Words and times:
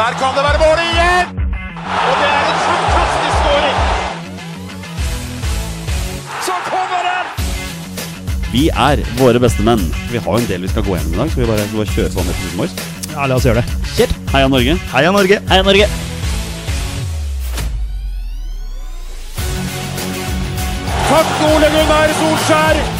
Der 0.00 0.12
kan 0.20 0.32
det 0.36 0.42
være 0.48 0.58
mål 0.64 0.78
igjen! 0.90 1.26
Og 2.08 2.14
det 2.20 2.28
er 2.36 2.44
en 2.52 2.60
fantastisk 2.68 3.34
skåring! 3.40 3.76
Så 6.46 6.54
kommer 6.68 7.00
den! 7.08 7.26
Vi 8.52 8.62
er 8.68 9.02
våre 9.18 9.42
beste 9.44 9.66
menn. 9.66 9.82
Vi 10.12 10.22
har 10.24 10.30
jo 10.38 10.40
en 10.40 10.48
del 10.48 10.64
vi 10.64 10.70
skal 10.72 10.86
gå 10.86 10.94
gjennom 10.96 11.12
i 11.12 11.20
dag. 11.20 11.30
Skal 11.34 11.42
vi 11.42 11.48
bare, 11.50 11.66
bare 11.74 11.92
kjøre 11.96 12.12
på 12.14 12.24
med 12.24 12.32
episoden 12.32 12.62
vår? 12.62 12.70
Ja, 13.12 13.26
la 13.26 13.36
oss 13.36 13.48
gjøre 13.48 13.60
det. 13.60 13.66
Kjør! 13.98 14.14
Heia 14.32 14.48
Norge. 14.54 14.78
Heia 14.94 15.12
Norge! 15.18 15.40
Heia 15.52 15.68
Norge! 15.68 15.90
Takk, 21.10 21.36
Ole 21.50 21.70
Gunnar 21.76 22.16
Solskjær! 22.22 22.99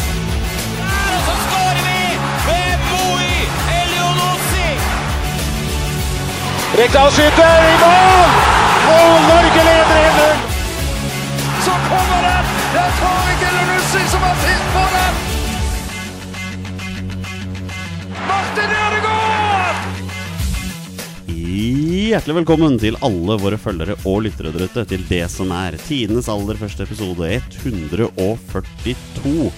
Rekdal 6.71 7.09
skyter 7.11 7.65
i 7.67 7.71
mål! 7.81 8.29
Og 8.91 9.15
Norge 9.27 9.63
leder 9.67 10.05
1-0! 10.07 10.37
Så 11.65 11.73
kommer 11.89 12.19
den! 12.23 12.45
Det 12.71 12.79
er 12.79 12.93
Tariq 12.99 13.41
Elionussi 13.49 14.03
som 14.13 14.21
har 14.23 14.35
sist 14.43 14.67
på 14.75 14.83
den! 14.93 15.13
Martin 18.29 18.71
Ødegaard! 18.77 19.79
Hjertelig 21.35 22.35
velkommen 22.39 22.73
til 22.79 22.95
alle 23.03 23.35
våre 23.43 23.59
følgere 23.59 23.99
og 24.07 24.17
lyttere 24.29 24.55
der 24.55 24.63
ute 24.71 24.87
til 24.93 25.03
det 25.11 25.27
som 25.33 25.51
er 25.51 25.75
tidenes 25.89 26.31
aller 26.31 26.55
første 26.61 26.87
episode 26.87 27.25
142 27.35 29.51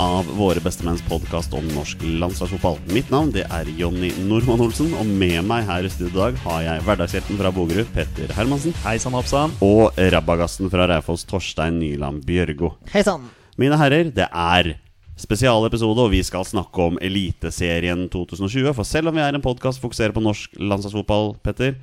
av 0.00 0.26
Våre 0.36 0.60
bestemenns 0.62 1.02
podkast 1.08 1.52
om 1.54 1.66
norsk 1.74 2.00
landslagsfotball. 2.02 2.78
Mitt 2.94 3.10
navn 3.12 3.32
det 3.34 3.44
er 3.52 3.68
Jonny 3.78 4.10
Normann 4.24 4.62
Olsen, 4.64 4.92
og 4.98 5.06
med 5.08 5.42
meg 5.48 5.66
her 5.68 5.84
i 5.86 5.90
studio 5.92 6.12
i 6.12 6.16
dag 6.18 6.38
har 6.44 6.62
jeg 6.66 6.84
hverdagshjelten 6.86 7.40
fra 7.40 7.52
Bogerud, 7.54 7.90
Petter 7.94 8.32
Hermansen, 8.36 8.74
Hei 8.84 8.96
sann, 9.02 9.16
hoppsann. 9.16 9.54
og 9.64 9.98
rabagassen 10.14 10.70
fra 10.72 10.88
Raufoss, 10.90 11.26
Torstein 11.28 11.78
Nyland 11.82 12.24
Bjørgo. 12.28 12.74
Hei 12.94 13.04
sann! 13.06 13.28
Mine 13.60 13.76
herrer, 13.80 14.08
det 14.14 14.28
er 14.30 14.72
spesialepisode, 15.20 16.06
og 16.06 16.14
vi 16.14 16.22
skal 16.24 16.46
snakke 16.48 16.88
om 16.88 16.98
Eliteserien 17.02 18.08
2020. 18.12 18.72
For 18.74 18.88
selv 18.88 19.12
om 19.12 19.18
vi 19.18 19.24
er 19.24 19.36
en 19.36 19.44
podkast 19.44 19.82
fokuserer 19.82 20.16
på 20.16 20.24
norsk 20.24 20.56
landslagsfotball, 20.58 21.36
Petter, 21.44 21.76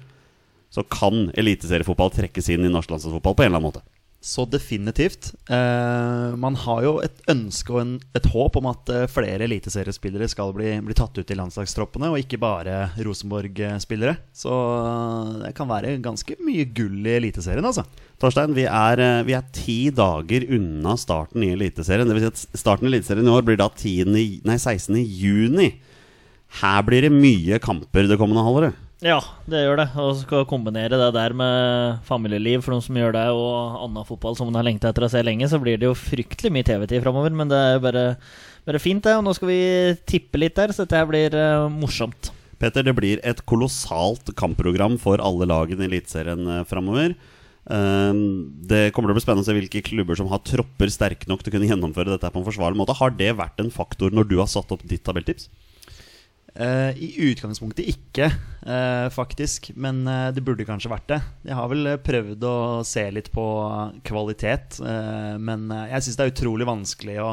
så 0.74 0.84
kan 0.86 1.30
eliteseriefotball 1.38 2.12
trekkes 2.14 2.50
inn 2.54 2.66
i 2.66 2.74
norsk 2.74 2.92
landslagsfotball 2.94 3.38
på 3.38 3.46
en 3.46 3.52
eller 3.52 3.62
annen 3.62 3.72
måte. 3.72 3.86
Så 4.20 4.44
definitivt. 4.52 5.30
Eh, 5.48 6.36
man 6.36 6.58
har 6.60 6.82
jo 6.84 6.98
et 7.00 7.22
ønske 7.32 7.72
og 7.72 7.80
en, 7.80 7.94
et 8.18 8.26
håp 8.28 8.58
om 8.60 8.66
at 8.68 8.90
eh, 8.92 9.06
flere 9.08 9.46
eliteseriespillere 9.48 10.28
skal 10.28 10.52
bli, 10.56 10.74
bli 10.84 10.98
tatt 10.98 11.16
ut 11.16 11.32
i 11.32 11.38
landslagstroppene, 11.40 12.10
og 12.12 12.20
ikke 12.20 12.42
bare 12.42 12.90
Rosenborg-spillere. 13.00 14.18
Så 14.36 14.52
eh, 14.52 15.32
det 15.46 15.54
kan 15.56 15.72
være 15.72 15.96
ganske 16.04 16.36
mye 16.44 16.68
gull 16.76 17.00
i 17.08 17.16
Eliteserien, 17.22 17.64
altså. 17.64 17.86
Torstein, 18.20 18.58
vi 18.58 18.68
er, 18.68 19.00
eh, 19.06 19.22
vi 19.30 19.38
er 19.40 19.48
ti 19.56 19.80
dager 19.96 20.50
unna 20.58 20.98
starten 21.00 21.48
i 21.48 21.54
Eliteserien. 21.56 22.12
Vil 22.12 22.28
si 22.28 22.34
at 22.34 22.60
starten 22.60 22.90
i 22.90 22.92
Eliteserien 22.92 23.32
i 23.32 23.38
år 23.38 23.48
blir 23.48 23.62
da 23.64 23.70
10, 23.72 24.04
nei, 24.12 24.60
16. 24.60 25.00
juni. 25.00 25.72
Her 26.60 26.84
blir 26.84 27.08
det 27.08 27.16
mye 27.16 27.64
kamper 27.64 28.12
det 28.12 28.20
kommende 28.20 28.44
halvåret. 28.44 28.86
Ja, 29.00 29.20
det 29.48 29.62
gjør 29.64 29.80
det. 29.80 29.86
Og 30.02 30.18
skal 30.20 30.48
kombinere 30.48 30.98
det 31.00 31.14
der 31.16 31.36
med 31.38 32.02
familieliv 32.08 32.66
for 32.66 32.76
noen 32.76 32.84
som 32.84 32.98
gjør 33.00 33.16
det, 33.16 33.28
og 33.32 33.78
annen 33.86 34.08
fotball 34.08 34.36
som 34.36 34.50
man 34.50 34.60
har 34.60 34.68
lengta 34.68 34.92
etter 34.92 35.06
å 35.08 35.12
se 35.12 35.22
lenge, 35.24 35.48
så 35.48 35.60
blir 35.62 35.80
det 35.80 35.88
jo 35.88 35.96
fryktelig 35.96 36.52
mye 36.52 36.68
TV-tid 36.68 37.06
framover. 37.06 37.32
Men 37.32 37.52
det 37.52 37.60
er 37.60 37.78
jo 37.78 37.86
bare, 37.88 38.04
bare 38.68 38.84
fint, 38.84 39.04
det. 39.06 39.16
Og 39.16 39.24
nå 39.24 39.36
skal 39.38 39.52
vi 39.54 39.62
tippe 40.10 40.42
litt 40.42 40.58
der, 40.60 40.76
så 40.76 40.84
dette 40.84 41.06
blir 41.08 41.38
uh, 41.40 41.72
morsomt. 41.72 42.34
Petter, 42.60 42.84
det 42.84 42.96
blir 42.98 43.24
et 43.24 43.40
kolossalt 43.48 44.34
kampprogram 44.36 45.00
for 45.00 45.24
alle 45.24 45.48
lagene 45.48 45.88
i 45.88 45.92
Eliteserien 45.94 46.44
uh, 46.60 46.64
framover. 46.68 47.16
det 47.70 48.80
kommer 48.96 49.12
til 49.12 49.14
å 49.14 49.18
bli 49.20 49.22
spennende 49.22 49.44
å 49.44 49.48
se 49.48 49.54
hvilke 49.54 49.84
klubber 49.86 50.18
som 50.18 50.30
har 50.32 50.40
tropper 50.42 50.90
sterke 50.90 51.30
nok 51.30 51.44
til 51.44 51.52
å 51.52 51.54
kunne 51.54 51.68
gjennomføre 51.70 52.16
dette 52.16 52.32
på 52.34 52.42
en 52.42 52.48
forsvarlig 52.48 52.80
måte. 52.82 52.96
Har 52.98 53.14
det 53.14 53.32
vært 53.38 53.62
en 53.62 53.70
faktor 53.72 54.12
når 54.12 54.28
du 54.28 54.40
har 54.42 54.50
satt 54.50 54.74
opp 54.74 54.84
ditt 54.90 55.06
tabelltips? 55.06 55.48
Eh, 56.56 56.98
I 56.98 57.10
utgangspunktet 57.30 57.88
ikke, 57.92 58.30
uh, 58.66 59.08
faktisk. 59.14 59.72
Men 59.80 60.02
uh, 60.08 60.30
det 60.34 60.44
burde 60.46 60.66
kanskje 60.68 60.92
vært 60.92 61.08
det. 61.12 61.20
Jeg 61.48 61.58
har 61.60 61.70
vel 61.72 61.92
prøvd 62.04 62.46
å 62.50 62.56
se 62.88 63.06
litt 63.14 63.30
på 63.34 63.46
kvalitet, 64.08 64.80
men 65.40 65.70
jeg 65.92 66.06
syns 66.06 66.18
det 66.18 66.26
er 66.26 66.34
utrolig 66.34 66.68
vanskelig 66.68 67.18
å 67.24 67.32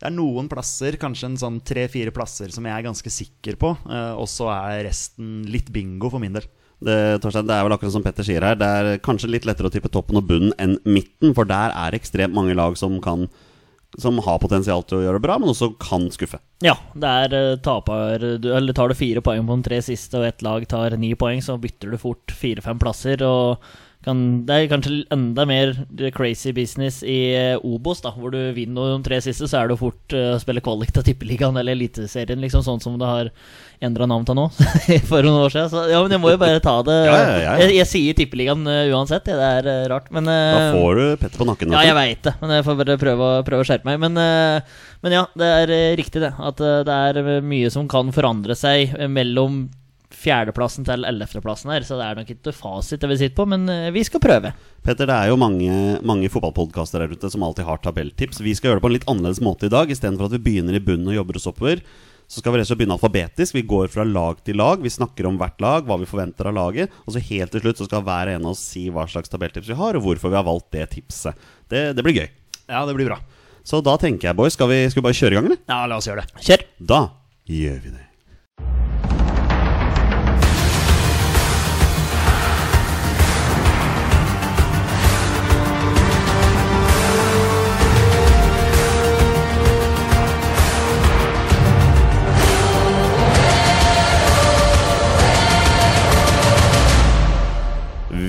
Det 0.00 0.08
er 0.08 0.14
noen 0.14 0.48
plasser, 0.50 0.98
kanskje 1.00 1.30
en 1.30 1.38
sånn 1.40 1.60
tre-fire 1.64 2.12
plasser, 2.12 2.50
som 2.52 2.66
jeg 2.66 2.74
er 2.74 2.84
ganske 2.84 3.10
sikker 3.10 3.56
på. 3.56 3.70
og 4.18 4.26
så 4.28 4.50
er 4.52 4.84
resten 4.88 5.44
litt 5.48 5.70
bingo 5.72 6.10
for 6.10 6.20
min 6.20 6.34
del. 6.34 6.44
Det, 6.84 7.22
Torstein, 7.22 7.46
det 7.48 7.54
er 7.54 7.64
vel 7.64 7.72
akkurat 7.76 7.94
som 7.94 8.04
Petter 8.04 8.26
sier 8.26 8.44
her. 8.44 8.58
Det 8.58 8.66
er 8.66 9.00
kanskje 9.04 9.30
litt 9.30 9.46
lettere 9.48 9.70
å 9.70 9.72
tippe 9.72 9.88
toppen 9.92 10.18
og 10.20 10.26
bunnen 10.28 10.52
enn 10.60 10.76
midten, 10.84 11.32
for 11.36 11.48
der 11.48 11.72
er 11.72 11.96
ekstremt 11.96 12.36
mange 12.36 12.56
lag 12.58 12.76
som 12.76 12.98
kan 13.04 13.28
Som 14.00 14.18
har 14.26 14.40
potensial 14.42 14.82
til 14.82 14.98
å 14.98 15.04
gjøre 15.04 15.20
det 15.20 15.26
bra, 15.26 15.38
men 15.38 15.52
også 15.52 15.70
kan 15.82 16.08
skuffe. 16.14 16.40
Ja, 16.64 16.74
det 16.98 17.14
er 17.24 17.36
eh, 17.38 17.56
taper 17.62 18.24
du, 18.40 18.48
Eller 18.50 18.74
tar 18.74 18.90
du 18.90 18.98
fire 18.98 19.22
poeng 19.24 19.46
på 19.46 19.58
de 19.60 19.68
tre 19.68 19.80
siste, 19.86 20.18
og 20.18 20.26
ett 20.28 20.42
lag 20.42 20.66
tar 20.70 20.96
ni 20.98 21.14
poeng, 21.18 21.42
så 21.44 21.58
bytter 21.60 21.94
du 21.94 22.00
fort 22.00 22.34
fire-fem 22.34 22.80
plasser. 22.82 23.22
Og 23.26 23.62
kan, 24.04 24.18
det 24.46 24.56
er 24.56 24.68
kanskje 24.70 24.98
enda 25.14 25.46
mer 25.48 25.72
crazy 26.14 26.52
business 26.56 27.02
i 27.02 27.18
eh, 27.34 27.56
Obos, 27.64 28.02
da, 28.04 28.12
hvor 28.14 28.32
du 28.34 28.38
vinner 28.56 28.94
de 28.94 29.04
tre 29.06 29.20
siste, 29.24 29.48
så 29.50 29.62
er 29.62 29.70
det 29.72 29.78
fort 29.80 30.14
eh, 30.16 30.34
å 30.34 30.40
spille 30.42 30.62
kvalik 30.64 30.92
til 30.94 31.06
Tippeligaen 31.06 31.56
eller 31.60 31.76
Eliteserien, 31.76 32.42
liksom, 32.44 32.64
sånn 32.66 32.82
som 32.84 32.98
det 33.00 33.08
har 33.08 33.30
endra 33.84 34.06
navn 34.08 34.24
til 34.28 34.36
nå 34.38 34.46
for 35.10 35.24
noen 35.26 35.42
år 35.46 35.52
siden. 35.54 35.70
Så 35.72 35.84
ja, 35.90 36.00
men 36.04 36.14
jeg 36.16 36.22
må 36.22 36.32
jo 36.34 36.40
bare 36.40 36.62
ta 36.64 36.76
det. 36.86 36.98
Ja, 37.08 37.16
ja. 37.42 37.54
Jeg, 37.64 37.74
jeg 37.80 37.90
sier 37.90 38.18
Tippeligaen 38.20 38.66
eh, 38.70 38.92
uansett, 38.94 39.26
det 39.28 39.38
er 39.50 39.70
eh, 39.72 39.84
rart, 39.92 40.10
men 40.14 40.28
Da 40.30 40.38
eh, 40.68 40.74
får 40.76 41.00
du 41.00 41.04
Petter 41.24 41.40
på 41.40 41.48
nakken. 41.48 41.74
ja, 41.76 41.84
jeg 41.88 41.98
veit 41.98 42.26
det, 42.28 42.34
men 42.42 42.54
jeg 42.58 42.66
får 42.68 42.80
bare 42.82 42.98
prøve, 43.00 43.30
prøve 43.48 43.64
å 43.64 43.68
skjerpe 43.68 43.88
meg. 43.88 44.02
Men, 44.04 44.20
eh, 44.20 44.76
men 45.04 45.16
ja, 45.18 45.24
det 45.38 45.48
er 45.62 45.74
eh, 45.74 45.94
riktig, 46.00 46.22
det. 46.24 46.32
At 46.38 46.60
eh, 46.64 46.82
det 46.86 47.00
er 47.08 47.22
eh, 47.24 47.40
mye 47.44 47.72
som 47.72 47.88
kan 47.90 48.12
forandre 48.14 48.56
seg 48.58 48.94
eh, 48.98 49.08
mellom 49.10 49.64
fjerdeplassen 50.16 50.86
til 50.86 51.04
ellevteplassen 51.08 51.72
her. 51.74 51.84
Så 51.86 51.98
det 51.98 52.06
er 52.06 52.20
nok 52.20 52.32
ikke 52.34 52.54
fasit 52.56 53.02
det 53.02 53.10
vi 53.10 53.18
sitter 53.20 53.36
på, 53.40 53.46
men 53.50 53.68
eh, 53.72 53.90
vi 53.94 54.04
skal 54.06 54.22
prøve. 54.22 54.54
Petter, 54.84 55.08
det 55.10 55.16
er 55.16 55.32
jo 55.32 55.40
mange, 55.40 55.98
mange 56.06 56.30
fotballpodkaster 56.32 57.04
der 57.04 57.14
ute 57.14 57.30
som 57.32 57.44
alltid 57.46 57.68
har 57.68 57.82
tabelltips. 57.84 58.42
Vi 58.44 58.54
skal 58.56 58.70
gjøre 58.72 58.80
det 58.80 58.86
på 58.86 58.92
en 58.92 58.96
litt 58.98 59.06
annerledes 59.10 59.42
måte 59.44 59.68
i 59.68 59.74
dag. 59.74 59.92
Istedenfor 59.92 60.30
at 60.30 60.36
vi 60.36 60.44
begynner 60.48 60.78
i 60.78 60.82
bunnen 60.84 61.12
og 61.12 61.18
jobber 61.18 61.40
oss 61.40 61.48
oppover, 61.50 61.84
så 62.24 62.40
skal 62.40 62.54
vi 62.54 62.58
rett 62.58 62.66
og 62.66 62.70
slett 62.72 62.80
begynne 62.80 62.96
alfabetisk. 62.96 63.56
Vi 63.58 63.66
går 63.68 63.90
fra 63.92 64.06
lag 64.08 64.40
til 64.46 64.56
lag. 64.60 64.80
Vi 64.80 64.92
snakker 64.92 65.28
om 65.28 65.36
hvert 65.40 65.60
lag, 65.60 65.84
hva 65.84 65.98
vi 66.00 66.08
forventer 66.08 66.48
av 66.48 66.56
laget. 66.56 66.94
Og 67.04 67.16
så 67.16 67.22
helt 67.28 67.52
til 67.52 67.64
slutt 67.64 67.82
så 67.82 67.88
skal 67.90 68.06
hver 68.06 68.32
ene 68.32 68.48
av 68.48 68.56
oss 68.56 68.64
si 68.72 68.86
hva 68.92 69.04
slags 69.10 69.32
tabelltips 69.32 69.68
vi 69.70 69.78
har, 69.78 69.98
og 69.98 70.06
hvorfor 70.06 70.32
vi 70.32 70.40
har 70.40 70.48
valgt 70.48 70.72
det 70.74 70.88
tipset. 70.96 71.36
Det, 71.68 71.90
det 71.96 72.06
blir 72.06 72.16
gøy. 72.22 72.28
Ja, 72.64 72.86
det 72.88 72.96
blir 72.96 73.12
bra. 73.12 73.20
Så 73.64 73.80
da 73.84 73.96
tenker 74.00 74.30
jeg, 74.30 74.36
boys, 74.40 74.56
skal 74.56 74.68
vi, 74.72 74.82
skal 74.92 75.00
vi 75.00 75.06
bare 75.08 75.20
kjøre 75.20 75.32
i 75.32 75.38
gang, 75.38 75.52
eller? 75.52 75.62
Ja, 75.68 75.84
la 75.88 76.00
oss 76.00 76.08
gjøre 76.08 76.24
det. 76.24 76.44
Kjør! 76.48 76.66
Da 76.94 77.00
gjør 77.48 77.80
vi 77.84 77.94
det. 77.96 78.93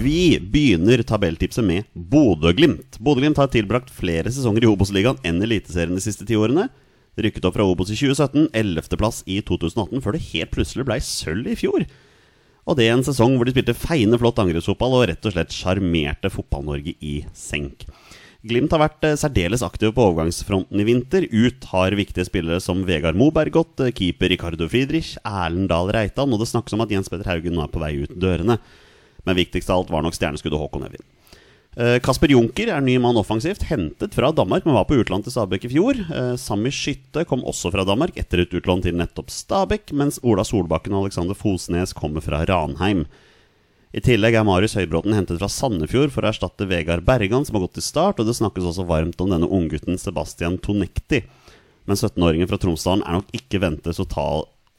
Vi 0.05 0.38
begynner 0.38 1.01
tabelltipset 1.01 1.66
med 1.66 1.88
Bodø-Glimt. 1.93 2.99
Bodø-Glimt 3.01 3.39
har 3.41 3.49
tilbrakt 3.49 3.89
flere 3.89 4.29
sesonger 4.29 4.61
i 4.61 4.69
Obos-ligaen 4.69 5.17
enn 5.25 5.41
Eliteserien 5.41 5.97
de 5.97 6.03
siste 6.03 6.27
ti 6.29 6.38
årene. 6.38 6.67
Rykket 7.17 7.47
opp 7.47 7.55
fra 7.55 7.66
Obos 7.66 7.89
i 7.89 7.97
2017, 7.97 8.51
11.-plass 8.53 9.23
i 9.25 9.39
2018, 9.47 10.03
før 10.05 10.13
det 10.13 10.27
helt 10.27 10.53
plutselig 10.53 10.85
blei 10.85 10.99
sølv 11.01 11.50
i 11.50 11.57
fjor. 11.57 11.88
Og 12.69 12.77
det 12.77 12.85
er 12.85 12.94
en 13.00 13.06
sesong 13.07 13.33
hvor 13.33 13.50
de 13.50 13.56
spilte 13.56 13.74
feiende 13.77 14.21
flott 14.21 14.44
angrepsfotball 14.45 15.00
og 15.00 15.07
rett 15.09 15.25
og 15.25 15.33
slett 15.33 15.57
sjarmerte 15.57 16.33
Fotball-Norge 16.38 16.94
i 17.01 17.15
senk. 17.33 17.89
Glimt 18.45 18.77
har 18.77 18.85
vært 18.85 19.09
eh, 19.09 19.18
særdeles 19.18 19.65
aktive 19.65 19.95
på 19.95 20.06
overgangsfronten 20.06 20.85
i 20.85 20.85
vinter. 20.85 21.25
Ut 21.33 21.65
har 21.74 21.97
viktige 21.97 22.30
spillere 22.30 22.62
som 22.62 22.85
Vegard 22.85 23.18
Moberg 23.18 23.57
gått, 23.57 23.81
eh, 23.81 23.95
keeper 23.95 24.30
Ricardo 24.30 24.69
Friedrich, 24.69 25.15
Erlend 25.25 25.71
Dahl 25.74 25.89
Reitan, 25.97 26.30
og 26.30 26.45
det 26.45 26.53
snakkes 26.53 26.77
om 26.77 26.85
at 26.85 26.94
Jens 26.94 27.09
Petter 27.09 27.33
Haugen 27.33 27.57
nå 27.57 27.65
er 27.65 27.74
på 27.74 27.81
vei 27.81 27.95
ut 28.06 28.19
dørene. 28.21 28.62
Men 29.25 29.38
viktigst 29.38 29.69
av 29.69 29.83
alt 29.83 29.94
var 29.94 30.06
nok 30.06 30.16
stjerneskuddet 30.18 30.62
Håkon 30.62 30.88
Evjen. 30.88 31.06
Eh, 31.75 31.98
Kasper 32.00 32.31
Junker 32.31 32.69
er 32.72 32.83
ny 32.83 32.95
mann 33.04 33.18
offensivt, 33.19 33.66
hentet 33.68 34.13
fra 34.16 34.30
Danmark, 34.31 34.63
men 34.63 34.77
var 34.77 34.86
på 34.88 34.95
utlån 35.01 35.25
til 35.25 35.33
Stabæk 35.33 35.68
i 35.68 35.72
fjor. 35.74 36.00
Eh, 36.07 36.36
Sami 36.39 36.72
Skytte 36.72 37.25
kom 37.27 37.44
også 37.44 37.74
fra 37.74 37.83
Danmark 37.88 38.16
etter 38.16 38.45
et 38.45 38.56
utlån 38.56 38.86
til 38.86 38.95
nettopp 38.95 39.33
Stabæk, 39.33 39.92
mens 39.92 40.22
Ola 40.24 40.45
Solbakken 40.48 40.95
og 40.95 41.10
Alexander 41.10 41.36
Fosnes 41.36 41.92
kommer 41.98 42.24
fra 42.24 42.45
Ranheim. 42.48 43.04
I 43.95 44.04
tillegg 44.04 44.36
er 44.36 44.48
Marius 44.48 44.75
Høybråten 44.75 45.16
hentet 45.16 45.39
fra 45.39 45.51
Sandefjord 45.51 46.12
for 46.16 46.24
å 46.24 46.31
erstatte 46.31 46.68
Vegard 46.68 47.04
Bergan, 47.07 47.45
som 47.48 47.56
har 47.56 47.66
gått 47.68 47.78
til 47.78 47.86
start, 47.86 48.19
og 48.19 48.28
det 48.28 48.36
snakkes 48.39 48.71
også 48.71 48.88
varmt 48.88 49.19
om 49.24 49.31
denne 49.31 49.48
unggutten 49.48 50.00
Sebastian 50.00 50.57
Tonekti. 50.63 51.25
Men 51.88 52.00
17-åringen 52.00 52.50
fra 52.50 52.60
Tromsdalen 52.60 53.04
er 53.04 53.19
nok 53.19 53.36
ikke 53.36 53.62
ventet 53.63 54.00
å 54.00 54.07
ta 54.07 54.28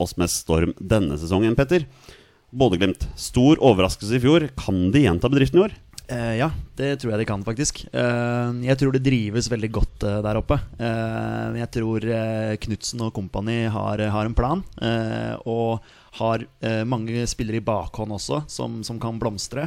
oss 0.00 0.16
med 0.20 0.32
storm 0.32 0.72
denne 0.76 1.16
sesongen, 1.20 1.56
Petter. 1.56 1.86
Bodø-Glimt. 2.56 3.08
Stor 3.20 3.60
overraskelse 3.60 4.16
i 4.16 4.22
fjor. 4.22 4.48
Kan 4.56 4.88
de 4.94 5.04
gjenta 5.04 5.28
bedriften 5.32 5.60
i 5.60 5.66
år? 5.68 5.76
Uh, 6.06 6.36
ja, 6.38 6.52
det 6.78 7.00
tror 7.02 7.12
jeg 7.12 7.24
de 7.24 7.26
kan, 7.26 7.42
faktisk. 7.42 7.80
Uh, 7.90 8.54
jeg 8.62 8.78
tror 8.78 8.94
det 8.94 9.02
drives 9.02 9.48
veldig 9.50 9.70
godt 9.74 10.04
uh, 10.06 10.20
der 10.22 10.38
oppe. 10.38 10.60
Jeg 10.78 11.66
tror 11.74 12.06
uh, 12.06 12.54
Knutsen 12.62 13.02
og 13.02 13.14
kompani 13.16 13.64
har, 13.72 14.02
har 14.14 14.28
en 14.28 14.36
plan. 14.36 14.62
og 15.44 15.82
har 16.16 16.46
mange 16.88 17.26
spillere 17.28 17.58
i 17.60 17.64
bakhånd 17.64 18.14
også 18.16 18.38
som, 18.48 18.78
som 18.86 18.96
kan 18.96 19.18
blomstre. 19.20 19.66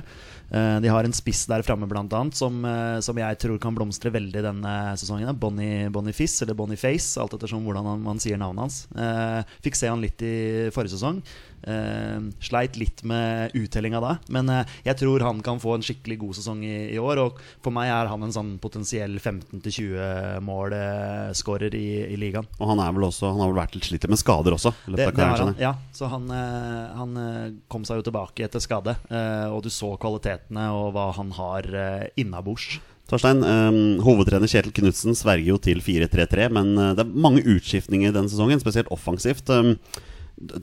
De 0.49 0.89
har 0.89 1.05
en 1.05 1.13
spiss 1.13 1.43
der 1.45 1.61
framme 1.61 1.85
annet 1.85 2.33
som, 2.33 2.65
som 3.05 3.19
jeg 3.21 3.37
tror 3.37 3.59
kan 3.61 3.75
blomstre 3.77 4.09
veldig 4.09 4.41
denne 4.41 4.73
sesongen. 4.97 5.29
Bonnie, 5.37 6.15
Fiss 6.17 6.41
eller 6.41 6.57
Bonnie 6.57 6.79
Face, 6.79 7.21
alt 7.21 7.35
ettersom 7.37 7.67
hvordan 7.67 8.01
man 8.01 8.17
sier 8.17 8.41
navnet 8.41 8.65
hans. 8.65 9.45
Fikk 9.61 9.77
se 9.77 9.91
han 9.91 10.01
litt 10.01 10.25
i 10.25 10.71
forrige 10.73 10.95
sesong. 10.95 11.21
Eh, 11.63 12.17
sleit 12.43 12.77
litt 12.79 13.03
med 13.07 13.55
uttellinga 13.57 14.01
da, 14.03 14.15
men 14.33 14.49
eh, 14.53 14.75
jeg 14.85 14.99
tror 15.01 15.25
han 15.25 15.41
kan 15.45 15.59
få 15.61 15.75
en 15.75 15.85
skikkelig 15.85 16.19
god 16.21 16.39
sesong 16.39 16.63
i, 16.67 16.77
i 16.93 16.99
år. 17.01 17.23
Og 17.25 17.39
for 17.63 17.75
meg 17.75 17.91
er 17.93 18.11
han 18.11 18.25
en 18.25 18.35
sånn 18.35 18.53
potensiell 18.61 19.17
15-20 19.19 20.39
målskårer 20.45 21.75
i, 21.77 21.87
i 22.13 22.19
ligaen. 22.19 22.47
Og 22.59 22.73
han 22.73 22.83
er 22.83 22.93
vel 22.95 23.09
også 23.09 23.33
Han 23.33 23.43
har 23.43 23.51
vel 23.51 23.61
vært 23.61 23.75
litt 23.77 23.89
slitt 23.89 24.07
med 24.09 24.21
skader 24.21 24.55
også. 24.55 24.73
Det, 24.87 25.09
det 25.15 25.29
han, 25.29 25.55
ja. 25.59 25.73
Så 25.95 26.09
han, 26.11 26.29
eh, 26.33 26.85
han 26.99 27.19
eh, 27.23 27.57
kom 27.71 27.87
seg 27.87 28.01
jo 28.01 28.09
tilbake 28.09 28.45
etter 28.47 28.63
skade, 28.63 28.95
eh, 29.09 29.47
og 29.49 29.63
du 29.65 29.71
så 29.73 29.93
kvalitetene 29.99 30.69
og 30.75 30.93
hva 30.95 31.09
han 31.17 31.33
har 31.37 31.67
eh, 31.69 32.07
innabords. 32.21 32.79
Torstein, 33.09 33.41
um, 33.41 33.97
hovedtrener 34.05 34.49
Kjetil 34.49 34.73
Knutsen 34.75 35.17
sverger 35.17 35.55
jo 35.55 35.57
til 35.61 35.81
4-3-3, 35.81 36.49
men 36.53 36.75
eh, 36.77 36.91
det 36.97 37.05
er 37.05 37.15
mange 37.25 37.41
utskiftninger 37.41 38.13
denne 38.13 38.29
sesongen, 38.29 38.61
spesielt 38.61 38.91
offensivt. 38.93 39.49
Eh, 39.49 39.73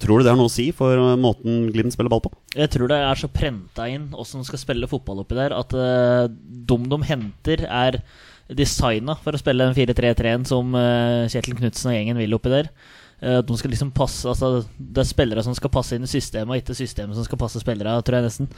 tror 0.00 0.18
du 0.18 0.24
det 0.24 0.32
har 0.32 0.38
noe 0.38 0.48
å 0.48 0.52
si 0.52 0.70
for 0.74 0.96
eh, 0.96 1.18
måten 1.20 1.66
Glimt 1.74 1.94
spiller 1.94 2.12
ball 2.12 2.22
på? 2.24 2.32
Jeg 2.56 2.70
tror 2.72 2.90
det 2.92 3.00
er 3.04 3.20
så 3.20 3.30
prenta 3.32 3.88
inn 3.92 4.08
åssen 4.16 4.40
de 4.40 4.48
skal 4.48 4.62
spille 4.62 4.88
fotball 4.90 5.20
oppi 5.22 5.36
der, 5.38 5.54
at 5.56 5.74
uh, 5.76 6.26
dum 6.68 6.86
de 6.90 7.00
henter, 7.06 7.66
er 7.66 8.00
designa 8.46 9.16
for 9.20 9.34
å 9.34 9.40
spille 9.40 9.66
den 9.66 9.76
4-3-3-en 9.76 10.46
som 10.48 10.76
uh, 10.78 11.26
Kjetil 11.32 11.58
Knutsen 11.58 11.90
og 11.92 11.98
gjengen 11.98 12.20
vil 12.22 12.36
oppi 12.38 12.52
der. 12.52 12.70
Eh, 13.22 13.38
de 13.40 13.54
skal 13.56 13.70
liksom 13.72 13.88
passe 13.96 14.28
Altså 14.28 14.66
Det 14.76 15.00
er 15.00 15.06
spillere 15.08 15.40
som 15.42 15.54
skal 15.56 15.70
passe 15.72 15.96
inn 15.96 16.04
i 16.04 16.10
systemet, 16.10 16.50
og 16.52 16.58
ikke 16.60 16.74
systemet 16.76 17.16
som 17.16 17.24
skal 17.24 17.38
passe 17.40 17.62
spillere, 17.62 17.94
tror 18.04 18.18
jeg 18.18 18.26
nesten. 18.26 18.48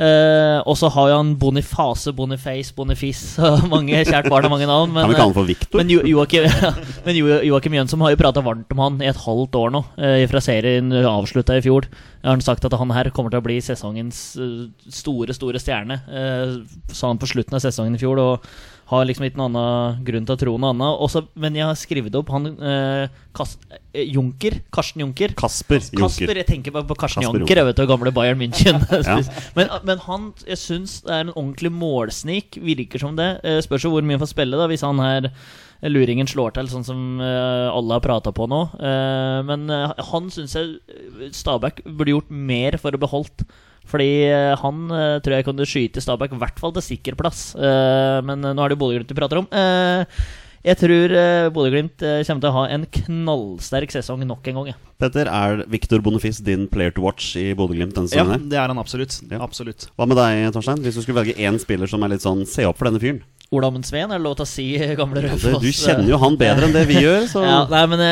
Eh, 0.00 0.58
og 0.64 0.76
så 0.80 0.88
har 0.94 1.10
jo 1.10 1.16
han 1.18 1.34
Bonifase, 1.36 2.12
Boniface, 2.16 2.72
Bonifis 2.76 3.20
mange 3.72 3.98
Kjært 4.08 4.30
barn 4.32 4.46
har 4.46 4.52
mange 4.52 4.68
navn. 4.70 4.94
Men, 4.94 5.04
kan 5.04 5.12
vi 5.12 5.18
kalle 5.18 5.28
han 5.28 5.34
eh, 5.34 5.40
for 5.40 5.48
Victor? 5.50 5.80
men 5.82 5.92
Jo- 5.92 6.06
Joakim, 6.08 6.46
men 7.06 7.18
Jo- 7.20 7.42
Joakim 7.50 7.76
Jønsson 7.76 8.00
har 8.06 8.14
jo 8.14 8.20
prata 8.22 8.44
varmt 8.46 8.72
om 8.72 8.80
han 8.86 9.00
i 9.04 9.10
et 9.10 9.20
halvt 9.26 9.58
år 9.60 9.74
nå, 9.76 9.84
eh, 10.00 10.24
fra 10.30 10.40
serien 10.44 10.88
avslutta 11.02 11.58
i 11.58 11.64
fjor. 11.68 11.90
Har 12.24 12.32
han 12.36 12.42
sagt 12.42 12.64
at 12.66 12.74
han 12.80 12.90
her 12.96 13.10
kommer 13.14 13.30
til 13.34 13.42
å 13.42 13.46
bli 13.46 13.58
sesongens 13.62 14.22
eh, 14.40 14.66
store, 14.88 15.36
store 15.36 15.60
stjerne. 15.62 16.00
eh, 16.08 16.56
Sa 16.94 17.12
han 17.12 17.20
på 17.20 17.28
slutten 17.28 17.58
av 17.58 17.64
sesongen 17.66 17.98
i 17.98 18.00
fjor. 18.00 18.18
Og 18.24 18.48
har 18.88 19.04
liksom 19.04 19.26
ikke 19.26 19.36
noen 19.36 19.56
annen 19.58 20.04
grunn 20.06 20.26
til 20.28 20.34
å 20.34 20.40
tro 20.40 20.54
noe 20.56 20.72
annet. 20.72 21.00
Også, 21.04 21.26
men 21.36 21.56
jeg 21.58 21.66
har 21.68 21.76
skrevet 21.76 22.14
opp 22.16 22.30
han 22.32 22.48
eh, 22.56 23.18
Kas, 23.36 23.54
eh, 23.68 24.08
Junker. 24.08 24.56
Karsten 24.74 25.04
Junker. 25.04 25.34
Kasper 25.36 25.82
Junker. 25.82 26.00
Kasper, 26.06 26.40
jeg 26.40 26.48
tenker 26.48 26.74
bare 26.74 26.88
på 26.88 26.96
Karsten 26.98 27.20
Kasper 27.20 27.44
Junker, 27.44 27.60
jeg 27.60 27.68
vet 27.68 27.82
du, 27.82 27.84
gamle 27.90 28.14
Bayern 28.16 28.40
München. 28.40 28.80
Ja. 29.08 29.20
men, 29.54 29.70
men 29.86 30.00
han 30.04 30.24
jeg 30.42 30.58
syns 30.60 30.98
det 31.06 31.12
er 31.14 31.22
en 31.26 31.32
ordentlig 31.34 31.70
målsnik, 31.72 32.58
virker 32.64 33.00
som 33.02 33.16
det. 33.18 33.28
Eh, 33.46 33.60
Spørs 33.64 33.84
jo 33.84 33.92
hvor 33.92 34.04
mye 34.04 34.16
han 34.16 34.24
får 34.24 34.32
spille, 34.32 34.58
da, 34.58 34.66
hvis 34.70 34.84
han 34.86 35.00
her 35.04 35.28
eh, 35.28 35.92
luringen 35.92 36.28
slår 36.28 36.56
til, 36.56 36.72
sånn 36.72 36.86
som 36.86 37.02
uh, 37.22 37.68
alle 37.70 37.98
har 37.98 38.04
prata 38.04 38.32
på 38.34 38.48
nå. 38.50 38.64
Uh, 38.80 39.44
men 39.46 39.68
uh, 39.70 39.92
han 40.10 40.32
syns 40.34 40.56
jeg 40.56 41.30
Stabæk 41.36 41.84
burde 41.86 42.16
gjort 42.16 42.32
mer 42.32 42.80
for 42.80 42.96
å 42.96 43.00
beholdt. 43.00 43.44
Fordi 43.88 44.10
eh, 44.28 44.54
han 44.60 44.82
eh, 44.92 45.20
tror 45.24 45.38
jeg 45.38 45.46
kunne 45.46 45.68
skyte 45.68 46.02
Stabæk 46.04 46.36
i 46.36 46.42
hvert 46.42 46.60
fall 46.60 46.74
til 46.76 46.84
sikker 46.90 47.16
plass. 47.18 47.50
Eh, 47.56 48.18
men 48.26 48.44
nå 48.44 48.52
er 48.52 48.68
det 48.68 48.76
jo 48.76 48.82
Bodø-Glimt 48.84 49.14
vi 49.14 49.18
prater 49.18 49.40
om. 49.40 49.48
Eh, 49.48 50.20
jeg 50.66 50.74
tror 50.80 51.12
uh, 51.14 51.48
Bodø-Glimt 51.54 52.02
kommer 52.02 52.42
til 52.42 52.48
å 52.50 52.56
ha 52.56 52.64
en 52.74 52.82
knallsterk 52.92 53.92
sesong 53.94 54.24
nok 54.26 54.50
en 54.50 54.58
gang. 54.58 54.70
Ja. 54.72 54.76
Petter, 55.00 55.30
er 55.30 55.62
Victor 55.70 56.02
Boniface 56.04 56.42
din 56.44 56.66
player 56.68 56.92
to 56.92 57.04
watch 57.04 57.30
i 57.38 57.52
Bodø-Glimt 57.56 57.94
denne 57.96 58.10
sesongen? 58.10 58.42
Ja, 58.42 58.50
det 58.52 58.58
er 58.58 58.72
han 58.74 58.82
absolutt. 58.82 59.20
Ja. 59.30 59.38
absolutt. 59.46 59.86
Hva 59.94 60.08
med 60.10 60.18
deg, 60.18 60.42
Torstein? 60.56 60.82
Hvis 60.84 60.98
du 60.98 61.04
skulle 61.04 61.22
velge 61.22 61.38
én 61.38 61.56
spiller 61.62 61.88
som 61.88 62.02
er 62.04 62.12
litt 62.16 62.26
sånn 62.26 62.42
Se 62.50 62.66
opp 62.68 62.82
for 62.82 62.90
denne 62.90 63.00
fyren. 63.00 63.22
Ola 63.54 63.70
Sveen, 63.86 64.10
er 64.10 64.18
det 64.18 64.26
lov 64.26 64.34
til 64.36 64.44
å 64.44 64.50
si, 64.50 64.66
gamle 65.00 65.22
Rødfoss? 65.24 65.62
Du 65.62 65.70
kjenner 65.72 66.10
jo 66.10 66.20
han 66.20 66.36
bedre 66.42 66.68
enn 66.68 66.76
det 66.76 66.84
vi 66.90 67.00
gjør, 67.06 67.24
så 67.30 67.46
Ja, 67.46 67.62
nei, 67.70 67.86
men 67.94 68.04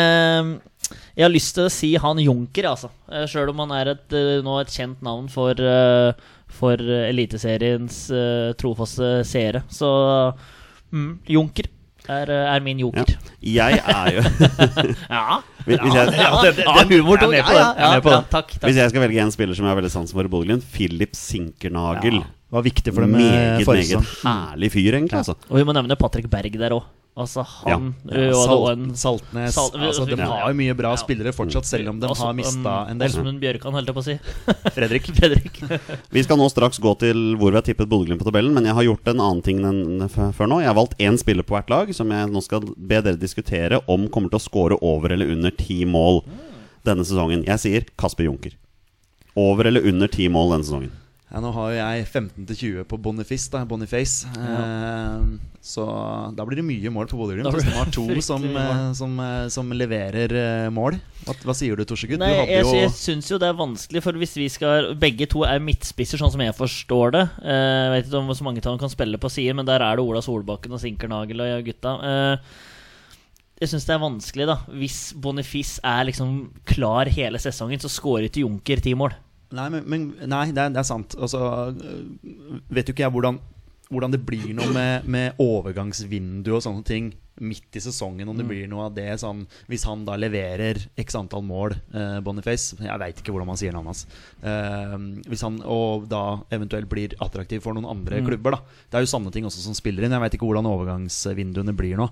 jeg 1.16 1.24
har 1.26 1.32
lyst 1.32 1.54
til 1.56 1.66
å 1.66 1.72
si 1.72 1.94
han 2.02 2.18
Junker, 2.22 2.68
altså. 2.70 2.90
Uh, 3.10 3.24
Sjøl 3.30 3.50
om 3.52 3.62
han 3.64 3.72
er 3.78 3.92
et, 3.94 4.06
eh, 4.12 4.42
nå 4.44 4.58
et 4.60 4.68
kjent 4.72 5.00
navn 5.02 5.28
for, 5.32 5.54
uh, 5.58 6.12
for 6.48 6.74
eh, 6.80 7.08
Eliteseriens 7.10 8.06
trofaste 8.60 9.24
seere. 9.26 9.64
Så 9.72 9.88
mm, 10.92 11.10
Junker 11.34 11.66
er, 12.08 12.30
eh, 12.30 12.54
er 12.54 12.60
min 12.62 12.78
joker. 12.78 13.16
jeg 13.42 13.80
er 13.82 14.10
jo 14.14 14.22
Ja. 15.10 15.40
Hvis 15.66 15.80
hvis 15.82 15.94
jeg, 15.96 16.12
Ja, 16.14 16.30
det- 16.42 16.56
det- 16.56 16.66
det- 16.66 17.00
humor 17.00 17.18
jeg 17.18 17.26
er 17.26 17.32
med 17.32 17.44
på 17.44 17.52
Ja, 17.56 17.72
den. 17.72 17.82
Er 17.82 17.82
ja, 17.82 17.94
ja, 17.94 18.00
takk, 18.30 18.52
takk. 18.54 18.68
hvis 18.68 18.76
jeg 18.76 18.90
skal 18.90 19.02
velge 19.02 19.22
en 19.24 19.30
spiller 19.34 19.54
som 19.58 19.66
jeg 19.66 19.74
har 19.74 19.80
veldig 19.82 19.90
sans 19.90 20.12
for 20.12 20.22
i 20.22 20.28
Bodø-Glimt, 20.30 20.62
Philip 20.72 21.16
Sinkernagel. 21.18 22.20
Ja, 22.20 22.26
var 22.52 22.62
viktig 22.62 22.94
for 22.94 23.02
dem 23.02 23.14
eh, 23.16 23.20
meget, 23.20 23.66
meget 23.66 24.22
herlig 24.22 24.70
fyr, 24.72 24.92
egentlig. 24.94 25.18
Altså. 25.18 25.34
Og 25.50 25.56
vi 25.58 25.64
må 25.66 25.74
nevne 25.74 25.96
Patrick 25.98 26.30
Berg 26.30 26.52
der 26.58 26.70
òg. 26.78 26.84
Altså, 27.16 27.40
han 27.64 27.94
Ja. 28.04 28.12
ja 28.12 28.28
og 28.36 28.48
det 28.50 28.56
var 28.60 28.72
en 28.72 28.94
Salt, 28.94 29.22
Saltnes 29.32 29.54
Salt- 29.54 29.74
altså, 29.80 30.04
De 30.04 30.16
Ja. 30.20 30.26
har 30.26 30.50
jo 30.52 30.54
mye 30.54 30.74
bra 30.76 30.90
Ja. 30.90 30.96
spillere 30.96 31.32
fortsatt, 31.32 31.64
selv 31.64 31.88
om 31.88 31.98
de 32.00 32.06
Altså, 32.08 32.26
har 32.26 32.34
mista 32.34 32.90
en 32.90 32.98
del. 32.98 33.08
Åsmund 33.08 33.40
Bjørkan, 33.40 33.72
holdt 33.72 33.86
jeg 33.86 33.94
på 33.94 34.02
å 34.02 34.04
si. 34.04 34.18
Fredrik. 34.76 35.02
Fredrik. 35.16 35.60
Vi 36.12 36.22
skal 36.22 36.36
nå 36.36 36.50
straks 36.50 36.78
gå 36.78 36.92
til 36.98 37.36
hvor 37.36 37.50
vi 37.50 37.56
har 37.56 37.62
tippet 37.62 37.88
Bodø-Glimt 37.88 38.20
på 38.20 38.28
tabellen, 38.30 38.52
men 38.52 38.64
jeg 38.64 38.74
har 38.74 38.82
gjort 38.84 39.08
en 39.08 39.20
annen 39.20 39.42
ting 39.42 39.60
enn 39.64 40.08
før 40.10 40.46
nå. 40.46 40.60
Jeg 40.60 40.68
har 40.68 40.74
valgt 40.74 40.98
én 40.98 41.16
spiller 41.18 41.42
på 41.42 41.56
hvert 41.56 41.70
lag, 41.70 41.94
som 41.94 42.10
jeg 42.10 42.28
nå 42.28 42.42
skal 42.42 42.60
be 42.60 43.00
dere 43.00 43.16
diskutere 43.16 43.80
om 43.88 44.08
kommer 44.08 44.28
til 44.28 44.38
å 44.38 44.42
score 44.42 44.76
over 44.82 45.08
eller 45.12 45.32
under 45.32 45.50
ti 45.50 45.84
mål 45.86 46.22
denne 46.84 47.00
sesongen. 47.02 47.46
Jeg 47.46 47.58
sier 47.58 47.84
Kasper 47.96 48.24
Junker. 48.28 48.52
Over 49.34 49.64
eller 49.68 49.80
under 49.88 50.06
ti 50.06 50.28
mål 50.28 50.50
denne 50.52 50.64
sesongen. 50.64 50.90
Ja, 51.26 51.40
nå 51.42 51.50
har 51.50 51.72
jo 51.72 51.78
jeg 51.80 52.04
15-20 52.06 52.84
på 52.86 52.96
Boniface. 53.02 53.48
Da, 53.50 53.64
Boniface. 53.66 54.28
Eh, 54.38 55.24
så 55.66 55.82
da 56.38 56.44
blir 56.46 56.60
det 56.60 56.64
mye 56.68 56.92
mål 56.94 57.08
på 57.10 57.18
Bodø-Glimt. 57.18 57.50
Hvis 57.56 57.66
de 57.66 57.72
har 57.74 57.90
to 57.90 58.04
som, 58.22 58.44
eh, 58.46 58.92
som, 58.94 59.16
eh, 59.18 59.48
som 59.50 59.72
leverer 59.74 60.30
eh, 60.38 60.68
mål. 60.70 61.00
Hva, 61.26 61.34
hva 61.48 61.56
sier 61.58 61.74
du, 61.74 61.82
Torsegutt? 61.84 62.22
Nei, 62.22 62.30
Du 62.30 62.52
jeg, 62.52 62.68
jeg 62.78 62.92
syns 62.94 63.32
jo 63.32 63.40
det 63.42 63.48
er 63.50 63.58
vanskelig, 63.58 64.04
for 64.06 64.12
hvis 64.22 64.36
vi 64.38 64.46
skal 64.54 64.92
Begge 65.02 65.26
to 65.34 65.42
er 65.42 65.58
midtspisser, 65.58 66.22
sånn 66.22 66.30
som 66.30 66.44
jeg 66.46 66.54
forstår 66.54 67.16
det. 67.18 67.24
Eh, 67.42 67.82
Jeg 67.88 67.90
vet 67.96 68.06
ikke 68.12 68.22
om 68.22 68.30
så 68.38 68.46
mange 68.46 68.62
av 68.62 68.70
dem 68.70 68.78
kan 68.86 68.94
spille 68.94 69.18
på 69.18 69.32
siden, 69.34 69.58
men 69.58 69.66
der 69.66 69.82
er 69.82 69.98
det 69.98 70.06
Ola 70.06 70.22
Solbakken 70.22 70.78
og 70.78 70.82
Sinkernagel 70.86 71.42
og 71.42 71.66
gutta. 71.66 71.96
Eh, 72.06 72.56
Jeg 73.66 73.74
syns 73.74 73.90
det 73.90 73.94
er 73.98 74.04
vanskelig, 74.06 74.46
da. 74.46 74.60
Hvis 74.78 75.10
Boniface 75.18 75.80
er 75.82 76.06
liksom 76.06 76.52
klar 76.70 77.10
hele 77.10 77.42
sesongen, 77.42 77.82
så 77.82 77.90
skårer 77.90 78.30
ikke 78.30 78.46
Junker 78.46 78.78
ti 78.84 78.94
mål. 78.94 79.10
Nei, 79.54 79.68
men, 79.70 79.84
men, 79.86 80.06
nei 80.26 80.48
det, 80.50 80.62
er, 80.64 80.72
det 80.74 80.82
er 80.82 80.88
sant. 80.88 81.14
Altså, 81.22 81.42
vet 82.72 82.88
jo 82.88 82.96
ikke 82.96 83.04
jeg 83.04 83.14
hvordan, 83.14 83.38
hvordan 83.92 84.16
det 84.16 84.24
blir 84.26 84.50
noe 84.56 84.72
med, 84.74 85.06
med 85.06 85.38
overgangsvindu 85.42 86.50
og 86.56 86.64
sånne 86.64 86.86
ting 86.86 87.12
midt 87.44 87.76
i 87.76 87.82
sesongen. 87.84 88.28
Om 88.28 88.38
det 88.40 88.46
blir 88.48 88.68
noe 88.70 88.86
av 88.88 88.94
det 88.96 89.08
sånn 89.20 89.42
Hvis 89.68 89.84
han 89.88 90.04
da 90.08 90.16
leverer 90.18 90.80
x 90.98 91.18
antall 91.18 91.44
mål, 91.46 91.76
eh, 91.92 92.18
Boniface 92.24 92.78
Jeg 92.80 93.02
veit 93.02 93.20
ikke 93.20 93.34
hvordan 93.34 93.50
man 93.50 93.60
sier 93.60 93.76
navnet 93.76 93.92
hans. 93.92 94.06
Eh, 94.40 94.96
hvis 95.28 95.44
han 95.46 95.60
og 95.62 96.08
da 96.10 96.24
eventuelt 96.56 96.90
blir 96.90 97.16
attraktiv 97.22 97.62
for 97.64 97.76
noen 97.76 97.88
andre 97.92 98.22
klubber, 98.26 98.56
da. 98.56 98.82
Det 98.90 98.98
er 98.98 99.06
jo 99.06 99.12
sanne 99.12 99.32
ting 99.34 99.46
også 99.48 99.64
som 99.68 99.76
spiller 99.76 100.06
inn. 100.06 100.16
Jeg 100.16 100.24
veit 100.24 100.38
ikke 100.38 100.48
hvordan 100.48 100.70
overgangsvinduene 100.72 101.76
blir 101.76 102.00
nå. 102.00 102.10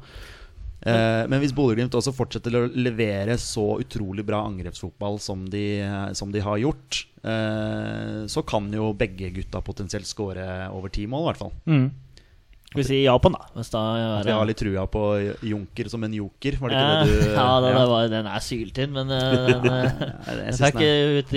Eh, 0.84 1.24
men 1.30 1.40
hvis 1.40 1.54
Bodø-Glimt 1.56 1.94
også 1.96 2.12
fortsetter 2.12 2.58
å 2.58 2.66
levere 2.76 3.38
så 3.40 3.78
utrolig 3.80 4.24
bra 4.28 4.42
angrepsfotball 4.44 5.16
som 5.22 5.46
de, 5.48 5.80
som 6.12 6.32
de 6.34 6.42
har 6.44 6.60
gjort, 6.60 7.06
eh, 7.24 8.24
så 8.28 8.44
kan 8.44 8.68
jo 8.74 8.90
begge 8.98 9.32
gutta 9.32 9.62
potensielt 9.64 10.08
skåre 10.08 10.68
over 10.74 10.92
ti 10.92 11.06
mål, 11.08 11.24
i 11.24 11.30
hvert 11.32 11.42
fall. 11.46 11.54
Skal 12.74 12.82
vi 12.82 12.86
si 12.88 12.96
ja 13.04 13.12
på 13.22 13.30
den, 13.30 13.36
da? 13.38 13.46
Hvis 13.54 13.68
da 13.70 13.80
At 14.18 14.26
vi 14.26 14.32
har 14.34 14.46
litt 14.48 14.58
trua 14.58 14.82
på 14.90 15.02
Junker 15.46 15.86
som 15.92 16.02
en 16.02 16.14
joker, 16.16 16.56
var 16.58 16.72
det 16.72 16.78
ikke 16.80 16.94
Eh, 16.94 17.04
det 17.06 17.18
du 17.30 17.34
Ja, 17.38 17.60
det, 17.62 17.68
det 17.76 17.84
var, 17.92 18.08
den 18.10 18.26
er 18.26 18.42
syltynn, 18.42 18.90
men 18.96 19.12
eh, 19.14 19.46
den, 19.54 19.68
eh, 19.70 20.56
fikk 20.58 20.80
den 20.82 21.20
ut 21.22 21.30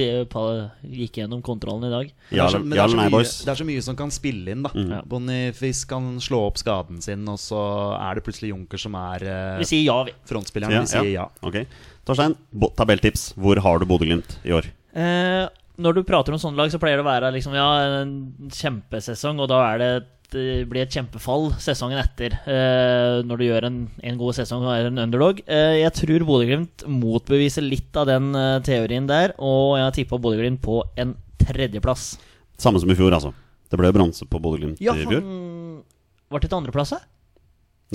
gikk 0.97 1.19
gjennom 1.21 1.43
kontrollen 1.45 1.85
i 1.85 1.91
dag. 1.93 2.09
Ja, 2.33 2.47
det 2.47 2.47
er 2.47 2.55
så- 2.55 2.63
Ja 2.63 2.71
det 2.73 2.79
er 2.81 2.89
så 2.89 2.97
mye- 2.97 3.45
Det 3.45 3.51
er 3.53 3.59
så 3.61 3.67
mye 3.69 3.83
som 3.85 3.95
kan 4.01 4.09
spille 4.17 4.55
inn, 4.55 4.63
da. 4.65 4.71
Ja. 4.73 5.01
Boniface 5.05 5.85
kan 5.87 6.09
slå 6.25 6.41
opp 6.47 6.57
skaden 6.57 7.01
sin, 7.05 7.21
og 7.29 7.37
så 7.37 7.61
er 8.01 8.15
det 8.17 8.25
plutselig 8.25 8.49
Junker 8.55 8.81
som 8.81 8.95
er 8.97 9.21
eh, 9.27 9.57
Vi 9.61 9.69
sier 9.69 9.85
ja, 9.91 9.99
vi. 10.09 10.17
frontspilleren. 10.25 10.81
Vi 10.81 10.89
sier 10.89 11.11
ja. 11.13 11.27
Ok. 11.45 11.61
Torstein, 12.07 12.33
bo- 12.51 12.73
tabelltips. 12.73 13.33
Hvor 13.37 13.61
har 13.61 13.77
du 13.79 13.85
Bodø-Glimt 13.85 14.39
i 14.43 14.57
år? 14.57 14.65
Eh, 14.97 15.45
når 15.77 15.93
du 15.93 16.03
prater 16.03 16.33
om 16.33 16.39
sånne 16.41 16.57
lag, 16.57 16.71
så 16.73 16.79
pleier 16.81 16.97
det 16.97 17.05
å 17.05 17.09
være 17.11 17.29
liksom, 17.35 17.53
ja, 17.53 17.67
en 18.01 18.49
kjempesesong, 18.49 19.37
og 19.43 19.49
da 19.51 19.59
er 19.75 19.77
det 19.83 19.91
blir 20.33 20.81
et 20.83 20.91
kjempefall 20.91 21.53
sesongen 21.61 21.99
etter. 22.01 22.33
Eh, 22.49 23.23
når 23.27 23.37
du 23.39 23.43
gjør 23.47 23.67
en, 23.69 23.77
en 24.03 24.17
god 24.19 24.35
sesong 24.35 24.65
og 24.65 24.73
er 24.75 24.89
en 24.89 24.99
underdog. 24.99 25.39
Eh, 25.47 25.79
jeg 25.83 25.93
tror 25.93 26.25
Bodø-Glimt 26.27 26.83
motbeviser 26.87 27.63
litt 27.63 27.95
av 27.97 28.07
den 28.09 28.33
eh, 28.35 28.59
teorien 28.67 29.07
der, 29.07 29.33
og 29.39 29.77
jeg 29.79 29.85
har 29.87 29.95
tippa 29.95 30.19
Bodø-Glimt 30.19 30.61
på 30.61 30.81
en 30.99 31.15
tredjeplass. 31.39 32.17
Samme 32.57 32.79
som 32.81 32.89
i 32.91 32.95
fjor, 32.97 33.13
altså. 33.13 33.33
Det 33.71 33.77
ble 33.79 33.91
bronse 33.95 34.25
på 34.27 34.39
Bodø-Glimt 34.41 34.79
Ja, 34.83 34.93
i 34.95 35.05
fjor. 35.05 35.21
han 35.21 35.83
Var 36.31 36.39
det 36.43 36.49
til 36.49 36.57
andreplass, 36.57 36.91
da? 36.95 36.99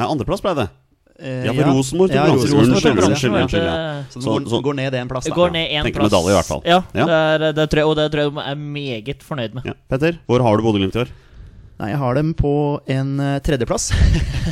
Nei, 0.01 0.07
andreplass 0.09 0.41
ble 0.45 0.55
det. 0.57 0.69
Ja, 1.23 1.53
for 1.55 1.69
Rosenborg 1.69 2.11
tok 2.11 2.25
bronse. 2.33 2.49
Unnskyld, 2.57 2.99
unnskyld, 3.07 3.35
ja. 3.37 3.43
unnskyld. 3.45 3.67
Ja. 3.69 3.75
Så 4.11 4.19
det 4.19 4.23
Så- 4.25 4.31
går, 4.33 4.47
så- 4.51 4.63
går 4.65 4.75
ned 4.75 4.93
én 4.95 5.09
plass, 5.09 5.25
da. 5.29 5.35
går 5.37 5.53
ned 5.53 5.67
en 5.71 5.85
Tenker 5.85 6.01
plass. 6.01 6.11
medalje 6.11 6.31
i 6.33 6.37
hvert 6.39 6.49
fall. 6.49 6.63
Ja, 6.65 6.79
Ja. 6.97 7.05
Det, 7.07 7.19
er, 7.43 7.53
det 7.53 7.67
tror 7.71 7.79
jeg, 7.83 7.87
og 7.87 7.97
det 7.97 8.07
tror 8.13 8.23
jeg 8.25 8.33
de 8.33 8.41
er 8.51 8.55
meget 8.57 9.23
fornøyd 9.23 9.55
med. 9.55 9.63
Ja. 9.69 9.73
Petter, 9.89 10.19
hvor 10.27 10.41
har 10.43 10.57
du 10.57 10.63
Bodø-Glimt 10.65 10.97
i 10.97 10.99
år? 11.05 11.09
Nei, 11.83 11.89
jeg 11.91 11.99
har 11.99 12.15
dem 12.15 12.29
på 12.39 12.51
en 12.95 13.17
eh, 13.19 13.41
tredjeplass. 13.43 13.89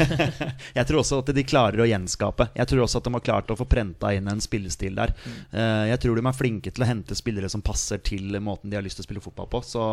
jeg 0.79 0.87
tror 0.89 0.99
også 0.99 1.21
at 1.23 1.29
de 1.37 1.45
klarer 1.47 1.79
å 1.79 1.87
gjenskape. 1.87 2.49
Jeg 2.59 2.67
tror 2.67 2.83
også 2.83 2.99
at 2.99 3.07
de 3.07 3.13
har 3.15 3.23
klart 3.23 3.53
å 3.55 3.57
få 3.61 3.69
prenta 3.71 4.11
inn 4.17 4.27
en 4.33 4.43
spillestil 4.43 4.99
der. 4.99 5.13
Eh, 5.55 5.85
jeg 5.93 6.01
tror 6.03 6.19
de 6.19 6.25
er 6.27 6.35
flinke 6.35 6.73
til 6.75 6.83
å 6.83 6.89
hente 6.89 7.15
spillere 7.15 7.47
som 7.53 7.63
passer 7.63 8.03
til 8.03 8.35
måten 8.43 8.73
de 8.73 8.81
har 8.81 8.83
lyst 8.83 8.99
til 8.99 9.07
å 9.07 9.09
spille 9.09 9.23
fotball 9.23 9.47
på. 9.53 9.63
Så 9.63 9.85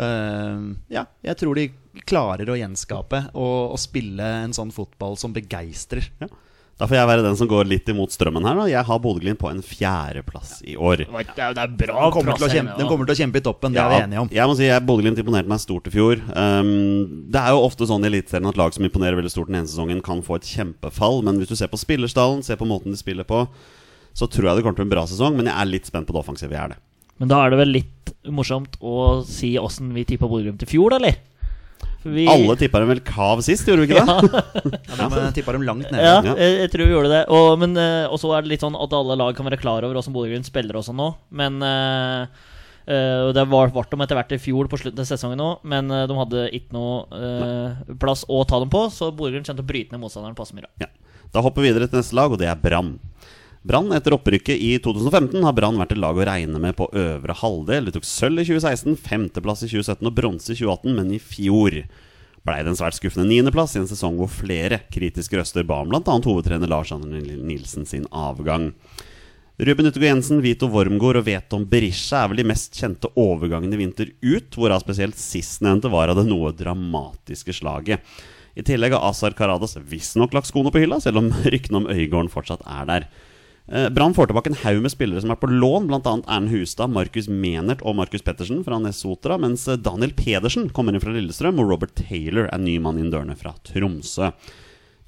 eh, 0.00 0.64
ja, 0.96 1.04
jeg 1.28 1.40
tror 1.42 1.60
de 1.60 1.68
klarer 2.08 2.48
å 2.48 2.56
gjenskape 2.56 3.26
og, 3.34 3.74
og 3.74 3.82
spille 3.82 4.32
en 4.46 4.56
sånn 4.56 4.72
fotball 4.72 5.20
som 5.20 5.36
begeistrer. 5.36 6.08
Ja. 6.24 6.30
Da 6.80 6.86
får 6.88 6.96
jeg 6.96 7.08
være 7.10 7.24
den 7.26 7.34
som 7.36 7.48
går 7.48 7.66
litt 7.68 7.88
imot 7.92 8.14
strømmen 8.14 8.46
her. 8.48 8.56
Da. 8.56 8.62
Jeg 8.72 8.88
har 8.88 9.00
Bodø-Glimt 9.04 9.36
på 9.42 9.50
en 9.50 9.58
fjerdeplass 9.60 10.62
i 10.64 10.78
år. 10.80 11.02
Det 11.04 11.26
er, 11.36 11.52
det 11.52 11.64
er 11.66 11.74
bra 11.82 12.06
den 12.06 12.14
kommer, 12.14 12.38
kjempe, 12.40 12.76
den 12.78 12.88
kommer 12.88 13.10
til 13.10 13.18
å 13.18 13.18
kjempe 13.18 13.42
i 13.42 13.44
toppen, 13.44 13.74
det 13.76 13.82
er 13.82 13.92
vi 13.92 13.98
enige 14.06 14.22
om. 14.22 14.30
Jeg 14.32 14.48
må 14.48 14.54
si 14.56 14.64
jeg 14.64 14.86
Bodø-Glimt 14.88 15.20
imponerte 15.20 15.52
meg 15.52 15.60
stort 15.60 15.90
i 15.90 15.92
fjor. 15.92 16.22
Um, 16.32 17.26
det 17.28 17.42
er 17.42 17.52
jo 17.52 17.66
ofte 17.66 17.84
sånn 17.90 18.06
i 18.06 18.08
Eliteserien 18.08 18.48
at 18.48 18.60
lag 18.60 18.72
som 18.72 18.88
imponerer 18.88 19.20
veldig 19.20 19.34
stort 19.34 19.52
den 19.52 19.60
ene 19.60 19.68
sesongen, 19.68 20.00
kan 20.06 20.24
få 20.24 20.40
et 20.40 20.48
kjempefall. 20.48 21.20
Men 21.26 21.42
hvis 21.42 21.52
du 21.52 21.58
ser 21.60 21.68
på 21.68 21.82
spillerstallen, 21.82 22.40
ser 22.46 22.56
på 22.56 22.68
måten 22.70 22.96
de 22.96 23.00
spiller 23.02 23.28
på, 23.28 23.44
så 24.16 24.30
tror 24.32 24.48
jeg 24.48 24.56
det 24.56 24.64
kommer 24.64 24.80
til 24.80 24.86
å 24.86 24.88
bli 24.88 24.88
en 24.88 24.96
bra 24.96 25.04
sesong. 25.10 25.36
Men 25.36 25.52
jeg 25.52 25.60
er 25.60 25.72
litt 25.76 25.90
spent 25.92 26.08
på 26.08 26.16
det 26.16 26.24
offensive. 26.24 26.56
Jeg 26.56 26.64
er 26.64 26.78
det. 26.78 26.80
Men 27.20 27.28
da 27.28 27.42
er 27.44 27.52
det 27.52 27.60
vel 27.60 27.76
litt 27.76 28.14
morsomt 28.32 28.80
å 28.80 29.20
si 29.28 29.52
åssen 29.60 29.92
vi 29.92 30.08
tippa 30.08 30.32
Bodø-Glimt 30.32 30.64
i 30.64 30.70
fjor, 30.72 30.94
da, 30.94 31.02
eller? 31.02 31.20
Vi- 32.02 32.26
Alle 32.32 32.54
tippa 32.56 32.80
dem 32.80 32.88
vel 32.88 33.00
kav 33.04 33.42
sist, 33.44 33.66
gjorde 33.68 33.84
vi 33.84 33.90
ikke 33.92 34.04
det? 34.06 34.42
Ja, 34.96 35.08
de 35.14 35.32
tippa 35.36 35.52
dem 35.52 35.66
langt 35.68 35.90
nede. 35.90 36.00
Ja, 36.00 36.22
jeg, 36.32 36.54
jeg 36.62 36.70
tror 36.72 36.86
vi 36.88 36.94
gjorde 36.94 37.10
det. 37.12 37.22
Og, 37.36 37.50
men, 37.60 37.76
eh, 37.76 38.06
og 38.08 38.16
så 38.22 38.30
er 38.36 38.46
det 38.46 38.54
litt 38.54 38.64
sånn 38.64 38.78
at 38.78 38.94
alle 38.96 39.18
lag 39.20 39.36
kan 39.36 39.44
være 39.50 39.60
klar 39.60 39.84
over 39.84 40.00
åssen 40.00 40.14
Bodø-Glimt 40.16 40.48
spiller 40.48 40.78
også 40.80 40.94
nå. 40.96 41.10
Men 41.36 41.60
eh, 41.66 42.22
eh, 42.88 43.18
og 43.26 43.34
Det 43.36 43.44
var, 43.52 43.68
ble 43.74 43.84
de 43.92 44.00
etter 44.06 44.20
hvert 44.20 44.32
i 44.32 44.40
fjor 44.40 44.70
på 44.72 44.80
slutten 44.80 45.04
av 45.04 45.10
sesongen 45.10 45.44
òg, 45.44 45.60
men 45.68 45.92
de 45.92 46.16
hadde 46.22 46.46
ikke 46.56 46.72
noe 46.78 47.04
eh, 47.20 47.94
plass 48.00 48.24
å 48.32 48.40
ta 48.48 48.62
dem 48.64 48.72
på, 48.72 48.86
så 48.94 49.12
Bodø-Glimt 49.12 49.50
kjente 49.52 49.66
å 49.66 49.68
bryte 49.68 49.92
ned 49.92 50.00
motstanderen 50.06 50.38
passe 50.38 50.56
mye. 50.56 50.70
Ja. 50.80 50.88
Da 51.30 51.44
hopper 51.44 51.62
vi 51.62 51.68
videre 51.70 51.86
til 51.86 52.00
neste 52.00 52.16
lag, 52.18 52.32
og 52.32 52.40
det 52.40 52.48
er 52.50 52.56
Brann. 52.58 52.96
Brann 53.62 53.92
etter 53.92 54.14
opprykket 54.16 54.56
i 54.56 54.70
2015 54.80 55.42
har 55.44 55.52
Brann 55.52 55.76
vært 55.76 55.90
et 55.92 56.00
lag 56.00 56.16
å 56.16 56.24
regne 56.24 56.60
med 56.62 56.72
på 56.78 56.86
øvre 56.96 57.34
halvdel. 57.42 57.90
De 57.90 57.92
tok 57.92 58.06
sølv 58.08 58.40
i 58.40 58.46
2016, 58.48 58.96
femteplass 58.96 59.66
i 59.66 59.68
2017 59.68 60.08
og 60.08 60.14
bronse 60.16 60.54
i 60.54 60.56
2018, 60.56 60.94
men 60.96 61.12
i 61.12 61.20
fjor 61.20 61.76
blei 62.48 62.56
det 62.64 62.72
en 62.72 62.78
svært 62.78 62.96
skuffende 62.96 63.28
niendeplass 63.28 63.76
i 63.76 63.82
en 63.82 63.90
sesong 63.90 64.16
hvor 64.16 64.30
flere 64.32 64.80
kritiske 64.88 65.36
røster 65.36 65.66
ba 65.68 65.82
om 65.84 65.92
bl.a. 65.92 66.00
hovedtrener 66.24 66.72
Lars 66.72 66.94
Anne 66.96 67.20
Nilsen 67.20 67.84
sin 67.84 68.08
avgang. 68.08 68.70
Ruben 69.60 69.90
Uttegård 69.90 70.08
Jensen, 70.08 70.40
Vito 70.40 70.70
Wormgård 70.72 71.18
og 71.20 71.26
Veton 71.26 71.66
Berisha 71.68 72.22
er 72.22 72.30
vel 72.32 72.40
de 72.40 72.48
mest 72.48 72.80
kjente 72.80 73.10
overgangene 73.12 73.76
i 73.76 73.82
vinter 73.82 74.14
ut, 74.24 74.56
hvorav 74.56 74.80
spesielt 74.80 75.20
sistnevnte 75.20 75.92
var 75.92 76.08
av 76.08 76.16
det 76.16 76.30
noe 76.30 76.54
dramatiske 76.56 77.52
slaget. 77.60 78.00
I 78.56 78.64
tillegg 78.64 78.96
har 78.96 79.04
Azar 79.04 79.36
Karadas 79.36 79.76
visstnok 79.76 80.32
lagt 80.32 80.48
skoene 80.48 80.72
på 80.72 80.80
hylla, 80.80 80.96
selv 81.04 81.20
om 81.20 81.28
ryktene 81.52 81.84
om 81.84 81.90
Øygården 81.92 82.32
fortsatt 82.32 82.64
er 82.64 82.88
der. 82.88 83.10
Eh, 83.70 83.88
Brann 83.88 84.14
får 84.14 84.26
tilbake 84.26 84.50
en 84.50 84.58
haug 84.64 84.80
med 84.82 84.90
spillere 84.90 85.20
som 85.22 85.30
er 85.30 85.38
på 85.38 85.46
lån, 85.46 85.86
bl.a. 85.86 86.00
Erlend 86.02 86.50
Hustad, 86.50 86.90
Markus 86.90 87.28
Menert 87.30 87.84
og 87.86 87.94
Markus 88.00 88.24
Pettersen 88.26 88.64
fra 88.66 88.80
Nessotra, 88.82 89.36
mens 89.38 89.68
eh, 89.70 89.78
Daniel 89.78 90.10
Pedersen 90.18 90.66
kommer 90.74 90.96
inn 90.96 91.02
fra 91.02 91.14
Lillestrøm, 91.14 91.60
og 91.62 91.70
Robert 91.70 91.94
Taylor 91.94 92.48
er 92.50 92.58
ny 92.58 92.80
mann 92.82 92.98
inn 92.98 93.12
dørene 93.14 93.38
fra 93.38 93.54
Tromsø. 93.68 94.32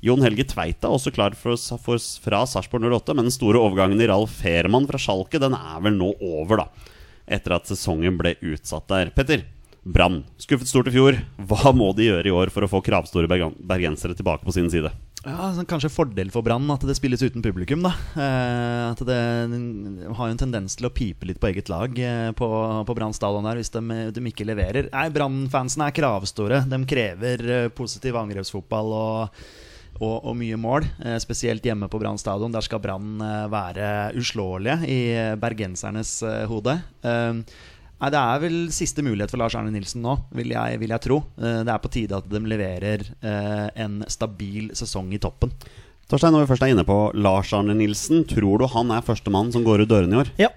Jon 0.02 0.22
Helge 0.22 0.46
Tveita 0.50 0.86
er 0.86 0.94
også 0.94 1.10
klar 1.14 1.34
for, 1.38 1.58
for, 1.58 1.98
fra 2.22 2.44
Sarpsborg 2.46 2.86
08, 2.86 3.18
men 3.18 3.26
den 3.26 3.34
store 3.34 3.58
overgangen 3.58 4.02
i 4.02 4.10
Ralf 4.10 4.38
Fehrmann 4.42 4.86
fra 4.90 4.98
Schalke 4.98 5.42
Den 5.42 5.54
er 5.58 5.82
vel 5.82 5.98
nå 5.98 6.14
over, 6.22 6.62
da. 6.62 6.94
Etter 7.26 7.58
at 7.58 7.70
sesongen 7.70 8.18
ble 8.18 8.36
utsatt 8.46 8.86
der. 8.90 9.10
Petter, 9.14 9.46
Brann. 9.82 10.22
Skuffet 10.42 10.70
stort 10.70 10.90
i 10.90 10.94
fjor. 10.94 11.18
Hva 11.50 11.74
må 11.74 11.90
de 11.98 12.10
gjøre 12.10 12.30
i 12.30 12.34
år 12.34 12.50
for 12.54 12.66
å 12.66 12.70
få 12.70 12.82
kravstore 12.86 13.30
bergensere 13.30 14.18
tilbake 14.18 14.46
på 14.46 14.54
sin 14.54 14.70
side? 14.70 14.90
Ja, 15.22 15.52
Kanskje 15.70 15.90
fordel 15.92 16.32
for 16.34 16.42
Brann 16.42 16.66
at 16.74 16.82
det 16.82 16.96
spilles 16.98 17.22
uten 17.22 17.44
publikum. 17.44 17.84
da 17.86 17.92
eh, 18.18 18.90
At 18.90 19.02
det 19.06 19.18
har 19.18 20.28
jo 20.28 20.34
en 20.34 20.40
tendens 20.40 20.74
til 20.78 20.88
å 20.88 20.94
pipe 20.94 21.28
litt 21.28 21.38
på 21.42 21.52
eget 21.52 21.70
lag 21.70 21.94
eh, 21.94 22.30
på, 22.34 22.48
på 22.88 22.96
Brann 22.98 23.14
stadion 23.14 23.46
hvis 23.54 23.70
de, 23.70 23.82
de 24.10 24.24
ikke 24.32 24.48
leverer. 24.48 24.90
Nei, 24.90 25.06
Brann-fansen 25.14 25.86
er 25.86 25.94
kravstore. 25.94 26.64
De 26.66 26.80
krever 26.90 27.44
eh, 27.46 27.68
positiv 27.70 28.18
angrepsfotball 28.18 28.96
og, 28.98 29.44
og, 30.00 30.16
og 30.16 30.34
mye 30.40 30.58
mål. 30.58 30.90
Spesielt 31.22 31.70
hjemme 31.70 31.86
på 31.92 32.02
Brann 32.02 32.18
stadion. 32.18 32.54
Der 32.54 32.66
skal 32.66 32.82
Brann 32.82 33.22
være 33.52 34.10
uslåelige 34.18 34.90
i 34.90 35.00
bergensernes 35.38 36.16
hode. 36.50 36.80
Nei, 38.02 38.10
Det 38.10 38.18
er 38.18 38.40
vel 38.42 38.56
siste 38.74 39.04
mulighet 39.06 39.30
for 39.30 39.38
Lars 39.38 39.54
Arne 39.54 39.70
Nilsen 39.70 40.02
nå, 40.02 40.16
vil 40.34 40.50
jeg, 40.56 40.78
vil 40.82 40.90
jeg 40.90 41.04
tro. 41.04 41.20
Eh, 41.38 41.60
Det 41.62 41.70
er 41.70 41.82
på 41.84 41.90
tide 41.94 42.18
at 42.18 42.26
de 42.28 42.40
leverer 42.50 43.04
eh, 43.22 43.68
en 43.84 44.00
stabil 44.10 44.72
sesong 44.74 45.12
i 45.14 45.20
toppen. 45.22 45.52
Torstein, 46.10 46.34
når 46.34 46.42
vi 46.44 46.50
først 46.50 46.64
er 46.66 46.72
inne 46.74 46.84
på 46.84 46.96
Lars 47.14 47.52
Arne 47.54 47.76
Nilsen, 47.78 48.24
tror 48.28 48.58
du 48.58 48.66
han 48.74 48.90
er 48.90 49.06
førstemann 49.06 49.52
som 49.54 49.62
går 49.64 49.84
ut 49.84 49.92
dørene 49.94 50.18
i 50.18 50.20
år? 50.24 50.32
Ja. 50.42 50.50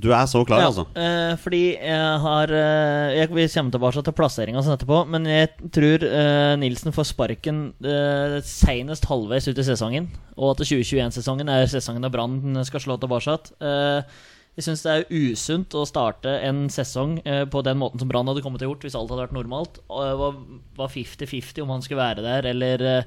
Du 0.00 0.12
er 0.14 0.26
så 0.30 0.44
klar, 0.46 0.60
Ja, 0.62 0.68
altså? 0.70 0.84
eh, 0.94 1.32
fordi 1.42 1.60
jeg 1.74 2.18
har 2.22 2.52
eh, 2.54 3.16
jeg, 3.18 3.28
Vi 3.34 3.46
kommer 3.50 3.74
tilbake 3.74 4.02
til 4.06 4.14
plasseringa 4.16 4.62
etterpå, 4.62 5.00
men 5.10 5.26
jeg 5.26 5.48
tror 5.74 6.04
eh, 6.06 6.56
Nilsen 6.62 6.94
får 6.94 7.08
sparken 7.10 7.58
eh, 7.82 8.36
senest 8.46 9.06
halvveis 9.10 9.48
ut 9.50 9.58
i 9.58 9.66
sesongen. 9.66 10.06
Og 10.38 10.52
at 10.54 10.62
2021-sesongen 10.66 11.50
er 11.50 11.66
sesongen 11.70 12.06
da 12.06 12.10
Brann 12.10 12.62
skal 12.64 12.80
slå 12.80 12.96
tilbake. 13.02 13.34
Uh, 13.60 14.00
jeg 14.58 14.66
syns 14.66 14.82
det 14.84 14.92
er 14.92 15.12
usunt 15.14 15.74
å 15.78 15.86
starte 15.88 16.32
en 16.44 16.64
sesong 16.72 17.18
eh, 17.24 17.44
på 17.48 17.62
den 17.64 17.78
måten 17.80 18.00
som 18.02 18.10
Brann 18.10 18.28
hadde 18.28 18.42
kommet 18.44 18.60
til 18.60 18.68
å 18.68 18.74
gjort 18.74 18.82
hvis 18.84 18.96
alt 18.98 19.12
hadde 19.12 19.22
vært 19.28 19.36
normalt. 19.36 19.78
Det 19.88 20.16
var- 20.20 20.40
var 20.76 20.88
50-50 20.88 21.62
om 21.62 21.70
han 21.70 21.82
skulle 21.82 22.02
være 22.02 22.22
der 22.26 22.48
eller, 22.50 22.82
eh, 22.82 23.04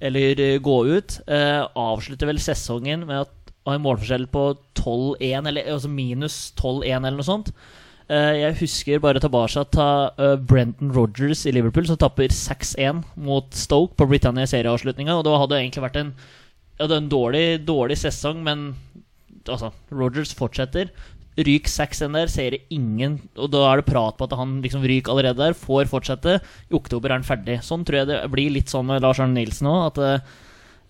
eller 0.00 0.40
eh, 0.40 0.58
gå 0.58 0.78
ut. 0.96 1.20
Avslutter 1.28 2.26
vel 2.26 2.40
sesongen 2.42 3.06
med 3.06 3.20
at 3.20 3.52
ha 3.66 3.74
en 3.76 3.82
målforskjell 3.84 4.26
på 4.26 4.56
12-1, 4.74 5.46
eller 5.46 5.62
altså 5.70 5.88
minus 5.88 6.52
12-1 6.56 7.06
eller 7.06 7.16
noe 7.20 7.28
sånt. 7.28 7.52
Jeg 8.12 8.56
husker 8.58 8.98
bare 9.00 9.20
tilbake 9.22 9.62
til 9.70 10.36
Brenton 10.44 10.90
Rogers 10.92 11.46
i 11.46 11.52
Liverpool, 11.52 11.86
som 11.86 11.96
tapper 11.96 12.28
6-1 12.28 13.04
mot 13.16 13.48
Stoke 13.54 13.94
på 13.96 14.08
Britannia-serieavslutninga. 14.10 15.14
Og 15.16 15.24
det 15.24 15.38
hadde 15.38 15.60
egentlig 15.62 15.84
vært 15.86 15.96
en, 16.00 16.10
en 16.80 17.08
dårlig, 17.08 17.64
dårlig 17.64 17.96
sesong, 18.02 18.42
men 18.42 18.74
altså, 19.48 19.72
Rogers 19.92 20.34
fortsetter. 20.36 20.92
Ryk 21.32 21.64
6-1 21.70 22.12
der, 22.12 22.28
ser 22.28 22.54
ingen 22.68 23.14
Og 23.40 23.46
da 23.54 23.62
er 23.70 23.80
det 23.80 23.86
prat 23.86 24.18
på 24.18 24.26
at 24.26 24.34
han 24.36 24.58
liksom 24.60 24.82
ryker 24.84 25.14
allerede 25.14 25.40
der. 25.40 25.56
Får 25.56 25.88
fortsette. 25.88 26.38
I 26.68 26.76
oktober 26.76 27.08
er 27.08 27.20
han 27.20 27.26
ferdig. 27.26 27.62
Sånn 27.64 27.86
tror 27.88 28.02
jeg 28.02 28.10
det 28.10 28.18
blir 28.34 28.52
litt 28.52 28.72
sånn 28.72 28.90
med 28.90 29.00
Lars 29.04 29.22
Arne 29.22 29.38
Nilsen 29.38 29.70
òg. 29.70 29.86
At 29.92 30.02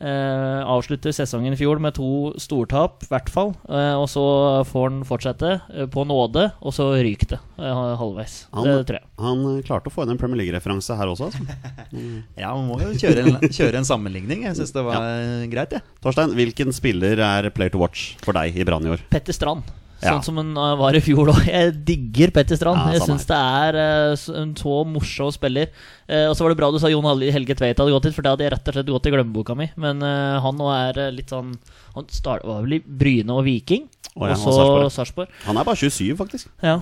eh, 0.02 0.42
Eh, 0.62 0.68
avslutter 0.68 1.12
sesongen 1.14 1.54
i 1.54 1.58
fjor 1.58 1.80
med 1.82 1.94
to 1.96 2.32
stortap, 2.40 3.02
i 3.04 3.10
hvert 3.10 3.30
fall. 3.32 3.52
Eh, 3.68 3.94
og 3.98 4.06
så 4.10 4.22
får 4.68 4.88
han 4.88 5.00
fortsette 5.08 5.52
eh, 5.72 5.88
på 5.90 6.04
nåde, 6.08 6.48
og 6.60 6.74
så 6.76 6.90
ryker 7.02 7.34
det 7.34 7.40
eh, 7.58 7.82
halvveis. 8.00 8.36
Han, 8.54 8.68
det 8.68 8.86
tror 8.88 9.00
jeg. 9.00 9.08
han 9.22 9.44
klarte 9.66 9.90
å 9.90 9.94
få 9.94 10.06
inn 10.06 10.14
en 10.14 10.20
Premier 10.20 10.42
League-referanse 10.42 10.96
her 10.98 11.12
også. 11.12 11.30
Altså. 11.30 11.58
Ja, 12.42 12.52
man 12.56 12.66
må 12.70 12.78
jo 12.80 12.92
kjøre 12.98 13.24
en, 13.26 13.36
kjøre 13.52 13.80
en 13.80 13.86
sammenligning. 13.86 14.46
Jeg 14.46 14.56
syns 14.58 14.72
det 14.74 14.82
var 14.86 15.04
greit, 15.52 15.76
jeg. 15.76 15.84
Torstein, 16.02 16.34
hvilken 16.38 16.74
spiller 16.74 17.20
er 17.22 17.50
player 17.54 17.72
to 17.74 17.80
watch 17.82 18.12
for 18.24 18.36
deg 18.36 18.56
i 18.56 18.66
Brann 18.66 18.86
i 18.88 18.94
år? 18.94 19.04
Petter 19.12 19.36
Strand. 19.36 19.68
Ja. 20.02 20.16
Sånn 20.16 20.24
som 20.26 20.38
han 20.40 20.50
eh, 20.58 20.72
var 20.80 20.96
i 20.98 21.02
fjor 21.04 21.30
òg. 21.30 21.44
Jeg 21.46 21.74
digger 21.86 22.32
Petter 22.34 22.58
Strand. 22.58 22.80
Ja, 22.82 22.96
jeg 22.96 23.04
syns 23.06 23.26
det 23.28 23.38
er 23.38 23.78
eh, 23.78 24.24
en 24.42 24.54
så 24.58 24.80
morsom 24.88 25.30
spiller. 25.34 25.70
Eh, 26.10 26.26
og 26.26 26.34
så 26.34 26.42
var 26.42 26.50
det 26.52 26.58
bra 26.58 26.70
du 26.74 26.80
sa 26.82 26.90
Jon 26.90 27.06
Hel- 27.06 27.28
Helge 27.36 27.54
Tveit 27.58 27.78
hadde 27.78 27.94
gått 27.94 28.08
hit, 28.10 28.16
for 28.16 28.26
det 28.26 28.32
hadde 28.34 28.46
jeg 28.48 28.54
rett 28.56 28.70
og 28.72 28.76
slett 28.78 28.90
gått 28.90 29.06
i 29.06 29.14
glemmeboka 29.14 29.56
mi. 29.58 29.68
Men 29.78 30.02
han 30.02 30.58
nå 30.58 30.66
er 30.74 30.98
litt 31.14 31.30
sånn 31.30 31.54
Han 31.94 32.06
start, 32.10 32.42
var 32.48 32.62
vel 32.64 32.78
i 32.78 32.82
Bryne 32.82 33.34
og 33.36 33.44
Viking. 33.46 33.86
Å 34.12 34.28
ja, 34.28 34.34
og 34.36 34.42
så 34.42 34.90
Sarpsborg. 34.92 35.30
Han 35.46 35.56
er 35.60 35.64
bare 35.64 35.78
27, 35.80 36.16
faktisk. 36.18 36.50
Ja, 36.64 36.74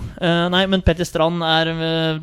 nei, 0.51 0.65
men 0.71 0.81
Petter 0.83 1.07
Strand 1.07 1.43
er 1.47 1.69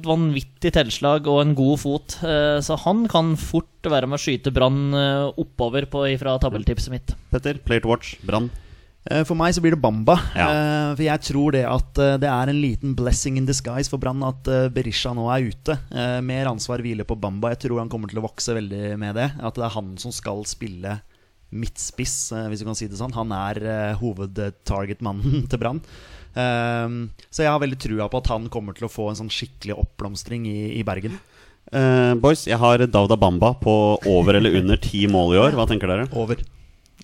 vanvittig 0.04 0.72
tilslag 0.76 1.28
og 1.30 1.40
en 1.44 1.54
god 1.56 1.80
fot. 1.80 2.16
så 2.64 2.76
han 2.84 3.06
kan 3.08 3.34
fort 3.40 3.88
være 3.88 4.08
med 4.10 4.18
å 4.18 4.22
skyte 4.24 4.52
Brann 4.52 4.90
oppover 5.36 5.86
på, 5.88 6.04
fra 6.20 6.36
tabelltipset 6.42 6.92
mitt. 6.92 7.14
Petter, 7.32 7.60
player 7.64 7.84
to 7.84 7.92
watch, 7.92 8.16
Brann. 8.24 8.50
Eh, 9.10 9.24
For 9.24 9.38
meg 9.38 9.54
så 9.56 9.62
blir 9.64 9.74
det 9.76 9.80
Bamba. 9.82 10.18
Ja. 10.36 10.48
Eh, 10.52 10.90
For 10.98 11.04
jeg 11.06 11.24
tror 11.30 11.54
det 11.56 11.64
at 11.68 12.00
eh, 12.04 12.16
det 12.20 12.28
er 12.30 12.52
en 12.52 12.60
liten 12.62 12.94
blessing 12.98 13.38
in 13.40 13.48
disguise 13.48 13.88
for 13.90 14.00
Brann 14.02 14.22
at 14.26 14.48
Berisha 14.74 15.14
nå 15.16 15.28
er 15.32 15.48
ute. 15.48 15.78
Eh, 15.92 16.18
Mer 16.24 16.50
ansvar 16.52 16.82
hviler 16.84 17.08
på 17.08 17.16
Bamba. 17.20 17.54
Jeg 17.54 17.64
tror 17.66 17.80
han 17.82 17.92
kommer 17.92 18.10
til 18.12 18.20
å 18.20 18.26
vokse 18.26 18.56
veldig 18.56 18.98
med 19.00 19.16
det. 19.18 19.30
At 19.40 19.56
det 19.58 19.64
er 19.68 19.76
han 19.78 19.94
som 20.02 20.14
skal 20.14 20.44
spille 20.48 20.98
midtspiss, 21.48 22.16
hvis 22.52 22.60
du 22.60 22.66
kan 22.68 22.76
si 22.76 22.90
det 22.92 22.98
sånn. 23.00 23.14
Han 23.16 23.32
er 23.32 23.94
hovedtargetmannen 24.02 25.46
til 25.50 25.60
Brann. 25.62 25.80
Ehm, 26.36 26.98
så 27.32 27.46
jeg 27.46 27.52
har 27.54 27.62
veldig 27.62 27.78
trua 27.80 28.08
på 28.12 28.20
at 28.20 28.28
han 28.34 28.50
kommer 28.52 28.76
til 28.76 28.84
å 28.84 28.92
få 28.92 29.08
en 29.08 29.16
sånn 29.22 29.32
skikkelig 29.32 29.78
oppblomstring 29.80 30.44
i, 30.50 30.58
i 30.76 30.84
Bergen. 30.86 31.16
Uh, 31.72 32.12
boys, 32.20 32.46
jeg 32.48 32.56
har 32.60 32.80
Dauda 32.88 33.16
Bamba 33.20 33.54
på 33.60 33.72
over 34.08 34.38
eller 34.38 34.54
under 34.60 34.78
ti 34.80 35.06
mål 35.10 35.34
i 35.34 35.40
år. 35.46 35.56
Hva 35.56 35.66
tenker 35.68 35.90
dere? 35.90 36.06
Over. 36.16 36.40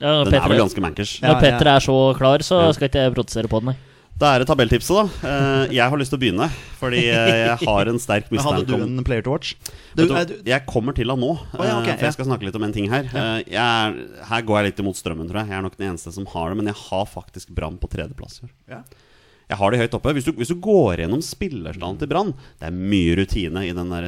Ja, 0.01 0.25
Den 0.27 0.35
er 0.35 0.49
vel 0.51 0.59
ganske 0.59 0.83
mankers. 0.83 1.19
Ja, 1.23 1.33
når 1.33 1.41
Petter 1.45 1.71
er 1.77 1.83
så 1.85 1.97
klar, 2.19 2.43
så 2.43 2.61
Ja. 2.65 2.73
skal 2.73 2.89
ikke 2.89 3.03
jeg 3.05 3.15
protestere 3.15 3.49
på 3.51 3.61
den. 3.63 3.77
Da 4.15 4.29
er 4.37 4.45
det 4.45 4.47
tabelltipset, 4.47 4.95
da. 4.95 5.29
Eh, 5.29 5.73
jeg 5.75 5.91
har 5.91 5.99
lyst 5.99 6.13
til 6.15 6.19
å 6.21 6.23
begynne, 6.23 6.47
fordi 6.79 7.01
eh, 7.11 7.49
jeg 7.49 7.67
har 7.67 7.89
en 7.91 7.99
sterk 7.99 8.29
mistanke 8.31 8.61
hadde 8.63 8.79
du 8.79 8.85
en 8.87 9.07
player 9.07 9.25
to 9.27 9.33
watch? 9.35 9.57
Du, 9.99 10.05
du, 10.07 10.15
jeg 10.47 10.63
kommer 10.71 10.95
til 10.95 11.11
han 11.11 11.19
nå, 11.19 11.33
eh, 11.35 11.57
for 11.59 12.07
jeg 12.07 12.15
skal 12.15 12.29
snakke 12.29 12.47
litt 12.47 12.55
om 12.55 12.63
en 12.63 12.75
ting 12.77 12.87
her. 12.93 13.09
Jeg 13.43 13.59
er, 13.59 13.97
her 14.31 14.47
går 14.47 14.61
jeg 14.61 14.71
litt 14.71 14.85
imot 14.85 15.01
strømmen, 15.01 15.27
tror 15.27 15.43
jeg. 15.43 15.51
Jeg 15.51 15.59
er 15.59 15.67
nok 15.67 15.75
den 15.81 15.89
eneste 15.91 16.15
som 16.15 16.29
har 16.31 16.53
det, 16.53 16.61
men 16.63 16.71
jeg 16.71 16.79
har 16.85 17.11
faktisk 17.11 17.51
Brann 17.59 17.81
på 17.83 17.91
tredjeplass 17.91 18.39
i 18.39 18.47
år. 18.47 18.55
Jeg 19.51 19.59
har 19.61 19.75
det 19.75 19.83
høyt 19.83 19.99
oppe. 19.99 20.15
Hvis 20.17 20.25
du, 20.31 20.33
hvis 20.39 20.55
du 20.55 20.57
går 20.63 21.03
gjennom 21.03 21.21
spillerstallen 21.21 21.99
til 22.01 22.09
Brann 22.09 22.31
Det 22.33 22.71
er 22.71 22.73
mye 22.73 23.19
rutine 23.19 23.67
i 23.67 23.75
den 23.77 23.91
der 23.93 24.07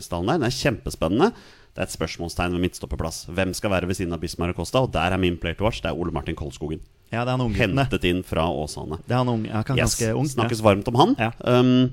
stallen 0.00 0.30
der. 0.30 0.38
Den 0.38 0.46
er 0.48 0.54
kjempespennende. 0.54 1.32
Det 1.78 1.84
er 1.84 1.86
et 1.92 1.94
spørsmålstegn 1.94 2.56
ved 2.56 2.62
midtstopperplass. 2.64 3.20
Hvem 3.30 3.52
skal 3.54 3.70
være 3.70 3.86
ved 3.86 3.94
siden 3.94 4.10
av 4.16 4.18
Bismar 4.18 4.50
Costa? 4.56 4.80
Og 4.82 4.90
der 4.90 5.14
er 5.14 5.20
min 5.22 5.36
player 5.38 5.54
to 5.54 5.62
watch. 5.62 5.78
Det 5.84 5.86
er 5.92 5.94
Ole 5.94 6.10
Martin 6.10 6.34
Kolskogen. 6.34 6.80
ja, 7.12 7.22
det 7.22 7.30
er 7.30 7.36
han 7.36 7.44
unge. 7.44 7.54
Hentet 7.54 8.02
inn 8.10 8.24
fra 8.26 8.48
Åsane. 8.50 8.98
Det 9.06 9.14
er 9.14 9.20
han 9.22 9.28
unge, 9.30 9.46
ja, 9.46 9.62
kan- 9.62 9.78
Yes, 9.78 9.94
ganske 9.94 10.16
ung. 10.18 10.26
Snakkes 10.26 10.60
varmt 10.60 10.88
om 10.90 10.98
han. 10.98 11.14
Ja. 11.20 11.30
Um, 11.46 11.92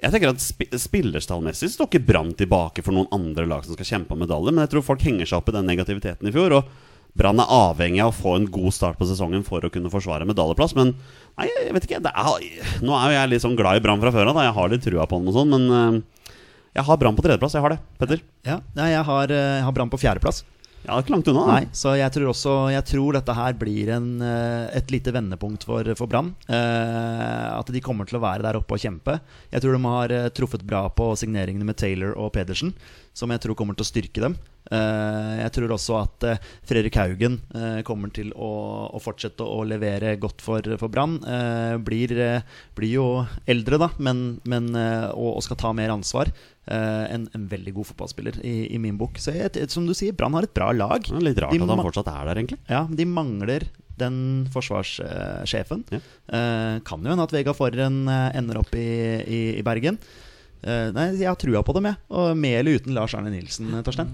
jeg 0.00 0.12
tenker 0.12 0.32
at 0.32 0.40
sp 0.40 0.64
Spillerstallmessig 0.72 1.68
står 1.68 1.90
ikke 1.90 2.06
Brann 2.06 2.32
tilbake 2.32 2.82
for 2.82 2.96
noen 2.96 3.08
andre 3.12 3.44
lag 3.46 3.62
som 3.64 3.76
skal 3.76 3.84
kjempe 3.92 4.12
om 4.16 4.24
medaljer, 4.24 4.52
men 4.56 4.64
jeg 4.64 4.72
tror 4.72 4.88
folk 4.88 5.04
henger 5.04 5.28
seg 5.28 5.36
opp 5.42 5.52
i 5.52 5.56
den 5.58 5.68
negativiteten 5.68 6.28
i 6.28 6.32
fjor. 6.32 6.56
Og 6.56 6.64
Brann 7.16 7.38
er 7.40 7.52
avhengig 7.52 8.00
av 8.04 8.12
å 8.12 8.16
få 8.16 8.36
en 8.40 8.48
god 8.50 8.72
start 8.72 8.96
på 8.98 9.04
sesongen 9.04 9.44
for 9.44 9.60
å 9.60 9.70
kunne 9.72 9.92
forsvare 9.92 10.24
medaljeplass. 10.24 10.74
Men 10.74 10.94
nei, 11.36 11.50
jeg 11.52 11.76
vet 11.76 11.84
ikke. 11.90 12.00
Er, 12.00 12.82
nå 12.84 12.96
er 12.96 13.12
jo 13.12 13.16
jeg 13.20 13.30
litt 13.36 13.44
sånn 13.44 13.56
glad 13.56 13.76
i 13.76 13.84
Brann 13.84 14.00
fra 14.00 14.12
før 14.16 14.32
av. 14.32 14.40
Jeg 14.40 14.56
har 14.56 14.68
litt 14.72 14.84
trua 14.84 15.06
på 15.08 15.20
den 15.20 15.28
og 15.28 15.36
sånn, 15.36 15.52
men 15.52 15.68
uh, 15.68 16.02
jeg 16.76 16.84
har 16.84 17.00
Brann 17.00 17.16
på 17.16 17.24
tredjeplass. 17.24 17.56
Jeg 17.56 17.64
har 17.64 17.72
det. 17.72 17.80
Petter? 18.00 18.22
Ja, 18.46 18.60
nei, 18.76 18.90
jeg 18.92 19.06
har, 19.08 19.32
eh, 19.32 19.56
jeg 19.58 19.64
har 19.66 19.74
Brann 19.76 19.92
på 19.92 20.00
fjerdeplass. 20.00 20.44
Ja, 20.86 20.94
det 20.94 21.00
er 21.00 21.02
ikke 21.02 21.14
langt 21.16 21.28
unna. 21.32 21.44
Nei, 21.50 21.62
så 21.74 21.96
jeg 21.98 22.12
tror 22.14 22.28
også 22.30 22.52
Jeg 22.70 22.84
tror 22.86 23.16
dette 23.16 23.34
her 23.34 23.56
blir 23.58 23.88
en, 23.96 24.22
eh, 24.22 24.68
et 24.78 24.92
lite 24.94 25.10
vendepunkt 25.10 25.64
for, 25.66 25.82
for 25.98 26.06
Brann. 26.06 26.34
Eh, 26.46 27.48
at 27.58 27.72
de 27.74 27.82
kommer 27.82 28.06
til 28.06 28.20
å 28.20 28.22
være 28.22 28.46
der 28.46 28.58
oppe 28.60 28.76
og 28.76 28.82
kjempe. 28.82 29.18
Jeg 29.50 29.64
tror 29.64 29.74
de 29.74 29.82
har 29.82 30.14
eh, 30.14 30.28
truffet 30.30 30.62
bra 30.62 30.84
på 30.88 31.10
signeringene 31.18 31.66
med 31.66 31.76
Taylor 31.80 32.14
og 32.14 32.30
Pedersen, 32.36 32.70
som 33.16 33.34
jeg 33.34 33.42
tror 33.42 33.58
kommer 33.58 33.74
til 33.74 33.82
å 33.82 33.90
styrke 33.90 34.22
dem. 34.22 34.38
Eh, 34.66 35.32
jeg 35.44 35.52
tror 35.54 35.74
også 35.76 35.98
at 36.00 36.26
eh, 36.26 36.40
Fredrik 36.66 36.96
Haugen 36.98 37.38
eh, 37.54 37.80
kommer 37.86 38.10
til 38.14 38.32
å, 38.34 38.50
å 38.90 39.02
fortsette 39.02 39.46
å 39.46 39.60
levere 39.68 40.16
godt 40.18 40.42
for, 40.42 40.66
for 40.80 40.92
Brann. 40.92 41.18
Blir, 41.86 42.12
blir 42.76 42.90
jo 42.90 43.06
eldre, 43.48 43.78
da, 43.80 43.88
men, 44.02 44.40
men, 44.48 44.68
og, 44.74 45.36
og 45.36 45.42
skal 45.46 45.58
ta 45.60 45.72
mer 45.76 45.92
ansvar. 45.94 46.30
En, 46.66 47.28
en 47.36 47.44
veldig 47.46 47.76
god 47.76 47.86
fotballspiller 47.92 48.40
i, 48.42 48.54
i 48.74 48.78
min 48.82 48.96
bok. 48.98 49.20
Så 49.22 49.34
jeg, 49.36 49.68
som 49.70 49.86
du 49.86 49.94
sier, 49.94 50.16
Brann 50.18 50.34
har 50.34 50.48
et 50.48 50.54
bra 50.56 50.72
lag. 50.74 51.04
Det 51.06 51.14
er 51.14 51.26
litt 51.28 51.42
rart 51.42 51.54
De 51.54 51.60
at 51.62 51.70
han 51.70 51.84
fortsatt 51.86 52.10
er 52.10 52.30
der, 52.30 52.40
egentlig. 52.40 52.58
ja, 52.72 52.82
de 52.90 53.06
mangler 53.06 53.68
den 54.00 54.18
forsvarssjefen. 54.52 55.86
Ja. 55.94 56.02
Kan 56.84 57.06
jo 57.06 57.12
hende 57.14 57.28
at 57.28 57.34
Vega 57.36 57.54
Forren 57.56 58.02
ender 58.10 58.60
opp 58.60 58.74
i, 58.76 58.88
i, 59.22 59.40
i 59.60 59.66
Bergen. 59.66 60.00
Eh, 60.66 60.88
nei, 60.96 61.04
jeg 61.14 61.28
har 61.30 61.36
trua 61.38 61.62
på 61.62 61.74
dem, 61.76 61.84
jeg. 61.92 61.96
Og 62.10 62.32
med 62.36 62.58
eller 62.60 62.80
uten 62.80 62.94
Lars 62.96 63.14
Arne 63.14 63.30
Nilsen, 63.30 63.68
eh, 63.78 63.82
Torstein. 63.86 64.08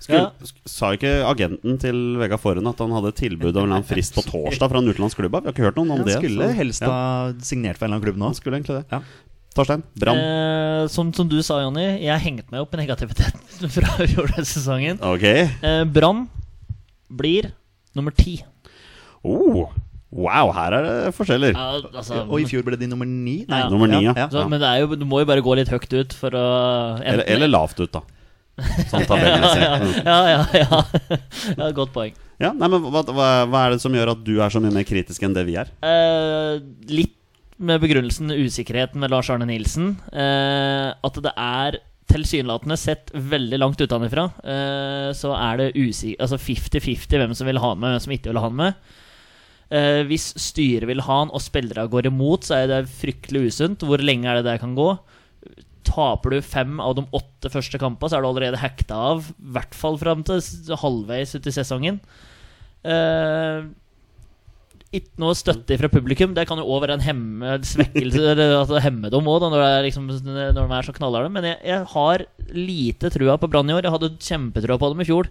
Skulle, 0.00 0.18
Ja. 0.18 0.30
Sa 0.66 0.90
ikke 0.94 1.12
agenten 1.26 1.78
til 1.82 1.96
Vegard 2.20 2.38
Forhen 2.42 2.66
at 2.70 2.78
han 2.78 2.92
hadde 2.94 3.12
tilbud 3.18 3.56
om 3.58 3.72
en 3.72 3.82
frist 3.86 4.14
på 4.14 4.22
torsdag 4.26 4.68
fra 4.70 4.78
en 4.82 4.86
utenlandsk 4.92 5.16
klubb? 5.18 5.32
Vi 5.40 5.46
har 5.48 5.54
ikke 5.54 5.64
hørt 5.66 5.78
noen 5.80 5.90
om 5.94 5.98
Han 6.02 6.06
det. 6.06 6.18
skulle 6.20 6.46
så- 6.50 6.54
helst 6.54 6.82
ja, 6.82 6.90
ha 6.90 7.32
signert 7.40 7.78
for 7.78 7.86
en 7.86 7.92
eller 7.92 7.96
annen 7.96 8.06
klubb 8.06 8.18
nå. 8.20 8.26
han 8.30 8.34
skulle 8.38 8.58
egentlig 8.60 8.76
det. 8.82 8.86
Ja. 8.92 9.00
Torstein, 9.56 9.82
Brann. 9.98 10.18
Eh, 10.20 10.86
som, 10.92 11.12
som 11.16 11.26
du 11.28 11.40
sa, 11.42 11.62
Jonny, 11.62 11.86
jeg 12.04 12.20
hengte 12.20 12.50
meg 12.52 12.60
opp 12.60 12.74
i 12.74 12.76
negativiteten 12.76 13.70
fra 13.76 14.06
fjorårssesongen. 14.06 15.00
Ok. 15.00 15.22
Eh, 15.24 15.84
Brann 15.84 16.28
blir 17.10 17.52
nummer 17.96 18.12
ti. 18.14 18.42
Oh, 19.24 19.70
wow, 20.14 20.50
her 20.54 20.76
er 20.78 20.86
det 20.86 21.14
forskjeller. 21.16 21.56
Ja, 21.56 21.80
altså, 21.90 22.22
Og 22.26 22.42
i 22.42 22.46
fjor 22.48 22.66
ble 22.66 22.78
de 22.78 22.88
nummer 22.90 23.08
ni. 23.08 23.40
Nei, 23.48 23.62
Ja. 23.64 23.70
Nummer 23.72 23.90
ni, 23.90 24.02
ja. 24.04 24.14
ja. 24.16 24.28
så, 24.32 24.46
Men 24.48 24.62
det 24.62 24.68
er 24.68 24.84
jo, 24.84 24.98
du 24.98 25.06
må 25.08 25.22
jo 25.22 25.28
bare 25.28 25.44
gå 25.44 25.56
litt 25.58 25.72
høyt 25.72 25.88
ut 25.92 26.14
for 26.16 26.36
å 26.36 26.44
Eller, 27.02 27.26
eller 27.36 27.50
lavt 27.50 27.80
ut, 27.82 27.90
da. 27.92 28.04
Sånn 28.90 29.04
tabellmessig. 29.04 29.66
Ja, 30.06 30.20
ja, 30.30 30.44
ja. 30.56 30.80
ja 31.60 31.72
godt 31.76 31.92
poeng. 31.96 32.14
Ja, 32.40 32.52
nei, 32.52 32.68
men 32.68 32.84
hva, 32.84 33.02
hva, 33.04 33.28
hva 33.48 33.64
er 33.64 33.74
det 33.74 33.82
som 33.82 33.94
gjør 33.96 34.12
at 34.14 34.24
du 34.24 34.38
er 34.40 34.52
så 34.52 34.60
mye 34.60 34.72
mer 34.72 34.86
kritisk 34.88 35.24
enn 35.24 35.36
det 35.36 35.44
vi 35.48 35.56
er? 35.60 35.72
Eh, 35.84 36.60
litt 36.92 37.14
med 37.56 37.80
begrunnelsen 37.80 38.32
usikkerheten 38.32 39.00
med 39.00 39.12
Lars 39.12 39.30
Arne 39.32 39.48
Nilsen. 39.48 39.94
Eh, 40.12 40.88
at 40.92 41.20
det 41.24 41.32
er 41.32 41.78
tilsynelatende 42.12 42.76
sett 42.78 43.10
veldig 43.12 43.58
langt 43.58 43.80
utenfra, 43.80 44.28
eh, 44.44 45.08
så 45.16 45.32
er 45.34 45.58
det 45.60 45.72
usik 45.74 46.20
altså 46.22 46.38
50-50 46.38 47.18
hvem 47.18 47.34
som 47.34 47.48
vil 47.48 47.60
ha 47.60 47.72
med, 47.74 47.96
hvem 47.96 48.04
som 48.04 48.14
ikke 48.14 48.30
vil 48.30 48.42
ha 48.44 48.50
med. 48.52 48.76
Eh, 49.66 50.04
hvis 50.06 50.28
styret 50.38 50.86
vil 50.86 51.02
ha 51.02 51.20
han, 51.24 51.32
og 51.34 51.42
spillere 51.42 51.88
går 51.90 52.10
imot, 52.12 52.46
så 52.46 52.60
er 52.60 52.68
det 52.70 52.82
fryktelig 52.92 53.50
usunt. 53.50 53.86
Hvor 53.86 54.02
lenge 54.02 54.28
er 54.30 54.38
det 54.38 54.46
det 54.50 54.60
kan 54.62 54.76
gå? 54.78 54.92
Taper 55.86 56.36
du 56.36 56.42
fem 56.42 56.78
av 56.82 56.96
de 56.98 57.06
åtte 57.14 57.50
første 57.50 57.80
kampene, 57.82 58.10
så 58.10 58.18
er 58.18 58.26
du 58.26 58.30
allerede 58.30 58.62
hekta 58.62 59.00
av. 59.14 59.32
I 59.34 59.56
hvert 59.56 59.74
fall 59.74 59.98
fram 59.98 60.22
til 60.26 60.42
halvveis 60.82 61.34
ut 61.34 61.50
sesongen. 61.50 61.98
Eh, 62.86 63.66
ikke 64.94 65.18
noe 65.18 65.34
støtte 65.34 65.76
fra 65.80 65.90
publikum. 65.90 66.34
Det 66.36 66.46
kan 66.46 66.60
jo 66.62 66.68
òg 66.70 66.84
være 66.84 67.00
en 67.00 67.04
hemme, 67.04 67.58
svekkelse 67.66 68.22
altså 68.62 68.78
hemme 68.84 69.10
dem 69.10 69.30
òg, 69.30 69.48
når, 69.50 69.66
liksom, 69.88 70.06
når 70.06 70.54
de 70.54 70.66
er 70.78 70.86
så 70.86 70.94
knallharde. 70.94 71.32
Men 71.34 71.50
jeg, 71.50 71.58
jeg 71.66 71.90
har 71.96 72.26
lite 72.54 73.10
trua 73.14 73.34
på 73.40 73.50
Brann 73.50 73.70
i 73.70 73.74
år. 73.74 73.86
Jeg 73.86 73.96
hadde 73.96 74.14
kjempetrua 74.30 74.78
på 74.78 74.94
dem 74.94 75.02
i 75.02 75.08
fjor. 75.10 75.30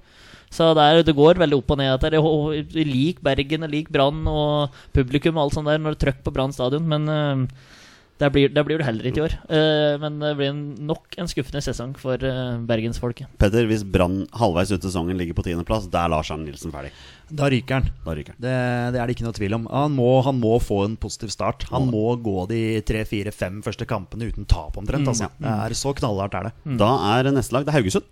Så 0.56 0.72
det, 0.78 0.84
er, 0.84 1.06
det 1.06 1.16
går 1.18 1.42
veldig 1.42 1.60
opp 1.60 1.74
og 1.76 1.82
ned. 1.82 1.96
Der. 2.06 2.20
Og 2.22 2.76
liker 2.76 3.26
Bergen, 3.26 3.68
vi 3.68 3.74
liker 3.80 3.96
Brann 3.96 4.26
og 4.32 4.76
publikum 4.96 5.40
og 5.40 5.48
alt 5.48 5.58
sånt 5.58 5.72
der 5.72 5.82
når 5.82 5.96
det 5.96 6.02
er 6.02 6.06
trøkk 6.08 6.22
på 6.26 6.36
Brann 6.36 6.56
stadion, 6.56 6.86
men 6.88 7.10
uh, 7.12 7.74
der 8.22 8.32
blir, 8.32 8.48
det 8.48 8.64
blir 8.64 8.80
det 8.80 8.86
heller 8.88 9.08
ikke 9.10 9.20
i 9.20 9.24
år. 9.26 9.34
Uh, 9.50 9.96
men 10.00 10.22
det 10.22 10.32
blir 10.40 10.56
nok 10.56 11.18
en 11.20 11.28
skuffende 11.28 11.60
sesong 11.66 11.92
for 12.00 12.22
uh, 12.24 12.56
bergensfolket. 12.68 13.28
Petter, 13.42 13.68
hvis 13.68 13.84
Brann 13.84 14.22
halvveis 14.40 14.72
ut 14.72 14.88
sesongen 14.88 15.20
ligger 15.20 15.36
på 15.36 15.44
tiendeplass, 15.50 15.90
da 15.92 16.06
er 16.06 16.14
Lars 16.16 16.32
Arne 16.32 16.48
Nilsen 16.48 16.72
ferdig. 16.72 16.94
Da 17.28 17.52
ryker 17.52 17.82
han. 17.82 17.92
Da 18.06 18.16
ryker 18.16 18.38
han. 18.38 18.42
Det, 18.48 18.56
det 18.96 19.02
er 19.02 19.12
det 19.12 19.18
ikke 19.18 19.28
noe 19.28 19.36
tvil 19.36 19.60
om. 19.60 19.70
Han 19.74 19.98
må, 20.00 20.10
han 20.24 20.40
må 20.40 20.56
få 20.64 20.86
en 20.86 20.96
positiv 21.02 21.34
start. 21.36 21.68
Han 21.74 21.90
må 21.92 22.08
gå 22.24 22.48
de 22.54 22.62
tre-fire-fem 22.88 23.60
første 23.66 23.88
kampene 23.90 24.32
uten 24.32 24.48
tap, 24.48 24.80
omtrent. 24.80 25.12
Altså. 25.12 25.34
Det 25.36 25.52
er 25.52 25.76
Så 25.76 25.92
knallhardt 26.00 26.40
er 26.40 26.50
det. 26.52 26.78
Da 26.80 26.94
er 27.18 27.34
neste 27.36 27.58
lag 27.58 27.68
det 27.68 27.76
er 27.76 27.82
Haugesund. 27.82 28.08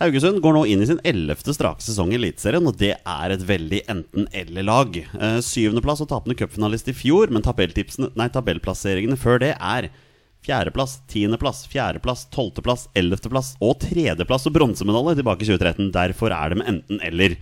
Haugesund 0.00 0.40
går 0.42 0.56
nå 0.56 0.64
inn 0.66 0.80
i 0.82 0.86
sin 0.88 0.98
ellevte 1.06 1.52
strake 1.54 1.84
sesong 1.84 2.10
i 2.10 2.16
Eliteserien, 2.18 2.66
og 2.66 2.74
det 2.80 2.96
er 2.98 3.30
et 3.30 3.44
veldig 3.46 3.84
enten-eller-lag. 3.92 4.96
Eh, 4.98 5.36
syvendeplass 5.46 6.02
og 6.02 6.08
tapende 6.10 6.34
cupfinalist 6.40 6.90
i 6.90 6.96
fjor, 6.98 7.30
men 7.30 7.44
nei, 8.18 8.26
tabellplasseringene 8.34 9.18
før 9.20 9.38
det 9.44 9.52
er 9.54 9.92
fjerdeplass, 10.44 10.98
tiendeplass, 11.08 11.62
fjerdeplass, 11.70 12.26
tolvteplass, 12.34 12.88
ellevteplass 12.98 13.54
og 13.62 13.78
tredjeplass 13.86 14.48
og 14.50 14.56
bronsemedalje 14.58 15.20
tilbake 15.20 15.46
i 15.46 15.52
2013. 15.52 15.92
Derfor 15.94 16.34
er 16.34 16.50
det 16.50 16.58
med 16.60 16.72
enten-eller. 16.74 17.38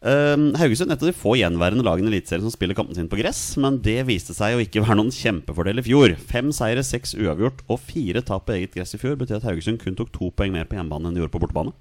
Eh, 0.00 0.36
Haugesund 0.56 0.88
et 0.94 1.02
av 1.02 1.10
de 1.10 1.12
få 1.12 1.34
gjenværende 1.36 1.84
lagene 1.84 2.08
i 2.08 2.14
Eliteserien 2.14 2.46
som 2.46 2.54
spiller 2.54 2.76
kampen 2.78 2.96
sin 2.96 3.08
på 3.10 3.18
gress, 3.20 3.58
men 3.60 3.76
det 3.84 3.98
viste 4.08 4.32
seg 4.32 4.56
å 4.56 4.62
ikke 4.64 4.80
være 4.86 4.96
noen 4.96 5.12
kjempefordel 5.12 5.82
i 5.82 5.84
fjor. 5.84 6.14
Fem 6.30 6.48
seire, 6.56 6.84
seks 6.86 7.12
uavgjort 7.18 7.60
og 7.68 7.82
fire 7.84 8.24
tap 8.24 8.46
på 8.48 8.56
eget 8.56 8.78
gress 8.78 8.96
i 8.96 9.00
fjor 9.02 9.18
betyr 9.20 9.42
at 9.42 9.48
Haugesund 9.50 9.82
kun 9.82 9.98
tok 9.98 10.12
to 10.14 10.30
poeng 10.32 10.56
mer 10.56 10.64
på 10.70 10.78
hjemmebane 10.78 11.10
enn 11.10 11.18
de 11.18 11.24
gjorde 11.24 11.34
på 11.36 11.42
bortebane. 11.44 11.76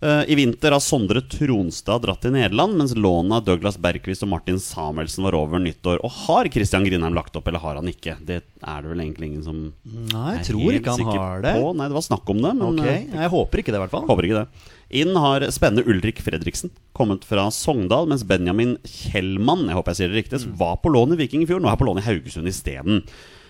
Eh, 0.00 0.22
I 0.28 0.34
vinter 0.34 0.74
har 0.74 0.82
Sondre 0.84 1.22
Tronstad 1.24 2.02
dratt 2.04 2.20
til 2.20 2.34
Nederland, 2.34 2.76
mens 2.76 2.92
lånet 2.92 3.38
av 3.38 3.46
Douglas 3.46 3.78
Bergquist 3.80 4.26
og 4.26 4.28
Martin 4.28 4.58
Samuelsen 4.60 5.24
var 5.24 5.36
over 5.38 5.62
nyttår. 5.62 6.02
Og 6.04 6.12
har 6.26 6.50
Christian 6.52 6.84
Grindheim 6.84 7.16
lagt 7.16 7.36
opp, 7.38 7.48
eller 7.48 7.62
har 7.62 7.78
han 7.80 7.88
ikke? 7.88 8.18
Det 8.20 8.42
er 8.42 8.82
det 8.84 8.90
vel 8.92 9.00
egentlig 9.06 9.30
ingen 9.30 9.46
som 9.46 9.62
Nei, 9.86 10.34
er 10.34 10.42
jeg 10.42 10.50
tror 10.50 10.76
ikke 10.76 10.96
han 10.98 11.08
har 11.08 11.46
det. 11.46 11.54
På. 11.56 11.70
Nei, 11.78 11.88
det 11.88 11.96
var 11.96 12.04
snakk 12.10 12.34
om 12.34 12.42
det, 12.44 12.52
men 12.58 12.66
okay. 12.74 12.98
eh, 13.06 13.22
Jeg 13.22 13.32
håper 13.32 13.62
ikke 13.62 13.72
det, 13.72 13.80
i 13.80 13.84
hvert 13.86 13.94
fall. 13.94 14.04
Håper 14.10 14.28
ikke 14.28 14.42
det. 14.42 14.74
Inn 15.00 15.16
har 15.18 15.48
spennende 15.50 15.86
Ulrik 15.88 16.20
Fredriksen 16.22 16.74
kommet 16.94 17.24
fra 17.26 17.48
Sogndal, 17.54 18.06
mens 18.10 18.26
Benjamin 18.28 18.76
Kjellmann 18.86 19.64
jeg 19.66 19.80
håper 19.80 19.94
jeg 19.94 20.02
sier 20.02 20.12
det 20.12 20.20
riktig, 20.20 20.44
var 20.60 20.76
på 20.84 20.92
lån 20.92 21.16
i 21.16 21.18
Viking 21.24 21.42
i 21.42 21.48
fjor, 21.48 21.64
nå 21.64 21.72
er 21.72 21.80
på 21.80 21.88
lån 21.88 22.04
i 22.04 22.06
Haugesund 22.06 22.52
isteden. 22.52 23.02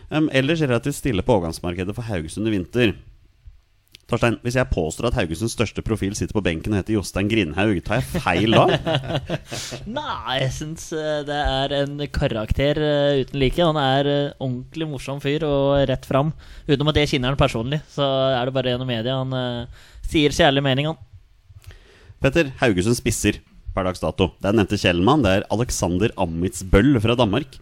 Um, 0.09 0.31
ellers 0.31 0.63
relativt 0.63 0.95
stille 0.95 1.27
på 1.27 1.35
overgangsmarkedet 1.35 1.93
for 1.97 2.07
Haugesund 2.07 2.47
i 2.47 2.55
vinter. 2.55 2.95
Torstein, 4.07 4.37
hvis 4.47 4.55
jeg 4.55 4.71
påstår 4.71 5.09
at 5.09 5.17
Haugesunds 5.19 5.57
største 5.57 5.83
profil 5.83 6.13
sitter 6.15 6.37
på 6.37 6.43
benken 6.47 6.71
og 6.71 6.79
heter 6.79 6.95
Jostein 6.95 7.27
Grindhaug, 7.27 7.81
tar 7.83 7.99
jeg 7.99 8.23
feil 8.23 8.55
da? 8.55 8.77
Nei, 9.97 10.37
jeg 10.45 10.53
syns 10.55 10.85
eh, 10.95 11.25
det 11.27 11.39
er 11.41 11.75
en 11.81 12.05
karakter 12.15 12.79
eh, 12.87 13.25
uten 13.25 13.41
like. 13.43 13.59
Han 13.59 13.81
er 13.81 14.11
eh, 14.13 14.37
ordentlig 14.39 14.87
morsom 14.93 15.19
fyr 15.25 15.43
og 15.49 15.89
rett 15.91 16.07
fram. 16.07 16.31
Utenom 16.69 16.93
at 16.93 17.01
det 17.01 17.09
kjenner 17.11 17.35
han 17.35 17.41
personlig, 17.41 17.81
så 17.91 18.07
er 18.37 18.47
det 18.47 18.55
bare 18.55 18.77
gjennom 18.77 18.93
media 18.93 19.19
han 19.19 19.35
sier 20.07 20.39
kjærlig 20.39 20.63
mening, 20.63 20.93
han. 20.93 21.75
Petter, 22.23 22.55
Haugesund 22.63 23.01
spisser. 23.01 23.43
per 23.75 23.85
dags 23.91 24.01
dato. 24.01 24.31
Det 24.39 24.49
er 24.49 24.55
nevnte 24.57 24.79
Kjellmann, 24.81 25.27
det 25.27 25.33
er 25.35 25.49
Alexander 25.53 26.15
Amitsbøll 26.17 26.95
fra 27.03 27.19
Danmark. 27.19 27.59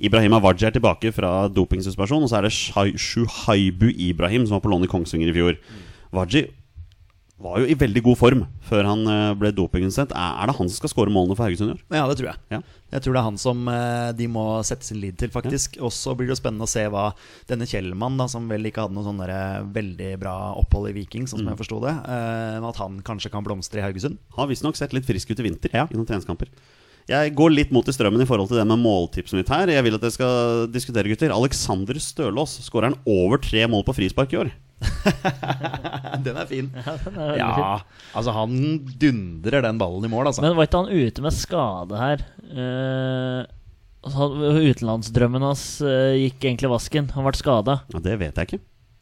Ibrahim 0.00 0.32
Awaji 0.38 0.66
er 0.68 0.72
tilbake 0.76 1.12
fra 1.12 1.48
dopingsuspensjon, 1.52 2.24
og 2.24 2.30
så 2.32 2.38
er 2.40 2.48
det 2.48 2.54
Shuhaibu 3.00 3.90
Ibrahim, 3.92 4.46
som 4.46 4.56
var 4.58 4.64
på 4.64 4.72
lån 4.72 4.86
i 4.86 4.90
Kongsvinger 4.90 5.28
i 5.28 5.36
fjor. 5.36 5.58
Waji 6.16 6.46
var 7.40 7.56
jo 7.62 7.68
i 7.72 7.76
veldig 7.78 8.02
god 8.04 8.18
form 8.20 8.40
før 8.68 8.84
han 8.84 9.00
eh, 9.08 9.30
ble 9.40 9.48
dopingutsatt. 9.56 10.10
Er 10.12 10.50
det 10.50 10.56
han 10.58 10.68
som 10.68 10.76
skal 10.76 10.90
skåre 10.92 11.12
målene 11.14 11.32
for 11.38 11.46
Haugesund 11.48 11.70
i 11.70 11.74
år? 11.78 11.80
Ja, 11.96 12.02
det 12.10 12.18
tror 12.20 12.28
jeg. 12.28 12.40
Ja. 12.52 12.58
Jeg 12.92 13.04
tror 13.06 13.14
det 13.16 13.20
er 13.22 13.28
han 13.30 13.38
som 13.40 13.62
eh, 13.72 14.10
de 14.18 14.26
må 14.28 14.42
sette 14.68 14.84
sin 14.84 15.00
lid 15.00 15.16
til, 15.20 15.30
faktisk. 15.32 15.78
Og 15.80 15.88
så 15.96 16.12
blir 16.18 16.28
det 16.28 16.34
jo 16.34 16.40
spennende 16.42 16.68
å 16.68 16.70
se 16.70 16.84
hva 16.92 17.06
denne 17.48 17.68
Kjellmann, 17.70 18.18
da, 18.20 18.26
som 18.28 18.44
vel 18.50 18.68
ikke 18.68 18.84
hadde 18.84 18.96
noe 18.98 19.06
sånn 19.08 19.22
veldig 19.72 20.10
bra 20.20 20.34
opphold 20.60 20.90
i 20.92 20.96
Viking, 21.00 21.24
sånn 21.30 21.40
som 21.40 21.48
Mm. 21.48 21.54
jeg 21.56 21.62
forsto 21.62 21.80
det, 21.86 21.94
eh, 22.12 22.68
at 22.72 22.76
han 22.84 23.00
kanskje 23.08 23.32
kan 23.32 23.44
blomstre 23.46 23.80
i 23.80 23.86
Haugesund. 23.88 24.18
Har 24.36 24.46
visstnok 24.52 24.76
sett 24.76 24.92
litt 24.92 25.08
frisk 25.08 25.30
ut 25.32 25.40
i 25.40 25.48
vinter 25.48 25.70
Ja. 25.72 25.86
i 25.88 25.96
noen 25.96 26.04
treningskamper. 26.08 26.48
Jeg 27.10 27.32
går 27.34 27.50
litt 27.50 27.72
mot 27.74 27.86
i 27.90 27.92
strømmen 27.94 28.22
i 28.22 28.26
forhold 28.28 28.48
til 28.52 28.60
det 28.60 28.66
med 28.70 28.78
måltipset 28.78 29.34
mitt 29.40 29.48
her. 29.50 29.70
Jeg 29.74 29.82
vil 29.82 29.96
at 29.96 30.02
dere 30.04 30.14
skal 30.14 30.68
diskutere, 30.70 31.10
gutter. 31.10 31.32
Alexander 31.34 31.98
Stølås 31.98 32.52
skårer 32.62 32.92
han 32.92 32.98
over 33.10 33.40
tre 33.42 33.64
mål 33.70 33.82
på 33.88 33.96
frispark 33.98 34.34
i 34.36 34.40
år. 34.44 34.52
Den 36.24 36.36
er 36.40 36.46
fin. 36.48 36.68
Ja, 36.72 36.94
den 37.04 37.18
er 37.20 37.34
Ja, 37.40 37.48
fin. 37.56 38.04
altså 38.16 38.32
han 38.34 38.54
dundrer 39.00 39.62
den 39.66 39.78
ballen 39.80 40.06
i 40.06 40.10
mål, 40.12 40.30
altså. 40.30 40.42
Men 40.44 40.54
var 40.56 40.68
ikke 40.68 40.80
han 40.84 40.92
ute 41.08 41.24
med 41.24 41.34
skade 41.36 41.98
her? 42.00 42.22
Eh, 42.50 43.42
altså, 44.06 44.28
utenlandsdrømmen 44.70 45.44
hans 45.50 45.64
eh, 45.84 46.16
gikk 46.26 46.46
egentlig 46.48 46.70
vasken. 46.72 47.10
Han 47.16 47.26
ble 47.28 47.34
skada. 47.40 47.78
Ja, 47.92 48.02
Det 48.06 48.16
vet 48.22 48.40
jeg 48.40 48.48
ikke. 48.50 48.60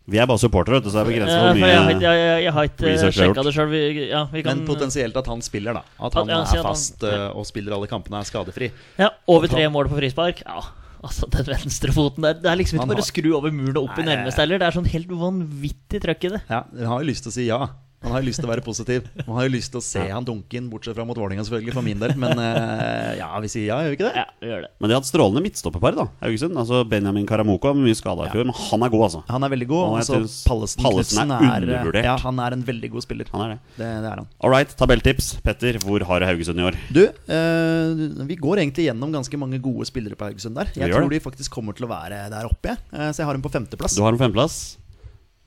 Vi 0.09 0.17
er 0.17 0.27
bare 0.27 0.41
supportere, 0.41 0.81
så 0.89 0.95
det 0.95 1.01
er 1.03 1.09
begrenset 1.11 1.37
hvor 1.37 1.51
jeg, 1.53 1.61
mye 1.61 1.93
ikke- 1.93 2.01
jeg, 2.01 2.19
jeg, 2.25 2.43
jeg 2.45 2.53
har 2.57 2.65
ikke 2.65 3.13
sjekka 3.13 3.43
det 3.45 3.53
sjøl. 3.55 3.73
Ja, 4.09 4.23
kan- 4.33 4.43
Men 4.49 4.67
potensielt 4.67 5.17
at 5.21 5.27
han 5.27 5.43
spiller, 5.45 5.75
da. 5.75 5.83
At 6.01 6.07
At- 6.07 6.15
han 6.23 6.29
ja, 6.33 6.41
er 6.41 6.63
fast 6.65 7.01
han- 7.03 7.13
eh, 7.13 7.29
og 7.37 7.45
spiller 7.47 7.75
alle 7.77 7.87
kampene, 7.87 8.21
er 8.21 8.25
skadefri. 8.25 8.71
Ja, 8.99 9.11
Over 9.29 9.47
tre 9.49 9.69
mål 9.69 9.89
på 9.93 9.99
frispark. 10.01 10.41
Ja, 10.47 10.63
altså 11.05 11.29
Den 11.31 11.45
venstrefoten 11.45 12.23
der. 12.23 12.35
Det 12.41 12.47
er 12.47 12.57
liksom 12.57 12.79
ikke 12.81 12.89
bare 12.89 12.97
har- 12.97 13.05
å 13.05 13.13
skru 13.13 13.35
over 13.37 13.51
muren 13.53 13.77
og 13.77 13.91
opp 13.91 13.99
i 13.99 14.03
nærmeste 14.03 14.37
heller. 14.41 14.59
Det 14.59 14.67
er 14.69 14.81
sånn 14.81 14.87
helt 14.89 15.09
vanvittig 15.09 16.01
trøkk 16.01 16.25
i 16.25 16.29
det. 16.37 16.43
Ja, 16.49 16.63
jeg 16.75 16.87
har 16.87 17.01
jo 17.03 17.07
lyst 17.07 17.23
til 17.25 17.31
å 17.31 17.33
si 17.35 17.47
ja. 17.47 17.69
Han 18.05 18.13
har 18.15 18.23
jo 18.23 18.29
lyst 18.29 18.39
til 18.39 18.47
å 18.47 18.51
være 18.53 18.63
positiv. 18.63 19.07
Man 19.27 19.35
har 19.41 19.49
jo 19.49 19.53
lyst 19.57 19.73
til 19.75 19.81
å 19.81 19.85
se 19.85 20.03
han 20.07 20.27
dunke 20.27 20.55
inn, 20.55 20.69
bortsett 20.71 20.95
fra 20.95 21.05
mot 21.07 21.19
Vålerenga, 21.19 21.43
selvfølgelig, 21.47 21.75
for 21.75 21.87
min 21.87 21.99
del. 21.99 22.13
Men 22.21 22.39
eh, 22.39 23.17
ja, 23.19 23.31
vi 23.43 23.51
sier 23.51 23.65
ja, 23.67 23.79
gjør 23.83 23.91
vi 23.91 23.99
ikke 23.99 24.07
det? 24.07 24.23
Ja, 24.23 24.27
vi 24.39 24.51
gjør 24.53 24.63
det. 24.65 24.71
Men 24.79 24.91
de 24.91 24.95
har 24.95 25.03
hatt 25.03 25.09
strålende 25.11 25.43
midtstopperpar, 25.43 25.97
da. 25.99 26.07
Haugesund. 26.23 26.55
Altså 26.63 26.85
Benjamin 26.89 27.27
Karamoko 27.29 27.73
Med 27.75 27.89
mye 27.89 27.99
skada 27.99 28.29
i 28.29 28.33
fjor, 28.33 28.47
men 28.47 28.57
han 28.59 28.87
er 28.87 28.93
god, 28.95 29.05
altså. 29.09 29.23
Han 29.33 29.47
er 29.49 29.53
veldig 29.57 29.69
god. 29.73 29.83
Og 29.89 29.99
altså, 30.05 30.21
Pallesen 30.47 30.87
Pallesen 30.87 31.35
er 31.35 31.45
er, 31.49 31.67
undervurdert. 31.67 32.07
ja, 32.07 32.15
han 32.23 32.41
er 32.45 32.57
en 32.57 32.65
veldig 32.71 32.93
god 32.95 33.07
spiller. 33.09 33.33
Han 33.35 33.45
er 33.45 33.55
det. 33.57 33.59
Det, 33.81 33.91
det 34.07 34.13
er 34.13 34.23
han. 34.23 34.31
All 34.47 34.55
right, 34.55 34.79
tabelltips. 34.79 35.33
Petter, 35.45 35.81
hvor 35.83 36.07
har 36.13 36.23
du 36.23 36.29
Haugesund 36.31 36.63
i 36.63 36.69
år? 36.71 36.79
Du, 36.95 37.03
eh, 37.05 38.07
vi 38.31 38.39
går 38.39 38.63
egentlig 38.63 38.89
gjennom 38.89 39.15
ganske 39.19 39.43
mange 39.43 39.59
gode 39.65 39.89
spillere 39.91 40.19
på 40.19 40.31
Haugesund 40.31 40.59
der. 40.59 40.71
Jeg 40.79 40.95
tror 40.95 41.11
det. 41.11 41.19
de 41.19 41.25
faktisk 41.27 41.59
kommer 41.59 41.75
til 41.75 41.89
å 41.89 41.93
være 41.93 42.29
der 42.31 42.47
oppe, 42.47 42.77
jeg. 42.77 42.85
Eh, 42.95 43.11
så 43.11 43.25
jeg 43.25 43.31
har 43.31 43.39
dem 43.39 43.45
på 43.45 43.53
femteplass. 43.53 43.99
Du 43.99 44.05
har 44.07 44.15
en 44.15 44.23
femteplass. 44.23 44.79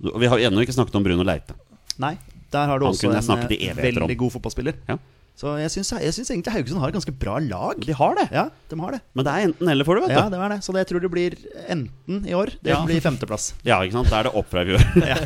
Vi 0.02 0.30
har 0.34 0.42
ennå 0.50 0.64
ikke 0.66 0.76
snakket 0.76 0.98
om 0.98 1.06
Bruno 1.06 1.24
Leite. 1.24 1.56
Nei, 2.02 2.16
der 2.52 2.66
har 2.68 2.80
du 2.80 2.86
Han 2.86 2.94
også 2.94 3.08
kunne 3.08 3.22
en 3.22 3.52
i 3.52 3.68
eh, 3.68 3.72
om. 3.74 3.78
veldig 3.84 4.18
god 4.18 4.32
fotballspiller. 4.38 4.74
Ja. 4.90 4.98
Så 5.42 5.56
jeg 5.58 5.72
syns, 5.74 5.90
jeg 6.04 6.14
syns 6.14 6.30
egentlig 6.30 6.52
Haugesund 6.54 6.78
har 6.84 6.92
et 6.92 6.96
ganske 6.98 7.14
bra 7.18 7.40
lag. 7.42 7.80
De 7.82 7.94
har 7.98 8.14
det. 8.20 8.28
Ja, 8.36 8.44
de 8.70 8.78
har 8.78 8.92
det. 8.94 9.00
Men 9.18 9.26
det 9.26 9.32
er 9.34 9.42
enten-eller 9.48 9.86
for 9.88 9.94
det, 9.98 10.04
vet 10.04 10.12
du. 10.12 10.16
Ja, 10.20 10.26
det 10.30 10.38
er 10.38 10.50
det. 10.54 10.58
Så 10.62 10.70
det, 10.76 10.80
jeg 10.84 10.90
tror 10.92 11.02
det 11.02 11.10
blir 11.14 11.32
enten 11.72 12.16
i 12.30 12.34
år. 12.38 12.48
Det 12.62 12.70
Ja. 12.76 12.82
blir 12.86 13.02
femteplass. 13.02 13.46
Ja, 13.66 13.80
ikke 13.82 13.96
sant? 13.96 14.10
Da 14.12 14.16
er 14.20 14.24
det 14.30 14.36
opp 14.38 14.50
fra 14.52 14.62
i 14.62 14.66
fjor. 14.70 14.82
Ja. 15.12 15.18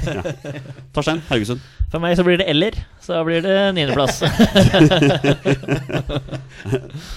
Torstein, 0.96 1.20
Haugesund. 1.28 1.60
For 1.92 2.00
meg 2.00 2.16
så 2.16 2.24
blir 2.24 2.40
det 2.40 2.48
eller. 2.48 2.72
Så 3.04 3.20
blir 3.28 3.42
det 3.44 3.58
niendeplass. 3.76 4.24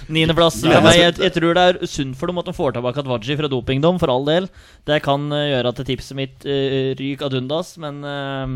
Niendeplass 0.08 0.58
for 0.64 0.80
meg. 0.82 0.98
Jeg, 0.98 1.14
jeg 1.22 1.32
tror 1.38 1.54
det 1.54 1.62
er 1.68 1.74
sunt 1.86 2.18
for 2.18 2.26
dem 2.32 2.38
at 2.42 2.46
de 2.50 2.54
får 2.56 2.72
tilbake 2.76 2.98
Adwaji 3.04 3.36
fra 3.38 3.48
dopingdom, 3.52 3.96
for 4.02 4.08
all 4.12 4.24
del. 4.26 4.44
Det 4.88 4.98
kan 5.06 5.20
eh, 5.30 5.52
gjøre 5.54 5.68
at 5.70 5.78
tipset 5.86 6.16
mitt 6.18 6.36
uh, 6.48 6.90
ryker 6.98 7.26
ad 7.28 7.34
undas, 7.38 7.76
men 7.78 7.94
uh, 8.02 8.46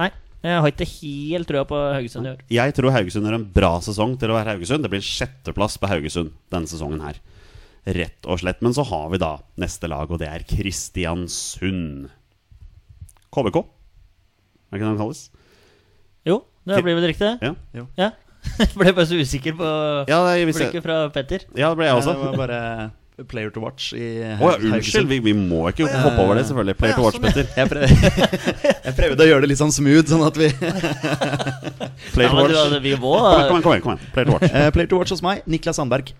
Nei. 0.00 0.10
Jeg 0.44 0.60
har 0.62 0.70
ikke 0.70 0.86
helt 0.86 1.48
trua 1.50 1.64
på 1.66 1.78
Haugesund 1.96 2.28
i 2.28 2.30
år. 2.30 2.42
Jeg 2.54 2.74
tror 2.76 2.94
Haugesund 2.94 3.26
gjør 3.26 3.38
en 3.40 3.48
bra 3.56 3.72
sesong 3.82 4.14
til 4.20 4.30
å 4.30 4.36
være 4.36 4.54
Haugesund. 4.54 4.84
Det 4.86 4.92
blir 4.92 5.02
sjetteplass 5.02 5.78
på 5.82 5.90
Haugesund 5.90 6.30
denne 6.52 6.70
sesongen 6.70 7.02
her. 7.02 7.18
Rett 7.98 8.28
og 8.28 8.38
slett. 8.42 8.62
Men 8.62 8.76
så 8.76 8.84
har 8.86 9.08
vi 9.10 9.18
da 9.22 9.32
neste 9.58 9.90
lag, 9.90 10.10
og 10.10 10.20
det 10.22 10.28
er 10.30 10.46
Kristiansund. 10.46 12.06
KBK. 13.34 13.58
Er 13.58 14.70
det 14.70 14.78
ikke 14.78 14.84
det 14.84 14.92
den 14.92 15.02
kalles? 15.02 15.24
Jo, 16.28 16.38
det 16.68 16.80
blir 16.84 16.98
vel 17.00 17.10
riktig? 17.10 17.34
Ja, 17.42 17.54
Ja. 17.98 18.10
Jeg 18.58 18.70
ble 18.78 18.92
bare 18.94 19.06
så 19.10 19.16
usikker 19.18 19.56
på 19.58 19.66
ja, 20.08 20.18
jeg, 20.38 20.54
fra 20.84 21.08
Petter. 21.12 21.42
ja 21.58 21.72
det 21.72 21.78
ble 21.80 21.88
jeg 21.88 21.98
også. 21.98 22.14
Det 22.14 22.28
var 22.30 22.38
bare 22.38 22.60
player 23.26 23.50
to 23.50 23.60
watch 23.60 23.92
i 23.98 24.04
oh, 24.38 24.44
ja, 24.52 24.56
unnskyld, 24.76 25.08
vi, 25.10 25.18
vi 25.24 25.32
må 25.34 25.64
ikke 25.72 25.88
hoppe 25.90 26.22
over 26.22 26.38
det, 26.38 26.44
selvfølgelig. 26.46 26.76
Play 26.78 26.92
to 26.94 27.02
watch, 27.02 27.18
Petter. 27.22 27.48
Jeg, 27.56 27.70
prøv, 27.72 27.82
jeg 28.86 28.94
prøvde 29.00 29.24
å 29.24 29.28
gjøre 29.32 29.42
det 29.46 29.50
litt 29.50 29.60
sånn 29.62 29.74
smooth, 29.74 30.06
sånn 30.12 30.22
at 30.28 30.38
vi 30.38 30.48
Player 32.14 32.28
Ja, 32.28 32.30
to 32.30 32.44
watch. 32.44 32.72
du, 32.72 32.78
vi 32.84 32.94
må 33.00 33.12
Kom 33.18 33.58
igjen, 33.58 33.62
kom 33.62 33.74
igjen, 33.74 33.84
kom 33.84 33.92
igjen. 33.96 34.10
Player 34.14 34.28
to 34.30 34.36
watch. 34.38 34.50
uh, 34.54 34.70
Player 34.76 34.90
to 34.92 35.00
watch 35.02 35.14
hos 35.16 35.24
meg, 35.24 35.42
Niklas 35.50 35.80
Sandberg. 35.80 36.14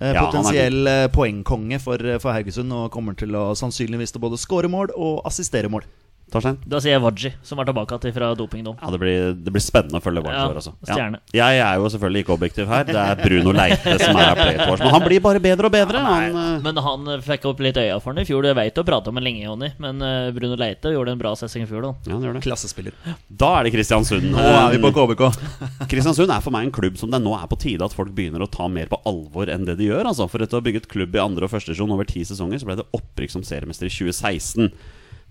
Uh, 0.00 0.12
Ja, 0.16 0.22
potensiell 0.24 0.86
eh, 0.88 1.06
poengkonge 1.12 1.76
for, 1.82 2.00
for 2.22 2.32
Haugesund 2.34 2.72
og 2.74 2.86
kommer 2.94 3.14
til 3.18 3.34
å 3.38 3.50
sannsynligvis 3.58 4.14
til 4.14 4.22
både 4.24 4.38
skåre 4.40 4.70
mål 4.72 4.90
og 4.96 5.20
assistere 5.28 5.68
mål. 5.70 5.84
Torstein? 6.32 6.58
Da 6.64 6.80
sier 6.80 6.96
jeg 6.96 7.02
Waji, 7.04 7.32
som 7.44 7.60
er 7.60 7.68
tilbake 7.68 7.98
til 8.02 8.14
fra 8.16 8.30
dopingdom. 8.38 8.78
Ja, 8.80 8.90
det 8.94 9.00
blir, 9.02 9.34
det 9.36 9.52
blir 9.52 9.62
spennende 9.64 10.00
å 10.00 10.04
følge 10.04 10.22
Wadji 10.24 10.38
Ja, 10.38 10.46
år, 10.48 10.60
altså. 10.62 10.72
ja. 10.88 11.08
Jeg 11.36 11.60
er 11.60 11.80
jo 11.80 11.90
selvfølgelig 11.92 12.24
ikke 12.24 12.34
objektiv 12.36 12.70
her. 12.72 12.86
Det 12.88 12.96
er 12.96 13.20
Bruno 13.20 13.52
Leite 13.56 13.96
som 14.00 14.16
er 14.16 14.32
Play 14.38 14.56
to 14.56 14.68
watch. 14.70 14.84
Men 14.84 14.94
han 14.96 15.04
blir 15.04 15.24
bare 15.24 15.42
bedre 15.44 15.68
og 15.68 15.74
bedre. 15.74 16.02
Han, 16.06 16.38
uh... 16.38 16.54
Men 16.64 16.80
han 16.86 17.12
eh, 17.14 17.22
fikk 17.26 17.44
opp 17.50 17.60
litt 17.64 17.80
øya 17.80 17.98
for 18.02 18.16
den 18.16 18.24
i 18.24 18.28
fjor. 18.28 18.46
Du 18.46 18.52
vet 18.56 18.80
å 18.80 18.86
prate 18.86 19.12
om 19.12 19.20
ham 19.20 19.26
lenge, 19.26 19.44
Jonny. 19.44 19.72
Men 19.82 20.00
eh, 20.06 20.30
Bruno 20.36 20.56
Leite 20.60 20.94
gjorde 20.94 21.16
en 21.16 21.20
bra 21.20 21.34
sesong 21.38 21.66
i 21.66 21.68
fjor, 21.68 21.84
da. 21.84 21.92
ja, 22.06 22.14
han 22.14 22.24
gjør 22.24 22.38
det. 22.38 22.44
Klassespiller. 22.46 22.96
Da 23.28 23.52
er 23.58 23.68
det 23.68 23.74
Kristiansund. 23.76 24.30
Nå 24.32 24.46
er 24.46 24.72
vi 24.76 24.80
på 24.82 24.92
KBK. 24.96 25.26
Kristiansund 25.92 26.32
er 26.32 26.44
for 26.44 26.54
meg 26.54 26.68
en 26.68 26.74
klubb 26.74 26.96
som 27.00 27.12
det 27.12 27.20
nå 27.22 27.36
er 27.36 27.46
på 27.50 27.60
tide 27.60 27.84
at 27.84 27.96
folk 27.96 28.14
begynner 28.16 28.44
å 28.44 28.50
ta 28.50 28.70
mer 28.72 28.88
på 28.90 29.00
alvor 29.08 29.52
enn 29.52 29.68
det 29.68 29.76
de 29.80 29.90
gjør. 29.90 30.08
Altså. 30.08 30.28
For 30.32 30.44
etter 30.44 30.58
å 30.58 30.62
ha 30.62 30.68
bygget 30.70 30.88
klubb 30.92 31.16
i 31.16 31.22
andre 31.22 31.48
og 31.48 31.52
første 31.52 31.72
divisjon 31.72 31.92
over 31.94 32.08
ti 32.08 32.24
sesonger, 32.28 32.62
så 32.62 32.68
ble 32.68 32.80
det 32.80 32.88
opprykk 32.96 33.36
som 33.36 33.46
seriemester 33.46 33.88
i 33.88 33.92
2016. 33.92 34.72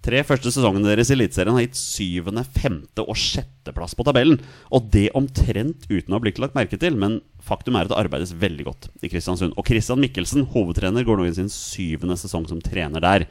Tre 0.01 0.23
første 0.25 0.49
sesongene 0.49 0.87
deres 0.89 1.11
i 1.11 1.13
Eliteserien 1.13 1.53
har 1.53 1.61
gitt 1.61 1.77
syvende, 1.77 2.41
femte 2.57 3.03
og 3.05 3.17
sjetteplass 3.21 3.93
på 3.93 4.05
tabellen. 4.07 4.39
Og 4.73 4.87
det 4.89 5.11
omtrent 5.17 5.85
uten 5.91 6.09
å 6.09 6.17
ha 6.17 6.23
blitt 6.23 6.41
lagt 6.41 6.57
merke 6.57 6.79
til, 6.81 6.97
men 6.97 7.19
faktum 7.45 7.77
er 7.77 7.85
at 7.85 7.93
det 7.93 7.99
arbeides 8.01 8.33
veldig 8.41 8.65
godt 8.65 8.89
i 9.05 9.11
Kristiansund. 9.13 9.53
Og 9.61 9.69
Christian 9.69 10.01
Mikkelsen, 10.01 10.47
hovedtrener, 10.55 11.05
går 11.05 11.21
nå 11.21 11.27
inn 11.29 11.37
sin 11.37 11.53
syvende 11.53 12.17
sesong 12.17 12.49
som 12.49 12.63
trener 12.65 13.03
der. 13.05 13.27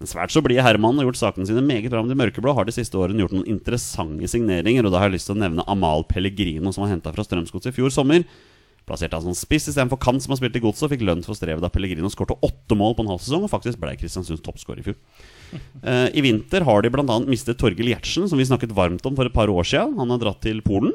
Den 0.00 0.08
svært 0.08 0.32
så 0.32 0.40
blide 0.40 0.64
Herman 0.64 0.96
har 0.96 1.10
gjort 1.10 1.20
sakene 1.20 1.44
sine 1.48 1.60
meget 1.66 1.90
bra 1.92 2.00
med 2.00 2.14
de 2.14 2.20
mørkeblå. 2.22 2.54
Har 2.56 2.64
de 2.64 2.72
siste 2.72 2.96
årene 2.96 3.20
gjort 3.26 3.34
noen 3.36 3.50
interessante 3.50 4.30
signeringer, 4.32 4.86
og 4.86 4.94
da 4.94 5.02
har 5.02 5.10
jeg 5.10 5.18
lyst 5.18 5.28
til 5.28 5.36
å 5.36 5.42
nevne 5.42 5.66
Amal 5.68 6.06
Pellegrino, 6.08 6.72
som 6.72 6.86
var 6.86 6.94
henta 6.94 7.12
fra 7.12 7.26
Strømsgodset 7.26 7.74
i 7.74 7.76
fjor 7.82 7.92
sommer. 7.92 8.24
Plassert 8.88 9.12
han 9.12 9.26
som 9.26 9.36
spiss 9.36 9.68
istedenfor 9.68 10.00
Kant, 10.00 10.24
som 10.24 10.32
har 10.32 10.40
spilt 10.40 10.56
i 10.56 10.62
Godset, 10.64 10.86
og 10.86 10.94
fikk 10.94 11.04
lønn 11.04 11.26
for 11.26 11.36
strevet 11.36 11.60
da 11.60 11.68
Pellegrino 11.74 12.08
skårte 12.08 12.38
åtte 12.46 12.78
mål 12.78 12.96
på 12.96 13.04
en 13.04 13.12
halv 13.12 13.20
sesong, 13.26 13.44
og 13.44 13.52
faktisk 13.52 13.82
ble 13.82 13.92
Kristiansunds 14.00 14.40
toppskårer 14.46 14.80
i 14.80 14.86
fjor. 14.86 14.96
Eh, 15.82 16.08
I 16.18 16.24
vinter 16.24 16.64
har 16.66 16.82
de 16.82 16.90
bl.a. 16.90 17.18
mistet 17.28 17.58
Torgill 17.60 17.92
Gjertsen, 17.92 18.28
som 18.28 18.40
vi 18.40 18.46
snakket 18.48 18.74
varmt 18.74 19.04
om 19.06 19.14
for 19.14 19.28
et 19.28 19.34
par 19.34 19.50
år 19.52 19.66
siden. 19.68 19.94
Han 20.00 20.10
har 20.10 20.20
dratt 20.22 20.40
til 20.42 20.58
Polen. 20.64 20.92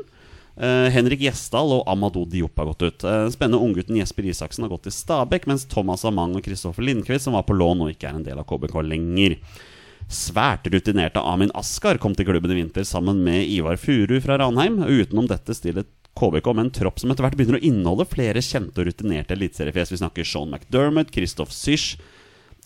Eh, 0.53 0.89
Henrik 0.93 1.23
Gjesdal 1.23 1.71
og 1.79 1.87
Amadou 1.89 2.27
Diop 2.29 2.59
har 2.59 2.67
gått 2.69 2.83
ut. 2.85 3.05
Uh, 3.07 3.25
spennende 3.33 3.61
unggutten 3.63 3.97
Jesper 3.97 4.27
Isaksen 4.29 4.65
har 4.65 4.73
gått 4.73 4.85
til 4.85 4.93
Stabekk, 4.93 5.47
mens 5.49 5.65
Thomas 5.69 6.05
Amang 6.05 6.35
og 6.37 6.45
Kristoffer 6.45 6.85
Lindqvist, 6.85 7.25
som 7.25 7.37
var 7.37 7.47
på 7.47 7.57
lån 7.57 7.85
og 7.85 7.93
ikke 7.93 8.11
er 8.11 8.19
en 8.19 8.27
del 8.27 8.41
av 8.41 8.45
KBK 8.49 8.77
lenger. 8.85 9.39
Svært 10.13 10.67
rutinerte 10.69 11.23
Amin 11.23 11.53
Askar 11.57 11.97
kom 12.01 12.13
til 12.13 12.27
klubben 12.27 12.51
i 12.53 12.59
vinter 12.59 12.85
sammen 12.85 13.23
med 13.25 13.47
Ivar 13.49 13.79
Furu 13.81 14.19
fra 14.21 14.37
Ranheim. 14.37 14.81
Og 14.83 15.05
utenom 15.07 15.29
dette 15.31 15.55
stiller 15.57 15.87
KBK 16.19 16.51
med 16.53 16.67
en 16.67 16.73
tropp 16.75 17.01
som 17.01 17.09
etter 17.09 17.25
hvert 17.25 17.37
begynner 17.39 17.57
å 17.57 17.65
inneholde 17.65 18.05
flere 18.11 18.43
kjente 18.43 18.83
og 18.83 18.91
rutinerte 18.91 19.33
eliteseriefjes. 19.33 19.95
Vi 19.95 20.01
snakker 20.03 20.27
Sean 20.27 20.53
McDermott, 20.53 21.13
Christoph 21.15 21.55
Sysch, 21.55 21.95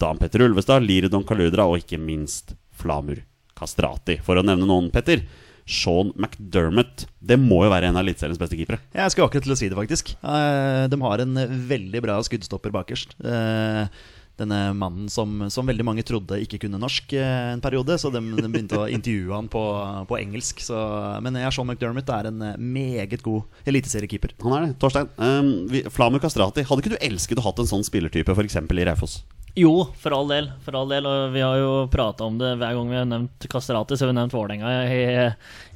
Dan 0.01 0.19
Petter 0.21 0.43
Ulvestad, 0.45 0.85
Liridon 0.85 1.25
Kaludra 1.27 1.65
og 1.69 1.81
ikke 1.81 1.99
minst 2.01 2.55
Flamur 2.77 3.23
Kastrati. 3.57 4.19
For 4.25 4.37
å 4.39 4.45
nevne 4.45 4.67
noen, 4.69 4.91
Petter. 4.93 5.23
Sean 5.67 6.13
McDermott. 6.15 7.07
Det 7.19 7.35
må 7.41 7.65
jo 7.65 7.71
være 7.73 7.89
en 7.89 7.97
av 7.99 8.05
eliteseriens 8.05 8.39
beste 8.39 8.55
keepere. 8.55 8.79
Jeg 8.95 9.11
skulle 9.11 9.27
akkurat 9.27 9.43
til 9.43 9.55
å 9.55 9.57
si 9.59 9.67
det, 9.67 9.75
faktisk. 9.75 10.13
Eh, 10.23 10.85
De 10.87 10.99
har 11.01 11.23
en 11.25 11.41
veldig 11.67 12.01
bra 12.05 12.15
skuddstopper 12.23 12.71
bakerst. 12.71 13.17
Eh, 13.19 13.89
Denne 14.37 14.59
mannen 14.77 15.07
som, 15.09 15.47
som 15.49 15.65
veldig 15.65 15.81
mange 15.83 16.03
trodde 16.05 16.37
ikke 16.43 16.59
kunne 16.61 16.77
norsk 16.79 17.15
eh, 17.17 17.47
en 17.55 17.61
periode, 17.63 17.95
så 17.97 18.11
de, 18.13 18.21
de 18.37 18.45
begynte 18.53 18.77
å 18.77 18.85
intervjue 18.85 19.33
han 19.33 19.47
på, 19.51 19.63
på 20.07 20.19
engelsk. 20.21 20.61
Så, 20.61 20.77
men 21.25 21.39
ja, 21.41 21.49
Sean 21.51 21.65
McDermott 21.67 22.11
er 22.13 22.29
en 22.29 22.43
meget 22.61 23.25
god 23.25 23.67
eliteseriekeeper. 23.67 24.37
Han 24.45 24.53
er 24.59 24.67
det. 24.69 24.75
Torstein. 24.79 25.09
Um, 25.17 25.49
vi, 25.73 25.81
Flamur 25.91 26.21
Kastrati. 26.23 26.63
Hadde 26.69 26.85
ikke 26.85 26.93
du 26.95 27.01
elsket 27.09 27.41
å 27.41 27.47
hatt 27.49 27.59
en 27.65 27.71
sånn 27.73 27.83
spillertype 27.87 28.37
f.eks. 28.37 28.61
i 28.61 28.87
Raufoss? 28.87 29.17
Jo, 29.57 29.87
for 29.97 30.13
all 30.13 30.27
del. 30.29 30.51
For 30.61 30.75
all 30.77 30.91
del 30.91 31.07
Og 31.09 31.31
vi 31.33 31.41
har 31.41 31.57
jo 31.57 31.71
prata 31.89 32.27
om 32.27 32.35
det 32.37 32.51
hver 32.59 32.75
gang 32.77 32.91
vi 32.91 32.99
har 32.99 33.07
nevnt 33.09 33.47
Kastrati, 33.49 33.97
så 33.97 34.05
har 34.05 34.11
vi 34.11 34.17
nevnt 34.19 34.35
Vålerenga 34.35 34.73
i, 34.93 34.99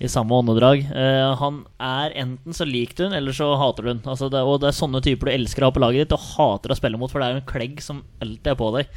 i 0.06 0.12
samme 0.12 0.38
åndedrag. 0.38 0.84
Uh, 0.94 1.34
han 1.40 1.64
er 1.82 2.14
enten 2.22 2.54
så 2.54 2.68
lik 2.68 2.94
du 3.00 3.08
eller 3.08 3.34
så 3.34 3.50
hater 3.58 3.88
du 3.88 3.94
ham. 3.96 4.04
Altså 4.06 4.30
og 4.30 4.62
det 4.62 4.70
er 4.70 4.78
sånne 4.78 5.02
typer 5.02 5.32
du 5.32 5.34
elsker 5.34 5.66
å 5.66 5.72
ha 5.72 5.76
på 5.76 5.82
laget 5.82 6.06
ditt 6.06 6.16
og 6.18 6.30
hater 6.36 6.76
å 6.76 6.78
spille 6.78 7.02
mot, 7.02 7.10
for 7.10 7.24
det 7.24 7.30
er 7.30 7.36
jo 7.36 7.42
en 7.42 7.52
klegg 7.56 7.82
som 7.82 8.06
alltid 8.22 8.54
er 8.54 8.62
på 8.62 8.70
deg. 8.78 8.94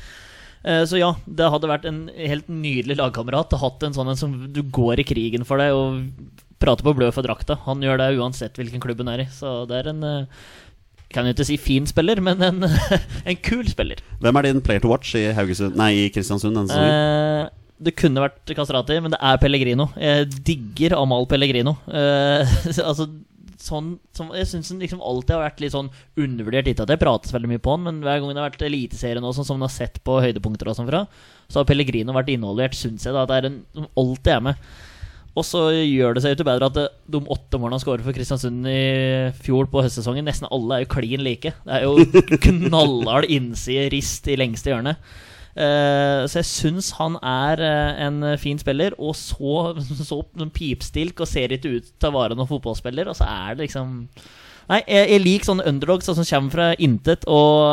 Eh, 0.65 0.85
så 0.89 1.01
ja, 1.01 1.11
det 1.25 1.51
hadde 1.53 1.69
vært 1.69 1.89
en 1.89 2.07
helt 2.17 2.49
nydelig 2.49 2.97
lagkamerat 3.01 3.53
hatt 3.61 3.85
en 3.85 3.97
sånn 3.97 4.13
en 4.13 4.21
som 4.21 4.37
du 4.53 4.63
går 4.65 5.03
i 5.03 5.09
krigen 5.09 5.45
for 5.49 5.61
deg 5.61 5.77
og 5.77 6.05
prater 6.61 6.87
på 6.87 6.95
blød 6.97 7.13
for 7.13 7.27
drakta. 7.27 7.59
Han 7.67 7.85
gjør 7.85 8.01
det 8.01 8.15
uansett 8.17 8.57
hvilken 8.57 8.81
klubb 8.81 9.03
hun 9.03 9.13
er 9.13 9.27
i. 9.27 9.29
Så 9.33 9.63
det 9.69 9.83
er 9.83 9.91
en 9.93 10.05
eh, 10.09 10.45
kan 11.15 11.27
jo 11.29 11.35
ikke 11.35 11.47
si 11.49 11.59
fin 11.61 11.87
spiller, 11.89 12.21
men 12.25 12.43
en, 12.45 12.65
en 13.31 13.43
kul 13.45 13.67
spiller. 13.71 14.03
Hvem 14.23 14.41
er 14.41 14.49
din 14.49 14.65
player 14.65 14.83
to 14.85 14.91
watch 14.93 15.15
i, 15.19 15.27
nei, 15.79 15.93
i 16.05 16.09
Kristiansund 16.15 16.55
denne 16.57 16.71
sesongen? 16.71 16.97
Eh, 17.49 17.53
det 17.85 17.97
kunne 17.99 18.23
vært 18.23 18.55
Kastrati, 18.57 18.97
men 19.03 19.15
det 19.15 19.21
er 19.21 19.39
Pellegrino. 19.43 19.89
Jeg 19.99 20.29
digger 20.47 20.97
Amal 21.01 21.27
Pellegrino. 21.31 21.77
Eh, 21.91 22.57
altså 22.89 23.09
sånn 23.65 23.95
som, 24.13 24.31
Jeg 24.37 24.49
syns 24.51 24.71
han 24.73 24.81
liksom 24.83 25.03
alltid 25.05 25.35
har 25.37 25.45
vært 25.47 25.63
litt 25.63 25.75
sånn 25.75 25.91
undervurdert. 26.21 26.69
Ikke 26.71 26.85
at 26.87 26.93
jeg 26.95 27.03
prates 27.03 27.35
veldig 27.35 27.51
mye 27.55 27.63
på 27.65 27.75
han, 27.75 27.85
men 27.87 28.01
hver 28.05 28.21
gang 28.21 28.33
det 28.33 28.43
har 28.43 28.51
vært 28.51 28.67
Eliteserien 28.69 29.25
sånn, 29.25 29.47
som 29.47 29.57
han 29.59 29.67
har 29.69 29.75
sett 29.75 30.01
på 30.07 30.19
høydepunkter 30.25 30.71
og 30.71 30.79
sånn 30.79 30.91
fra, 30.91 31.05
så 31.49 31.61
har 31.61 31.69
Pellegrino 31.69 32.17
vært 32.17 32.33
involvert, 32.35 32.77
syns 32.79 33.07
jeg. 33.07 33.15
da 33.17 33.25
At 33.25 33.33
det 33.33 33.41
er 33.41 33.51
en 33.51 33.63
som 33.75 33.89
alltid 34.01 34.35
er 34.37 34.45
med. 34.51 34.69
Og 35.35 35.43
så 35.47 35.65
gjør 35.75 36.15
det 36.15 36.23
seg 36.23 36.35
jo 36.35 36.39
til 36.41 36.47
bedre 36.47 36.69
at 36.71 36.77
det, 36.77 36.87
de 37.11 37.21
åtte 37.35 37.59
målene 37.59 37.75
han 37.75 37.83
skåret 37.83 38.07
for 38.07 38.15
Kristiansund 38.15 38.69
i 38.71 39.33
fjor 39.43 39.67
på 39.71 39.83
høstsesongen, 39.83 40.27
nesten 40.29 40.47
alle 40.55 40.77
er 40.77 40.85
jo 40.85 40.93
klin 40.95 41.25
like. 41.27 41.51
Det 41.67 41.79
er 41.81 41.87
jo 41.89 42.05
knallhard 42.47 43.27
innside, 43.27 43.89
rist 43.95 44.31
i 44.31 44.39
lengste 44.39 44.71
hjørne. 44.71 44.95
Uh, 45.55 46.27
så 46.27 46.41
jeg 46.41 46.49
syns 46.51 46.93
han 46.99 47.15
er 47.23 47.61
uh, 47.63 48.07
en 48.07 48.23
fin 48.43 48.59
spiller, 48.59 48.95
og 48.99 49.15
så, 49.19 49.75
så 50.11 50.23
pipstilk 50.55 51.23
og 51.23 51.31
ser 51.31 51.55
ikke 51.55 51.77
ut 51.77 51.93
til 51.93 52.11
å 52.11 52.15
være 52.15 52.39
noen 52.39 52.51
fotballspiller, 52.51 53.11
og 53.11 53.19
så 53.19 53.29
er 53.31 53.55
det 53.55 53.69
liksom 53.69 54.03
Nei, 54.65 54.79
jeg, 54.89 55.09
jeg 55.13 55.21
liker 55.21 55.45
sånne 55.45 55.67
underdogs 55.69 56.07
som 56.09 56.25
kommer 56.25 56.55
fra 56.55 56.67
intet, 56.81 57.27
og, 57.29 57.67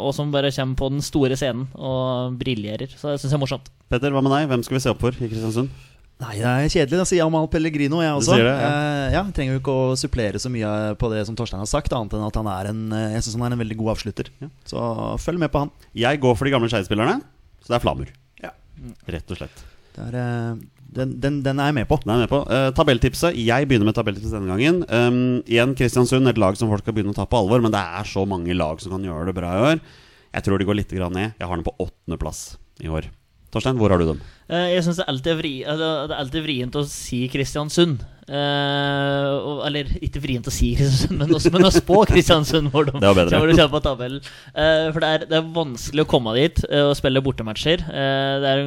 og 0.00 0.14
som 0.16 0.30
bare 0.32 0.48
kommer 0.54 0.78
på 0.80 0.86
den 0.94 1.02
store 1.04 1.36
scenen 1.36 1.66
og 1.76 2.38
briljerer. 2.40 2.88
Så 2.88 3.10
det 3.10 3.18
syns 3.20 3.34
jeg 3.34 3.36
er 3.36 3.42
morsomt. 3.42 3.68
Petter, 3.92 4.14
hva 4.14 4.22
med 4.24 4.32
deg? 4.32 4.46
Hvem 4.48 4.64
skal 4.64 4.78
vi 4.78 4.80
se 4.80 4.94
opp 4.94 5.04
for 5.04 5.12
i 5.12 5.28
Kristiansund? 5.28 5.68
Nei, 6.18 6.34
det 6.40 6.50
er 6.50 6.70
kjedelig. 6.72 6.98
Da 6.98 7.06
sier 7.06 7.26
Amal 7.28 7.46
Pellegrino, 7.50 8.00
jeg 8.02 8.14
også. 8.18 8.38
det, 8.40 8.46
ja. 8.48 8.54
Eh, 8.66 9.12
ja, 9.14 9.22
trenger 9.34 9.54
jo 9.54 9.60
ikke 9.60 9.74
å 9.74 9.98
supplere 9.98 10.40
så 10.42 10.50
mye 10.50 10.70
på 10.98 11.10
det 11.12 11.20
som 11.28 11.36
Torstein 11.38 11.62
har 11.62 11.70
sagt, 11.70 11.94
annet 11.94 12.16
enn 12.18 12.26
at 12.26 12.38
han 12.40 12.48
er 12.50 12.70
en 12.72 12.80
eh, 12.90 13.12
Jeg 13.14 13.26
synes 13.26 13.38
han 13.38 13.52
er 13.52 13.54
en 13.54 13.62
veldig 13.62 13.76
god 13.78 13.92
avslutter. 13.94 14.32
Så 14.66 14.82
følg 15.22 15.38
med 15.44 15.52
på 15.54 15.62
han. 15.62 15.70
Jeg 15.94 16.18
går 16.24 16.34
for 16.34 16.48
de 16.48 16.54
gamle 16.56 16.70
Skeid-spillerne, 16.72 17.20
så 17.62 17.70
det 17.70 17.78
er 17.78 17.84
Flamur. 17.84 18.10
Ja. 18.42 18.50
Rett 19.14 19.30
og 19.30 19.38
slett. 19.38 19.62
Er, 19.98 20.18
eh, 20.18 20.58
den, 20.98 21.14
den, 21.22 21.38
den 21.46 21.62
er 21.62 21.70
jeg 21.70 21.78
med 21.78 21.88
på. 21.90 22.00
Den 22.02 22.14
er 22.14 22.18
jeg 22.18 22.26
med 22.26 22.32
på. 22.34 22.42
Eh, 22.56 22.66
tabelltipset. 22.74 23.38
Jeg 23.38 23.70
begynner 23.70 23.90
med 23.90 23.98
tabelltipset 23.98 24.34
denne 24.34 24.50
gangen. 24.50 24.82
Um, 24.90 25.20
igjen 25.46 25.76
Kristiansund, 25.78 26.30
et 26.30 26.40
lag 26.40 26.58
som 26.58 26.70
folk 26.72 26.82
skal 26.82 26.96
begynne 26.96 27.14
å 27.14 27.18
ta 27.18 27.28
på 27.30 27.38
alvor, 27.38 27.62
men 27.62 27.74
det 27.74 27.82
er 27.82 28.10
så 28.10 28.26
mange 28.26 28.58
lag 28.58 28.82
som 28.82 28.96
kan 28.96 29.06
gjøre 29.06 29.30
det 29.30 29.36
bra 29.38 29.54
i 29.54 29.64
år. 29.70 29.86
Jeg 30.34 30.46
tror 30.46 30.58
de 30.58 30.66
går 30.68 30.80
litt 30.80 30.98
grann 30.98 31.14
ned. 31.14 31.38
Jeg 31.38 31.46
har 31.50 31.54
den 31.54 31.66
på 31.66 31.76
åttendeplass 31.78 32.42
i 32.82 32.90
år. 32.90 33.06
Torstein, 33.54 33.78
hvor 33.80 33.92
har 33.92 34.00
du 34.00 34.10
dem? 34.10 34.20
Eh, 34.52 34.74
Jeg 34.74 34.84
syns 34.84 34.98
det, 35.00 35.04
er 35.06 35.12
alltid 35.12 35.38
vri, 35.38 35.52
altså, 35.64 35.88
det 36.08 36.14
er 36.14 36.22
alltid 36.22 36.44
vrient 36.44 36.76
å 36.76 36.84
si 36.88 37.20
Kristiansund. 37.32 38.04
Uh, 38.28 39.64
eller 39.64 39.88
ikke 40.04 40.20
vrient 40.20 40.50
å 40.50 40.52
si 40.52 40.74
Kristiansund, 40.76 41.16
men 41.16 41.30
også, 41.32 41.52
men 41.54 41.64
å 41.64 41.72
spå 41.72 42.02
Kristiansund. 42.10 42.68
Hvor 42.74 42.84
de, 42.84 42.92
Det 43.00 43.08
var 43.08 43.16
bedre. 43.16 43.40
Hvor 43.40 43.52
de 43.52 43.68
på 43.72 43.80
tabellen. 43.86 44.30
Eh, 44.52 44.88
for 44.92 45.00
det 45.04 45.12
er, 45.14 45.26
det 45.30 45.38
er 45.38 45.52
vanskelig 45.56 46.04
å 46.04 46.10
komme 46.10 46.34
dit 46.36 46.60
eh, 46.68 46.84
og 46.90 46.96
spille 46.98 47.24
bortematcher. 47.24 47.86
Uh, 47.88 48.34
det 48.44 48.52
er 48.52 48.64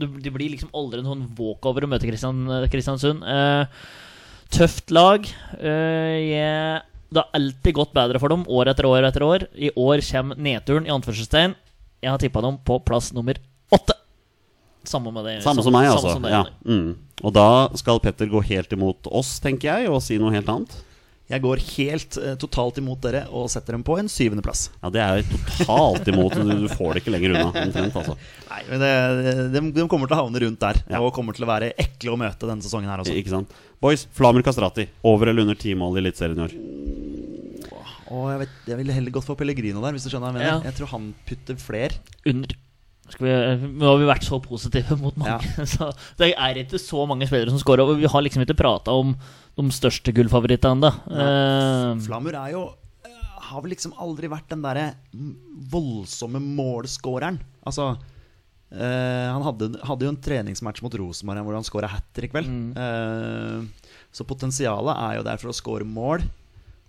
du, 0.00 0.06
det 0.18 0.34
blir 0.34 0.50
liksom 0.56 0.72
aldri 0.74 1.02
en 1.02 1.12
sånn 1.12 1.28
walkover 1.38 1.86
å 1.86 1.92
møte 1.92 2.10
Kristian, 2.10 2.42
Kristiansund. 2.72 3.22
Eh, 3.22 3.84
tøft 4.52 4.90
lag. 4.90 5.30
Eh, 5.60 6.18
jeg, 6.32 6.82
det 7.12 7.22
har 7.22 7.38
alltid 7.38 7.78
gått 7.78 7.94
bedre 7.94 8.20
for 8.22 8.34
dem 8.34 8.42
år 8.50 8.72
etter 8.72 8.88
år 8.90 9.06
etter 9.08 9.26
år. 9.26 9.46
I 9.54 9.70
år 9.78 10.02
kommer 10.10 10.42
nedturen, 10.42 10.90
i 10.90 10.94
anførselstegn. 10.94 11.54
Jeg 12.02 12.10
har 12.10 12.18
tippa 12.18 12.42
dem 12.42 12.58
på 12.66 12.82
plass 12.82 13.12
nummer 13.14 13.38
åtte. 13.38 13.51
Samme 14.84 15.12
med 15.14 15.24
det. 15.28 15.36
Samme 15.44 15.62
som 15.62 15.74
meg, 15.74 15.88
samme 15.90 15.98
altså. 15.98 16.14
som 16.18 16.24
ja. 16.30 16.44
Mm. 16.66 16.94
Og 17.22 17.34
da 17.36 17.48
skal 17.78 18.00
Petter 18.02 18.26
gå 18.30 18.40
helt 18.48 18.72
imot 18.74 19.06
oss, 19.14 19.36
tenker 19.42 19.70
jeg, 19.70 19.90
og 19.92 20.00
si 20.02 20.18
noe 20.18 20.32
helt 20.34 20.48
annet. 20.50 20.80
Jeg 21.32 21.40
går 21.40 21.60
helt 21.78 22.16
eh, 22.20 22.34
totalt 22.36 22.76
imot 22.82 22.98
dere 23.00 23.22
og 23.32 23.46
setter 23.48 23.72
dem 23.76 23.84
på 23.86 23.94
en 23.96 24.08
syvendeplass. 24.10 24.66
Ja, 24.82 24.90
Det 24.92 25.00
er 25.00 25.20
jo 25.22 25.38
totalt 25.38 26.10
imot. 26.10 26.34
Du 26.34 26.50
du 26.66 26.68
får 26.68 26.92
det 26.98 27.02
ikke 27.04 27.14
lenger 27.14 27.32
unna, 27.36 27.46
omtrent. 27.62 27.94
altså 27.96 28.16
Nei, 28.50 28.58
men 28.68 28.82
det, 28.82 28.90
de, 29.54 29.62
de 29.78 29.86
kommer 29.88 30.10
til 30.10 30.18
å 30.18 30.20
havne 30.26 30.42
rundt 30.44 30.60
der, 30.60 30.82
Ja. 30.90 31.00
og 31.00 31.14
kommer 31.16 31.32
til 31.38 31.46
å 31.46 31.48
være 31.48 31.70
ekle 31.80 32.12
å 32.12 32.18
møte 32.20 32.50
denne 32.50 32.60
sesongen 32.66 32.90
her 32.90 33.00
også. 33.04 33.14
Ikke 33.16 33.32
sant? 33.32 33.54
Boys, 33.80 34.04
Flamer 34.12 34.44
Kastrati. 34.44 34.88
Over 35.08 35.30
eller 35.32 35.46
under 35.46 35.56
ti 35.56 35.72
mål 35.78 35.96
i 35.96 36.02
Eliteserien 36.04 36.42
i 36.42 36.46
år? 36.50 36.58
Oh, 38.12 38.26
jeg, 38.28 38.42
vet, 38.42 38.58
jeg 38.68 38.76
ville 38.82 38.92
heller 38.98 39.14
gått 39.14 39.24
for 39.24 39.38
Pellegrino 39.40 39.80
der, 39.80 39.94
hvis 39.96 40.04
du 40.04 40.10
skjønner 40.12 40.26
hva 40.28 40.34
jeg 40.34 40.42
mener. 40.42 40.52
Ja. 40.58 40.68
Jeg 40.68 40.76
tror 40.82 40.90
han 40.92 41.06
putter 41.30 41.56
fler. 41.56 41.94
Under. 42.28 42.58
Skal 43.12 43.26
vi, 43.26 43.32
nå 43.76 43.88
har 43.90 43.98
vi 44.00 44.08
vært 44.08 44.24
så 44.24 44.38
positive 44.42 44.96
mot 45.00 45.16
mange. 45.20 45.66
Så 45.72 45.90
det 46.20 46.32
er 46.32 46.60
ikke 46.62 46.80
så 46.80 47.04
mange 47.08 47.28
spillere 47.28 47.52
som 47.52 47.60
scorer. 47.60 47.84
Og 47.84 48.00
vi 48.00 48.08
har 48.08 48.24
liksom 48.24 48.44
ikke 48.44 48.56
prata 48.62 48.94
om 48.96 49.12
de 49.58 49.66
største 49.74 50.14
gullfavorittene 50.16 50.78
ennå. 50.78 50.92
Uh, 51.10 52.00
Flamur 52.06 52.38
er 52.40 52.54
jo 52.54 52.62
eh, 53.04 53.18
Har 53.50 53.60
vel 53.60 53.74
liksom 53.74 53.92
aldri 54.00 54.30
vært 54.32 54.48
den 54.54 54.64
derre 54.64 54.86
mm, 55.12 55.34
voldsomme 55.74 56.40
målskåreren. 56.40 57.36
Altså 57.68 57.90
uh, 57.92 59.28
Han 59.28 59.44
hadde, 59.50 59.74
hadde 59.84 60.08
jo 60.08 60.14
en 60.14 60.22
treningsmatch 60.24 60.84
mot 60.84 60.96
Rosenborg 61.02 61.44
hvor 61.44 61.58
han 61.58 61.68
scora 61.68 61.92
hat 61.92 62.08
trick, 62.16 62.32
vel. 62.36 62.48
Mm. 62.48 62.72
Uh, 62.72 63.98
så 64.12 64.24
potensialet 64.28 64.96
er 64.96 65.18
jo 65.18 65.26
der 65.28 65.40
for 65.40 65.52
å 65.52 65.56
score 65.56 65.88
mål. 65.88 66.24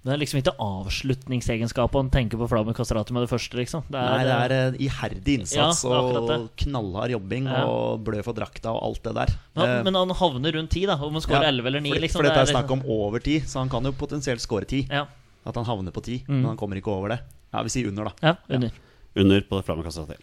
Det 0.03 0.11
er 0.13 0.17
liksom 0.19 0.39
ikke 0.41 0.53
avslutningsegenskap 0.59 1.93
å 1.95 2.01
tenke 2.11 2.35
på 2.39 2.47
Flamur 2.51 2.75
Castrati 2.75 3.13
med 3.15 3.23
det 3.23 3.29
første, 3.31 3.55
liksom. 3.55 3.83
Det 3.87 3.99
Nei, 4.03 4.23
det 4.27 4.33
er 4.35 4.53
en 4.57 4.75
iherdig 4.83 5.35
innsats 5.39 5.83
Ja, 5.85 5.91
er 5.95 6.17
og 6.19 6.49
knallhard 6.59 7.13
jobbing 7.13 7.45
Ja. 7.47 7.63
og 7.65 8.03
blø 8.03 8.21
for 8.25 8.33
drakta 8.35 8.73
og 8.73 8.83
alt 8.83 9.03
det 9.03 9.13
der. 9.15 9.27
men, 9.55 9.69
Eh, 9.69 9.83
men 9.83 9.93
han 9.95 10.09
havner 10.09 10.51
rundt 10.57 10.69
ti, 10.71 10.85
da. 10.85 10.95
Om 10.95 11.13
han 11.13 11.21
scorer 11.21 11.43
ja, 11.43 11.51
11 11.51 11.65
eller 11.67 11.79
9. 11.81 11.93
for, 11.93 11.99
Liksom, 12.01 12.17
for 12.19 12.23
dette 12.23 12.33
det 12.35 12.43
er 12.49 12.51
er 12.51 12.61
snakk 12.61 12.71
om 12.71 12.83
over 12.87 13.19
ti, 13.19 13.39
så 13.39 13.59
han 13.59 13.69
kan 13.69 13.83
jo 13.83 13.91
potensielt 13.93 14.41
score 14.41 14.65
ti. 14.65 14.87
Ja, 14.89 15.05
At 15.45 15.55
han 15.55 15.65
havner 15.65 15.91
på 15.91 16.01
ti, 16.03 16.19
Mm. 16.27 16.35
men 16.41 16.45
han 16.45 16.57
kommer 16.57 16.75
ikke 16.77 16.87
over 16.91 17.09
det. 17.09 17.19
Ja, 17.53 17.63
Vi 17.63 17.69
sier 17.69 17.87
under, 17.89 18.05
da. 18.05 18.11
ja 18.21 18.35
under. 18.49 18.71
Under 19.15 19.41
på 19.41 19.63
Flamer 19.63 19.83
Kastrati. 19.83 20.15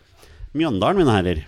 Mjøndalen, 0.55 0.97
mine 0.97 1.12
herrer. 1.12 1.45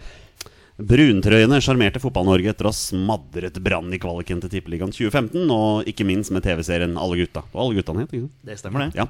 Bruntrøyene 0.88 1.58
sjarmerte 1.62 2.00
Fotball-Norge 2.02 2.50
etter 2.52 2.66
å 2.66 2.72
ha 2.72 2.76
smadret 2.76 3.58
Brann 3.62 3.92
i 3.94 4.00
kvaliken 4.02 4.40
til 4.42 4.50
Tippeligaen 4.50 4.90
2015, 4.94 5.44
og 5.52 5.88
ikke 5.90 6.06
minst 6.08 6.32
med 6.34 6.44
TV-serien 6.46 6.96
Alle 6.98 7.20
gutta. 7.20 7.44
Og 7.52 7.60
Alle 7.66 7.78
guttene 7.78 8.04
het, 8.04 8.14
ikke 8.14 8.24
sant? 8.26 8.36
Det 8.48 8.58
stemmer, 8.60 8.86
det. 8.86 9.02
Ja. 9.02 9.06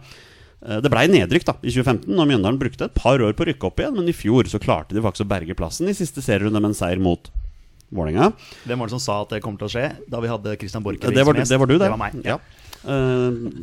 Eh, 0.67 0.81
Det 0.85 0.93
blei 0.93 1.07
nedrykk 1.11 1.47
da 1.49 1.55
i 1.63 1.71
2015, 1.73 2.11
og 2.19 2.29
Mjøndalen 2.29 2.61
brukte 2.61 2.89
et 2.91 2.99
par 2.99 3.23
år 3.23 3.33
på 3.39 3.47
å 3.47 3.49
rykke 3.53 3.71
opp 3.71 3.81
igjen, 3.81 3.97
men 3.97 4.11
i 4.11 4.17
fjor 4.17 4.51
så 4.51 4.61
klarte 4.63 4.97
de 4.97 5.05
faktisk 5.05 5.25
å 5.25 5.31
berge 5.33 5.57
plassen 5.59 5.89
i 5.89 5.97
siste 5.97 6.25
serierunde 6.25 6.61
med 6.61 6.73
en 6.75 6.79
seier 6.79 7.01
mot 7.03 7.31
Vålerenga. 7.93 8.31
Hvem 8.65 8.81
var 8.81 8.89
det 8.89 8.97
som 8.97 9.05
sa 9.05 9.21
at 9.21 9.35
det 9.35 9.43
kom 9.45 9.57
til 9.61 9.69
å 9.69 9.73
skje 9.73 9.87
da 10.09 10.21
vi 10.25 10.31
hadde 10.33 10.57
Christian 10.57 10.85
Borch 10.85 10.97
som 11.01 11.13
gjest? 11.13 11.19
det 11.19 11.25
var 11.61 11.69
du, 11.69 11.75
det. 11.77 11.85
Det 11.85 11.93
var 11.93 12.01
meg. 12.01 12.21
Ja. 12.25 12.39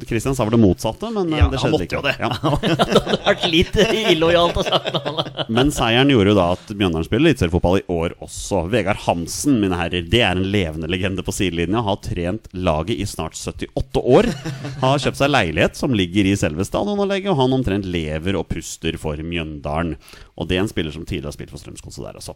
Kristian 0.08 0.36
sa 0.36 0.45
vel 0.47 0.55
det 0.55 0.62
motsatte, 0.62 1.10
men 1.13 1.32
eh, 1.34 1.39
Ja, 1.41 1.47
det 1.51 1.60
han 1.62 1.73
måtte 1.73 1.86
ikke. 1.88 1.99
jo 1.99 2.05
det. 2.05 2.15
Ja. 2.19 2.29
Det 2.60 2.75
hadde 2.79 3.17
vært 3.25 3.45
litt 3.51 3.75
illojalt 4.13 4.58
å 4.60 4.63
sagt. 4.65 4.95
Men 5.55 5.71
seieren 5.73 6.12
gjorde 6.12 6.34
jo 6.34 6.38
da 6.38 6.45
at 6.53 6.71
Mjøndalen 6.75 7.05
spiller 7.08 7.29
eliteseriefotball 7.29 7.79
i 7.79 7.84
år 7.93 8.13
også. 8.23 8.62
Vegard 8.71 9.01
Hansen, 9.05 9.58
mine 9.62 9.77
herrer, 9.79 10.05
det 10.12 10.21
er 10.25 10.38
en 10.38 10.45
levende 10.53 10.89
legende 10.91 11.23
på 11.25 11.34
sidelinja. 11.36 11.82
Har 11.86 11.99
trent 12.05 12.47
laget 12.53 12.99
i 13.01 13.08
snart 13.10 13.38
78 13.39 14.03
år. 14.03 14.29
Har 14.84 15.01
kjøpt 15.01 15.19
seg 15.21 15.32
leilighet 15.34 15.79
som 15.79 15.95
ligger 15.97 16.29
i 16.29 16.36
selve 16.39 16.65
stadionanlegget, 16.67 17.32
og 17.34 17.39
han 17.41 17.55
omtrent 17.60 17.88
lever 17.89 18.38
og 18.39 18.47
puster 18.51 18.97
for 19.01 19.19
Mjøndalen. 19.19 19.95
Og 20.39 20.47
det 20.47 20.56
er 20.56 20.63
en 20.63 20.71
spiller 20.71 20.93
som 20.95 21.04
tidligere 21.04 21.34
har 21.34 21.36
spilt 21.36 21.52
for 21.52 21.60
Strømsgodset 21.60 22.06
der 22.06 22.19
også. 22.19 22.36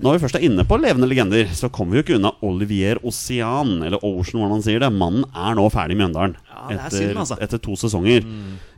Når 0.00 0.16
vi 0.16 0.22
først 0.22 0.38
er 0.38 0.46
inne 0.48 0.64
på 0.68 0.78
levende 0.80 1.08
legender, 1.10 1.50
så 1.52 1.68
kommer 1.72 1.94
vi 1.94 2.00
jo 2.00 2.04
ikke 2.06 2.16
unna 2.16 2.32
Olivier 2.46 3.00
Ocean, 3.04 3.74
eller 3.84 4.00
Ocean, 4.00 4.40
hvordan 4.40 4.54
man 4.56 4.64
sier 4.64 4.80
det. 4.82 4.90
Mannen 4.96 5.26
er 5.36 5.58
nå 5.58 5.66
ferdig 5.74 5.98
i 5.98 6.00
Mjøndalen. 6.00 6.38
Ja, 6.48 6.64
er 6.72 6.82
etter, 6.86 7.12
altså. 7.12 7.38
etter 7.44 7.60
to 7.62 7.76
sesonger. 7.78 8.24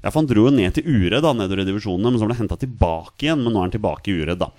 Ja, 0.01 0.11
for 0.11 0.21
Han 0.21 0.31
dro 0.31 0.49
jo 0.49 0.55
ned 0.55 0.75
til 0.77 0.91
Uredd 0.91 1.23
da, 1.25 1.35
nedover 1.37 1.63
i 1.63 1.69
divisjonene, 1.71 2.11
men 2.11 2.21
så 2.21 2.27
ble 2.27 2.37
han 2.37 2.45
henta 2.45 2.59
tilbake 2.61 3.29
igjen. 3.29 3.45
Men 3.45 3.55
nå 3.55 3.63
er 3.63 3.69
han 3.69 3.77
tilbake 3.79 4.11
i 4.11 4.19
Uredd, 4.19 4.43
da. 4.43 4.51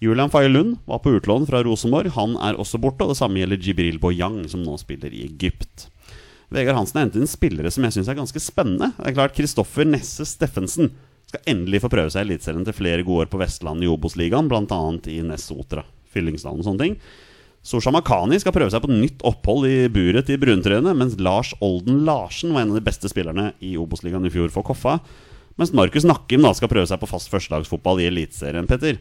Julian 0.00 0.30
Faye 0.32 0.48
Lund 0.48 0.78
var 0.88 1.02
på 1.04 1.12
utlån 1.18 1.44
fra 1.50 1.60
Rosenborg. 1.66 2.14
Han 2.16 2.38
er 2.40 2.56
også 2.56 2.80
borte, 2.80 3.04
og 3.04 3.12
det 3.12 3.18
samme 3.18 3.42
gjelder 3.42 3.60
Jibril 3.60 3.98
Boyang, 4.00 4.44
som 4.48 4.62
nå 4.64 4.78
spiller 4.80 5.12
i 5.12 5.26
Egypt. 5.26 5.90
Vegard 6.50 6.78
Hansen 6.78 6.98
har 6.98 7.04
hentet 7.06 7.20
inn 7.20 7.30
spillere 7.30 7.70
som 7.70 7.84
jeg 7.86 7.94
syns 7.98 8.08
er 8.10 8.18
ganske 8.18 8.40
spennende. 8.42 8.90
Det 8.96 9.10
er 9.10 9.18
klart 9.18 9.36
Kristoffer 9.36 9.86
Nesse 9.86 10.24
Steffensen 10.26 10.90
skal 11.30 11.46
endelig 11.54 11.80
få 11.84 11.90
prøve 11.92 12.10
seg 12.12 12.24
i 12.24 12.28
Eliteserien 12.28 12.66
til 12.66 12.76
flere 12.76 13.04
gode 13.06 13.24
år 13.26 13.30
på 13.32 13.40
Vestlandet 13.40 13.86
i 13.86 13.90
Obos-ligaen, 13.92 14.48
bl.a. 14.50 14.80
i 15.10 15.18
Nessotra, 15.26 15.84
Fyllingsdalen 16.12 16.60
og 16.62 16.66
sånne 16.68 16.84
ting. 16.84 16.96
Sosha 17.62 17.92
Makani 17.92 18.38
skal 18.40 18.54
prøve 18.56 18.72
seg 18.72 18.80
på 18.80 18.88
nytt 18.88 19.20
opphold 19.28 19.66
i 19.68 19.74
buret 19.92 20.24
til 20.30 20.38
bruntrøyene, 20.40 20.94
mens 20.96 21.18
Lars 21.20 21.50
Olden 21.60 22.04
Larsen 22.08 22.54
var 22.56 22.64
en 22.64 22.72
av 22.72 22.78
de 22.80 22.84
beste 22.86 23.10
spillerne 23.12 23.50
i 23.60 23.74
Obos-ligaen 23.80 24.24
i 24.24 24.32
fjor 24.32 24.48
for 24.54 24.64
Koffa. 24.64 24.94
Mens 25.60 25.74
Markus 25.76 26.06
Nakkim 26.08 26.40
da 26.46 26.54
skal 26.56 26.70
prøve 26.72 26.88
seg 26.88 27.02
på 27.02 27.08
fast 27.10 27.28
førstelagsfotball 27.28 28.00
i 28.00 28.06
Eliteserien. 28.08 28.64
Petter, 28.70 28.96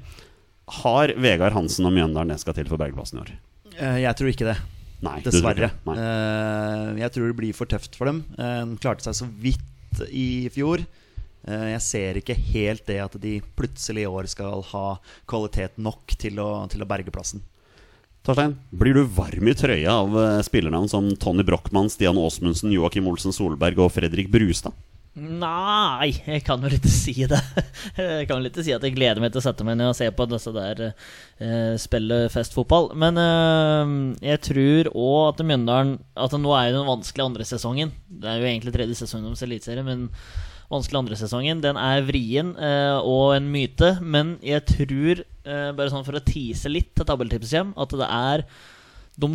har 0.84 1.14
Vegard 1.24 1.56
Hansen 1.56 1.88
og 1.88 1.96
Mjøndalen 1.96 2.34
det 2.36 2.42
skal 2.44 2.58
til 2.58 2.68
for 2.70 2.82
bergplassen 2.82 3.22
i 3.22 3.24
år? 3.24 3.32
Eh, 3.80 4.02
Jeg 4.04 4.16
tror 4.20 4.34
ikke 4.34 4.50
det. 4.52 4.58
Nei, 5.08 5.16
du 5.24 5.30
tror 5.30 5.38
Dessverre. 5.40 5.70
ikke. 5.72 5.96
Eh, 5.96 7.00
Jeg 7.00 7.12
tror 7.16 7.28
det 7.32 7.38
blir 7.40 7.56
for 7.56 7.66
tøft 7.72 7.96
for 7.96 8.12
dem. 8.12 8.26
Eh, 8.38 8.66
De 8.68 8.76
klarte 8.84 9.08
seg 9.08 9.16
så 9.22 9.30
vidt 9.40 10.04
i 10.12 10.50
fjor. 10.52 10.84
Eh, 11.48 11.70
Jeg 11.76 11.82
ser 11.86 12.20
ikke 12.20 12.36
helt 12.52 12.86
det 12.90 13.00
at 13.04 13.16
de 13.22 13.38
plutselig 13.60 14.04
i 14.04 14.10
år 14.10 14.28
skal 14.32 14.64
ha 14.74 14.86
kvalitet 15.30 15.78
nok 15.78 16.18
til 16.20 16.40
å, 16.44 16.50
til 16.72 16.84
å 16.84 16.90
berge 16.90 17.14
plassen. 17.14 17.44
Torstein, 18.26 18.58
blir 18.76 18.98
du 18.98 19.06
varm 19.16 19.48
i 19.48 19.56
trøya 19.56 19.94
av 20.02 20.16
eh, 20.20 20.42
spillernavn 20.44 20.90
som 20.92 21.08
Tony 21.22 21.46
Brochmann, 21.48 21.88
Stian 21.90 22.20
Aasmundsen, 22.20 22.74
Joakim 22.76 23.08
Olsen 23.08 23.36
Solberg 23.36 23.80
og 23.80 23.94
Fredrik 23.96 24.28
Brustad? 24.34 24.76
Nei, 25.20 26.12
jeg 26.14 26.44
kan 26.46 26.62
vel 26.64 26.76
ikke 26.78 26.92
si 26.92 27.16
det. 27.28 27.40
Jeg 27.98 28.28
kan 28.30 28.38
vel 28.40 28.48
ikke 28.52 28.64
si 28.64 28.72
at 28.72 28.84
jeg 28.86 28.94
gleder 28.96 29.20
meg 29.20 29.34
til 29.34 29.42
å 29.42 29.44
sette 29.44 29.66
meg 29.68 29.76
ned 29.80 29.90
og 29.90 29.98
se 29.98 30.06
på 30.16 30.28
disse 30.30 30.52
der 30.56 30.84
eh, 30.86 31.74
spille 31.82 32.20
festfotball. 32.32 32.92
Men 33.00 33.18
eh, 33.20 33.92
jeg 34.30 34.42
tror 34.46 34.92
òg 34.94 35.18
at 35.34 35.42
Mjøndalen 35.50 35.96
At 36.16 36.36
nå 36.40 36.54
er 36.56 36.70
jo 36.70 36.78
den 36.78 36.88
vanskelige 36.88 37.26
andre 37.32 37.48
sesongen. 37.50 37.92
Det 38.08 38.30
er 38.32 38.40
jo 38.40 38.48
egentlig 38.52 38.76
tredje 38.78 39.00
sesongen 39.02 39.28
deres 39.32 39.44
eliteserie, 39.48 39.84
men 39.90 40.06
vanskelig 40.70 41.02
andre 41.02 41.18
sesongen. 41.20 41.62
Den 41.64 41.80
er 41.82 42.06
vrien 42.08 42.54
eh, 42.56 42.98
og 43.02 43.36
en 43.36 43.50
myte, 43.52 43.96
men 44.02 44.38
jeg 44.46 44.66
tror, 44.70 45.24
eh, 45.46 45.70
bare 45.76 45.92
sånn 45.94 46.06
for 46.08 46.18
å 46.20 46.26
tease 46.26 46.72
litt 46.72 46.92
til 46.98 47.08
tabelltipset 47.10 47.58
hjem, 47.58 47.74
at 47.80 47.96
det 47.98 48.10
er 48.10 48.46
de 49.20 49.34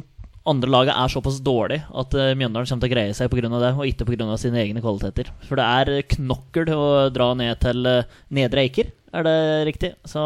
andre 0.48 0.68
laget 0.70 0.92
er 0.96 1.12
såpass 1.12 1.40
dårlig 1.44 1.80
at 1.88 2.14
eh, 2.20 2.34
Mjøndalen 2.36 2.68
kommer 2.68 2.84
til 2.84 2.90
å 2.90 2.94
greie 2.94 3.16
seg 3.16 3.32
pga. 3.32 3.48
det, 3.48 3.72
og 3.72 3.88
ikke 3.88 4.06
pga. 4.10 4.36
sine 4.40 4.60
egne 4.60 4.84
kvaliteter. 4.84 5.32
For 5.48 5.60
det 5.60 5.64
er 5.64 5.92
eh, 5.94 6.06
knokkel 6.16 6.70
å 6.74 6.84
dra 7.14 7.30
ned 7.38 7.60
til 7.64 7.88
eh, 7.88 8.14
Nedre 8.36 8.66
Eiker, 8.66 8.92
er 9.14 9.26
det 9.26 9.38
riktig? 9.70 9.92
Så 10.10 10.20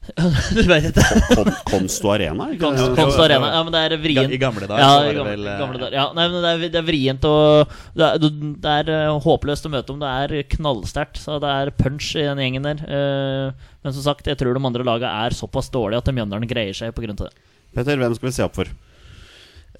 Du 0.56 0.62
vet 0.66 0.86
ikke. 0.88 1.20
Kon 1.36 1.50
Konsto 1.68 2.10
Arena? 2.14 2.46
Konst, 2.58 2.86
og 2.88 3.24
Arena. 3.24 3.50
Ja, 3.52 3.60
men 3.66 3.74
det 3.74 3.82
er 3.84 3.94
vrient. 4.00 4.32
I 4.32 4.40
gamle 4.40 4.66
dager 4.66 4.80
ja, 4.82 4.88
var 4.96 5.04
i 5.04 5.10
det 5.10 5.18
gamle, 5.18 5.34
vel, 5.34 5.46
eh, 5.46 5.58
gamle 5.60 5.80
dager. 5.82 5.96
Ja, 5.98 6.06
nei, 6.16 6.26
men 6.32 6.44
det 6.44 6.50
er, 6.52 6.64
det 6.72 6.80
er 6.80 6.86
vrient 6.88 7.26
og 7.28 7.74
det 8.00 8.08
er, 8.08 8.24
det 8.64 8.74
er 8.80 8.92
eh, 8.96 9.20
håpløst 9.26 9.68
å 9.68 9.72
møte 9.76 9.94
om. 9.94 10.00
Det 10.02 10.10
er 10.24 10.48
knallsterkt. 10.56 11.20
Så 11.20 11.38
det 11.44 11.52
er 11.62 11.72
punch 11.76 12.14
i 12.16 12.24
den 12.26 12.42
gjengen 12.42 12.68
der. 12.70 12.84
Eh, 12.88 13.72
Men 13.84 13.96
som 13.96 14.04
sagt, 14.08 14.26
jeg 14.28 14.40
tror 14.40 14.56
de 14.56 14.64
andre 14.70 14.86
lagene 14.88 15.12
er 15.26 15.36
såpass 15.36 15.70
dårlige 15.72 16.02
at 16.02 16.12
Mjøndalen 16.16 16.48
greier 16.50 16.76
seg 16.76 16.96
pga. 16.96 17.14
det. 17.26 17.30
Petter, 17.76 18.00
hvem 18.00 18.16
skal 18.16 18.28
vi 18.30 18.34
se 18.34 18.46
opp 18.48 18.56
for? 18.58 18.72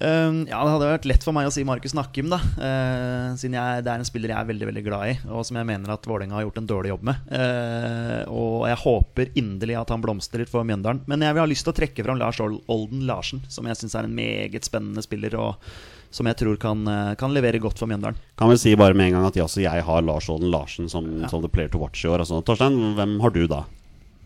Um, 0.01 0.39
ja, 0.49 0.57
Det 0.65 0.71
hadde 0.73 0.87
vært 0.89 1.05
lett 1.09 1.25
for 1.25 1.35
meg 1.35 1.45
å 1.45 1.53
si 1.53 1.61
Markus 1.67 1.93
Nakkim, 1.93 2.31
da. 2.31 2.39
Uh, 2.57 3.37
siden 3.37 3.57
jeg, 3.59 3.83
det 3.85 3.91
er 3.91 4.01
en 4.01 4.07
spiller 4.07 4.33
jeg 4.33 4.39
er 4.39 4.49
veldig 4.49 4.69
veldig 4.71 4.83
glad 4.87 5.11
i, 5.11 5.13
og 5.29 5.45
som 5.45 5.59
jeg 5.59 5.67
mener 5.69 5.93
at 5.93 6.07
Vålerenga 6.09 6.39
har 6.39 6.47
gjort 6.47 6.57
en 6.61 6.69
dårlig 6.71 6.91
jobb 6.93 7.05
med. 7.11 7.27
Uh, 7.29 8.21
og 8.33 8.65
jeg 8.71 8.81
håper 8.81 9.33
inderlig 9.37 9.77
at 9.77 9.93
han 9.93 10.01
blomstrer 10.01 10.49
for 10.49 10.65
Mjøndalen. 10.65 11.03
Men 11.11 11.25
jeg 11.27 11.37
vil 11.37 11.43
ha 11.43 11.49
lyst 11.51 11.67
til 11.67 11.73
å 11.75 11.77
trekke 11.77 12.05
fram 12.07 12.21
Lars 12.21 12.41
Olden 12.41 13.05
Larsen, 13.09 13.43
som 13.51 13.69
jeg 13.69 13.77
syns 13.77 13.97
er 13.99 14.09
en 14.09 14.17
meget 14.17 14.65
spennende 14.65 15.05
spiller, 15.05 15.37
og 15.37 15.71
som 16.11 16.27
jeg 16.27 16.39
tror 16.41 16.57
kan, 16.59 16.81
uh, 16.89 17.13
kan 17.19 17.35
levere 17.35 17.61
godt 17.61 17.77
for 17.81 17.91
Mjøndalen. 17.91 18.17
Kan 18.41 18.49
vel 18.49 18.59
si 18.61 18.73
bare 18.79 18.97
med 18.97 19.11
en 19.11 19.19
gang 19.19 19.29
at 19.29 19.37
jeg, 19.37 19.67
jeg 19.67 19.85
har 19.85 20.07
Lars 20.07 20.31
Olden 20.33 20.49
Larsen 20.51 20.89
som, 20.91 21.07
som 21.29 21.45
the 21.45 21.51
player 21.51 21.69
to 21.69 21.83
watch 21.83 22.01
i 22.01 22.09
år. 22.09 22.25
Altså, 22.25 22.41
Torstein, 22.47 22.95
hvem 22.97 23.19
har 23.21 23.37
du 23.37 23.45
da? 23.51 23.61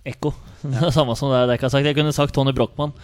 Ekko. 0.06 0.32
Er 0.72 0.92
samme 0.96 1.18
som 1.20 1.34
det 1.34 1.44
jeg 1.44 1.60
ikke 1.60 1.68
har 1.68 1.76
sagt. 1.76 1.92
Jeg 1.92 2.00
kunne 2.00 2.16
sagt 2.16 2.36
Tony 2.38 2.56
Brochmann. 2.56 2.96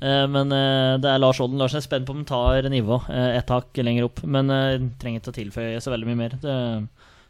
Eh, 0.00 0.26
Men 0.32 0.52
eh, 0.56 0.94
det 1.02 1.10
er 1.10 1.20
Lars 1.20 1.40
Olden 1.40 1.60
Larsen. 1.60 1.78
Jeg 1.80 1.84
er 1.84 1.88
spent 1.88 2.08
på 2.08 2.14
om 2.16 2.22
han 2.22 2.28
tar 2.28 2.68
nivå 2.72 3.00
ett 3.08 3.44
et 3.44 3.52
hakk 3.52 3.80
lenger 3.84 4.08
opp. 4.08 4.22
Men 4.24 4.50
eh, 4.54 4.78
trenger 5.00 5.20
ikke 5.22 5.34
å 5.34 5.38
tilføye 5.40 5.82
så 5.84 5.92
veldig 5.92 6.08
mye 6.10 6.20
mer. 6.22 6.38
Det 6.40 6.54
er 6.54 6.86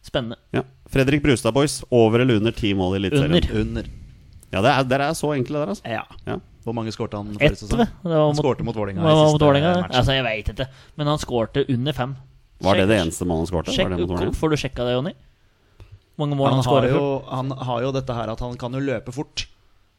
spennende. 0.07 0.39
Ja. 0.57 0.63
Fredrik 0.91 1.23
Brustad, 1.25 1.53
boys. 1.57 1.81
Over 1.91 2.25
eller 2.25 2.41
under 2.41 2.55
ti 2.57 2.73
mål 2.75 2.97
i 2.97 3.03
Eliteserien? 3.03 3.35
Under. 3.35 3.61
Under. 3.61 3.91
Ja, 4.51 4.63
det 4.65 4.71
er, 4.71 4.87
dere 4.91 5.11
er 5.13 5.19
så 5.19 5.31
enkle 5.37 5.61
der, 5.63 5.75
altså. 5.75 5.87
Ja. 5.87 6.05
Ja. 6.27 6.39
Hvor 6.65 6.75
mange 6.77 6.93
skårte 6.93 7.17
han 7.17 7.31
Ett, 7.39 7.55
forrige 7.57 7.61
sesong? 7.63 7.87
Han 8.05 8.37
skårte 8.37 8.65
mot 8.67 8.77
Vålerenga? 8.77 9.87
Altså, 9.89 10.13
jeg 10.17 10.25
veit 10.27 10.51
ikke. 10.53 10.67
Men 10.99 11.09
han 11.13 11.21
skårte 11.23 11.65
under 11.73 11.97
fem. 11.97 12.17
Var 12.61 12.77
det 12.77 12.83
Sjekk- 12.85 12.91
det 12.91 12.99
eneste 13.01 13.29
målet 13.29 13.49
han 13.49 13.53
skårte? 13.55 14.33
Får 14.37 14.53
du 14.53 14.57
sjekka 14.61 14.85
det, 14.85 14.97
Jonny? 14.99 15.15
Mange 16.21 16.37
mål 16.37 16.51
han, 16.51 16.59
han, 16.61 16.67
skårer? 16.67 16.93
for? 16.93 17.23
han 17.31 17.51
har 17.65 17.87
jo 17.87 17.93
dette 17.97 18.17
her 18.17 18.29
at 18.35 18.43
han 18.45 18.59
kan 18.61 18.77
jo 18.77 18.83
løpe 18.85 19.15
fort. 19.15 19.47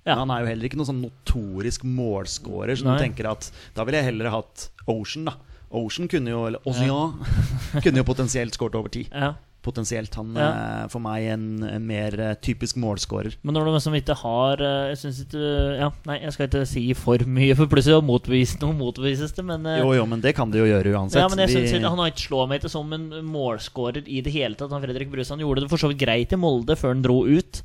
Ja. 0.07 0.15
Han 0.17 0.31
er 0.33 0.41
jo 0.41 0.49
heller 0.49 0.65
ikke 0.69 0.79
noen 0.79 0.89
sånn 0.89 1.03
notorisk 1.03 1.83
målscorer. 1.85 2.73
Så 2.79 2.87
Nei. 2.87 2.97
du 2.97 3.03
tenker 3.05 3.29
at 3.31 3.51
da 3.77 3.85
ville 3.85 4.01
jeg 4.01 4.09
heller 4.13 4.31
hatt 4.33 4.69
Ocean, 4.89 5.27
da. 5.29 5.35
Ocean 5.71 6.09
kunne 6.11 6.33
jo 6.33 6.47
Eller 6.49 6.59
Ocean 6.67 7.21
kunne 7.85 8.01
jo 8.01 8.07
potensielt 8.07 8.57
skåret 8.57 8.75
over 8.79 8.89
ti. 8.91 9.05
Ja. 9.13 9.35
Potensielt. 9.61 10.15
Han 10.17 10.31
Ja. 10.33 10.47
er 10.49 10.87
for 10.89 10.99
meg 11.05 11.27
en, 11.35 11.43
en 11.63 11.83
mer 11.85 12.15
eh, 12.19 12.33
typisk 12.41 12.79
målscorer. 12.81 13.35
Men 13.45 13.53
når 13.53 13.67
du 13.67 13.71
liksom 13.75 13.93
ikke 13.99 14.15
har 14.23 14.57
eh, 14.65 14.87
Jeg 14.89 14.97
synes 15.03 15.19
ikke 15.27 15.51
Ja, 15.77 15.91
nei, 16.09 16.15
jeg 16.23 16.33
skal 16.33 16.47
ikke 16.49 16.63
si 16.65 16.81
for 16.97 17.21
mye, 17.29 17.53
for 17.59 17.69
plutselig 17.69 17.99
å 17.99 18.01
motvise 18.03 18.57
noe 18.63 18.73
motvises 18.73 19.35
det, 19.37 19.45
men 19.45 19.69
eh, 19.69 19.83
Jo, 19.83 19.93
jo, 19.99 20.07
men 20.09 20.19
det 20.25 20.33
kan 20.35 20.49
det 20.49 20.63
jo 20.63 20.65
gjøre 20.65 20.95
uansett. 20.97 21.21
Ja, 21.21 21.29
men 21.29 21.43
jeg 21.45 21.53
synes 21.53 21.75
ikke, 21.77 21.93
Han 21.93 22.01
har 22.01 22.09
ikke 22.09 22.25
slått 22.25 22.49
meg 22.49 22.65
til 22.65 22.73
som 22.73 22.89
en 22.97 23.05
målscorer 23.29 24.01
i 24.09 24.23
det 24.25 24.33
hele 24.33 24.57
tatt. 24.57 24.73
Han 24.73 24.81
Fredrik 24.81 25.13
Brus 25.13 25.29
han 25.29 25.45
gjorde 25.45 25.61
det 25.67 25.69
for 25.69 25.77
så 25.85 25.93
vidt 25.93 26.01
greit 26.01 26.33
i 26.33 26.41
Molde 26.41 26.73
før 26.75 26.95
han 26.95 27.05
dro 27.05 27.21
ut. 27.29 27.61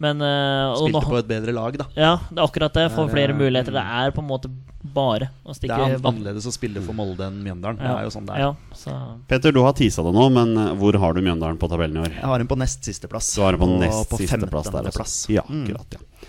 Men 0.00 0.22
eh, 0.24 0.70
og 0.72 0.78
spilte 0.88 1.00
nå- 1.04 1.10
på 1.12 1.18
et 1.20 1.28
bedre 1.28 1.52
lag, 1.52 1.76
da. 1.76 1.86
Ja, 1.94 2.12
det 2.30 2.38
er 2.40 2.46
akkurat 2.46 2.72
det. 2.78 2.86
Får 2.94 3.04
er, 3.04 3.12
flere 3.12 3.34
eh, 3.34 3.40
muligheter. 3.42 3.74
Det 3.76 3.82
er 4.00 4.14
på 4.16 4.22
en 4.24 4.28
måte 4.30 4.48
bare 4.80 5.28
å 5.44 5.52
Det 5.60 5.68
er 5.68 5.98
annerledes 6.00 6.46
å 6.48 6.52
spille 6.56 6.80
for 6.80 6.96
Molde 6.96 7.26
enn 7.28 7.36
Mjøndalen. 7.44 7.76
Det 7.82 7.90
er 7.92 8.06
jo 8.08 8.12
sånn 8.14 8.24
det 8.30 8.38
er. 8.38 8.46
Ja, 8.46 8.54
så 8.72 8.94
Petter, 9.28 9.52
du 9.52 9.60
har 9.60 9.74
tisa 9.76 10.00
det 10.06 10.14
nå, 10.16 10.24
men 10.32 10.56
eh, 10.56 10.72
hvor 10.80 10.96
har 11.04 11.12
du 11.12 11.20
Mjøndalen 11.20 11.60
på 11.60 11.68
tabellen 11.68 12.00
i 12.00 12.04
år? 12.06 12.14
Jeg 12.16 12.24
har 12.32 12.38
den 12.40 12.48
på 12.48 12.56
nest 12.58 12.88
siste 12.88 13.10
plass. 13.12 13.28
Du 13.36 13.42
har 13.44 13.52
den 13.58 13.60
på 13.60 13.68
nest 13.84 14.08
på 14.08 14.22
siste 14.22 14.40
plass 14.48 14.70
der. 14.72 14.78
femtendeplass. 14.88 14.96
plass. 14.96 15.26
Ja, 15.36 15.44
Mm. 15.50 15.66
akkurat, 15.68 15.98
ja. 16.00 16.26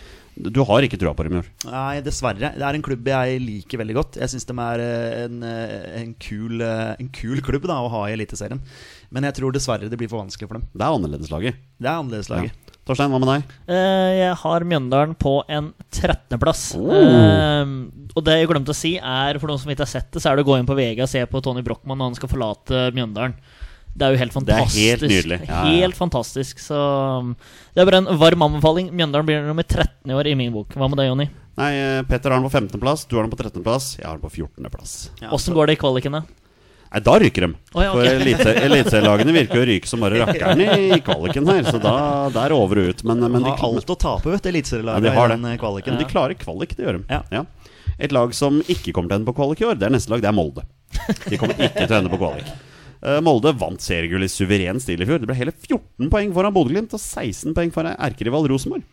Du 0.52 0.62
har 0.64 0.82
ikke 0.84 0.98
trua 0.98 1.12
på 1.14 1.24
dem 1.28 1.34
i 1.36 1.40
år? 1.42 1.48
Nei, 1.68 2.02
dessverre. 2.02 2.52
Det 2.56 2.64
er 2.64 2.74
en 2.78 2.82
klubb 2.84 3.04
jeg 3.06 3.40
liker 3.44 3.78
veldig 3.82 3.96
godt. 3.98 4.16
Jeg 4.18 4.32
syns 4.32 4.46
de 4.48 4.56
er 4.64 4.84
en, 5.26 5.44
en, 5.44 6.14
kul, 6.24 6.62
en 6.64 7.10
kul 7.12 7.42
klubb 7.44 7.68
da, 7.68 7.76
å 7.84 7.90
ha 7.92 8.06
i 8.08 8.14
Eliteserien. 8.16 8.60
Men 9.12 9.28
jeg 9.28 9.36
tror 9.40 9.52
dessverre 9.52 9.90
det 9.92 10.00
blir 10.00 10.10
for 10.10 10.24
vanskelig 10.24 10.48
for 10.48 10.58
dem. 10.60 10.68
Det 10.72 10.88
er 10.88 10.96
annerledeslaget. 10.96 11.60
Det 11.80 11.88
er 11.92 12.00
annerledeslaget. 12.00 12.71
Torstein, 12.88 13.12
hva 13.14 13.20
med 13.22 13.30
deg? 13.30 13.56
Eh, 13.70 14.12
Jeg 14.18 14.36
har 14.42 14.66
Mjøndalen 14.68 15.16
på 15.20 15.36
en 15.48 15.72
13.-plass. 15.94 16.64
Oh. 16.82 17.66
og 18.16 18.24
det 18.26 18.40
jeg 18.40 18.50
glemte 18.50 18.74
å 18.74 18.78
si, 18.78 18.96
er 18.98 19.38
for 19.40 19.52
noen 19.52 19.62
som 19.62 19.72
ikke 19.72 19.86
har 19.86 19.92
sett 19.92 20.10
det, 20.12 20.22
så 20.24 20.32
er 20.32 20.40
det 20.40 20.46
å 20.46 20.50
gå 20.50 20.58
inn 20.58 20.70
på 20.70 20.78
VG 20.78 21.04
og 21.06 21.12
se 21.12 21.22
på 21.30 21.44
Tony 21.46 21.62
Brochmann 21.66 22.02
når 22.02 22.12
han 22.12 22.18
skal 22.20 22.32
forlate 22.32 22.88
Mjøndalen. 22.98 23.38
Det 23.92 24.08
er 24.08 24.16
jo 24.16 24.22
helt 24.22 24.34
fantastisk. 24.34 24.76
Det 24.78 24.82
er 24.82 24.92
helt 24.96 25.12
nydelig. 25.12 25.38
Ja, 25.46 25.62
ja. 25.68 25.76
Helt 25.84 25.98
fantastisk. 26.00 26.62
Så 26.64 26.80
um, 27.20 27.34
det 27.76 27.84
er 27.84 27.90
bare 27.90 28.00
en 28.06 28.10
varm 28.22 28.46
anbefaling. 28.48 28.88
Mjøndalen 28.96 29.28
blir 29.28 29.44
nummer 29.44 29.68
13 29.68 30.14
i 30.14 30.16
år 30.16 30.30
i 30.32 30.36
min 30.40 30.54
bok. 30.56 30.72
Hva 30.80 30.88
med 30.88 31.02
deg, 31.02 31.10
Jonny? 31.12 31.28
Nei, 31.60 31.72
eh, 31.76 32.02
Petter 32.08 32.32
har 32.32 32.40
den 32.40 32.48
på 32.48 32.54
15.-plass, 32.56 33.04
du 33.12 33.18
har 33.18 33.28
den 33.28 33.34
på 33.34 33.38
13.-plass, 33.42 33.98
jeg 34.00 34.08
har 34.08 34.16
den 34.16 34.24
på 34.24 34.32
14.-plass. 34.32 34.94
Ja, 35.20 35.36
går 35.36 35.68
det 35.68 35.76
i 35.76 35.82
kvalikene? 35.82 36.24
Nei, 36.92 37.00
da 37.00 37.14
ryker 37.24 37.46
de. 37.46 37.54
Oh, 37.72 37.84
ja, 37.84 37.92
okay. 37.94 38.08
For 38.10 38.18
elite- 38.20 38.56
eliteserielagene 38.66 39.34
virker 39.36 39.62
jo 39.62 39.64
å 39.64 39.68
ryke 39.70 39.88
som 39.88 40.02
bare 40.04 40.18
rakkeren 40.20 40.64
i 40.66 40.98
kvaliken 41.06 41.48
her, 41.48 41.64
så 41.64 41.80
da 41.80 41.94
det 42.34 42.42
er 42.44 42.56
over 42.56 42.82
og 42.82 42.90
ut. 42.92 43.04
Men, 43.08 43.22
men 43.32 43.46
de, 43.46 43.54
har 43.54 43.64
alt 43.64 43.94
å 43.94 43.96
tape, 43.96 44.28
vet 44.34 44.44
du, 44.44 44.50
Ja, 44.52 44.98
de 45.00 45.14
i 45.14 45.28
den 45.32 45.46
eh, 45.48 45.56
kvaliken. 45.62 45.96
men 45.96 46.04
de 46.04 46.10
klarer 46.10 46.36
kvalik, 46.36 46.76
det 46.76 46.84
gjør 46.84 47.00
de. 47.00 47.22
Ja. 47.32 47.46
Et 47.96 48.12
lag 48.12 48.36
som 48.36 48.60
ikke 48.68 48.92
kommer 48.92 49.08
til 49.08 49.16
å 49.16 49.22
ende 49.22 49.32
på 49.32 49.38
kvalik 49.40 49.64
i 49.64 49.70
år, 49.70 49.80
det 49.80 49.88
er 49.88 49.96
neste 49.96 50.12
lag, 50.12 50.20
det 50.24 50.28
er 50.34 50.36
Molde. 50.36 50.66
De 51.30 51.40
kommer 51.40 51.56
ikke 51.56 51.86
til 51.88 51.96
å 51.96 52.02
ende 52.02 52.12
på 52.12 52.20
kvalik. 52.26 52.52
Eh, 53.02 53.18
Molde 53.26 53.50
vant 53.58 53.82
seriegull 53.82 54.22
i 54.22 54.28
suveren 54.30 54.78
stil 54.78 55.02
i 55.02 55.06
fjor. 55.10 55.18
Det 55.18 55.26
ble 55.26 55.34
hele 55.34 55.50
14 55.56 56.12
poeng 56.14 56.36
foran 56.36 56.54
Bodø-Glimt 56.54 56.92
og 56.94 57.02
16 57.02 57.56
poeng 57.58 57.72
foran 57.74 57.96
erkerival 57.98 58.46
Rosenborg. 58.52 58.84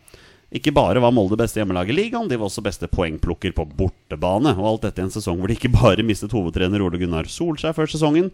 Ikke 0.49 0.73
bare 0.73 1.01
var 1.03 1.13
Molde 1.13 1.37
beste 1.37 1.61
hjemmelag 1.61 1.91
i 1.91 1.95
ligaen, 1.95 2.29
de 2.29 2.37
var 2.39 2.49
også 2.49 2.63
beste 2.65 2.89
poengplukker 2.89 3.53
på 3.53 3.67
bortebane. 3.77 4.55
Og 4.57 4.65
alt 4.71 4.87
dette 4.87 5.03
i 5.03 5.05
en 5.05 5.13
sesong 5.13 5.37
hvor 5.37 5.51
de 5.51 5.57
ikke 5.59 5.73
bare 5.75 6.05
mistet 6.05 6.33
hovedtrener 6.33 6.81
Ole 6.81 7.01
Gunnar 7.01 7.29
Solskjær 7.29 7.77
før 7.77 7.91
sesongen, 7.91 8.31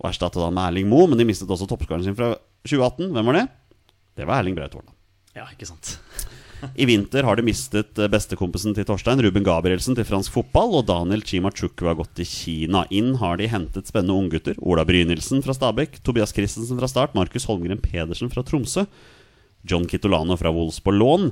og 0.00 0.08
erstattet 0.08 0.40
han 0.40 0.56
med 0.56 0.64
Erling 0.70 0.88
Moe, 0.88 1.10
men 1.10 1.20
de 1.20 1.28
mistet 1.28 1.50
også 1.52 1.68
toppskåreren 1.68 2.06
sin 2.08 2.16
fra 2.16 2.32
2018. 2.64 3.12
Hvem 3.12 3.28
var 3.28 3.38
det? 3.38 3.46
Det 4.16 4.28
var 4.28 4.40
Erling 4.40 4.56
Braut 4.56 4.78
Haaland. 4.78 4.96
Ja, 5.36 5.44
ikke 5.52 5.68
sant. 5.68 5.98
I 6.78 6.86
vinter 6.86 7.26
har 7.26 7.36
de 7.36 7.44
mistet 7.44 7.98
eh, 7.98 8.08
bestekompisen 8.10 8.74
til 8.76 8.86
Torstein, 8.86 9.20
Ruben 9.24 9.44
Gabrielsen, 9.46 9.96
til 9.98 10.06
fransk 10.06 10.32
fotball, 10.34 10.76
og 10.78 10.86
Daniel 10.88 11.24
Chimachuku 11.26 11.88
har 11.88 11.96
gått 11.98 12.14
til 12.18 12.28
Kina. 12.28 12.84
Inn 12.94 13.16
har 13.20 13.40
de 13.40 13.48
hentet 13.50 13.90
spennende 13.90 14.16
unggutter. 14.16 14.58
Ola 14.62 14.84
Brynildsen 14.88 15.42
fra 15.44 15.56
Stabæk, 15.56 15.98
Tobias 16.06 16.34
Christensen 16.34 16.78
fra 16.78 16.90
Start, 16.90 17.16
Markus 17.18 17.48
Holmgren 17.50 17.82
Pedersen 17.82 18.30
fra 18.32 18.44
Tromsø, 18.46 18.86
John 19.68 19.88
Kitolano 19.88 20.36
fra 20.38 20.52
Wolls 20.54 20.80
på 20.82 20.94
lån. 20.94 21.30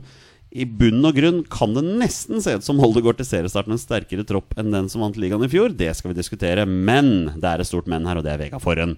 I 0.51 0.67
bunn 0.67 1.05
og 1.07 1.15
grunn 1.15 1.41
kan 1.47 1.77
det 1.77 1.85
nesten 1.87 2.43
se 2.43 2.57
ut 2.59 2.67
som 2.67 2.81
Molde 2.81 3.03
går 3.05 3.21
til 3.21 3.29
seriestart 3.29 3.69
med 3.71 3.77
en 3.77 3.83
sterkere 3.83 4.27
tropp 4.27 4.57
enn 4.59 4.73
den 4.75 4.89
som 4.91 5.05
vant 5.05 5.19
ligaen 5.21 5.47
i 5.47 5.51
fjor. 5.51 5.71
Det 5.71 5.93
skal 5.95 6.11
vi 6.11 6.19
diskutere, 6.19 6.67
men 6.67 7.31
det 7.37 7.47
er 7.47 7.63
et 7.63 7.71
stort 7.71 7.91
men 7.91 8.09
her, 8.09 8.19
og 8.19 8.27
det 8.27 8.33
er 8.35 8.41
Vega 8.43 8.59
Forhen. 8.63 8.97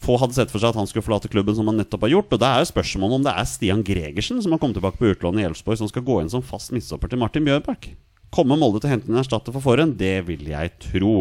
Få 0.00 0.16
hadde 0.20 0.36
sett 0.36 0.52
for 0.52 0.60
seg 0.60 0.72
at 0.72 0.78
han 0.80 0.88
skulle 0.88 1.04
forlate 1.04 1.28
klubben 1.32 1.56
som 1.56 1.68
han 1.68 1.76
nettopp 1.80 2.06
har 2.06 2.14
gjort. 2.14 2.32
Og 2.32 2.40
det 2.40 2.48
er 2.48 2.62
jo 2.62 2.70
spørsmålet 2.72 3.18
om 3.18 3.26
det 3.26 3.36
er 3.36 3.48
Stian 3.48 3.84
Gregersen 3.84 4.40
som 4.44 4.52
har 4.52 4.60
kommet 4.62 4.76
tilbake 4.80 5.00
på 5.00 5.12
utlån 5.12 5.40
i 5.40 5.46
Elfsborg, 5.48 5.80
som 5.80 5.92
skal 5.92 6.04
gå 6.06 6.18
inn 6.22 6.32
som 6.32 6.44
fast 6.44 6.72
midtstopper 6.72 7.12
til 7.12 7.20
Martin 7.20 7.44
Bjørnbakk. 7.48 7.90
Kommer 8.32 8.60
Molde 8.60 8.82
til 8.82 8.90
å 8.90 8.94
hente 8.96 9.12
en 9.12 9.20
erstatter 9.20 9.54
for 9.54 9.64
Forhen? 9.64 9.94
Det 10.00 10.18
vil 10.28 10.48
jeg 10.48 10.72
tro. 10.84 11.14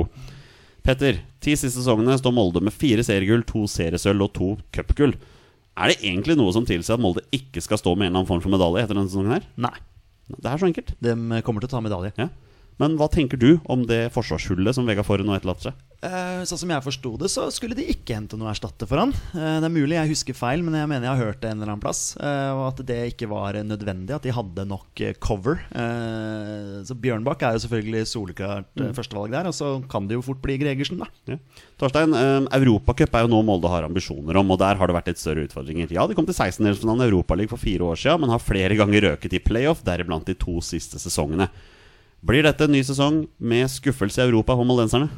Petter, 0.86 1.20
ti 1.42 1.56
siste 1.56 1.80
sesongene 1.80 2.18
står 2.20 2.36
Molde 2.36 2.64
med 2.64 2.76
fire 2.76 3.04
seriegull, 3.06 3.44
to 3.48 3.64
seriesølv 3.72 4.28
og 4.28 4.36
to 4.36 4.50
cupgull. 4.76 5.16
Er 5.76 5.92
det 5.92 5.98
egentlig 6.08 6.38
noe 6.40 6.54
som 6.56 6.66
tilsier 6.68 6.96
at 6.96 7.04
Molde 7.04 7.26
ikke 7.36 7.60
skal 7.64 7.80
stå 7.82 7.96
med 7.96 8.08
en 8.08 8.14
eller 8.14 8.22
annen 8.22 8.30
form 8.30 8.44
for 8.46 8.54
medalje 8.54 8.86
etter 8.86 8.96
denne 8.96 9.12
sesongen? 9.12 9.36
her? 9.36 9.48
Nei. 9.60 9.76
Det 10.32 10.48
er 10.50 10.62
så 10.62 10.70
enkelt. 10.70 10.94
De 11.04 11.16
kommer 11.46 11.62
til 11.62 11.70
å 11.70 11.74
ta 11.76 11.82
medalje. 11.84 12.14
Ja. 12.18 12.30
Men 12.82 12.98
hva 13.00 13.08
tenker 13.12 13.40
du 13.40 13.56
om 13.72 13.86
det 13.88 14.10
forsvarshullet 14.16 14.76
som 14.76 14.88
Vegard 14.88 15.08
Forhen 15.08 15.28
nå 15.30 15.36
etterlater 15.38 15.70
seg? 15.70 15.84
Eh, 16.06 16.42
sånn 16.46 16.60
som 16.60 16.72
jeg 16.74 16.86
forsto 16.86 17.12
det, 17.18 17.30
så 17.32 17.46
skulle 17.54 17.76
de 17.78 17.86
ikke 17.90 18.18
hente 18.18 18.38
noe 18.38 18.52
erstatter 18.52 18.88
for 18.90 19.00
han. 19.02 19.14
Eh, 19.34 19.58
det 19.64 19.68
er 19.68 19.74
mulig 19.74 19.96
jeg 19.96 20.12
husker 20.12 20.38
feil, 20.38 20.62
men 20.66 20.76
jeg 20.78 20.90
mener 20.92 21.08
jeg 21.08 21.18
har 21.18 21.32
hørt 21.32 21.40
det 21.42 21.50
en 21.50 21.58
eller 21.58 21.72
annen 21.72 21.82
plass. 21.82 22.02
Eh, 22.20 22.50
og 22.54 22.66
at 22.68 22.82
det 22.86 23.00
ikke 23.14 23.30
var 23.32 23.58
nødvendig, 23.66 24.14
at 24.14 24.28
de 24.28 24.34
hadde 24.36 24.68
nok 24.70 25.02
cover. 25.24 25.64
Eh, 25.72 26.84
så 26.86 26.98
Bjørnbakk 27.00 27.48
er 27.48 27.56
jo 27.56 27.64
selvfølgelig 27.66 28.04
soleklart 28.12 28.70
mm. 28.76 28.92
førstevalg 28.98 29.34
der, 29.34 29.50
og 29.50 29.58
så 29.58 29.72
kan 29.92 30.10
det 30.10 30.20
jo 30.20 30.26
fort 30.28 30.44
bli 30.44 30.60
Gregersen, 30.62 31.02
da. 31.02 31.10
Ja. 31.32 31.40
Torstein, 31.82 32.14
eh, 32.20 32.50
Europacup 32.60 33.16
er 33.16 33.26
jo 33.26 33.32
nå 33.32 33.42
Molde 33.48 33.72
har 33.72 33.88
ambisjoner 33.88 34.42
om, 34.42 34.52
og 34.54 34.62
der 34.62 34.78
har 34.78 34.92
det 34.92 35.00
vært 35.00 35.14
litt 35.14 35.24
større 35.24 35.48
utfordringer. 35.48 35.96
Ja, 35.96 36.06
de 36.06 36.18
kom 36.18 36.28
til 36.28 36.38
16-delsfinalen 36.38 37.08
i 37.08 37.10
Europaligaen 37.10 37.56
for 37.56 37.62
fire 37.62 37.88
år 37.88 38.04
siden, 38.04 38.22
men 38.22 38.36
har 38.36 38.44
flere 38.44 38.78
ganger 38.78 39.10
røket 39.10 39.40
i 39.40 39.42
playoff, 39.42 39.82
deriblant 39.88 40.28
de 40.28 40.38
to 40.38 40.60
siste 40.66 41.02
sesongene. 41.02 41.50
Blir 42.26 42.46
dette 42.48 42.66
en 42.66 42.74
ny 42.74 42.82
sesong 42.86 43.24
med 43.40 43.70
skuffelse 43.70 44.24
i 44.24 44.28
Europa 44.30 44.56
for 44.58 44.66
moldenserne? 44.66 45.10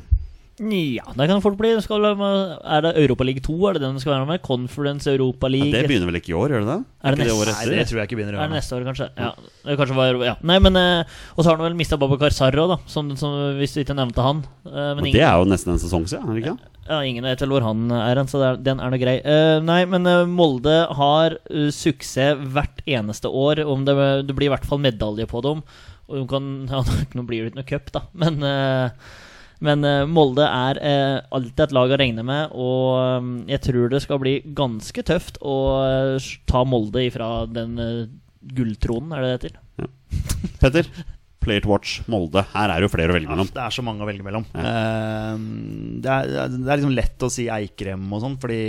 Ja, 0.58 1.03
det 1.14 1.26
kan 1.30 1.36
det 1.38 1.43
fort 1.45 1.58
bli. 1.60 1.70
Skal, 1.86 2.01
er 2.01 2.82
det 2.82 2.91
Europaliga 2.97 3.43
2? 3.45 3.53
Er 3.70 3.76
det 3.78 3.82
den 3.84 3.93
det 3.93 4.01
skal 4.01 4.16
være 4.16 4.26
med? 4.26 4.41
Conference 4.41 5.05
Europa 5.12 5.45
Ja, 5.45 5.51
League? 5.53 5.70
det 5.76 5.84
begynner 5.86 6.10
vel 6.10 6.18
ikke 6.18 6.32
i 6.32 6.38
år, 6.39 6.49
gjør 6.55 6.64
det 6.66 6.70
det? 6.72 6.78
Er 7.05 7.12
det 7.14 7.20
ikke 7.20 7.28
neste- 7.28 7.38
året 7.38 7.51
Nei, 7.53 7.62
etter? 7.62 7.76
det 7.78 7.86
tror 7.91 7.99
jeg 8.01 8.08
ikke 8.10 8.18
begynner 8.18 8.34
i 8.34 8.38
år. 8.38 8.41
Er 8.41 8.49
det 8.49 8.58
neste 8.58 8.74
år, 8.80 8.86
kanskje? 8.89 9.08
Ja, 9.22 9.30
det 9.68 9.76
kanskje 9.78 9.97
var, 9.99 10.18
ja. 10.26 10.34
Nei, 10.41 10.58
men 10.66 10.76
eh, 10.82 11.03
Og 11.38 11.43
så 11.43 11.51
har 11.51 11.58
han 11.62 11.66
vel 11.68 11.78
mista 11.78 11.99
Babakar 12.01 12.34
Sarro, 12.34 12.66
da, 12.74 12.78
som, 12.89 13.12
som, 13.22 13.36
hvis 13.60 13.76
du 13.78 13.84
ikke 13.84 13.93
nevnte 14.01 14.26
han. 14.26 14.41
Eh, 14.66 14.95
men 14.97 15.05
ingen, 15.05 15.14
det 15.20 15.28
er 15.30 15.38
jo 15.38 15.45
nesten 15.45 15.76
en 15.76 15.84
sesong 15.86 16.08
siden, 16.10 16.26
er 16.26 16.34
det 16.34 16.43
ikke? 16.47 16.58
ja, 16.89 17.01
ingen 17.03 17.24
vet 17.28 17.41
vel 17.43 17.49
hvor 17.53 17.62
han 17.68 17.91
er 17.91 18.16
hen, 18.18 18.28
så 18.32 18.41
er, 18.47 18.58
den 18.58 18.80
er 18.82 18.89
nå 18.89 18.97
grei. 18.97 19.18
Eh, 19.22 19.60
nei, 19.62 19.84
men 19.86 20.08
eh, 20.10 20.26
Molde 20.26 20.88
har 20.97 21.38
eh, 21.53 21.70
suksess 21.70 22.41
hvert 22.49 22.82
eneste 22.88 23.30
år. 23.30 23.62
Om 23.68 23.86
det, 23.86 23.95
det 24.26 24.34
blir 24.36 24.49
i 24.49 24.53
hvert 24.55 24.66
fall 24.66 24.80
medalje 24.82 25.28
på 25.30 25.43
dem. 25.45 25.62
Og 26.08 26.20
de 26.20 26.28
kan, 26.32 26.51
ja, 26.72 26.84
Nå 27.16 27.26
blir 27.28 27.45
det 27.45 27.51
ikke 27.51 27.62
noe 27.62 27.72
cup, 27.72 27.89
da, 27.95 28.05
men 28.26 28.43
eh, 28.45 29.10
men 29.58 29.82
eh, 29.89 30.03
Molde 30.05 30.45
er 30.45 30.78
eh, 30.86 31.16
alltid 31.34 31.64
et 31.64 31.72
lag 31.74 31.89
å 31.89 31.97
regne 31.97 32.22
med, 32.22 32.51
og 32.53 33.47
jeg 33.49 33.64
tror 33.66 33.89
det 33.89 34.03
skal 34.03 34.20
bli 34.22 34.36
ganske 34.53 35.01
tøft 35.01 35.39
å 35.41 35.55
ta 36.45 36.62
Molde 36.62 37.08
ifra 37.08 37.47
den 37.49 37.74
gulltronen, 38.53 39.16
er 39.18 39.26
det 39.26 39.32
det 39.32 39.38
heter? 39.49 39.58
Petter, 40.62 40.91
Player 41.47 41.63
to 41.63 41.71
watch, 41.71 42.01
Molde. 42.11 42.43
Her 42.51 42.73
er 42.73 42.83
jo 42.83 42.89
flere 42.91 43.13
å 43.13 43.15
velge 43.15 43.31
mellom. 43.31 43.47
Det 43.55 43.63
er 43.63 43.75
så 43.75 43.85
mange 43.85 44.03
å 44.03 44.09
velge 44.09 44.25
mellom. 44.25 44.43
Eh, 44.51 45.45
det, 46.03 46.11
er, 46.11 46.51
det 46.51 46.67
er 46.67 46.81
liksom 46.81 46.95
lett 46.97 47.23
å 47.23 47.31
si 47.31 47.47
Eikrem 47.53 48.03
og 48.11 48.23
sånn, 48.25 48.35
fordi 48.41 48.59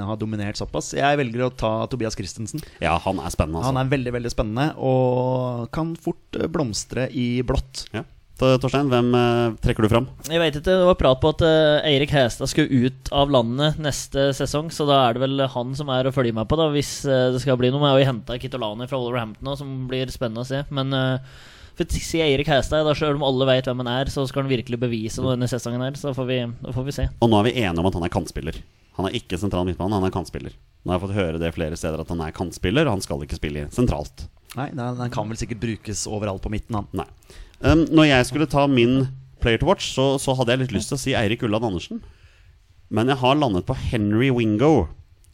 han 0.00 0.08
har 0.08 0.20
dominert 0.20 0.60
såpass. 0.60 0.94
Jeg 0.96 1.20
velger 1.20 1.46
å 1.46 1.52
ta 1.52 1.74
Tobias 1.92 2.16
Christensen. 2.16 2.64
Ja, 2.80 2.96
han 3.04 3.20
er 3.20 3.34
spennende, 3.34 3.60
altså. 3.60 3.74
Han 3.74 3.82
er 3.82 3.92
veldig 3.92 4.16
veldig 4.16 4.32
spennende 4.32 4.70
og 4.80 5.68
kan 5.74 5.92
fort 6.00 6.40
eh, 6.40 6.48
blomstre 6.50 7.10
i 7.12 7.28
blått. 7.46 7.86
Ja. 7.94 8.06
Torstein, 8.34 8.88
hvem 8.90 9.12
eh, 9.14 9.54
trekker 9.62 9.86
du 9.86 9.90
fram? 9.92 10.08
Jeg 10.26 10.40
vet 10.42 10.56
ikke, 10.58 10.66
Det 10.66 10.88
var 10.88 10.98
prat 10.98 11.20
på 11.22 11.30
at 11.36 11.42
eh, 11.46 11.86
Eirik 11.92 12.10
Hestad 12.10 12.50
skulle 12.50 12.82
ut 12.82 13.10
av 13.14 13.30
landet 13.30 13.78
neste 13.78 14.32
sesong, 14.34 14.72
så 14.74 14.88
da 14.88 15.04
er 15.04 15.14
det 15.14 15.22
vel 15.22 15.44
han 15.54 15.74
som 15.78 15.92
er 15.94 16.08
å 16.08 16.14
følge 16.14 16.34
med 16.34 16.48
på, 16.50 16.58
da 16.58 16.66
hvis 16.74 17.04
eh, 17.06 17.30
det 17.34 17.42
skal 17.44 17.58
bli 17.60 17.70
noe. 17.70 17.84
Jeg 17.86 17.94
har 17.94 18.02
jo 18.02 18.10
henta 18.10 18.38
Kitolani 18.42 18.88
fra 18.90 18.98
Wolverhampton 18.98 19.52
òg, 19.52 19.60
som 19.60 19.74
blir 19.90 20.10
spennende 20.10 20.42
å 20.42 20.48
se. 20.48 20.64
Men 20.74 20.90
uh, 20.90 21.44
for 21.74 21.90
Sier 21.90 22.06
si 22.06 22.20
Eirik 22.22 22.48
Hæstad, 22.50 22.86
selv 22.94 23.18
om 23.18 23.24
alle 23.26 23.48
vet 23.50 23.66
hvem 23.66 23.82
han 23.82 23.90
er, 23.90 24.10
så 24.12 24.22
skal 24.30 24.44
han 24.44 24.52
virkelig 24.52 24.78
bevise 24.78 25.22
noe 25.22 25.34
denne 25.34 25.48
sesongen 25.50 25.82
her. 25.82 25.96
Så 25.98 26.14
får 26.14 26.28
vi, 26.28 26.38
får 26.76 26.86
vi 26.86 26.94
se. 26.94 27.08
Og 27.18 27.30
nå 27.30 27.40
er 27.40 27.48
vi 27.48 27.56
enige 27.64 27.82
om 27.82 27.90
at 27.90 27.98
han 27.98 28.06
er 28.06 28.14
kantspiller. 28.14 28.60
Han 28.94 29.08
er 29.08 29.16
ikke 29.18 29.38
sentral 29.40 29.66
midtbane, 29.66 29.96
han 29.98 30.06
er 30.06 30.14
kantspiller. 30.14 30.54
Nå 30.84 30.92
har 30.92 31.00
jeg 31.00 31.04
fått 31.08 31.16
høre 31.16 31.40
det 31.42 31.50
flere 31.56 31.78
steder 31.78 32.02
at 32.04 32.10
han 32.12 32.22
er 32.22 32.34
kantspiller, 32.36 32.86
og 32.86 32.96
han 32.98 33.02
skal 33.02 33.24
ikke 33.26 33.40
spille 33.40 33.66
sentralt. 33.74 34.28
Nei, 34.54 34.68
den, 34.70 35.00
den 35.00 35.14
kan 35.14 35.26
vel 35.30 35.40
sikkert 35.40 35.64
brukes 35.64 36.04
overalt 36.06 36.44
på 36.44 36.52
midten, 36.54 36.78
han. 36.78 36.86
Nei. 36.94 37.08
Um, 37.64 37.86
når 37.90 38.10
jeg 38.10 38.28
skulle 38.28 38.50
ta 38.50 38.68
min 38.70 39.08
player 39.42 39.58
to 39.58 39.66
watch, 39.66 39.90
så, 39.96 40.14
så 40.22 40.36
hadde 40.38 40.54
jeg 40.54 40.62
litt 40.62 40.76
lyst 40.76 40.92
til 40.92 40.98
å 40.98 41.02
si 41.02 41.16
Eirik 41.18 41.42
Ulland 41.46 41.66
Andersen. 41.72 42.04
Men 42.94 43.10
jeg 43.10 43.18
har 43.18 43.40
landet 43.40 43.66
på 43.66 43.74
Henry 43.88 44.30
Wingo. 44.30 44.86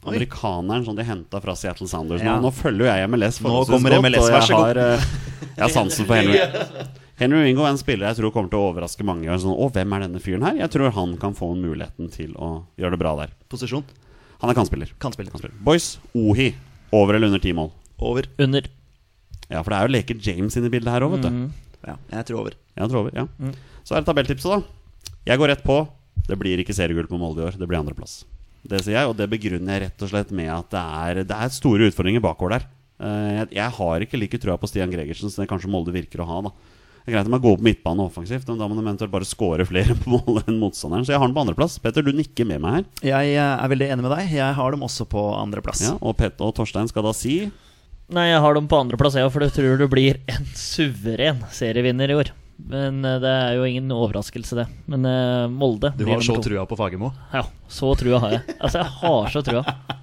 Amerikaneren 0.09 0.85
som 0.85 0.95
de 0.97 1.03
henta 1.05 1.41
fra 1.43 1.53
Seattle 1.55 1.87
Sounders. 1.87 2.23
Ja. 2.25 2.35
Nå, 2.39 2.47
nå 2.47 2.51
følger 2.55 2.87
jo 2.87 2.89
jeg 2.89 3.09
MLS 3.11 3.37
Nå 3.41 3.45
forholdsvis 3.49 3.75
kommer 3.75 3.93
godt, 3.93 4.05
MLS, 4.07 4.23
og 4.25 4.33
jeg 4.33 4.57
har, 4.57 4.79
eh, 4.81 5.05
jeg 5.43 5.61
har 5.61 5.73
sansen 5.75 6.09
for 6.09 6.17
Henry. 6.17 6.87
Henry 7.21 7.43
Wingo 7.45 7.67
er 7.67 7.75
en 7.75 7.77
spiller 7.77 8.09
jeg 8.09 8.17
tror 8.17 8.33
kommer 8.33 8.49
til 8.49 8.57
å 8.57 8.71
overraske 8.71 9.05
mange. 9.05 9.29
Og 9.29 9.43
Sånn, 9.43 9.53
å, 9.53 9.69
hvem 9.75 9.93
er 9.93 10.07
denne 10.07 10.21
fyren 10.23 10.45
her? 10.47 10.57
Jeg 10.63 10.73
tror 10.73 10.95
han 10.97 11.13
kan 11.21 11.37
få 11.37 11.51
muligheten 11.53 12.09
til 12.13 12.33
å 12.33 12.63
gjøre 12.81 12.97
det 12.97 13.01
bra 13.03 13.13
der. 13.19 13.35
Posisjon. 13.51 13.85
Han 14.41 14.49
er 14.49 14.57
kantspiller. 14.57 14.89
Kantspiller. 15.03 15.29
Kantspiller. 15.35 15.53
Boys, 15.61 15.93
Ohi. 16.17 16.49
Over 16.97 17.19
eller 17.19 17.29
under 17.29 17.43
ti 17.43 17.53
mål? 17.53 17.69
Over. 18.01 18.25
Under. 18.41 18.65
Ja, 19.51 19.61
for 19.61 19.69
det 19.69 19.77
er 19.77 19.85
jo 19.85 19.93
leker 19.99 20.17
James 20.25 20.57
inne 20.57 20.71
i 20.71 20.73
bildet 20.73 20.95
her 20.95 21.05
òg, 21.05 21.13
vet 21.19 21.27
du. 21.27 21.61
Ja, 21.85 21.95
jeg 22.17 22.25
tror 22.29 22.41
over. 22.41 22.57
Jeg 22.73 22.89
tror 22.89 23.03
over, 23.03 23.13
ja. 23.21 23.53
Så 23.85 23.93
er 23.93 24.01
det 24.01 24.09
tabelltipset, 24.09 24.49
da. 24.49 25.11
Jeg 25.29 25.37
går 25.37 25.53
rett 25.53 25.63
på. 25.65 25.77
Det 26.25 26.37
blir 26.41 26.61
ikke 26.63 26.73
seriegull 26.73 27.09
på 27.09 27.19
Molde 27.21 27.43
i 27.43 27.49
år. 27.51 27.57
Det 27.59 27.69
blir 27.69 27.77
andreplass. 27.83 28.23
Det 28.67 28.83
sier 28.85 28.99
jeg, 28.99 29.09
og 29.09 29.15
det 29.17 29.29
begrunner 29.31 29.73
jeg 29.73 29.87
rett 29.87 30.03
og 30.05 30.11
slett 30.11 30.31
med 30.37 30.51
at 30.53 30.69
det 30.73 30.81
er, 30.81 31.21
det 31.25 31.37
er 31.37 31.53
store 31.55 31.87
utfordringer 31.89 32.21
bakover 32.21 32.57
der. 32.59 32.67
Eh, 33.01 33.31
Jeg, 33.39 33.47
jeg 33.57 33.73
har 33.79 34.05
ikke 34.05 34.19
like 34.21 34.37
trua 34.43 34.57
på 34.61 34.69
Stian 34.69 34.91
Gregersen 34.93 35.31
som 35.33 35.41
det 35.41 35.49
kanskje 35.49 35.71
Molde 35.73 35.93
virker 35.95 36.21
å 36.21 36.27
ha. 36.29 36.41
da 36.45 36.51
Det 37.01 37.09
er 37.09 37.15
greit 37.15 37.25
om 37.31 37.33
jeg 37.33 37.41
går 37.47 37.57
på 37.57 37.65
midtbane 37.65 38.05
offensivt, 38.05 38.45
men 38.47 38.59
da 38.61 38.67
må 38.69 38.77
du 38.77 38.83
eventuelt 38.83 39.11
bare 39.15 39.25
score 39.25 39.65
flere 39.65 39.95
på 40.03 40.13
mål 40.13 40.43
enn 40.45 40.59
motstanderen. 40.61 41.07
Så 41.07 41.15
jeg 41.15 41.21
har 41.23 41.25
den 41.27 41.33
på 41.37 41.41
andreplass. 41.41 41.79
Petter, 41.81 42.05
du 42.05 42.13
nikker 42.13 42.45
med 42.45 42.61
meg 42.61 42.77
her. 42.77 42.85
Jeg 43.09 43.33
eh, 43.33 43.55
er 43.65 43.73
veldig 43.73 43.89
enig 43.95 44.05
med 44.05 44.13
deg. 44.13 44.29
Jeg 44.37 44.57
har 44.59 44.71
dem 44.77 44.85
også 44.85 45.09
på 45.09 45.25
andreplass. 45.39 45.81
Ja, 45.87 45.95
og 45.97 46.15
Petter 46.21 46.45
og 46.51 46.53
Torstein 46.61 46.91
skal 46.91 47.07
da 47.09 47.15
si 47.17 47.41
Nei, 48.11 48.25
jeg 48.27 48.41
har 48.43 48.53
dem 48.57 48.65
på 48.67 48.75
andreplass, 48.75 49.15
jeg 49.15 49.23
òg, 49.23 49.31
for 49.31 49.45
jeg 49.45 49.53
tror 49.55 49.77
det 49.79 49.85
blir 49.87 50.17
en 50.27 50.47
suveren 50.59 51.37
serievinner 51.55 52.11
i 52.11 52.17
år. 52.19 52.31
Men 52.69 53.01
eh, 53.05 53.17
det 53.23 53.31
er 53.31 53.55
jo 53.57 53.65
ingen 53.67 53.89
overraskelse, 53.95 54.57
det. 54.61 54.67
Men 54.91 55.07
uh, 55.07 55.47
Molde 55.51 55.93
Du 55.97 56.05
har 56.09 56.21
så 56.23 56.37
to. 56.37 56.45
trua 56.49 56.67
på 56.69 56.77
Fagermo. 56.79 57.11
Ja, 57.33 57.45
så 57.71 57.93
trua 57.99 58.21
har 58.23 58.37
jeg. 58.37 58.45
Altså, 58.59 58.83
jeg 58.83 58.95
har 59.01 59.33
så 59.33 59.43
trua. 59.45 59.65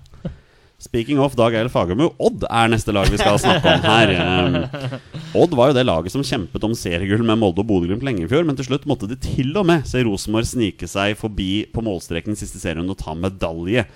Speaking 0.78 1.18
of 1.18 1.34
Dag 1.34 1.56
Eil 1.58 1.68
Fagermo, 1.74 2.12
Odd 2.22 2.44
er 2.46 2.68
neste 2.70 2.92
lag 2.94 3.08
vi 3.10 3.18
skal 3.18 3.40
snakke 3.42 3.72
om 3.72 3.80
her. 3.82 4.12
Um, 4.14 4.98
Odd 5.42 5.56
var 5.58 5.72
jo 5.72 5.74
det 5.74 5.82
laget 5.88 6.14
som 6.14 6.22
kjempet 6.22 6.62
om 6.68 6.76
seriegull 6.78 7.24
med 7.26 7.40
Molde 7.40 7.64
og 7.64 7.66
Bodø-Glimt 7.66 8.06
lenge 8.06 8.22
i 8.22 8.28
fjor, 8.30 8.46
men 8.46 8.54
til 8.58 8.68
slutt 8.68 8.86
måtte 8.86 9.08
de 9.10 9.18
til 9.18 9.50
og 9.58 9.66
med 9.66 9.88
se 9.90 10.04
Rosenborg 10.06 10.46
snike 10.46 10.86
seg 10.86 11.18
forbi 11.18 11.66
på 11.74 11.82
målstreken 11.82 12.38
siste 12.38 12.62
serien 12.62 12.86
og 12.86 13.00
ta 13.00 13.16
medalje. 13.18 13.88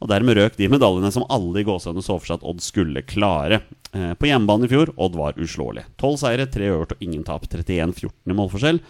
Og 0.00 0.08
Dermed 0.08 0.38
røk 0.38 0.56
de 0.56 0.68
medaljene 0.72 1.10
som 1.12 1.26
alle 1.28 1.60
i 1.60 1.66
gåsehudene 1.66 2.04
så 2.04 2.16
for 2.16 2.30
seg 2.30 2.40
at 2.40 2.46
Odd 2.48 2.62
skulle 2.64 3.04
klare. 3.04 3.60
Eh, 3.92 4.14
på 4.16 4.30
hjemmebane 4.30 4.64
i 4.64 4.72
fjor 4.72 4.94
Odd 4.96 5.18
var 5.18 5.36
uslåelig. 5.40 5.84
Tolv 6.00 6.16
seire, 6.22 6.48
tre 6.48 6.70
øvert 6.72 6.94
og 6.96 7.04
ingen 7.04 7.26
tap. 7.26 7.44
31-14 7.50 8.32
i 8.32 8.36
målforskjell. 8.38 8.80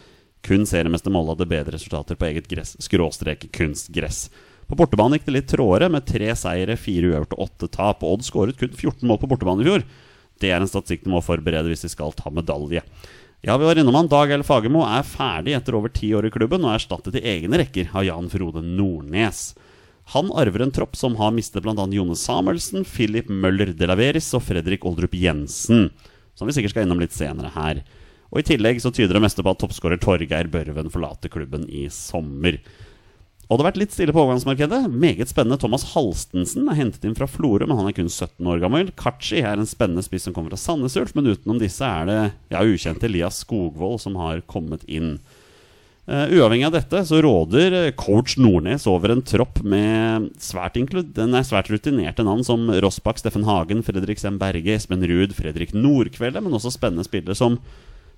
Kun 0.47 0.63
seriemester 0.69 1.13
Molde 1.13 1.35
hadde 1.35 1.51
bedre 1.51 1.75
resultater 1.75 2.17
på 2.17 2.29
eget 2.31 2.47
gress, 2.49 2.77
skråstrek 2.81 3.51
kunstgress. 3.53 4.29
På 4.71 4.79
bortebane 4.79 5.19
gikk 5.19 5.27
det 5.27 5.35
litt 5.35 5.51
tråere, 5.51 5.89
med 5.91 6.07
tre 6.07 6.31
seire, 6.39 6.77
fire 6.79 7.11
uøvert 7.11 7.35
og 7.35 7.43
åtte 7.49 7.69
tap. 7.75 8.07
Odd 8.07 8.23
skåret 8.25 8.61
kun 8.61 8.71
14 8.71 9.03
mål 9.11 9.19
på 9.21 9.29
bortebane 9.33 9.65
i 9.65 9.69
fjor. 9.69 9.85
Det 10.41 10.53
er 10.55 10.63
en 10.63 10.71
statistikk 10.71 11.03
de 11.05 11.13
må 11.13 11.21
forberede 11.25 11.69
hvis 11.69 11.85
de 11.85 11.91
skal 11.93 12.15
ta 12.17 12.31
medalje. 12.33 12.85
Ja, 13.43 13.57
vi 13.59 13.67
var 13.67 13.81
innom 13.81 13.97
han. 13.99 14.09
Dag 14.09 14.31
L. 14.33 14.45
Fagermo 14.47 14.85
er 14.87 15.05
ferdig 15.05 15.57
etter 15.57 15.75
over 15.77 15.93
ti 15.93 16.13
år 16.17 16.29
i 16.29 16.33
klubben 16.33 16.63
og 16.63 16.71
er 16.71 16.79
erstattet 16.79 17.19
i 17.19 17.25
egne 17.35 17.61
rekker 17.61 17.91
av 17.97 18.07
Jan 18.07 18.31
Frode 18.33 18.63
Nordnes. 18.65 19.51
Han 20.11 20.33
arver 20.35 20.65
en 20.65 20.73
tropp 20.75 20.97
som 20.99 21.15
har 21.21 21.31
mistet 21.31 21.63
bl.a. 21.63 21.87
Jone 21.95 22.17
Samuelsen, 22.19 22.83
Philip 22.85 23.29
Møller 23.31 23.71
de 23.71 23.87
Laveris 23.87 24.33
og 24.35 24.43
Fredrik 24.43 24.83
Oldrup 24.89 25.15
Jensen, 25.15 25.89
som 26.35 26.49
vi 26.49 26.55
sikkert 26.57 26.75
skal 26.75 26.87
innom 26.87 26.99
litt 27.03 27.15
senere 27.15 27.53
her. 27.55 27.85
Og 28.31 28.43
I 28.43 28.47
tillegg 28.47 28.81
så 28.83 28.91
tyder 28.95 29.15
det 29.15 29.23
meste 29.23 29.45
på 29.47 29.53
at 29.53 29.61
toppskårer 29.63 30.01
Torgeir 30.03 30.51
Børven 30.51 30.91
forlater 30.91 31.31
klubben 31.31 31.67
i 31.71 31.85
sommer. 31.95 32.59
Og 33.51 33.59
det 33.59 33.65
har 33.65 33.69
vært 33.73 33.81
litt 33.83 33.95
stille 33.95 34.15
på 34.15 34.23
overgangsmarkedet. 34.23 34.85
Meget 34.91 35.31
spennende. 35.31 35.59
Thomas 35.59 35.89
Halstensen 35.93 36.69
er 36.71 36.79
hentet 36.79 37.07
inn 37.07 37.17
fra 37.19 37.27
Florø, 37.27 37.67
men 37.67 37.79
han 37.79 37.91
er 37.91 37.95
kun 37.97 38.11
17 38.11 38.47
år 38.47 38.63
gammel. 38.63 38.93
Kachi 38.99 39.43
er 39.43 39.59
en 39.59 39.67
spennende 39.67 40.05
spiss 40.07 40.27
som 40.27 40.35
kommer 40.35 40.55
fra 40.55 40.59
Sandnes 40.63 40.95
Ulf, 40.99 41.17
men 41.19 41.33
utenom 41.33 41.59
disse 41.59 41.87
er 41.87 42.07
det 42.07 42.21
ja, 42.55 42.63
ukjente 42.63 43.07
Elias 43.07 43.43
Skogvold 43.43 43.99
som 44.03 44.19
har 44.23 44.43
kommet 44.51 44.87
inn. 44.87 45.17
Eh, 46.09 46.33
uavhengig 46.33 46.65
av 46.65 46.73
dette 46.75 47.03
så 47.07 47.21
råder 47.23 47.75
eh, 47.77 47.93
coach 47.95 48.39
Nordnes 48.41 48.87
over 48.89 49.13
en 49.13 49.21
tropp 49.23 49.61
med 49.63 50.31
svært, 50.41 50.79
nei, 50.81 51.43
svært 51.47 51.69
rutinerte 51.71 52.25
navn 52.27 52.41
som 52.47 52.65
Rossbakk, 52.83 53.21
Steffen 53.21 53.45
Hagen, 53.47 53.85
Fredrik 53.87 54.19
Sem 54.19 54.39
Berge, 54.41 54.75
Espen 54.75 55.05
Ruud, 55.07 55.37
Fredrik 55.37 55.75
Nordkvelde, 55.77 56.41
men 56.43 56.57
også 56.57 56.73
spennende 56.75 57.05
spillere 57.07 57.37
som 57.39 57.61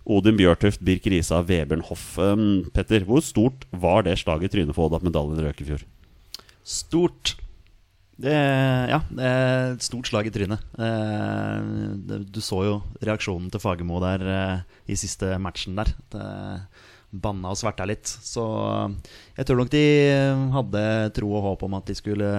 Odin 0.09 0.39
Bjørtuft, 0.39 0.81
Birk 0.83 1.05
Risa, 1.11 1.43
Vebjørn 1.47 1.85
Hoff. 1.91 2.07
Um, 2.19 2.71
Petter, 2.75 3.05
hvor 3.07 3.21
stort 3.23 3.67
var 3.71 4.07
det 4.07 4.17
slaget 4.23 4.49
i 4.49 4.57
trynet 4.57 4.79
for 4.79 4.89
Odd 4.89 4.97
at 4.99 5.05
medaljen 5.07 5.43
røk 5.45 5.61
i 5.63 5.69
fjor? 5.69 5.85
Stort. 6.65 7.35
Det, 8.23 8.33
ja, 8.33 9.03
det 9.11 9.27
er 9.27 9.75
et 9.75 9.85
stort 9.85 10.09
slag 10.09 10.31
i 10.31 10.33
trynet. 10.35 10.65
Eh, 10.79 12.19
du 12.23 12.41
så 12.45 12.63
jo 12.67 12.75
reaksjonen 13.03 13.51
til 13.51 13.63
Fagermo 13.63 14.01
der 14.03 14.27
i 14.87 14.99
siste 14.99 15.35
matchen 15.43 15.79
der. 15.79 15.93
Det 16.13 16.27
banna 17.13 17.53
og 17.53 17.59
sverta 17.61 17.85
litt. 17.89 18.09
Så 18.09 18.43
jeg 19.37 19.49
tror 19.49 19.61
nok 19.61 19.73
de 19.73 19.85
hadde 20.57 20.85
tro 21.17 21.31
og 21.37 21.47
håp 21.47 21.65
om 21.69 21.79
at 21.79 21.89
de 21.91 21.97
skulle 21.99 22.33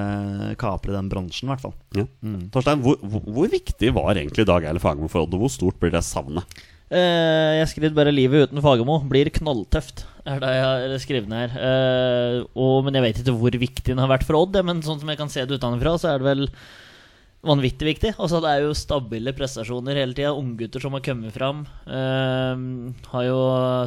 kapre 0.60 0.96
den 0.96 1.10
bransjen, 1.12 1.48
i 1.48 1.54
hvert 1.54 1.66
fall. 1.66 1.76
Ja. 1.98 2.08
Torstein, 2.54 2.82
hvor, 2.86 2.98
hvor, 3.02 3.26
hvor 3.38 3.52
viktig 3.54 3.94
var 3.96 4.18
egentlig 4.18 4.48
Dag 4.50 4.66
Eilif 4.68 4.86
Fagermo 4.86 5.12
for 5.12 5.26
Odd, 5.28 5.38
og 5.38 5.46
hvor 5.46 5.54
stort 5.54 5.80
blir 5.82 5.94
det 5.94 6.04
savnet? 6.08 6.64
Eh, 6.94 7.52
jeg 7.58 7.70
skrev 7.72 7.94
bare 7.96 8.12
'Livet 8.14 8.50
uten 8.50 8.62
Fagermo 8.62 9.00
blir 9.10 9.32
knalltøft'. 9.34 10.06
Er 10.30 10.40
det 10.40 10.50
jeg 10.54 10.64
har 10.64 11.00
skrevet 11.02 11.30
ned 11.30 11.50
her. 11.50 11.58
Eh, 11.58 12.36
og, 12.56 12.86
men 12.86 12.94
jeg 12.94 13.04
vet 13.04 13.22
ikke 13.24 13.38
hvor 13.40 13.58
viktig 13.66 13.92
den 13.92 14.02
har 14.04 14.12
vært 14.12 14.26
for 14.28 14.38
Odd. 14.44 14.60
Men 14.66 14.84
sånn 14.86 15.02
som 15.02 15.10
jeg 15.10 15.20
kan 15.20 15.32
se 15.32 15.46
det 15.46 15.58
utenfra, 15.58 15.98
så 15.98 16.14
er 16.14 16.22
det 16.22 16.30
vel 16.30 16.50
vanvittig 17.44 17.90
viktig. 17.94 18.14
Altså 18.18 18.40
Det 18.44 18.52
er 18.52 18.64
jo 18.66 18.78
stabile 18.78 19.34
prestasjoner 19.36 20.00
hele 20.00 20.16
tida. 20.16 20.32
Unggutter 20.36 20.84
som 20.84 20.96
har 20.96 21.04
kommet 21.06 21.36
fram. 21.36 21.66
Eh, 21.88 22.64
har 23.14 23.28
jo 23.28 23.42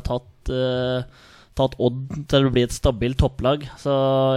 tatt 0.06 0.52
eh, 0.52 1.24
Tatt 1.56 1.72
Odd 1.80 2.26
til 2.28 2.44
å 2.44 2.52
bli 2.52 2.66
et 2.66 2.74
stabilt 2.74 3.16
topplag. 3.16 3.62
Så 3.80 3.92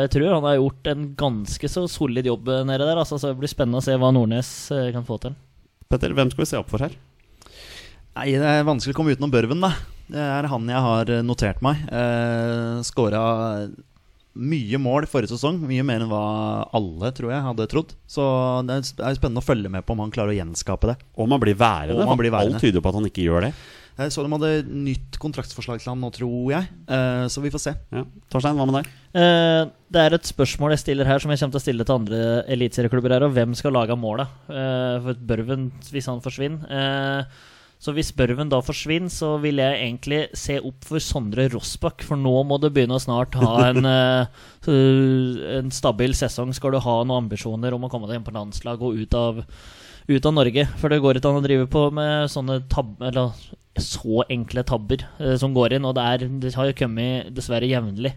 jeg 0.06 0.12
tror 0.14 0.38
han 0.38 0.46
har 0.48 0.56
gjort 0.56 0.88
en 0.88 1.10
ganske 1.20 1.68
så 1.68 1.84
solid 1.92 2.30
jobb 2.30 2.48
nede 2.64 2.86
der. 2.88 3.02
Altså, 3.02 3.20
så 3.20 3.34
det 3.34 3.42
blir 3.42 3.52
spennende 3.52 3.82
å 3.82 3.84
se 3.84 3.98
hva 4.00 4.14
Nordnes 4.16 4.52
eh, 4.72 4.88
kan 4.96 5.04
få 5.08 5.20
til. 5.26 5.36
Petter, 5.92 6.16
hvem 6.16 6.32
skal 6.32 6.46
vi 6.46 6.50
se 6.54 6.62
opp 6.62 6.72
for 6.72 6.86
her? 6.86 6.96
Nei, 8.16 8.32
det 8.40 8.48
er 8.48 8.68
vanskelig 8.68 8.96
å 8.96 9.00
komme 9.02 9.16
utenom 9.18 9.34
Børven, 9.34 9.60
da. 9.64 9.74
Det 10.10 10.24
er 10.24 10.48
han 10.50 10.72
jeg 10.72 10.86
har 10.86 11.12
notert 11.28 11.60
meg. 11.66 11.84
Eh, 11.92 12.80
Skåra 12.88 13.24
mye 14.38 14.80
mål 14.82 15.08
forrige 15.10 15.34
sesong. 15.34 15.58
Mye 15.66 15.84
mer 15.86 16.04
enn 16.04 16.12
hva 16.12 16.24
alle, 16.78 17.12
tror 17.16 17.34
jeg, 17.34 17.46
hadde 17.48 17.68
trodd. 17.72 17.96
Så 18.10 18.24
det 18.68 18.80
er 18.80 19.18
spennende 19.18 19.42
å 19.44 19.46
følge 19.46 19.72
med 19.74 19.86
på 19.86 19.96
om 19.96 20.04
han 20.06 20.14
klarer 20.14 20.36
å 20.36 20.38
gjenskape 20.38 20.92
det. 20.92 20.98
Om 21.20 21.36
han 21.36 21.44
blir 21.44 21.58
værende? 21.60 22.04
Om 22.04 22.14
han 22.14 22.22
blir 22.22 22.34
værende. 22.34 22.60
Alt 22.60 22.66
tyder 22.68 22.84
på 22.84 22.92
at 22.92 23.00
han 23.00 23.10
ikke 23.10 23.26
gjør 23.26 23.48
det. 23.50 23.54
Jeg 24.00 24.14
så 24.16 24.24
de 24.24 24.32
hadde 24.32 24.52
nytt 24.72 25.18
kontraktsforslag 25.20 25.82
til 25.82 25.92
han 25.92 26.00
nå, 26.00 26.08
tror 26.16 26.54
jeg. 26.54 26.70
Eh, 26.88 27.26
så 27.28 27.42
vi 27.44 27.52
får 27.52 27.64
se. 27.66 27.74
Ja. 27.92 28.06
Torstein, 28.32 28.56
hva 28.56 28.68
med 28.70 28.78
deg? 28.78 28.94
Eh, 29.20 29.64
det 29.92 30.04
er 30.06 30.16
et 30.16 30.30
spørsmål 30.30 30.72
jeg 30.78 30.84
stiller 30.86 31.10
her, 31.10 31.20
som 31.20 31.34
jeg 31.34 31.42
kommer 31.42 31.58
til 31.58 31.60
å 31.60 31.66
stille 31.66 31.88
til 31.88 31.98
andre 31.98 32.22
eliteserieklubber 32.56 33.18
her. 33.18 33.28
Og 33.28 33.36
hvem 33.36 33.58
skal 33.60 33.76
lage 33.76 33.98
målet? 34.00 34.32
Eh, 34.48 35.02
for 35.04 35.26
Børven, 35.34 35.68
hvis 35.92 36.08
han 36.08 36.24
forsvinner. 36.24 37.28
Så 37.80 37.94
hvis 37.96 38.12
Børven 38.12 38.50
da 38.52 38.60
forsvinner, 38.60 39.12
så 39.14 39.38
vil 39.40 39.62
jeg 39.62 39.78
egentlig 39.78 40.20
se 40.36 40.58
opp 40.60 40.84
for 40.90 41.00
Sondre 41.04 41.46
Rossbakk. 41.54 42.04
For 42.04 42.20
nå 42.20 42.34
må 42.44 42.58
du 42.60 42.68
begynne 42.68 42.98
å 42.98 43.04
snart 43.04 43.38
ha 43.40 43.54
en, 43.70 43.88
eh, 43.88 45.54
en 45.56 45.72
stabil 45.72 46.16
sesong. 46.18 46.52
Skal 46.56 46.76
du 46.76 46.82
ha 46.84 46.98
noen 47.06 47.24
ambisjoner 47.24 47.76
om 47.76 47.88
å 47.88 47.92
komme 47.92 48.10
deg 48.10 48.20
inn 48.20 48.28
på 48.28 48.36
landslag 48.36 48.84
og 48.84 49.00
ut 49.00 49.16
av, 49.16 49.40
ut 50.12 50.28
av 50.28 50.36
Norge. 50.36 50.68
For 50.82 50.92
det 50.92 51.00
går 51.06 51.22
ikke 51.22 51.32
an 51.32 51.40
å 51.40 51.46
drive 51.48 51.70
på 51.72 51.86
med 51.96 52.28
sånne 52.36 52.60
tab 52.68 53.00
eller 53.00 53.32
så 53.80 54.26
enkle 54.28 54.66
tabber 54.68 55.08
eh, 55.16 55.38
som 55.40 55.56
går 55.56 55.78
inn. 55.78 55.88
Og 55.88 55.96
det, 55.96 56.04
er, 56.04 56.28
det 56.44 56.56
har 56.60 56.68
jo 56.68 56.78
kommet 56.84 57.32
dessverre 57.36 57.70
jevnlig. 57.70 58.12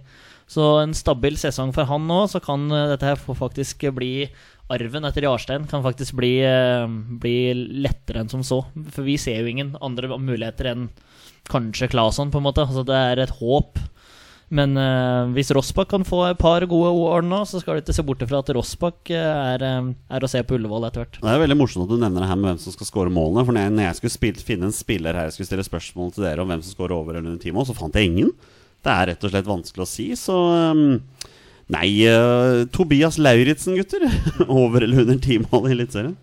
Så 0.51 0.65
en 0.83 0.93
stabil 0.97 1.39
sesong 1.39 1.71
for 1.73 1.87
han 1.89 2.09
nå, 2.11 2.25
så 2.29 2.43
kan 2.43 2.67
eh, 2.67 2.89
dette 2.97 3.13
her 3.13 3.39
faktisk 3.39 3.87
bli 3.95 4.27
Arven 4.73 5.05
etter 5.09 5.27
Jarstein 5.27 5.67
kan 5.71 5.83
faktisk 5.85 6.15
bli, 6.19 6.37
eh, 6.47 6.87
bli 7.23 7.55
lettere 7.85 8.23
enn 8.23 8.31
som 8.31 8.45
så. 8.47 8.63
For 8.95 9.03
vi 9.07 9.19
ser 9.19 9.41
jo 9.43 9.51
ingen 9.51 9.75
andre 9.83 10.15
muligheter 10.19 10.71
enn 10.73 10.91
kanskje 11.51 11.91
Claesson, 11.91 12.31
på 12.31 12.39
en 12.39 12.47
måte. 12.47 12.65
Altså 12.65 12.85
det 12.87 12.95
er 12.97 13.25
et 13.25 13.35
håp. 13.41 13.81
Men 14.53 14.77
uh, 14.77 15.31
hvis 15.33 15.49
Rossbakk 15.57 15.89
kan 15.95 16.03
få 16.05 16.27
et 16.29 16.41
par 16.41 16.65
gode 16.69 16.91
år 16.93 17.25
nå, 17.25 17.39
så 17.49 17.63
skal 17.63 17.79
du 17.79 17.83
ikke 17.83 17.95
se 17.97 18.05
bort 18.05 18.25
fra 18.29 18.43
at 18.43 18.51
Rossbakk 18.53 19.13
eh, 19.17 19.55
er, 19.55 19.65
er 20.13 20.27
å 20.27 20.29
se 20.29 20.43
på 20.45 20.59
Ullevål 20.59 20.91
etter 20.91 21.07
hvert. 21.07 21.17
Det 21.23 21.31
er 21.33 21.41
veldig 21.41 21.57
morsomt 21.57 21.87
at 21.87 21.95
du 21.95 22.03
nevner 22.03 22.21
det 22.21 22.29
her 22.29 22.37
med 22.37 22.51
hvem 22.51 22.61
som 22.61 22.75
skal 22.75 22.91
skåre 22.91 23.15
målene. 23.15 23.47
For 23.49 23.57
når 23.57 23.81
jeg, 23.87 23.99
skulle 24.01 24.17
spille, 24.19 24.45
finne 24.45 24.69
en 24.69 24.77
spiller 24.77 25.17
her 25.17 25.31
jeg 25.31 25.39
skulle 25.39 25.49
stille 25.49 25.65
spørsmål 25.65 26.13
til 26.13 26.27
dere 26.29 26.45
om 26.45 26.53
hvem 26.53 26.65
som 26.67 26.77
skårer 26.77 26.97
over 26.99 27.17
eller 27.17 27.33
under 27.33 27.41
time 27.41 27.57
mål, 27.57 27.71
så 27.71 27.79
fant 27.79 27.97
jeg 27.97 28.13
ingen. 28.13 28.35
Det 28.85 28.93
er 28.93 29.09
rett 29.13 29.25
og 29.25 29.33
slett 29.33 29.49
vanskelig 29.49 29.87
å 29.87 29.89
si, 29.89 30.11
så 30.21 30.37
um, 30.77 30.99
Nei, 31.73 31.89
uh, 32.11 32.67
Tobias 32.75 33.17
Lauritzen, 33.23 33.79
gutter. 33.79 34.05
over 34.49 34.85
eller 34.85 35.07
under 35.07 35.19
ti 35.23 35.39
mål 35.41 35.71
i 35.71 35.75
Eliteserien. 35.77 36.19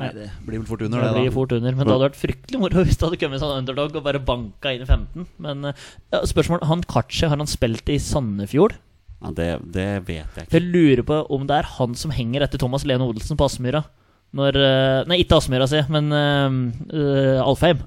Nei, 0.00 0.08
det 0.16 0.30
blir 0.46 0.56
vel 0.56 0.68
fort 0.68 0.80
Det 0.80 0.86
under, 0.88 1.02
det, 1.04 1.10
blir 1.18 1.28
da. 1.28 1.34
fort 1.34 1.50
under, 1.52 1.74
Men 1.76 1.84
det 1.84 1.92
hadde 1.92 2.06
vært 2.06 2.16
fryktelig 2.16 2.60
moro 2.62 2.84
hvis 2.86 2.96
det 2.96 3.04
hadde 3.04 3.18
kommet 3.20 3.42
sånn 3.42 3.58
underdog 3.58 3.98
og 3.98 4.06
bare 4.06 4.22
banka 4.24 4.72
inn 4.72 4.84
i 4.84 4.88
15. 4.88 5.26
Men 5.44 5.68
eh, 5.68 5.82
ja, 6.14 6.22
spørsmål 6.30 6.64
Han 6.70 6.84
Kachi, 6.88 7.26
har 7.28 7.36
han 7.36 7.50
spilt 7.50 7.92
i 7.92 7.98
Sandefjord? 8.00 8.78
Ja, 9.20 9.32
det, 9.36 9.48
det 9.74 9.88
vet 10.08 10.38
jeg 10.38 10.46
ikke. 10.46 10.56
Jeg 10.56 10.70
lurer 10.72 11.04
på 11.06 11.18
om 11.36 11.44
det 11.46 11.58
er 11.60 11.68
han 11.76 11.92
som 11.98 12.14
henger 12.14 12.46
etter 12.46 12.62
Thomas 12.62 12.86
Lene 12.88 13.04
Odelsen 13.04 13.38
på 13.38 13.46
Aspmyra. 13.46 13.84
Når 14.32 14.56
eh, 14.64 15.02
Nei, 15.10 15.20
ikke 15.26 15.42
Aspmyra, 15.42 15.68
si, 15.68 15.84
men 15.92 16.08
uh, 16.08 17.44
Alfheim. 17.44 17.84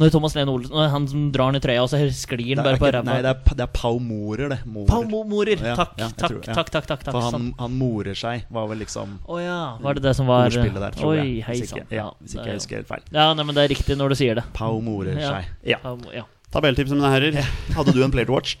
Når 0.00 0.10
Thomas 0.14 0.34
Lene 0.34 0.48
Olsen 0.54 0.72
Når 0.72 0.88
han 0.90 1.06
som 1.10 1.24
drar 1.34 1.52
den 1.52 1.60
i 1.60 1.62
trøya, 1.64 1.82
og 1.84 1.90
så 1.92 1.98
sklir 2.16 2.56
han 2.56 2.64
bare 2.64 2.78
på 2.80 2.88
ræva. 2.92 3.04
Nei, 3.04 3.18
det 3.22 3.30
er, 3.34 3.54
det 3.58 3.64
er 3.66 3.72
Pau 3.76 3.98
Morer, 4.00 4.48
det. 4.54 4.60
Morer. 4.64 4.88
Pau 4.88 5.02
Mo- 5.04 5.24
Morer! 5.28 5.60
Ja, 5.60 5.74
Takk, 5.76 5.92
ja, 6.00 6.08
takk, 6.08 6.30
tror- 6.32 6.46
ja. 6.48 6.54
takk, 6.56 6.70
takk, 6.72 6.86
takk, 6.88 7.02
takk. 7.04 7.12
For 7.18 7.26
han, 7.30 7.50
han 7.58 7.76
morer 7.78 8.14
seg, 8.18 8.46
var 8.50 8.66
vel 8.72 8.78
liksom 8.84 9.18
Å 9.28 9.40
ja, 9.42 9.58
var 9.84 9.94
det 10.00 10.02
det 10.06 10.14
som 10.16 10.26
var 10.30 10.46
ordspillet 10.48 10.80
der, 10.80 10.96
tror 10.96 11.12
Oi, 11.12 11.18
jeg. 11.20 11.44
hei 11.48 11.56
Hvis 11.60 11.72
ikke, 11.76 11.86
ja, 11.98 12.08
hvis 12.22 12.36
ikke 12.38 12.46
jeg 12.48 12.60
husker 12.62 12.80
helt 12.80 12.88
feil. 12.94 13.04
Ja, 13.12 13.28
nei, 13.36 13.44
men 13.44 13.54
det 13.58 13.64
er 13.66 13.74
riktig 13.74 13.98
når 14.00 14.14
du 14.14 14.20
sier 14.22 14.40
det. 14.40 14.44
Pau 14.56 14.80
morer 14.80 15.18
Ja. 15.20 15.34
seg. 15.36 15.52
Ja. 15.74 16.24
Tabelltipset, 16.52 16.96
mine 16.96 17.08
herrer. 17.12 17.38
Hadde 17.76 17.92
du 17.96 18.02
en 18.04 18.10
player 18.12 18.26
to 18.28 18.34
watch? 18.36 18.56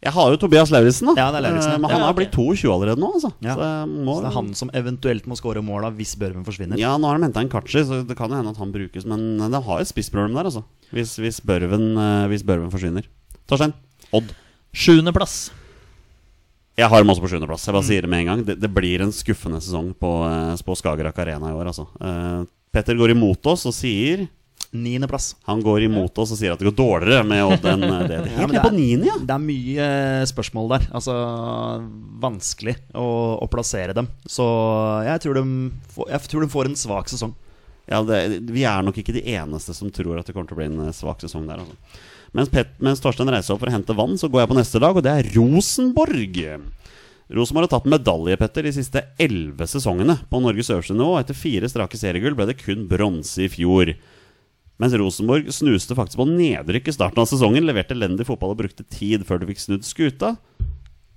Jeg 0.00 0.12
har 0.16 0.30
jo 0.32 0.36
Tobias 0.40 0.70
Lauritzen, 0.72 1.10
da. 1.10 1.14
Ja, 1.20 1.26
det 1.30 1.40
er 1.40 1.44
Lauritzen, 1.44 1.72
ja. 1.72 1.76
Eh, 1.76 1.80
Men 1.82 1.90
han 1.92 2.00
har 2.06 2.14
blitt 2.16 2.32
22 2.32 2.70
allerede 2.72 3.00
nå, 3.02 3.10
altså. 3.18 3.30
Ja. 3.44 3.52
Så 3.58 3.66
må, 3.90 4.14
Så 4.16 4.22
det 4.24 4.28
er 4.30 4.36
han 4.38 4.48
som 4.56 4.70
eventuelt 4.72 5.26
må 5.28 5.36
score 5.36 5.60
måla 5.60 5.90
hvis 5.92 6.14
Børven 6.16 6.44
forsvinner. 6.46 6.78
Ja, 6.80 6.94
nå 6.96 7.04
har 7.10 7.18
de 7.20 7.26
henta 7.28 7.42
en 7.44 7.50
Kachi, 7.52 7.82
så 7.84 8.00
det 8.08 8.16
kan 8.16 8.30
jo 8.32 8.38
hende 8.38 8.54
at 8.54 8.56
han 8.62 8.72
brukes. 8.72 9.04
Men 9.04 9.36
det 9.52 9.60
har 9.66 9.80
et 9.84 9.90
spissproblem 9.92 10.34
der, 10.38 10.48
altså. 10.48 10.62
Hvis, 10.90 11.16
hvis, 11.20 11.40
Børven, 11.44 11.90
eh, 12.00 12.26
hvis 12.32 12.42
Børven 12.48 12.70
forsvinner. 12.72 13.04
Torstein? 13.46 13.74
Odd? 14.16 14.32
Sjuendeplass. 14.72 15.50
Jeg 16.80 16.88
har 16.88 17.02
dem 17.02 17.10
også 17.12 17.20
på 17.20 17.28
sjuendeplass. 17.34 17.66
Jeg 17.66 17.74
bare 17.76 17.82
Mm. 17.84 17.88
sier 17.90 18.00
det 18.00 18.08
med 18.10 18.20
en 18.20 18.26
gang. 18.26 18.44
Det, 18.46 18.56
det 18.60 18.72
blir 18.72 19.02
en 19.04 19.12
skuffende 19.12 19.60
sesong 19.60 19.92
på, 20.00 20.10
eh, 20.24 20.56
på 20.64 20.76
Skagerrak 20.80 21.18
Arena 21.18 21.50
i 21.50 21.56
år, 21.60 21.66
altså. 21.74 21.86
Eh, 22.00 22.44
Petter 22.72 22.94
går 22.96 23.10
imot 23.10 23.44
oss 23.52 23.66
og 23.66 23.74
sier 23.74 24.28
Niendeplass. 24.70 25.32
Han 25.48 25.62
går 25.64 25.82
imot 25.88 26.18
oss 26.22 26.30
og 26.34 26.38
sier 26.38 26.54
at 26.54 26.60
det 26.60 26.68
går 26.68 26.76
dårligere 26.78 27.26
med 27.26 27.42
Odd 27.42 27.64
enn 27.72 27.84
eh, 27.88 28.02
det. 28.06 28.18
Ja, 28.20 28.36
Helt 28.38 28.52
men 28.52 28.54
ned 28.54 28.66
på 28.66 28.72
niende, 28.76 29.08
ja. 29.08 29.16
Det 29.18 29.34
er 29.34 29.42
mye 29.42 29.86
eh, 29.86 30.26
spørsmål 30.30 30.68
der. 30.76 30.86
Altså 30.94 31.14
vanskelig 32.22 32.76
å, 32.94 33.06
å 33.42 33.48
plassere 33.50 33.96
dem. 33.96 34.10
Så 34.30 34.46
jeg 35.08 35.24
tror, 35.24 35.40
de 35.40 36.06
jeg 36.12 36.30
tror 36.30 36.46
de 36.46 36.52
får 36.52 36.70
en 36.70 36.78
svak 36.78 37.10
sesong. 37.10 37.34
ja 37.90 38.02
det, 38.06 38.20
vi 38.50 38.62
er 38.68 38.86
nok 38.86 39.02
ikke 39.02 39.16
de 39.16 39.26
eneste 39.34 39.74
som 39.74 39.90
tror 39.90 40.20
at 40.20 40.30
det 40.30 40.36
kommer 40.36 40.50
til 40.50 40.58
å 40.58 40.62
bli 40.62 40.70
en 40.70 40.86
eh, 40.86 40.94
svak 40.96 41.24
sesong 41.24 41.50
der, 41.50 41.64
altså. 41.64 42.06
Mens, 42.30 42.46
Pet, 42.52 42.76
mens 42.78 43.00
Torstein 43.02 43.26
reiser 43.26 43.56
opp 43.56 43.64
for 43.64 43.72
å 43.72 43.74
hente 43.74 43.96
vann, 43.98 44.14
så 44.14 44.28
går 44.30 44.44
jeg 44.44 44.50
på 44.52 44.60
neste 44.60 44.78
lag, 44.78 44.94
og 44.94 45.02
det 45.02 45.16
er 45.18 45.32
Rosenborg. 45.34 46.36
Rosenborg 47.30 47.66
har 47.66 47.72
tatt 47.74 47.88
medalje, 47.90 48.36
Petter, 48.38 48.66
de 48.66 48.72
siste 48.74 49.02
elleve 49.18 49.66
sesongene 49.70 50.16
på 50.30 50.38
Norges 50.42 50.70
øverste 50.70 50.94
nivå. 50.94 51.16
Etter 51.18 51.34
fire 51.38 51.66
strake 51.70 51.98
seriegull 51.98 52.34
ble 52.38 52.46
det 52.48 52.56
kun 52.58 52.86
bronse 52.90 53.42
i 53.42 53.50
fjor. 53.50 53.92
Mens 54.80 54.96
Rosenborg 54.96 55.50
snuste 55.52 55.96
faktisk 55.96 56.22
på 56.22 56.24
nedrykk 56.30 56.88
i 56.88 56.94
starten 56.96 57.20
av 57.20 57.28
sesongen, 57.28 57.66
leverte 57.68 57.92
elendig 57.92 58.24
fotball 58.28 58.54
og 58.54 58.62
brukte 58.62 58.86
tid 58.88 59.26
før 59.28 59.42
de 59.42 59.50
fikk 59.50 59.60
snudd 59.60 59.84
skuta. 59.84 60.34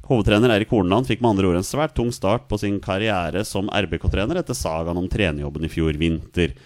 Hovedtrener 0.09 0.51
Eirik 0.51 0.73
Horneland 0.73 1.07
fikk 1.07 1.21
med 1.23 1.31
andre 1.31 1.47
ord 1.47 1.61
en 1.61 1.67
svært 1.67 1.95
tung 1.95 2.09
start 2.11 2.49
på 2.49 2.59
sin 2.59 2.81
karriere 2.83 3.45
som 3.47 3.71
RBK-trener 3.71 4.41
etter 4.41 4.57
sagaen 4.57 4.99
om 4.99 5.07
trenerjobben 5.07 5.63
i 5.63 5.71
fjor 5.71 5.95
vinter. 5.95 6.57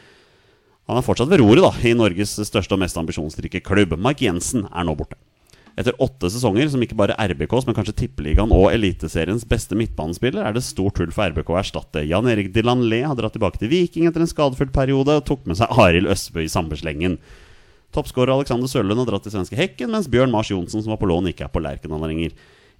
Han 0.89 0.97
er 0.97 1.05
fortsatt 1.05 1.29
ved 1.29 1.43
roret 1.43 1.61
da, 1.61 1.71
i 1.85 1.93
Norges 1.93 2.33
største 2.49 2.73
og 2.73 2.81
mest 2.81 2.97
ambisjonsrike 2.97 3.61
klubb. 3.61 3.93
Mark 4.01 4.23
Jensen 4.25 4.65
er 4.71 4.87
nå 4.87 4.97
borte. 4.97 5.19
Etter 5.77 5.93
åtte 6.01 6.29
sesonger 6.33 6.71
som 6.73 6.81
ikke 6.81 6.97
bare 6.97 7.15
RBKs, 7.21 7.67
men 7.67 7.75
kanskje 7.77 7.93
Tippeligaen 7.99 8.53
og 8.55 8.71
Eliteseriens 8.71 9.43
beste 9.45 9.77
midtbanespiller, 9.77 10.41
er 10.41 10.55
det 10.55 10.63
stort 10.65 10.97
hull 10.97 11.11
for 11.13 11.29
RBK 11.29 11.51
å 11.53 11.59
erstatte. 11.61 12.01
Jan 12.09 12.25
Erik 12.31 12.49
Dilanlé 12.55 13.03
har 13.05 13.13
dratt 13.19 13.35
tilbake 13.37 13.61
til 13.61 13.69
Viking 13.69 14.07
etter 14.09 14.25
en 14.25 14.31
skadefull 14.31 14.71
periode 14.73 15.19
og 15.19 15.27
tok 15.27 15.45
med 15.45 15.59
seg 15.59 15.69
Arild 15.77 16.09
Østbø 16.09 16.41
i 16.41 16.49
samme 16.49 16.79
slengen. 16.79 17.19
Toppskårer 17.93 18.33
Alexander 18.33 18.71
Sørlund 18.71 19.03
har 19.03 19.11
dratt 19.11 19.27
til 19.27 19.35
svenske 19.35 19.59
Hekken, 19.59 19.93
mens 19.93 20.09
Bjørn 20.09 20.33
Mars 20.33 20.49
Johnsen, 20.49 20.81
som 20.81 20.95
var 20.95 20.99
på 21.03 21.11
lån, 21.11 21.29
ikke 21.29 21.45
er 21.45 21.53
på 21.53 21.61
Lerkendal 21.61 22.01
lenger. 22.09 22.33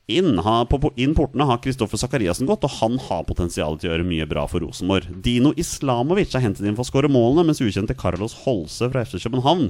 Inn, 0.08 0.42
på, 0.42 0.92
inn 0.98 1.14
portene 1.14 1.46
har 1.50 1.62
Kristoffer 1.62 2.02
Sakariassen 2.02 2.50
gått, 2.50 2.66
og 2.66 2.76
han 2.80 2.98
har 3.10 3.28
potensial 3.30 3.78
til 3.78 3.92
å 3.92 3.94
gjøre 3.94 4.10
mye 4.10 4.26
bra 4.32 4.48
for 4.50 4.66
Rosenborg. 4.66 5.12
Dino 5.22 5.54
Islamovic 5.60 6.34
er 6.34 6.48
hentet 6.48 6.66
inn 6.66 6.80
for 6.80 6.88
å 6.88 6.90
skåre 6.90 7.14
målene, 7.14 7.46
mens 7.52 7.62
ukjente 7.62 7.98
Carlos 8.00 8.40
Holse 8.48 8.90
fra 8.90 9.06
FC 9.06 9.22
København 9.22 9.70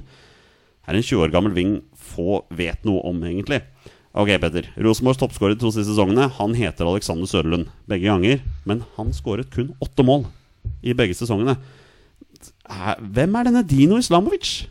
er 0.88 0.96
en 0.98 1.04
20 1.04 1.24
år 1.26 1.34
gammel 1.34 1.54
ving 1.56 1.78
få 2.00 2.42
vet 2.56 2.84
noe 2.88 3.02
om, 3.10 3.20
egentlig. 3.28 3.62
Ok, 4.18 4.32
Petter. 4.42 4.70
Rosenborgs 4.82 5.20
toppskårer 5.22 5.54
de 5.54 5.62
to 5.62 5.70
siste 5.70 5.92
sesongene 5.92 6.30
Han 6.40 6.56
heter 6.58 6.88
Alexander 6.90 7.28
Sørlund 7.30 7.68
begge 7.92 8.08
ganger, 8.10 8.40
men 8.66 8.82
han 8.96 9.12
skåret 9.14 9.52
kun 9.54 9.76
åtte 9.84 10.06
mål 10.08 10.26
i 10.82 10.96
begge 10.98 11.14
sesongene. 11.18 11.58
Hvem 13.14 13.38
er 13.40 13.48
denne 13.50 13.64
Dino 13.68 14.00
Islamovic? 14.02 14.66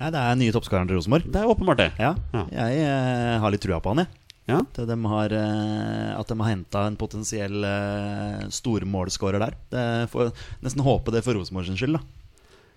Nei, 0.00 0.10
det 0.10 0.18
er 0.22 0.38
nye 0.38 0.54
toppskåreren 0.54 0.88
til 0.90 0.98
Rosenborg. 0.98 1.26
Det 1.30 1.40
er 1.42 1.50
åpenbart 1.50 1.78
det. 1.82 1.90
Ja, 2.00 2.14
Ja. 2.34 2.44
jeg 2.50 2.78
eh, 2.86 3.38
har 3.42 3.50
litt 3.54 3.62
trua 3.62 3.78
på 3.82 3.92
han, 3.92 4.02
jeg. 4.04 4.08
Ja. 4.50 4.58
At 4.58 4.80
de 4.88 4.96
har, 5.06 5.32
eh, 5.38 6.08
at 6.18 6.26
de 6.32 6.38
har 6.40 6.50
henta 6.50 6.86
en 6.88 6.96
potensiell 6.98 7.62
eh, 7.64 8.48
stormålskårer 8.50 9.38
der. 9.44 9.54
Det 9.70 9.84
får 10.10 10.32
nesten 10.64 10.82
håpe 10.82 11.14
det 11.14 11.22
for 11.22 11.38
Rosenborg 11.38 11.66
sin 11.70 11.78
skyld, 11.78 11.98
da. 11.98 12.21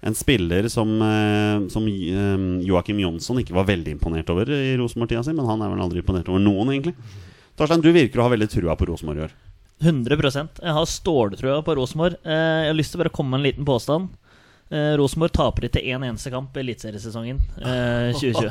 En 0.06 0.14
spiller 0.18 0.68
som, 0.70 0.92
eh, 1.02 1.68
som 1.74 1.88
eh, 1.90 2.66
Joakim 2.68 3.00
Jonsson 3.02 3.40
ikke 3.42 3.56
var 3.58 3.66
veldig 3.70 3.96
imponert 3.96 4.30
over 4.30 4.52
i 4.54 4.76
Rosenborg-tida 4.78 5.24
si, 5.26 5.34
men 5.34 5.48
han 5.50 5.64
er 5.66 5.72
vel 5.74 5.82
aldri 5.82 6.04
imponert 6.04 6.30
over 6.30 6.44
noen, 6.44 6.70
egentlig. 6.76 6.94
Torstein, 7.58 7.82
du 7.82 7.90
virker 7.96 8.22
å 8.22 8.28
ha 8.28 8.34
veldig 8.36 8.50
trua 8.52 8.76
på 8.78 8.88
Rosenborg 8.92 9.24
i 9.24 9.26
år. 9.26 9.34
100 9.82 10.62
Jeg 10.62 10.76
har 10.78 10.86
ståltrua 10.88 11.58
på 11.66 11.76
Rosenborg. 11.76 12.20
Eh, 12.24 12.62
Jeg 12.66 12.70
har 12.72 12.78
lyst 12.78 12.94
til 12.94 13.00
å 13.00 13.04
bare 13.04 13.16
komme 13.16 13.34
med 13.34 13.40
en 13.42 13.48
liten 13.50 13.66
påstand. 13.68 14.14
Eh, 14.76 14.94
Rosenborg 15.00 15.32
taper 15.32 15.68
ikke 15.70 15.80
én 15.88 16.04
eneste 16.04 16.32
kamp 16.34 16.56
i 16.58 16.60
eliteseriesesongen 16.60 17.38
eh, 17.62 18.10
2020. 18.18 18.50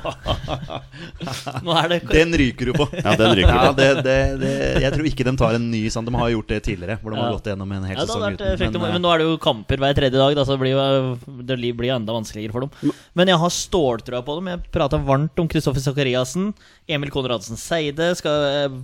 Nå 1.66 1.74
er 1.76 1.90
det 1.90 1.98
Den 2.08 2.32
ryker 2.40 2.70
du 2.70 2.72
på. 2.78 2.86
Ja, 2.96 3.12
den 3.20 3.34
ryker 3.36 3.50
Ja, 3.50 3.64
du 3.66 3.74
på. 3.74 3.80
det, 3.80 3.88
det, 4.06 4.16
det, 4.40 4.52
jeg 4.86 4.94
tror 4.94 5.08
ikke 5.10 5.26
de 5.28 5.34
tar 5.42 5.58
en 5.58 5.66
ny 5.72 5.82
sånn. 5.92 6.06
De 6.08 6.14
har 6.16 6.30
gjort 6.32 6.52
det 6.54 6.60
tidligere. 6.70 6.96
Hvor 7.02 7.12
de 7.12 7.20
har 7.20 7.34
gått 7.36 7.50
gjennom 7.52 7.74
en 7.76 7.88
hel 7.90 7.98
Ja, 7.98 8.06
sesong 8.06 8.24
vært 8.24 8.40
eh, 8.40 8.54
uten. 8.54 8.60
fryktelig 8.62 8.84
Men, 8.86 8.94
men, 8.96 9.04
nå 9.04 9.10
er 9.12 9.20
det 9.20 9.26
jo 9.28 9.40
kamper 9.44 9.82
hver 9.84 9.98
tredje 9.98 10.22
dag, 10.22 10.36
da, 10.38 10.46
så 10.46 10.56
det 10.56 10.62
blir 10.64 10.72
jo 10.72 11.42
det 11.50 11.58
blir 11.82 11.92
enda 11.98 12.16
vanskeligere 12.16 12.54
for 12.56 12.64
dem. 12.64 12.94
Men 13.18 13.32
jeg 13.34 13.42
har 13.44 13.56
ståltrua 13.58 14.22
på 14.24 14.38
dem. 14.38 14.52
Jeg 14.54 14.64
prata 14.78 15.02
varmt 15.10 15.44
om 15.44 15.50
Kristoffer 15.50 15.84
Sakariassen. 15.84 16.52
Emil 16.88 17.12
Konradsen 17.12 17.60
Seide 17.60 18.12
skal, 18.16 18.78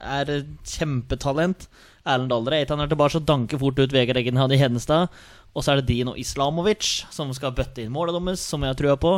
er 0.00 0.32
kjempetalent. 0.76 1.68
Erlend 2.06 2.30
han 2.70 2.80
er 2.84 2.86
tilbake 2.86 3.18
og 3.18 3.26
danker 3.26 3.58
fort 3.58 3.80
ut 3.82 3.92
Vegard 3.92 4.20
Eggen 4.20 4.38
hadde 4.38 4.54
i 4.54 4.60
Hedenstad. 4.60 5.10
Og 5.56 5.64
så 5.64 5.72
er 5.72 5.80
det 5.80 5.88
Dino 5.88 6.12
Islamovic 6.20 7.06
som 7.14 7.32
skal 7.34 7.54
bøtte 7.56 7.82
inn 7.82 7.94
målet 7.94 8.18
deres, 8.18 8.44
som 8.44 8.62
jeg 8.62 8.74
har 8.74 8.78
trua 8.78 8.96
på. 9.00 9.14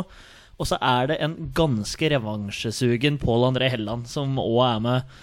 Og 0.59 0.67
så 0.67 0.79
er 0.83 1.11
det 1.11 1.19
en 1.23 1.35
ganske 1.55 2.11
revansjesugen 2.13 3.19
Pål 3.19 3.47
André 3.49 3.69
Helland 3.71 4.07
som 4.11 4.39
òg 4.41 4.61
er 4.67 4.81
med 4.83 5.19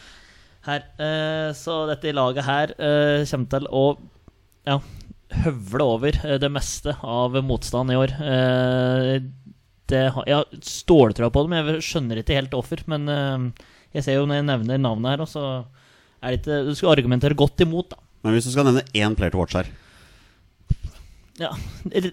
her. 0.66 0.84
Eh, 1.00 1.48
så 1.56 1.84
dette 1.90 2.14
laget 2.16 2.46
her 2.46 2.72
eh, 2.76 3.24
kommer 3.28 3.50
til 3.52 3.68
å 3.68 3.84
ja, 4.66 4.78
høvle 5.44 5.88
over 5.96 6.20
eh, 6.22 6.38
det 6.42 6.52
meste 6.52 6.96
av 7.04 7.36
motstand 7.44 7.92
i 7.92 8.00
år. 8.00 8.16
Det, 9.86 10.02
jeg 10.02 10.34
har 10.34 10.60
ståltrua 10.66 11.30
på 11.30 11.46
dem. 11.46 11.56
Jeg 11.60 11.86
skjønner 11.86 12.20
ikke 12.20 12.40
helt 12.40 12.56
offer. 12.58 12.82
men 12.90 13.06
jeg 13.94 14.04
ser 14.04 14.18
jo 14.18 14.26
når 14.26 14.40
jeg 14.40 14.48
nevner 14.48 14.80
navnet 14.82 15.14
her, 15.14 15.28
så 15.30 15.44
er 16.20 16.34
det 16.34 16.40
ikke 16.40 16.62
Du 16.66 16.74
skal 16.74 16.96
argumentere 16.96 17.38
godt 17.38 17.62
imot, 17.62 17.92
da. 17.92 18.02
Men 18.26 18.34
hvis 18.34 18.48
du 18.48 18.56
skal 18.56 18.66
nevne 18.66 18.82
én 18.96 19.14
player 19.14 19.30
to 19.30 19.38
watch 19.38 19.54
her 19.54 19.68
Ja, 21.38 21.50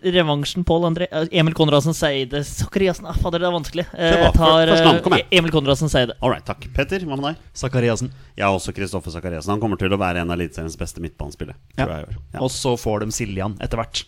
Revansjen 0.01 0.63
Pål 0.63 0.86
André 0.86 1.07
eh, 1.11 1.28
Emil 1.32 1.53
Konradsen 1.53 1.95
Seide 1.95 2.43
Sakariassen 2.43 3.05
ah, 3.07 3.15
Fader, 3.15 3.39
det 3.39 3.47
er 3.47 3.55
vanskelig. 3.55 3.86
Eh, 3.95 4.24
tar 4.36 4.67
eh. 4.67 5.21
Emil 5.32 5.53
Konradsen 5.53 5.91
Seide. 5.91 6.17
All 6.19 6.34
right, 6.34 6.43
takk. 6.45 6.67
Petter, 6.76 7.05
hva 7.07 7.15
med 7.15 7.30
deg? 7.30 7.43
Zakariassen. 7.55 8.11
Jeg 8.36 8.45
har 8.45 8.55
også 8.55 8.76
Kristoffer 8.76 9.15
Sakariassen. 9.15 9.55
Han 9.55 9.63
kommer 9.63 9.80
til 9.80 9.95
å 9.95 9.99
være 10.01 10.26
en 10.26 10.34
av 10.34 10.36
Eliteseriens 10.36 10.76
beste 10.80 11.03
midtbanespillere. 11.03 11.55
Ja. 11.80 12.03
Ja. 12.03 12.41
Og 12.43 12.51
så 12.51 12.76
får 12.80 13.05
de 13.05 13.15
Siljan 13.15 13.55
etter 13.63 13.80
hvert. 13.80 14.03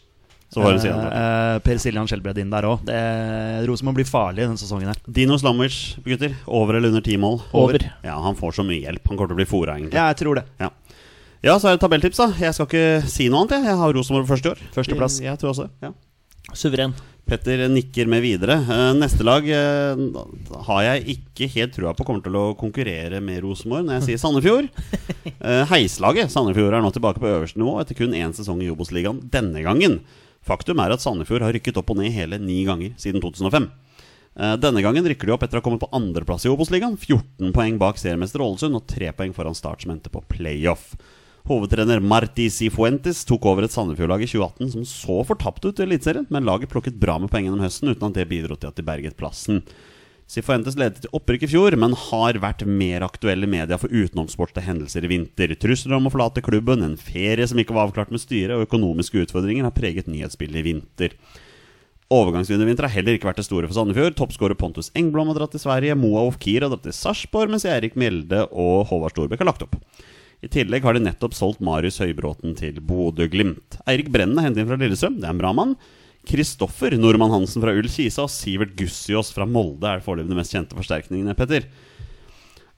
Så 0.51 0.61
får 0.61 0.75
vi 0.75 0.83
Siljan 0.83 0.99
han. 0.99 1.15
Eh, 1.15 1.59
per 1.63 1.79
Siljan 1.81 2.11
Skjelbred 2.11 2.43
inn 2.43 2.51
der 2.51 2.67
òg. 2.67 2.83
Rosenborg 3.69 4.01
blir 4.01 4.09
farlig 4.09 4.43
denne 4.43 4.59
sesongen 4.59 4.91
her. 4.91 4.99
Dino 5.07 5.39
Slamovic, 5.39 5.79
gutter. 6.03 6.35
Over 6.45 6.81
eller 6.81 6.91
under 6.91 7.07
ti 7.07 7.15
mål? 7.19 7.39
Over. 7.55 7.87
Ja, 8.03 8.19
han 8.27 8.35
får 8.35 8.59
så 8.59 8.67
mye 8.67 8.83
hjelp. 8.83 9.07
Han 9.07 9.15
kommer 9.15 9.31
til 9.31 9.39
å 9.39 9.43
bli 9.45 9.47
fora, 9.47 9.79
egentlig. 9.79 9.95
Ja, 9.95 10.09
jeg 10.11 10.25
tror 10.25 10.41
det. 10.41 10.49
Ja. 10.59 10.73
Ja, 11.45 11.55
så 11.61 11.69
er 11.69 11.75
det 11.75 11.83
tabelltips, 11.83 12.19
da. 12.21 12.29
Jeg 12.41 12.55
skal 12.57 12.67
ikke 12.69 12.85
si 13.11 13.29
noe 13.29 13.43
annet, 13.43 13.59
jeg. 13.59 13.69
Jeg 13.69 13.81
har 13.81 13.93
Rosenborg 13.95 14.25
på 14.25 14.33
første 14.33 14.53
år. 14.55 14.63
Førsteplass. 14.75 15.19
Jeg, 15.21 15.29
jeg 15.29 15.41
tror 15.41 15.53
også 15.53 15.69
ja. 15.85 15.91
Suveren. 16.55 16.95
Petter 17.25 17.63
nikker 17.73 18.09
med 18.09 18.21
videre. 18.21 18.59
Eh, 18.61 18.91
neste 18.99 19.25
lag 19.25 19.47
eh, 19.49 20.01
har 20.67 20.81
jeg 20.85 21.15
ikke 21.15 21.47
helt 21.55 21.73
trua 21.73 21.93
på 21.97 22.05
kommer 22.05 22.21
til 22.21 22.37
å 22.37 22.43
konkurrere 22.57 23.17
med 23.23 23.41
Rosenborg 23.41 23.87
når 23.87 23.97
jeg 23.99 24.07
sier 24.11 24.21
Sandefjord. 24.25 24.69
Eh, 25.45 25.63
heislaget 25.69 26.31
Sandefjord 26.33 26.73
er 26.73 26.81
nå 26.81 26.89
tilbake 26.93 27.19
på 27.21 27.27
øverste 27.27 27.59
nivå 27.59 27.75
etter 27.81 27.97
kun 27.97 28.13
én 28.17 28.31
sesong 28.33 28.61
i 28.63 28.69
Obos-ligaen 28.71 29.19
denne 29.33 29.61
gangen. 29.65 29.99
Faktum 30.45 30.79
er 30.81 30.93
at 30.93 31.01
Sandefjord 31.03 31.43
har 31.45 31.53
rykket 31.53 31.77
opp 31.81 31.89
og 31.93 31.99
ned 31.99 32.13
hele 32.13 32.39
ni 32.41 32.59
ganger 32.65 32.93
siden 33.01 33.21
2005. 33.21 33.67
Eh, 34.35 34.55
Denne 34.61 34.83
gangen 34.85 35.05
rykker 35.05 35.29
de 35.29 35.35
opp 35.35 35.45
etter 35.45 35.59
å 35.59 35.61
ha 35.61 35.65
kommet 35.65 35.81
på 35.83 35.89
andreplass 35.95 36.45
i 36.45 36.51
Obos-ligaen. 36.51 36.97
14 36.97 37.53
poeng 37.55 37.77
bak 37.81 37.99
seriemester 38.01 38.43
Ålesund 38.45 38.77
og 38.77 38.85
3 38.91 39.11
poeng 39.17 39.35
foran 39.35 39.57
Start, 39.57 39.85
som 39.85 39.93
endte 39.93 40.13
på 40.13 40.23
playoff. 40.31 40.93
Hovedtrener 41.45 42.01
Marti 42.01 42.47
Cifuentes 42.49 43.19
tok 43.29 43.43
over 43.45 43.67
et 43.67 43.73
Sandefjord-lag 43.73 44.23
i 44.25 44.29
2018 44.31 44.71
som 44.71 44.85
så 44.89 45.17
fortapt 45.29 45.67
ut 45.67 45.77
i 45.77 45.83
Eliteserien, 45.85 46.25
men 46.33 46.47
laget 46.47 46.71
plukket 46.71 46.97
bra 46.97 47.19
med 47.21 47.29
poeng 47.29 47.45
gjennom 47.45 47.61
høsten 47.61 47.91
uten 47.91 48.07
at 48.07 48.17
det 48.17 48.25
bidro 48.31 48.57
til 48.57 48.71
at 48.71 48.79
de 48.79 48.85
berget 48.87 49.17
plassen. 49.19 49.61
Cifuentes 50.25 50.73
ledet 50.73 51.03
til 51.03 51.13
opprykk 51.13 51.45
i 51.45 51.49
fjor, 51.51 51.77
men 51.77 51.93
har 52.07 52.39
vært 52.41 52.63
mer 52.65 53.05
aktuelle 53.05 53.45
i 53.45 53.51
media 53.51 53.77
for 53.77 53.93
utenomsportslige 53.93 54.65
hendelser 54.65 55.05
i 55.05 55.11
vinter. 55.11 55.53
Trusler 55.61 55.99
om 55.99 56.09
å 56.09 56.13
forlate 56.15 56.41
klubben, 56.41 56.81
en 56.81 56.97
ferie 56.97 57.45
som 57.45 57.61
ikke 57.61 57.77
var 57.77 57.91
avklart 57.91 58.09
med 58.09 58.23
styret, 58.23 58.55
og 58.57 58.65
økonomiske 58.65 59.27
utfordringer 59.27 59.69
har 59.69 59.77
preget 59.77 60.09
nyhetsbildet 60.09 60.63
i 60.63 60.65
vinter. 60.71 61.13
Overgangsvinnervinter 62.09 62.89
har 62.89 62.95
heller 62.97 63.19
ikke 63.19 63.29
vært 63.29 63.43
det 63.43 63.45
store 63.45 63.69
for 63.69 63.77
Sandefjord. 63.77 64.17
Toppskårer 64.17 64.57
Pontus 64.57 64.89
Engblom 64.97 65.29
har 65.29 65.37
dratt 65.37 65.53
til 65.53 65.61
Sverige, 65.61 65.93
Moa 65.97 66.25
Ofkir 66.25 66.65
har 66.65 66.73
dratt 66.73 66.87
til 66.89 66.97
Sarpsborg, 66.97 67.53
mens 67.53 67.69
Erik 67.69 67.93
Mjelde 67.93 68.47
og 68.49 68.87
Håvard 68.89 69.13
Storbekk 69.13 69.45
har 69.45 69.53
lagt 69.53 69.65
opp. 69.69 69.77
I 70.43 70.49
tillegg 70.51 70.83
har 70.85 70.97
de 70.97 71.03
nettopp 71.05 71.35
solgt 71.37 71.63
Marius 71.63 72.01
Høybråten 72.03 72.55
til 72.59 72.81
Bodø-Glimt. 72.83 73.79
Eirik 73.87 74.11
Brenne 74.13 74.43
hentet 74.43 74.63
inn 74.63 74.69
fra 74.69 74.79
Lillestrøm, 74.79 75.19
det 75.21 75.29
er 75.29 75.35
en 75.35 75.41
bra 75.41 75.53
mann. 75.55 75.75
Kristoffer 76.25 76.95
Nordmann 76.97 77.33
Hansen 77.33 77.63
fra 77.63 77.73
Ull 77.75 77.89
Kisa 77.91 78.25
og 78.25 78.33
Sivert 78.33 78.73
Gussiås 78.77 79.31
fra 79.35 79.45
Molde 79.47 79.91
er 79.91 80.03
foreløpig 80.03 80.33
de 80.33 80.39
mest 80.39 80.55
kjente 80.55 80.77
forsterkningene, 80.77 81.37
Petter. 81.37 81.67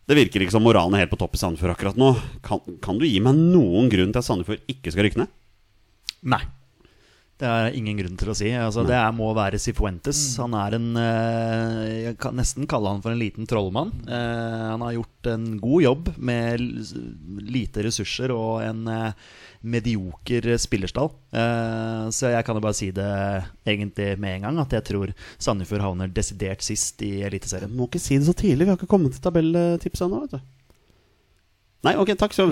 Det 0.07 0.15
virker 0.15 0.43
ikke 0.43 0.55
som 0.55 0.63
moralen 0.63 0.95
er 0.95 1.03
helt 1.03 1.11
på 1.11 1.19
topp 1.19 1.35
i 1.35 1.41
Sandefjord 1.41 1.73
akkurat 1.73 1.99
nå. 1.99 2.13
Kan, 2.45 2.61
kan 2.83 2.99
du 2.99 3.07
gi 3.07 3.19
meg 3.23 3.39
noen 3.39 3.89
grunn 3.91 4.13
til 4.13 4.21
at 4.21 4.27
Sandefjord 4.27 4.71
ikke 4.71 4.93
skal 4.93 5.07
rykke 5.07 5.23
ned? 5.23 5.33
Nei. 6.27 6.43
Det 7.37 7.45
er 7.45 7.75
ingen 7.77 7.99
grunn 7.99 8.15
til 8.17 8.31
å 8.31 8.35
si. 8.37 8.49
Altså, 8.57 8.81
det 8.87 8.95
er, 8.97 9.11
må 9.13 9.27
være 9.37 9.59
Sifuentes. 9.61 10.19
Han 10.41 10.55
er 10.57 10.77
en 10.79 10.87
eh, 10.97 11.81
Jeg 12.07 12.15
kan 12.23 12.33
nesten 12.37 12.65
kalle 12.69 12.95
han 12.95 13.03
for 13.03 13.13
en 13.13 13.21
liten 13.21 13.45
trollmann. 13.49 13.91
Eh, 14.09 14.63
han 14.71 14.81
har 14.81 14.95
gjort 14.95 15.29
en 15.35 15.45
god 15.61 15.83
jobb 15.85 16.09
med 16.17 16.63
lite 17.45 17.85
ressurser 17.85 18.33
og 18.33 18.63
en 18.65 18.89
eh, 18.89 19.29
medioker 19.69 20.49
spillerstall. 20.57 21.11
Eh, 21.29 22.09
så 22.17 22.33
jeg 22.33 22.47
kan 22.47 22.57
jo 22.57 22.65
bare 22.65 22.79
si 22.79 22.89
det 22.95 23.07
egentlig 23.69 24.15
med 24.17 24.39
en 24.39 24.49
gang, 24.49 24.61
at 24.65 24.73
jeg 24.79 24.89
tror 24.89 25.13
Sandefjord 25.37 25.85
havner 25.85 26.09
desidert 26.09 26.65
sist 26.65 27.05
i 27.05 27.19
Eliteserien. 27.27 27.69
Du 27.69 27.77
må 27.83 27.91
ikke 27.91 28.01
si 28.01 28.17
det 28.17 28.31
så 28.31 28.33
tidlig, 28.37 28.65
vi 28.65 28.73
har 28.73 28.81
ikke 28.81 28.89
kommet 28.89 29.13
til 29.13 29.25
tabelltipset 29.29 30.07
ennå, 30.09 30.25
vet 30.25 30.39
du. 30.39 30.56
Nei, 31.85 31.93
ok, 32.01 32.13
takk. 32.17 32.33
Så 32.33 32.47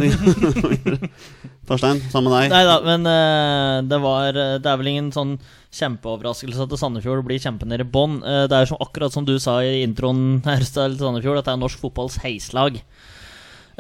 Torstein, 1.70 1.98
sammen 2.14 2.30
med 2.30 2.36
deg. 2.36 2.52
Nei 2.54 2.64
da, 2.68 2.76
men 2.86 3.08
uh, 3.10 3.82
det 3.90 3.98
var 4.04 4.38
eh, 4.38 4.58
Det 4.62 4.70
er 4.70 4.78
vel 4.78 4.92
ingen 4.92 5.08
sånn 5.16 5.32
kjempeoverraskelse 5.74 6.68
at 6.68 6.76
Sandefjord 6.78 7.26
blir 7.26 7.42
kjempenede 7.42 7.88
i 7.88 7.90
bånn. 7.90 8.20
Uh, 8.22 8.44
det 8.46 8.54
er 8.54 8.68
jo 8.68 8.76
som, 8.76 8.84
akkurat 8.86 9.16
som 9.16 9.26
du 9.26 9.34
sa 9.42 9.58
i 9.66 9.82
introen 9.82 10.44
her, 10.46 10.62
Sandefjord, 10.62 11.42
at 11.42 11.50
det 11.50 11.56
er 11.56 11.64
norsk 11.64 11.82
fotballs 11.82 12.20
heislag. 12.22 12.78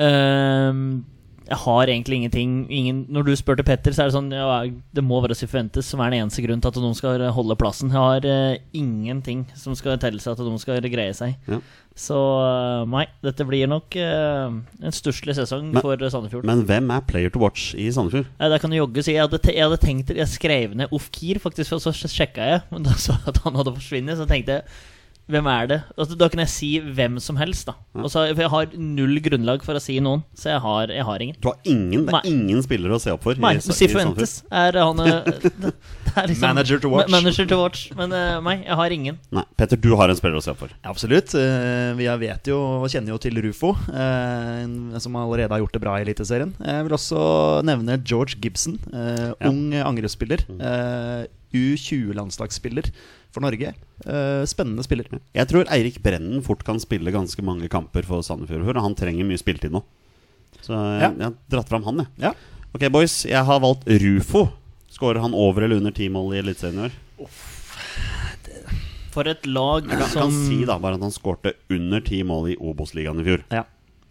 Ehm, 0.02 1.06
jeg 1.46 1.58
har 1.62 1.89
egentlig 1.91 2.18
ingenting 2.20 2.54
ingen, 2.74 3.06
Når 3.10 3.28
du 3.28 3.36
spurte 3.38 3.64
Petter, 3.66 3.93
så 3.93 4.04
er 4.04 4.10
det 4.10 4.16
sånn 4.16 4.32
ja, 4.34 4.64
Det 4.66 5.04
må 5.06 5.20
være 5.22 5.38
Sifuentes 5.38 5.86
som 5.91 6.02
er 6.02 6.14
den 6.14 6.26
eneste 6.26 6.41
grunnen 6.41 6.64
til 6.64 6.72
at 6.74 6.80
noen 6.82 6.98
skal 6.98 7.22
holde 7.36 7.58
plassen. 7.60 7.93
Jeg 7.93 8.02
har 8.02 8.26
uh, 8.26 8.58
ingenting 8.74 9.46
som 9.58 9.76
skal 9.78 10.00
telle 10.02 10.22
seg 10.24 10.34
at 10.34 10.46
noen 10.46 10.62
skal 10.62 10.82
greie 10.82 11.14
seg. 11.18 11.36
Ja. 11.50 11.60
Så 11.96 12.16
uh, 12.18 12.84
nei, 12.91 13.06
dette 13.24 13.46
blir 13.48 13.70
nok 13.72 13.96
uh, 14.00 14.58
en 14.82 14.96
stusslig 14.96 15.38
sesong 15.38 15.70
Men- 15.76 15.86
for 15.86 16.02
Sandefjord. 16.02 16.48
Men 16.50 16.66
hvem 16.68 16.89
er 16.96 17.06
player 17.08 17.32
to 17.34 17.43
watch 17.43 17.74
i 17.78 17.88
Sandefjord? 17.93 18.28
Ja, 18.39 18.50
det 18.52 18.60
kan 18.64 18.74
du 18.74 18.80
jogge. 18.80 19.06
Jeg 19.06 19.22
hadde, 19.22 19.39
jeg 19.46 19.64
hadde 19.64 19.82
tenkt 19.84 20.12
Jeg 20.16 20.32
skrev 20.32 20.76
ned 20.76 20.91
Ofkir, 20.96 21.39
faktisk, 21.43 21.78
og 21.78 21.86
så 21.86 21.93
sjekka 21.93 22.50
jeg. 22.50 22.66
Men 22.74 22.89
da 22.89 22.98
så 22.98 23.20
jeg 23.20 23.36
at 23.36 23.41
han 23.46 23.62
hadde 23.62 23.78
forsvunnet, 23.78 24.18
så 24.18 24.28
tenkte 24.30 24.60
jeg 24.60 24.68
hvem 25.32 25.47
er 25.49 25.67
det? 25.71 25.78
Altså, 25.97 26.15
da 26.19 26.28
kan 26.30 26.39
jeg 26.43 26.49
si 26.53 26.67
hvem 26.80 27.15
som 27.19 27.36
helst. 27.39 27.65
da 27.65 27.73
og 27.97 28.09
så, 28.11 28.28
For 28.36 28.41
jeg 28.43 28.51
har 28.53 28.65
null 28.78 29.19
grunnlag 29.26 29.63
for 29.65 29.73
å 29.73 29.82
si 29.82 29.95
noen, 29.99 30.21
så 30.38 30.51
jeg 30.53 30.61
har, 30.61 30.91
jeg 30.93 31.03
har 31.07 31.19
ingen. 31.26 31.36
Du 31.41 31.47
har 31.49 31.57
ingen, 31.65 32.05
det 32.05 32.13
er 32.13 32.17
Nei. 32.19 32.32
ingen 32.34 32.61
spillere 32.61 32.93
å 32.97 33.01
se 33.01 33.09
opp 33.15 33.23
for. 33.26 33.36
Nei, 33.41 33.55
Sifuentes 33.63 34.43
er 34.51 34.78
han 34.78 34.99
eh, 35.01 35.23
det 35.63 35.71
er 36.15 36.28
liksom, 36.30 36.45
Manager 36.45 36.80
to 36.84 36.89
watch. 36.93 37.09
Ma- 37.09 37.17
Manager 37.17 37.45
to 37.49 37.57
watch. 37.61 37.86
Men 37.97 38.13
eh, 38.13 38.39
nei, 38.45 38.55
jeg 38.67 38.78
har 38.82 38.95
ingen. 38.99 39.17
Nei, 39.34 39.43
Petter, 39.57 39.78
du 39.82 39.95
har 39.97 40.13
en 40.13 40.19
spiller 40.19 40.38
å 40.38 40.43
se 40.45 40.51
opp 40.53 40.61
for. 40.61 40.76
Ja, 40.84 40.91
absolutt. 40.93 41.34
Eh, 41.39 41.93
Vi 41.97 42.05
vet 42.26 42.51
jo 42.51 42.59
og 42.84 42.89
kjenner 42.93 43.15
jo 43.15 43.17
til 43.26 43.41
Rufo, 43.41 43.73
eh, 43.89 44.51
en- 44.65 44.99
som 45.01 45.15
allerede 45.17 45.49
har 45.55 45.59
gjort 45.63 45.73
det 45.73 45.82
bra 45.82 45.95
i 45.97 46.05
Eliteserien. 46.05 46.53
Jeg 46.61 46.86
vil 46.86 46.95
også 46.99 47.63
nevne 47.65 47.97
George 48.05 48.38
Gibson, 48.41 48.78
eh, 48.93 49.34
Ja. 49.41 49.49
ung 49.49 49.73
angrepsspiller. 49.73 50.45
eh, 50.61 51.26
U20-landslagsspiller 51.55 52.89
for 53.36 53.44
Norge. 53.44 53.74
Eh, 54.06 54.44
Spennende 54.50 54.84
spiller. 54.88 55.10
Jeg 55.36 55.50
tror 55.52 55.68
Eirik 55.76 56.00
Brennen 56.06 56.42
fort 56.46 56.64
kan 56.68 56.80
spille 56.84 57.12
ganske 57.14 57.44
mange 57.46 57.68
kamper 57.72 58.08
for 58.08 58.24
Sandefjord. 58.26 58.80
Han 58.82 58.96
trenger 58.98 59.28
mye 59.28 59.40
spilletid 59.42 59.76
nå. 59.76 59.84
Så 60.64 60.72
jeg, 60.74 61.02
Ja. 61.04 61.10
jeg 61.12 61.28
har 61.30 61.36
dratt 61.52 61.70
fram 61.70 61.84
han, 61.86 61.98
jeg. 62.06 62.08
Ja. 62.30 62.34
Ok, 62.76 62.88
boys. 62.92 63.20
Jeg 63.28 63.44
har 63.46 63.60
valgt 63.64 63.86
Rufo. 63.88 64.48
Skårer 64.96 65.20
han 65.22 65.34
over 65.36 65.64
eller 65.68 65.78
under 65.82 65.92
ti 65.92 66.08
mål 66.10 66.34
i 66.36 66.40
Eliteserien 66.42 66.80
i 66.80 66.88
år? 66.88 67.30
For 69.16 69.28
et 69.32 69.46
lag 69.48 69.86
Jeg 69.88 70.00
kan, 70.02 70.10
som 70.12 70.26
kan 70.30 70.32
si 70.50 70.58
da 70.68 70.76
bare 70.82 70.98
at 70.98 71.04
han 71.06 71.14
skårte 71.16 71.54
under 71.72 72.02
ti 72.04 72.22
mål 72.28 72.50
i 72.52 72.56
Obos-ligaen 72.60 73.22
i 73.22 73.28
fjor. 73.28 73.44
Ja. 73.52 73.64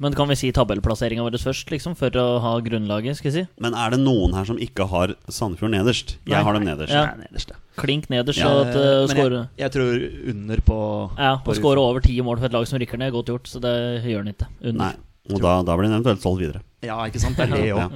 Men 0.02 0.14
kan 0.18 0.26
vi 0.26 0.34
si 0.34 0.48
tabellplasseringa 0.54 1.22
vår 1.22 1.36
først, 1.38 1.68
liksom, 1.70 1.94
for 1.98 2.10
å 2.18 2.24
ha 2.42 2.54
grunnlaget? 2.64 3.18
skal 3.20 3.30
jeg 3.30 3.36
si? 3.36 3.44
Men 3.62 3.76
er 3.78 3.94
det 3.94 4.00
noen 4.02 4.34
her 4.34 4.46
som 4.48 4.58
ikke 4.58 4.88
har 4.90 5.14
Sandefjord 5.30 5.70
nederst? 5.70 6.16
Jeg 6.26 6.42
har 6.42 6.56
dem 6.56 6.66
nederst. 6.66 6.90
Ja. 6.90 7.04
Er 7.12 7.20
nederst, 7.22 7.52
ja. 7.54 7.60
Klink 7.78 8.08
nederst 8.10 8.38
Ja, 8.38 8.50
og 8.50 8.68
at 8.68 8.76
uh, 8.78 9.06
Men 9.10 9.18
jeg, 9.18 9.46
jeg 9.58 9.74
tror 9.74 10.04
under 10.30 10.60
på 10.62 10.76
Ja, 11.18 11.32
på 11.42 11.50
å 11.50 11.56
skåre 11.58 11.82
over 11.82 12.04
ti 12.04 12.14
mål 12.22 12.38
for 12.38 12.46
et 12.46 12.54
lag 12.54 12.66
som 12.70 12.78
rykker 12.82 13.00
ned, 13.00 13.10
er 13.10 13.16
godt 13.16 13.30
gjort. 13.32 13.50
Så 13.50 13.62
det 13.62 13.74
gjør 14.06 14.22
han 14.24 14.32
ikke. 14.34 14.50
Nei. 14.74 14.94
Og 15.32 15.40
da, 15.40 15.60
da 15.64 15.76
blir 15.78 15.88
den 15.88 15.96
eventuelt 15.96 16.22
solgt 16.22 16.42
videre. 16.42 16.64
Ja, 16.84 16.98
ikke 17.08 17.22
sant? 17.22 17.38
Det 17.38 17.46
er 17.46 17.54
det 17.54 17.70
òg. 17.78 17.94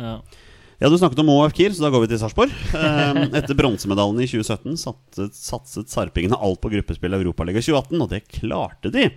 Ja. 0.78 0.88
Du 0.88 0.94
snakket 0.94 1.18
om 1.18 1.30
OF 1.34 1.52
Kiel, 1.58 1.74
så 1.74 1.82
da 1.82 1.90
går 1.90 2.04
vi 2.04 2.12
til 2.12 2.20
Sarpsborg. 2.22 2.52
Eh, 2.78 3.16
Etter 3.40 3.56
bronsemedaljen 3.58 4.22
i 4.22 4.28
2017 4.30 4.78
satset, 4.78 5.34
satset 5.34 5.90
sarpingene 5.90 6.38
alt 6.38 6.60
på 6.62 6.70
gruppespill 6.70 7.16
i 7.16 7.18
Europaliga 7.18 7.58
2018, 7.58 8.04
og 8.04 8.12
det 8.12 8.20
klarte 8.30 8.92
de. 8.94 9.08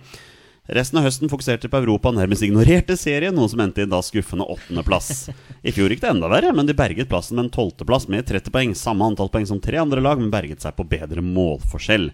Resten 0.70 1.00
av 1.00 1.08
høsten 1.08 1.26
fokuserte 1.26 1.66
på 1.66 1.78
Europa, 1.80 2.12
nærmest 2.14 2.44
ignorerte 2.46 2.94
serien, 2.94 3.34
noe 3.34 3.50
som 3.50 3.58
endte 3.64 3.82
i 3.82 3.86
en 3.86 3.90
da 3.90 3.98
skuffende 4.04 4.46
åttendeplass. 4.46 5.24
I 5.66 5.72
fjor 5.74 5.90
gikk 5.90 6.04
det 6.04 6.12
enda 6.12 6.28
verre, 6.30 6.52
men 6.54 6.68
de 6.68 6.76
berget 6.78 7.08
plassen 7.10 7.34
med 7.34 7.48
en 7.48 7.54
tolvteplass 7.56 8.06
med 8.06 8.28
30 8.28 8.52
poeng. 8.54 8.74
Samme 8.78 9.08
antall 9.10 9.32
poeng 9.32 9.48
som 9.50 9.58
tre 9.62 9.80
andre 9.82 9.98
lag, 10.04 10.20
men 10.22 10.30
berget 10.30 10.62
seg 10.62 10.76
på 10.78 10.86
bedre 10.86 11.24
målforskjell. 11.26 12.12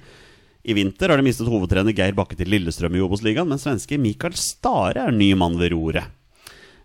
I 0.64 0.76
vinter 0.76 1.12
har 1.12 1.20
de 1.20 1.26
mistet 1.28 1.48
hovedtrener 1.48 1.92
Geir 1.96 2.16
Bakke 2.16 2.38
til 2.40 2.48
Lillestrøm 2.48 2.96
i 2.96 3.02
Obos-ligaen, 3.04 3.48
men 3.48 3.60
svenske 3.60 4.00
Mikael 4.00 4.36
Stare 4.40 5.04
er 5.10 5.12
ny 5.12 5.34
mann 5.36 5.60
ved 5.60 5.74
roret. 5.76 6.08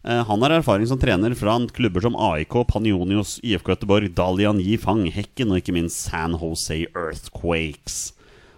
Eh, 0.04 0.24
Han 0.28 0.44
har 0.44 0.52
erfaring 0.60 0.88
som 0.88 1.00
trener 1.00 1.34
fra 1.36 1.56
klubber 1.72 2.02
som 2.04 2.16
AIK, 2.16 2.68
Panionios, 2.68 3.40
IFK 3.44 3.72
Göteborg, 3.72 4.12
Dalian 4.14 4.60
Yifang, 4.60 5.08
Hekken 5.12 5.52
og 5.52 5.64
ikke 5.64 5.76
minst 5.80 6.10
San 6.10 6.36
Jose 6.36 6.86
Earthquakes. 6.92 8.13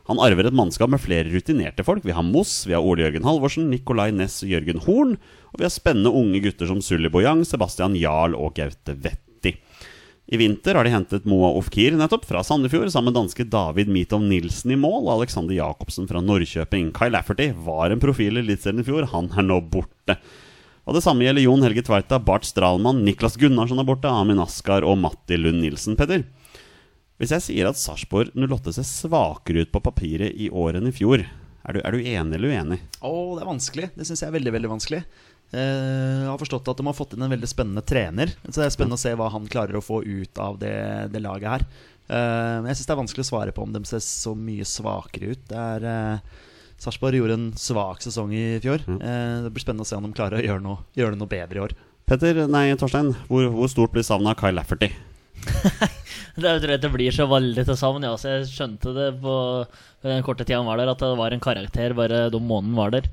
Han 0.06 0.20
arver 0.22 0.45
et 0.45 0.56
mannskap 0.56 0.91
med 0.93 1.01
flere 1.01 1.32
rutinerte 1.34 1.84
folk. 1.86 2.03
Vi 2.06 2.14
har 2.14 2.26
Moss, 2.26 2.60
vi 2.68 2.76
har 2.78 2.86
Ole 2.86 3.08
Jørgen 3.08 3.26
Halvorsen, 3.26 3.72
Nicolay 3.72 4.14
Næss 4.14 4.43
Jørgen 4.45 4.84
Horn. 4.86 5.16
Og 5.49 5.58
vi 5.58 5.66
har 5.66 5.74
spennende 5.74 6.14
unge 6.14 6.43
gutter 6.43 6.70
som 6.70 6.82
Sully 6.86 7.10
Boyang, 7.10 7.41
Sebastian 7.47 7.97
Jarl 7.97 8.38
og 8.38 8.53
Gaute 8.60 8.93
Vetti. 8.93 9.56
I 10.26 10.39
vinter 10.41 10.78
har 10.78 10.86
de 10.86 10.93
hentet 10.93 11.26
Moa 11.30 11.51
Ofkir 11.58 11.93
nettopp 11.97 12.24
fra 12.26 12.41
Sandefjord, 12.45 12.89
sammen 12.93 13.12
med 13.12 13.20
danske 13.20 13.45
David 13.49 13.89
Mitov 13.93 14.24
Nilsen 14.26 14.74
i 14.74 14.78
mål 14.80 15.03
og 15.03 15.20
Alexander 15.20 15.53
Jacobsen 15.53 16.10
fra 16.10 16.22
Norrköping. 16.22 16.89
Kai 16.97 17.12
Lafferty 17.14 17.51
var 17.66 17.93
en 17.93 18.01
profil 18.01 18.39
i 18.39 18.41
Eliteserien 18.41 18.82
i 18.82 18.88
fjor, 18.88 19.06
han 19.14 19.30
er 19.38 19.45
nå 19.45 19.60
borte. 19.74 20.18
Og 20.86 20.97
Det 20.97 21.01
samme 21.06 21.26
gjelder 21.26 21.45
Jon 21.45 21.66
Helge 21.66 21.82
Tveita, 21.86 22.18
Bart 22.22 22.45
Stralmann, 22.45 23.03
Niklas 23.06 23.38
Gunnarsson 23.41 23.82
er 23.82 23.86
borte, 23.89 24.10
Amin 24.10 24.41
Askar 24.41 24.86
og 24.86 24.97
Matti 25.01 25.38
Lund 25.38 25.62
Nilsen, 25.62 25.97
Petter. 25.97 26.26
Hvis 27.22 27.32
jeg 27.32 27.43
sier 27.45 27.70
at 27.70 27.80
Sarpsborg 27.80 28.34
08 28.36 28.76
ser 28.76 28.88
svakere 28.88 29.63
ut 29.63 29.72
på 29.72 29.84
papiret 29.84 30.36
i 30.36 30.49
år 30.51 30.80
enn 30.80 30.89
i 30.89 30.95
fjor, 30.95 31.24
er 31.66 31.78
du, 31.78 31.80
er 31.80 31.95
du 31.95 32.01
enig 32.01 32.38
eller 32.38 32.51
uenig? 32.51 32.82
Å, 32.99 33.13
det 33.38 33.45
er 33.45 33.49
vanskelig. 33.49 33.88
Det 33.95 34.07
syns 34.07 34.22
jeg 34.22 34.30
er 34.30 34.36
veldig 34.36 34.53
veldig 34.57 34.72
vanskelig. 34.76 34.99
Eh, 35.55 35.61
jeg 36.22 36.28
har 36.28 36.41
forstått 36.41 36.68
at 36.74 36.82
de 36.82 36.86
har 36.89 36.97
fått 36.97 37.16
inn 37.16 37.26
en 37.26 37.32
veldig 37.32 37.49
spennende 37.49 37.86
trener. 37.88 38.36
Så 38.49 38.59
det 38.59 38.68
er 38.68 38.76
spennende 38.76 38.99
å 38.99 39.01
se 39.01 39.16
hva 39.18 39.30
han 39.34 39.47
klarer 39.49 39.80
å 39.80 39.86
få 39.86 40.01
ut 40.03 40.41
av 40.43 40.59
det, 40.61 40.76
det 41.13 41.24
laget 41.24 41.55
her. 41.55 41.66
Eh, 42.05 42.57
men 42.59 42.70
jeg 42.70 42.82
syns 42.82 42.91
det 42.91 42.95
er 42.97 43.01
vanskelig 43.01 43.26
å 43.26 43.32
svare 43.32 43.55
på 43.55 43.63
om 43.66 43.74
de 43.74 43.82
ser 43.88 44.03
så 44.03 44.36
mye 44.38 44.68
svakere 44.68 45.34
ut. 45.34 45.47
Det 45.49 45.63
er 45.63 45.88
uh, 45.88 46.45
Sarpsborg 46.84 47.18
gjorde 47.18 47.39
en 47.39 47.49
svak 47.57 48.03
sesong 48.03 48.36
i 48.36 48.45
fjor. 48.61 48.84
Eh, 48.91 49.41
det 49.47 49.55
blir 49.55 49.63
spennende 49.63 49.88
å 49.88 49.89
se 49.89 49.97
om 49.97 50.05
de 50.05 50.13
klarer 50.16 50.43
å 50.43 50.45
gjøre 50.45 50.63
noe, 50.68 50.84
gjøre 50.99 51.18
noe 51.18 51.32
bedre 51.32 51.61
i 51.61 51.66
år. 51.66 51.76
Petter, 52.05 52.45
nei, 52.51 52.68
Torstein, 52.78 53.16
hvor, 53.32 53.47
hvor 53.55 53.72
stort 53.72 53.95
blir 53.95 54.05
savnet 54.05 54.36
av 54.36 54.41
Kai 54.43 54.51
Lafferty? 54.53 54.91
Det 56.36 56.49
er- 56.49 56.67
jeg 56.75 56.81
det 56.83 56.91
blir 56.91 57.13
så 57.15 57.25
veldig 57.31 57.63
til 57.65 57.77
savn. 57.79 58.03
Ja, 58.03 58.15
jeg 58.19 58.47
skjønte 58.51 58.91
det 58.95 59.09
på 59.21 59.36
på 60.05 60.11
den 60.11 60.21
korte 60.21 60.45
tida 60.45 60.59
han 60.59 60.67
var 60.67 60.77
der, 60.77 60.91
at 60.91 60.99
det 61.01 61.15
var 61.17 61.33
en 61.33 61.41
karakter 61.41 61.95
bare 61.97 62.29
de 62.29 62.38
månedene 62.39 62.77
var 62.77 62.91
der. 62.93 63.07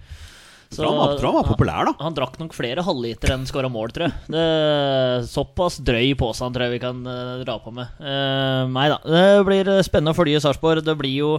Så- 0.72 0.84
han 0.84 0.96
var- 0.96 1.18
han 1.20 1.34
var 1.34 1.44
populær, 1.44 1.84
da. 1.84 1.92
Han, 1.92 2.12
han 2.12 2.14
drakk 2.16 2.38
nok 2.40 2.52
flere 2.52 2.82
halvliter 2.84 3.32
enn 3.32 3.46
skåra 3.46 3.70
mål, 3.70 3.92
tror 3.92 4.08
jeg. 4.08 4.12
Det, 4.28 5.28
såpass 5.28 5.78
drøy 5.84 6.14
pose 6.16 6.42
han 6.44 6.52
tror 6.52 6.64
jeg 6.66 6.74
vi 6.80 6.84
kan 6.84 7.00
uh, 7.06 7.44
dra 7.44 7.58
på 7.60 7.72
med. 7.72 7.88
Uh, 8.00 8.64
nei 8.72 8.88
da. 8.88 8.98
Det 9.04 9.44
blir 9.46 9.70
spennende 9.84 10.12
å 10.12 10.18
følge 10.18 10.40
Sarpsborg. 10.40 10.82
Det 10.84 10.96
blir 10.98 11.14
jo 11.16 11.30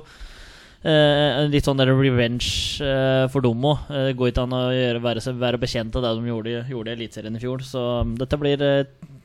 eh, 0.84 1.46
litt 1.50 1.66
sånn 1.66 1.78
der 1.80 1.90
revenge 1.94 3.30
for 3.32 3.42
dem 3.42 3.66
òg. 3.66 3.86
Det 3.90 4.16
går 4.20 4.32
ikke 4.34 4.44
an 4.46 4.54
å 4.58 4.64
gjøre, 4.74 5.02
være, 5.02 5.38
være 5.40 5.62
bekjent 5.62 5.96
av 5.98 6.04
det 6.06 6.14
de 6.20 6.30
gjorde, 6.34 6.56
gjorde 6.70 6.92
i 6.94 6.98
Eliteserien 6.98 7.38
i 7.38 7.42
fjor. 7.42 7.64
Så 7.66 7.84
um, 8.02 8.16
dette 8.20 8.38
blir 8.38 8.62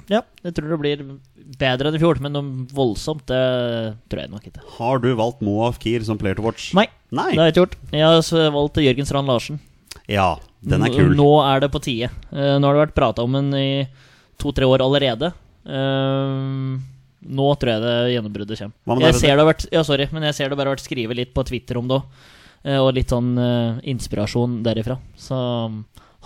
Ja, 0.09 0.23
jeg 0.41 0.55
tror 0.57 0.71
det 0.73 0.79
blir 0.81 1.01
bedre 1.61 1.91
enn 1.91 1.97
i 1.99 2.01
fjor, 2.01 2.21
men 2.25 2.33
noe 2.33 2.67
voldsomt, 2.73 3.27
det 3.29 3.41
tror 4.09 4.23
jeg 4.23 4.33
nok 4.33 4.47
ikke. 4.49 4.63
Har 4.79 5.03
du 5.05 5.09
valgt 5.19 5.43
Moa 5.45 5.69
Fkir 5.77 6.05
som 6.07 6.21
player 6.21 6.39
to 6.39 6.45
watch? 6.47 6.71
Nei, 6.77 6.87
Nei. 7.13 7.31
det 7.35 7.41
har 7.41 7.51
jeg 7.51 7.55
ikke 7.57 7.65
gjort. 7.67 7.77
Jeg 7.93 8.07
har 8.07 8.55
valgt 8.57 8.81
Jørgen 8.85 9.09
Strand 9.09 9.29
Larsen. 9.29 9.61
Ja, 10.09 10.31
den 10.65 10.85
er 10.87 10.95
kul. 10.95 11.13
Nå 11.19 11.29
er 11.45 11.61
det 11.65 11.69
på 11.75 11.83
tide. 11.85 12.09
Eh, 12.33 12.55
nå 12.57 12.65
har 12.65 12.79
det 12.79 12.87
vært 12.87 12.97
prata 12.97 13.25
om 13.27 13.37
den 13.37 13.53
i 13.59 13.69
to-tre 14.41 14.65
år 14.69 14.85
allerede. 14.87 15.33
Eh, 15.69 16.33
nå 17.29 17.51
tror 17.61 17.75
jeg 17.75 17.85
det 17.85 17.95
gjennombruddet 18.15 18.63
kommer. 18.65 19.05
Jeg 19.05 19.21
ser 19.21 19.35
det 19.35 19.43
har 19.45 19.51
vært, 19.51 19.69
ja, 19.75 19.85
sorry, 19.85 20.09
men 20.15 20.25
jeg 20.31 20.39
ser 20.39 20.49
det 20.49 20.57
bare 20.59 20.71
har 20.73 20.79
vært 20.79 20.89
skrevet 20.89 21.19
litt 21.19 21.35
på 21.37 21.45
Twitter 21.45 21.81
om 21.81 21.89
det 21.91 22.01
òg. 22.01 22.25
og 22.79 22.89
litt 22.97 23.13
sånn 23.13 23.37
eh, 23.39 23.79
inspirasjon 23.93 24.63
derifra. 24.65 24.97
Så 25.21 25.37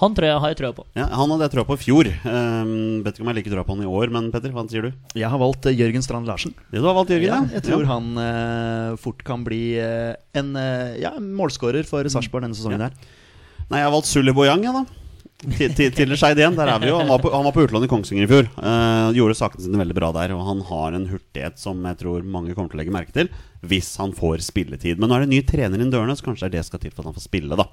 han 0.01 0.14
tror 0.16 0.26
jeg 0.26 0.40
har 0.40 0.53
jeg 0.53 0.59
trua 0.59 0.72
på. 0.74 0.84
Ja, 0.97 1.05
han 1.12 1.32
hadde 1.34 1.47
jeg 1.47 1.53
trua 1.53 1.66
på 1.68 1.76
i 1.76 1.82
fjor. 1.82 2.09
Um, 2.24 3.03
vet 3.05 3.12
ikke 3.12 3.26
om 3.26 3.30
jeg 3.30 3.38
liker 3.38 3.55
trua 3.55 3.64
på 3.68 3.76
han 3.76 3.84
i 3.84 3.90
år, 4.01 4.12
men 4.14 4.30
Petter, 4.32 4.55
hva 4.55 4.64
sier 4.70 4.88
du? 4.88 5.03
Jeg 5.20 5.28
har 5.28 5.43
valgt 5.43 5.68
eh, 5.68 5.76
Jørgen 5.76 6.05
Strand 6.05 6.30
Larsen. 6.30 6.57
Det 6.72 6.80
du 6.80 6.88
har 6.88 6.97
valgt, 6.97 7.12
Jørgen? 7.12 7.28
Ja, 7.28 7.59
jeg 7.59 7.66
tror 7.68 7.84
ja. 7.84 7.90
han 7.93 8.09
uh, 8.16 8.97
fort 9.03 9.20
kan 9.26 9.45
bli 9.47 9.76
uh, 9.76 10.16
en 10.38 10.57
uh, 10.57 10.97
ja, 10.99 11.12
målskårer 11.20 11.86
for 11.88 12.09
Sarpsborg 12.09 12.49
denne 12.49 12.59
sesongen. 12.59 12.82
Ja. 12.82 12.90
her 12.90 13.68
Nei, 13.68 13.82
jeg 13.82 13.88
har 13.88 13.95
valgt 13.95 14.09
Sully 14.11 14.34
Boyang, 14.36 14.64
jeg, 14.64 14.80
da. 14.80 15.03
Tidligere 15.43 16.16
Skeid 16.18 16.38
igjen. 16.38 16.55
Der 16.57 16.70
er 16.70 16.80
vi 16.82 16.88
jo. 16.90 16.99
Han 17.01 17.11
var 17.11 17.22
på, 17.22 17.32
han 17.34 17.45
var 17.47 17.55
på 17.55 17.64
utlån 17.66 17.86
i 17.86 17.90
Kongsvinger 17.90 18.26
i 18.26 18.30
fjor. 18.30 18.49
Uh, 18.57 19.11
gjorde 19.16 19.36
sakene 19.38 19.64
sine 19.64 19.80
veldig 19.80 19.97
bra 19.97 20.12
der, 20.14 20.34
og 20.36 20.45
han 20.47 20.62
har 20.68 20.97
en 20.97 21.09
hurtighet 21.11 21.61
som 21.61 21.82
jeg 21.88 21.99
tror 22.03 22.24
mange 22.24 22.55
kommer 22.57 22.72
til 22.72 22.78
å 22.78 22.82
legge 22.82 22.95
merke 22.95 23.14
til 23.16 23.30
hvis 23.66 23.93
han 24.01 24.14
får 24.16 24.43
spilletid. 24.47 24.99
Men 24.99 25.11
nå 25.11 25.16
er 25.16 25.24
det 25.26 25.32
ny 25.34 25.43
trener 25.47 25.82
inn 25.82 25.93
dørene, 25.93 26.16
så 26.18 26.26
kanskje 26.26 26.49
det 26.49 26.51
er 26.51 26.57
det 26.59 26.66
skal 26.70 26.82
til 26.82 26.95
for 26.95 27.05
at 27.05 27.12
han 27.12 27.18
får 27.18 27.26
spille, 27.28 27.59
da. 27.59 27.68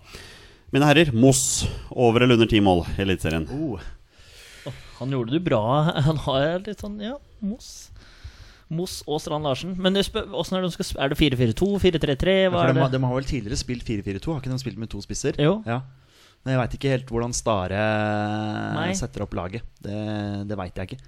Mine 0.74 0.86
herrer, 0.86 1.09
Moss 1.17 1.65
over 1.91 2.22
eller 2.22 2.38
under 2.38 2.49
ti 2.51 2.59
mål 2.61 2.84
i 2.97 3.01
Eliteserien. 3.05 3.47
oh. 3.49 3.80
Han 4.99 5.13
gjorde 5.15 5.32
det 5.32 5.39
bra. 5.45 5.61
Han 6.09 6.17
har 6.26 6.59
litt 6.65 6.82
sånn, 6.84 6.97
ja, 7.01 7.15
Moss. 7.41 7.89
Moss 8.70 8.99
og 9.09 9.22
Strand 9.24 9.47
Larsen. 9.47 9.72
Men 9.82 9.95
spør, 10.05 10.28
er 10.30 10.59
det 10.61 10.67
de 10.67 10.74
skal 10.76 10.86
sp- 10.86 10.99
Er 11.01 11.09
det 11.13 11.17
4-4-2? 11.17 11.70
4-3-3? 11.82 12.36
Ja, 12.51 12.65
de, 12.74 12.84
de 12.93 12.99
har 13.05 13.15
vel 13.15 13.26
tidligere 13.30 13.57
spilt 13.57 13.88
4-4-2, 13.88 14.34
har 14.36 14.43
ikke 14.43 14.51
de 14.51 14.59
spilt 14.61 14.78
med 14.78 14.91
to 14.91 14.99
spisser? 15.01 15.39
Jo. 15.41 15.55
Ja. 15.65 15.80
Men 16.43 16.53
jeg 16.53 16.59
veit 16.61 16.76
ikke 16.78 16.91
helt 16.93 17.09
hvordan 17.11 17.34
Stare 17.36 17.80
Nei. 18.76 18.91
setter 18.95 19.24
opp 19.26 19.34
laget. 19.39 19.65
Det, 19.84 19.95
det 20.51 20.57
veit 20.59 20.78
jeg 20.78 20.91
ikke. 20.91 20.99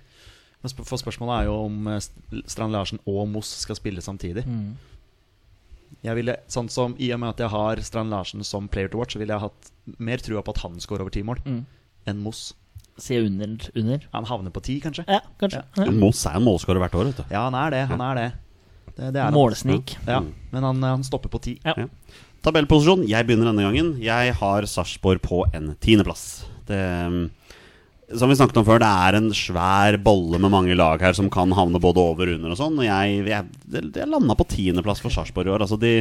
Men 0.64 0.72
sp- 0.74 0.88
For 0.88 0.99
spørsmålet 1.03 1.36
er 1.43 1.51
jo 1.51 1.59
om 1.68 1.91
eh, 1.91 2.01
Strand 2.49 2.74
Larsen 2.76 2.99
og 3.05 3.28
Moss 3.32 3.51
skal 3.68 3.78
spille 3.78 4.01
samtidig. 4.03 4.43
Mm. 4.47 4.72
Jeg 6.04 6.16
ville, 6.18 6.36
sånn 6.49 6.70
som 6.70 6.95
I 6.97 7.12
og 7.14 7.20
med 7.22 7.30
at 7.36 7.38
jeg 7.43 7.49
har 7.54 7.82
Strand 7.86 8.10
Larsen 8.10 8.43
som 8.47 8.68
player 8.68 8.89
to 8.89 8.97
watch, 8.97 9.14
så 9.14 9.20
ville 9.22 9.34
jeg 9.36 9.43
hatt 9.43 9.72
mer 10.02 10.18
trua 10.18 10.41
på 10.41 10.56
at 10.56 10.62
han 10.64 10.80
scorer 10.82 11.02
over 11.06 11.12
ti 11.14 11.22
mål, 11.24 11.38
Mm. 11.45 11.66
enn 12.08 12.18
Moss. 12.24 12.54
Se 12.97 13.18
under. 13.22 13.58
under. 13.76 13.99
Han 14.14 14.26
havner 14.26 14.52
på 14.52 14.62
ti, 14.62 14.80
kanskje? 14.82 15.06
Ja, 15.08 15.20
kanskje. 15.39 15.64
Ja. 15.78 15.86
Ja. 15.86 15.91
Moss 15.91 16.26
er 16.26 16.36
en 16.36 16.43
målskårer 16.45 16.80
hvert 16.82 16.93
år, 16.97 17.06
vet 17.12 17.18
du. 17.18 17.24
Ja, 17.32 17.43
han 17.49 17.56
er 17.56 17.70
det. 17.72 17.88
Han 17.89 18.02
er 18.02 18.16
det. 18.16 18.32
det, 18.97 19.14
det 19.14 19.20
er 19.22 19.24
han. 19.30 19.34
Målsnik. 19.34 19.95
Ja, 20.08 20.20
men 20.52 20.64
han, 20.64 20.82
han 20.84 21.04
stopper 21.04 21.30
på 21.30 21.41
ti. 21.41 21.60
Ja. 21.66 21.74
Ja. 21.78 21.88
Tabellposisjon. 22.43 23.08
Jeg 23.08 23.26
begynner 23.28 23.52
denne 23.54 23.62
gangen. 23.68 23.93
Jeg 24.02 24.34
har 24.34 24.66
Sarpsborg 24.66 25.22
på 25.22 25.43
en 25.54 25.76
tiendeplass. 25.80 26.45
Det 26.66 26.82
Som 28.18 28.32
vi 28.32 28.38
snakket 28.39 28.59
om 28.62 28.68
før, 28.68 28.82
det 28.84 28.89
er 28.89 29.20
en 29.20 29.30
svær 29.36 29.97
bolle 30.03 30.39
med 30.41 30.51
mange 30.53 30.76
lag 30.78 31.01
her 31.03 31.16
som 31.18 31.30
kan 31.32 31.53
havne 31.55 31.80
både 31.82 32.01
over 32.03 32.32
og 32.32 32.39
under 32.39 32.55
og 32.55 32.59
sånn. 32.59 32.82
Og 32.82 32.88
jeg, 32.88 33.22
jeg, 33.30 33.47
jeg 33.72 34.09
landa 34.09 34.36
på 34.38 34.49
tiendeplass 34.51 35.03
for 35.03 35.14
Sarpsborg 35.14 35.47
i 35.49 35.55
år. 35.55 35.66
Altså 35.68 35.80
de 35.82 35.95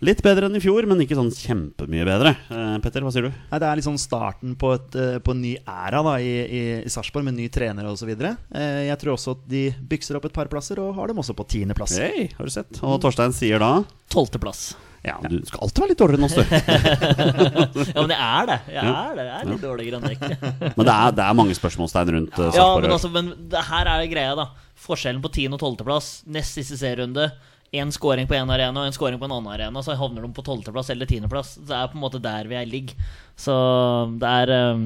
Litt 0.00 0.22
bedre 0.24 0.48
enn 0.48 0.56
i 0.56 0.62
fjor, 0.64 0.86
men 0.88 1.02
ikke 1.04 1.16
sånn 1.18 1.28
kjempemye 1.28 2.06
bedre. 2.08 2.30
Eh, 2.48 2.76
Petter, 2.80 3.04
hva 3.04 3.10
sier 3.12 3.26
du? 3.26 3.34
Nei, 3.50 3.58
Det 3.60 3.66
er 3.68 3.80
liksom 3.82 3.98
starten 4.00 4.54
på, 4.56 4.70
et, 4.72 4.96
eh, 4.96 5.18
på 5.20 5.34
en 5.34 5.42
ny 5.44 5.50
æra 5.68 6.00
da, 6.06 6.14
i, 6.16 6.30
i, 6.40 6.62
i 6.80 6.88
Sarpsborg, 6.92 7.26
med 7.26 7.36
ny 7.36 7.50
trener 7.52 7.84
osv. 7.90 8.08
Eh, 8.16 8.86
jeg 8.88 8.96
tror 9.02 9.12
også 9.18 9.34
at 9.36 9.42
de 9.52 9.66
bykser 9.92 10.16
opp 10.16 10.24
et 10.30 10.36
par 10.38 10.48
plasser, 10.48 10.80
og 10.80 10.94
har 10.96 11.12
dem 11.12 11.20
også 11.20 11.36
på 11.36 11.44
tiendeplass. 11.52 11.98
Hey, 12.00 12.30
har 12.38 12.48
du 12.48 12.54
sett? 12.54 12.80
Og 12.80 12.96
Torstein 13.04 13.36
sier 13.36 13.60
da 13.60 13.74
Tolvteplass. 14.08 14.70
Ja, 15.00 15.14
du 15.24 15.38
skal 15.48 15.62
alltid 15.64 15.80
være 15.80 15.92
litt 15.94 16.00
dårligere 16.00 16.20
enn 16.20 16.26
oss, 16.26 16.34
du. 16.36 16.42
Ja, 17.94 18.02
men 18.04 18.12
jeg 18.12 18.20
er 18.20 18.48
det. 18.50 18.56
Jeg 18.74 18.90
er 18.90 19.14
det. 19.16 19.24
Jeg 19.24 19.36
er 19.38 19.46
litt 19.48 19.62
dårligere 19.64 20.00
enn 20.00 20.08
deg. 20.10 20.24
Men 20.76 20.88
det 20.88 20.94
er, 20.94 21.14
det 21.16 21.24
er 21.24 21.38
mange 21.38 21.56
spørsmålstegn 21.56 22.12
rundt 22.16 22.36
uh, 22.36 22.50
Ja, 22.52 22.66
men, 22.76 22.90
altså, 22.92 23.08
men 23.14 23.30
det 23.52 23.62
her 23.70 23.88
er 23.88 24.04
greia, 24.12 24.34
da. 24.36 24.50
Forskjellen 24.80 25.22
på 25.24 25.32
10. 25.32 25.46
og 25.56 25.62
12. 25.62 25.86
plass, 25.88 26.10
nest 26.28 26.58
siste 26.58 26.76
serierunde, 26.80 27.30
én 27.72 27.90
scoring 27.94 28.26
på 28.26 28.34
én 28.34 28.50
arena 28.50 28.82
og 28.82 28.88
en 28.88 28.94
scoring 28.94 29.18
på 29.20 29.28
en 29.28 29.36
annen 29.36 29.52
arena, 29.52 29.82
så 29.82 29.94
havner 29.98 30.24
de 30.24 30.30
på 30.34 30.42
tolvteplass 30.46 30.90
eller 30.90 31.06
tiendeplass. 31.06 31.54
Det 31.62 31.76
er 31.76 31.90
på 31.90 31.98
en 31.98 32.02
måte 32.02 32.22
der 32.22 32.48
vi 32.50 32.58
er 32.58 32.66
ligger. 32.66 32.96
Så 33.40 33.54
det 34.20 34.30
er 34.42 34.50
eh, 34.52 34.80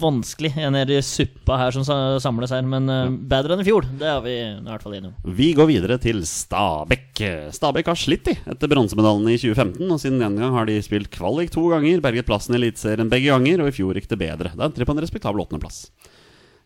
vanskelig. 0.00 0.52
En 0.64 0.78
er 0.78 0.90
i 0.94 1.00
suppa 1.04 1.58
her 1.60 1.74
som 1.74 1.84
samles 2.22 2.54
her, 2.54 2.64
men 2.64 2.88
eh, 2.92 3.10
bedre 3.10 3.56
enn 3.56 3.64
i 3.64 3.66
fjor. 3.66 3.88
Det 4.00 4.06
er 4.08 4.22
vi 4.24 4.36
i 4.38 4.68
hvert 4.68 4.86
fall 4.86 4.96
enige 4.96 5.10
om. 5.12 5.34
Vi 5.36 5.50
går 5.58 5.70
videre 5.72 5.98
til 6.00 6.22
Stabæk. 6.30 7.24
Stabæk 7.52 7.90
har 7.90 8.00
slitt 8.00 8.30
de 8.30 8.36
etter 8.54 8.70
bronsemedaljen 8.70 9.34
i 9.34 9.38
2015. 9.42 9.82
Og 9.90 10.00
siden 10.00 10.22
den 10.22 10.38
gang 10.40 10.54
har 10.56 10.70
de 10.70 10.78
spilt 10.86 11.10
kvalik 11.12 11.52
to 11.54 11.66
ganger, 11.74 12.04
berget 12.04 12.28
plassen 12.28 12.56
i 12.56 12.62
Eliteserien 12.62 13.10
begge 13.12 13.34
ganger, 13.34 13.64
og 13.64 13.72
i 13.72 13.76
fjor 13.76 13.98
gikk 13.98 14.08
det 14.14 14.22
bedre. 14.22 14.54
Da 14.54 14.70
endte 14.70 14.80
de 14.80 14.88
på 14.88 14.96
en 14.96 15.02
respektabel 15.04 15.42
åttendeplass. 15.42 15.88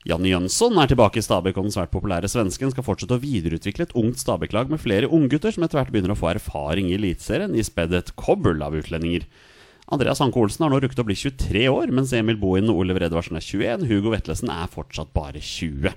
Janne 0.09 0.30
Jønsson 0.30 0.78
er 0.80 0.88
tilbake 0.88 1.20
i 1.20 1.24
Stabæk, 1.24 1.59
og 1.61 1.66
den 1.66 1.74
svært 1.74 1.90
populære 1.92 2.28
svensken 2.32 2.70
skal 2.72 2.84
fortsette 2.86 3.18
å 3.18 3.20
videreutvikle 3.20 3.84
et 3.84 3.96
ungt 4.01 4.22
Stabæk-lag 4.22 4.70
med 4.72 4.80
flere 4.80 5.11
unggutter 5.12 5.53
som 5.53 5.66
etter 5.66 5.76
hvert 5.76 5.92
begynner 5.92 6.14
å 6.14 6.16
få 6.18 6.30
erfaring 6.32 6.88
i 6.88 6.96
Eliteserien, 6.96 7.53
i 7.53 7.64
spedd 7.66 7.92
et 7.98 8.14
kobbel 8.16 8.64
av 8.64 8.78
utlendinger. 8.78 9.26
Andreas 9.92 10.22
Hanke 10.24 10.40
Olsen 10.40 10.64
har 10.64 10.72
nå 10.72 10.78
rukket 10.80 11.03
å 11.03 11.05
bli 11.05 11.18
23 11.18 11.66
år, 11.68 11.92
mens 11.92 12.14
Emil 12.16 12.38
Bohin 12.40 12.72
og 12.72 12.80
Oliver 12.80 13.05
Edvardsen 13.11 13.36
er 13.36 13.44
21. 13.44 13.84
Hugo 13.90 14.14
Vetlesen 14.14 14.53
er 14.55 14.72
fortsatt 14.72 15.12
bare 15.12 15.42
20. 15.44 15.92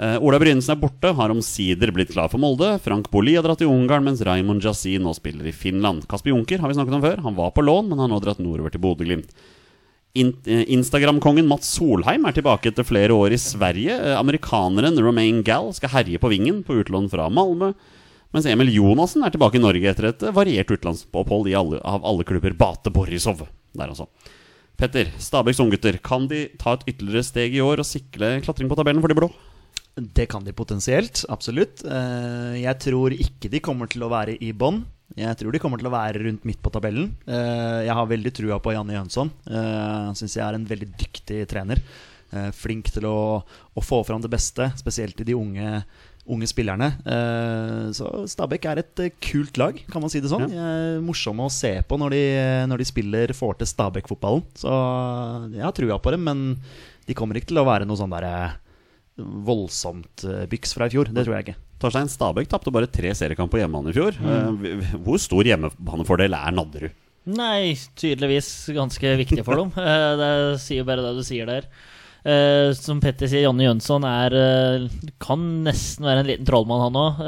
Uh, 0.00 0.16
Ola 0.24 0.38
Brynesen 0.40 0.72
er 0.72 0.80
borte, 0.80 1.12
har 1.12 1.34
omsider 1.34 1.92
blitt 1.92 2.14
klar 2.14 2.30
for 2.32 2.40
Molde. 2.40 2.72
Frank 2.80 3.10
Boli 3.12 3.34
har 3.36 3.44
dratt 3.44 3.60
til 3.60 3.68
Ungarn, 3.68 4.06
mens 4.06 4.24
Raymond 4.24 4.64
Jazzi 4.64 4.94
nå 5.02 5.12
spiller 5.18 5.50
i 5.50 5.52
Finland. 5.52 6.06
Kasper 6.08 6.32
Junker 6.32 6.62
har 6.62 6.72
vi 6.72 6.78
snakket 6.78 6.96
om 6.96 7.04
før. 7.04 7.24
Han 7.26 7.36
var 7.36 7.52
på 7.52 7.66
lån, 7.66 7.90
men 7.90 8.00
har 8.00 8.08
nå 8.08 8.20
dratt 8.24 8.40
nordover 8.40 8.72
til 8.72 8.80
Bodø-Glimt. 8.80 9.34
Eh, 10.14 10.64
Instagram-kongen 10.74 11.46
Mats 11.46 11.68
Solheim 11.76 12.24
er 12.26 12.34
tilbake 12.34 12.72
etter 12.72 12.86
flere 12.86 13.14
år 13.14 13.36
i 13.36 13.38
Sverige. 13.38 13.94
Eh, 13.94 14.16
Amerikaneren 14.18 14.98
Romain 14.98 15.42
Gall 15.46 15.70
skal 15.76 15.92
herje 15.94 16.18
på 16.18 16.32
vingen 16.32 16.64
på 16.66 16.80
utlån 16.80 17.06
fra 17.12 17.28
Malmö. 17.30 17.72
Mens 18.34 18.46
Emil 18.46 18.72
Jonassen 18.74 19.22
er 19.26 19.30
tilbake 19.30 19.58
i 19.58 19.62
Norge 19.62 19.86
etter 19.90 20.10
et 20.10 20.24
eh, 20.26 20.34
variert 20.34 20.70
utenlandsopphold 20.70 21.52
av 21.54 22.02
alle 22.02 22.26
klubber. 22.26 22.56
Bate 22.58 22.90
Borisov 22.90 23.46
der, 23.46 23.86
altså. 23.86 24.08
Petter, 24.80 25.12
Stabæks 25.20 25.62
unggutter. 25.62 26.00
Kan 26.02 26.26
de 26.26 26.48
ta 26.58 26.74
et 26.74 26.88
ytterligere 26.90 27.26
steg 27.26 27.54
i 27.54 27.62
år 27.62 27.84
og 27.84 27.86
sikre 27.86 28.40
klatring 28.42 28.70
på 28.70 28.78
tabellen 28.78 29.02
for 29.04 29.12
de 29.12 29.18
blå? 29.18 29.30
Det 29.94 30.26
kan 30.30 30.42
de 30.42 30.54
potensielt, 30.56 31.26
absolutt. 31.28 31.82
Jeg 31.84 32.76
tror 32.80 33.12
ikke 33.12 33.50
de 33.52 33.60
kommer 33.60 33.90
til 33.90 34.06
å 34.06 34.08
være 34.08 34.38
i 34.40 34.54
bånn. 34.56 34.80
Jeg 35.18 35.36
tror 35.40 35.50
de 35.52 35.58
kommer 35.58 35.80
til 35.80 35.88
å 35.90 35.94
være 35.94 36.20
rundt 36.22 36.44
midt 36.46 36.60
på 36.62 36.70
tabellen. 36.70 37.08
Eh, 37.26 37.80
Jeg 37.88 37.94
har 37.98 38.06
veldig 38.06 38.32
trua 38.36 38.60
på 38.62 38.72
Janne 38.76 38.94
Jønsson. 38.94 39.30
Eh, 39.50 40.06
Han 40.06 40.14
syns 40.18 40.36
jeg 40.36 40.44
er 40.46 40.54
en 40.54 40.66
veldig 40.68 40.90
dyktig 41.00 41.40
trener. 41.50 41.80
Eh, 42.32 42.50
Flink 42.54 42.92
til 42.94 43.08
å, 43.10 43.42
å 43.74 43.82
få 43.82 44.04
fram 44.06 44.22
det 44.22 44.30
beste, 44.30 44.68
spesielt 44.78 45.18
i 45.20 45.26
de 45.26 45.34
unge, 45.34 45.82
unge 46.30 46.46
spillerne. 46.46 46.92
Så 47.96 48.06
Stabæk 48.30 48.68
er 48.70 48.78
et 48.84 49.00
kult 49.24 49.58
lag, 49.58 49.80
kan 49.90 50.00
man 50.04 50.12
si 50.12 50.20
det 50.22 50.30
sånn. 50.30 50.46
Ja. 50.54 51.00
morsomme 51.02 51.42
å 51.42 51.50
se 51.50 51.72
på 51.82 51.98
når 51.98 52.14
de, 52.14 52.22
når 52.70 52.78
de 52.78 52.86
spiller, 52.86 53.32
får 53.34 53.58
til 53.58 53.66
Stabæk-fotballen. 53.72 54.44
Så 54.54 54.70
jeg 55.56 55.64
har 55.66 55.74
trua 55.74 55.98
på 55.98 56.12
dem, 56.14 56.22
men 56.28 56.44
de 57.08 57.16
kommer 57.18 57.34
ikke 57.40 57.50
til 57.50 57.58
å 57.58 57.66
være 57.66 57.88
noe 57.88 57.98
sånn 57.98 58.14
derre 58.14 58.52
voldsomt 59.18 60.22
byks 60.52 60.76
fra 60.76 60.86
i 60.86 60.94
fjor. 60.94 61.10
Det 61.10 61.24
tror 61.26 61.34
jeg 61.40 61.48
ikke. 61.48 61.58
Torstein 61.80 62.10
Stabæk 62.12 62.50
tapte 62.50 62.72
bare 62.74 62.88
tre 62.92 63.12
seriekamp 63.16 63.52
på 63.52 63.60
hjemmebane 63.60 63.92
i 63.92 63.96
fjor. 63.96 64.18
Mm. 64.20 64.82
Hvor 65.06 65.20
stor 65.22 65.48
hjemmebanefordel 65.48 66.36
er 66.36 66.56
Nadderud? 66.56 66.96
Nei, 67.30 67.74
tydeligvis 68.00 68.48
ganske 68.74 69.14
viktig 69.20 69.44
for 69.46 69.60
dem. 69.62 69.72
Eh, 69.80 70.12
Det 70.20 70.30
sier 70.62 70.86
bare 70.88 71.04
det 71.04 71.14
du 71.18 71.24
sier 71.26 71.48
der. 71.48 71.68
Uh, 72.20 72.76
som 72.76 72.98
Petter 73.00 73.30
sier, 73.32 73.46
Jonny 73.46 73.64
Jønsson 73.64 74.04
er 74.04 74.34
uh, 74.36 74.82
kan 75.24 75.40
nesten 75.64 76.04
være 76.04 76.20
en 76.20 76.28
liten 76.28 76.48
trollmann, 76.48 76.82
han 76.84 76.98
òg. 77.00 77.22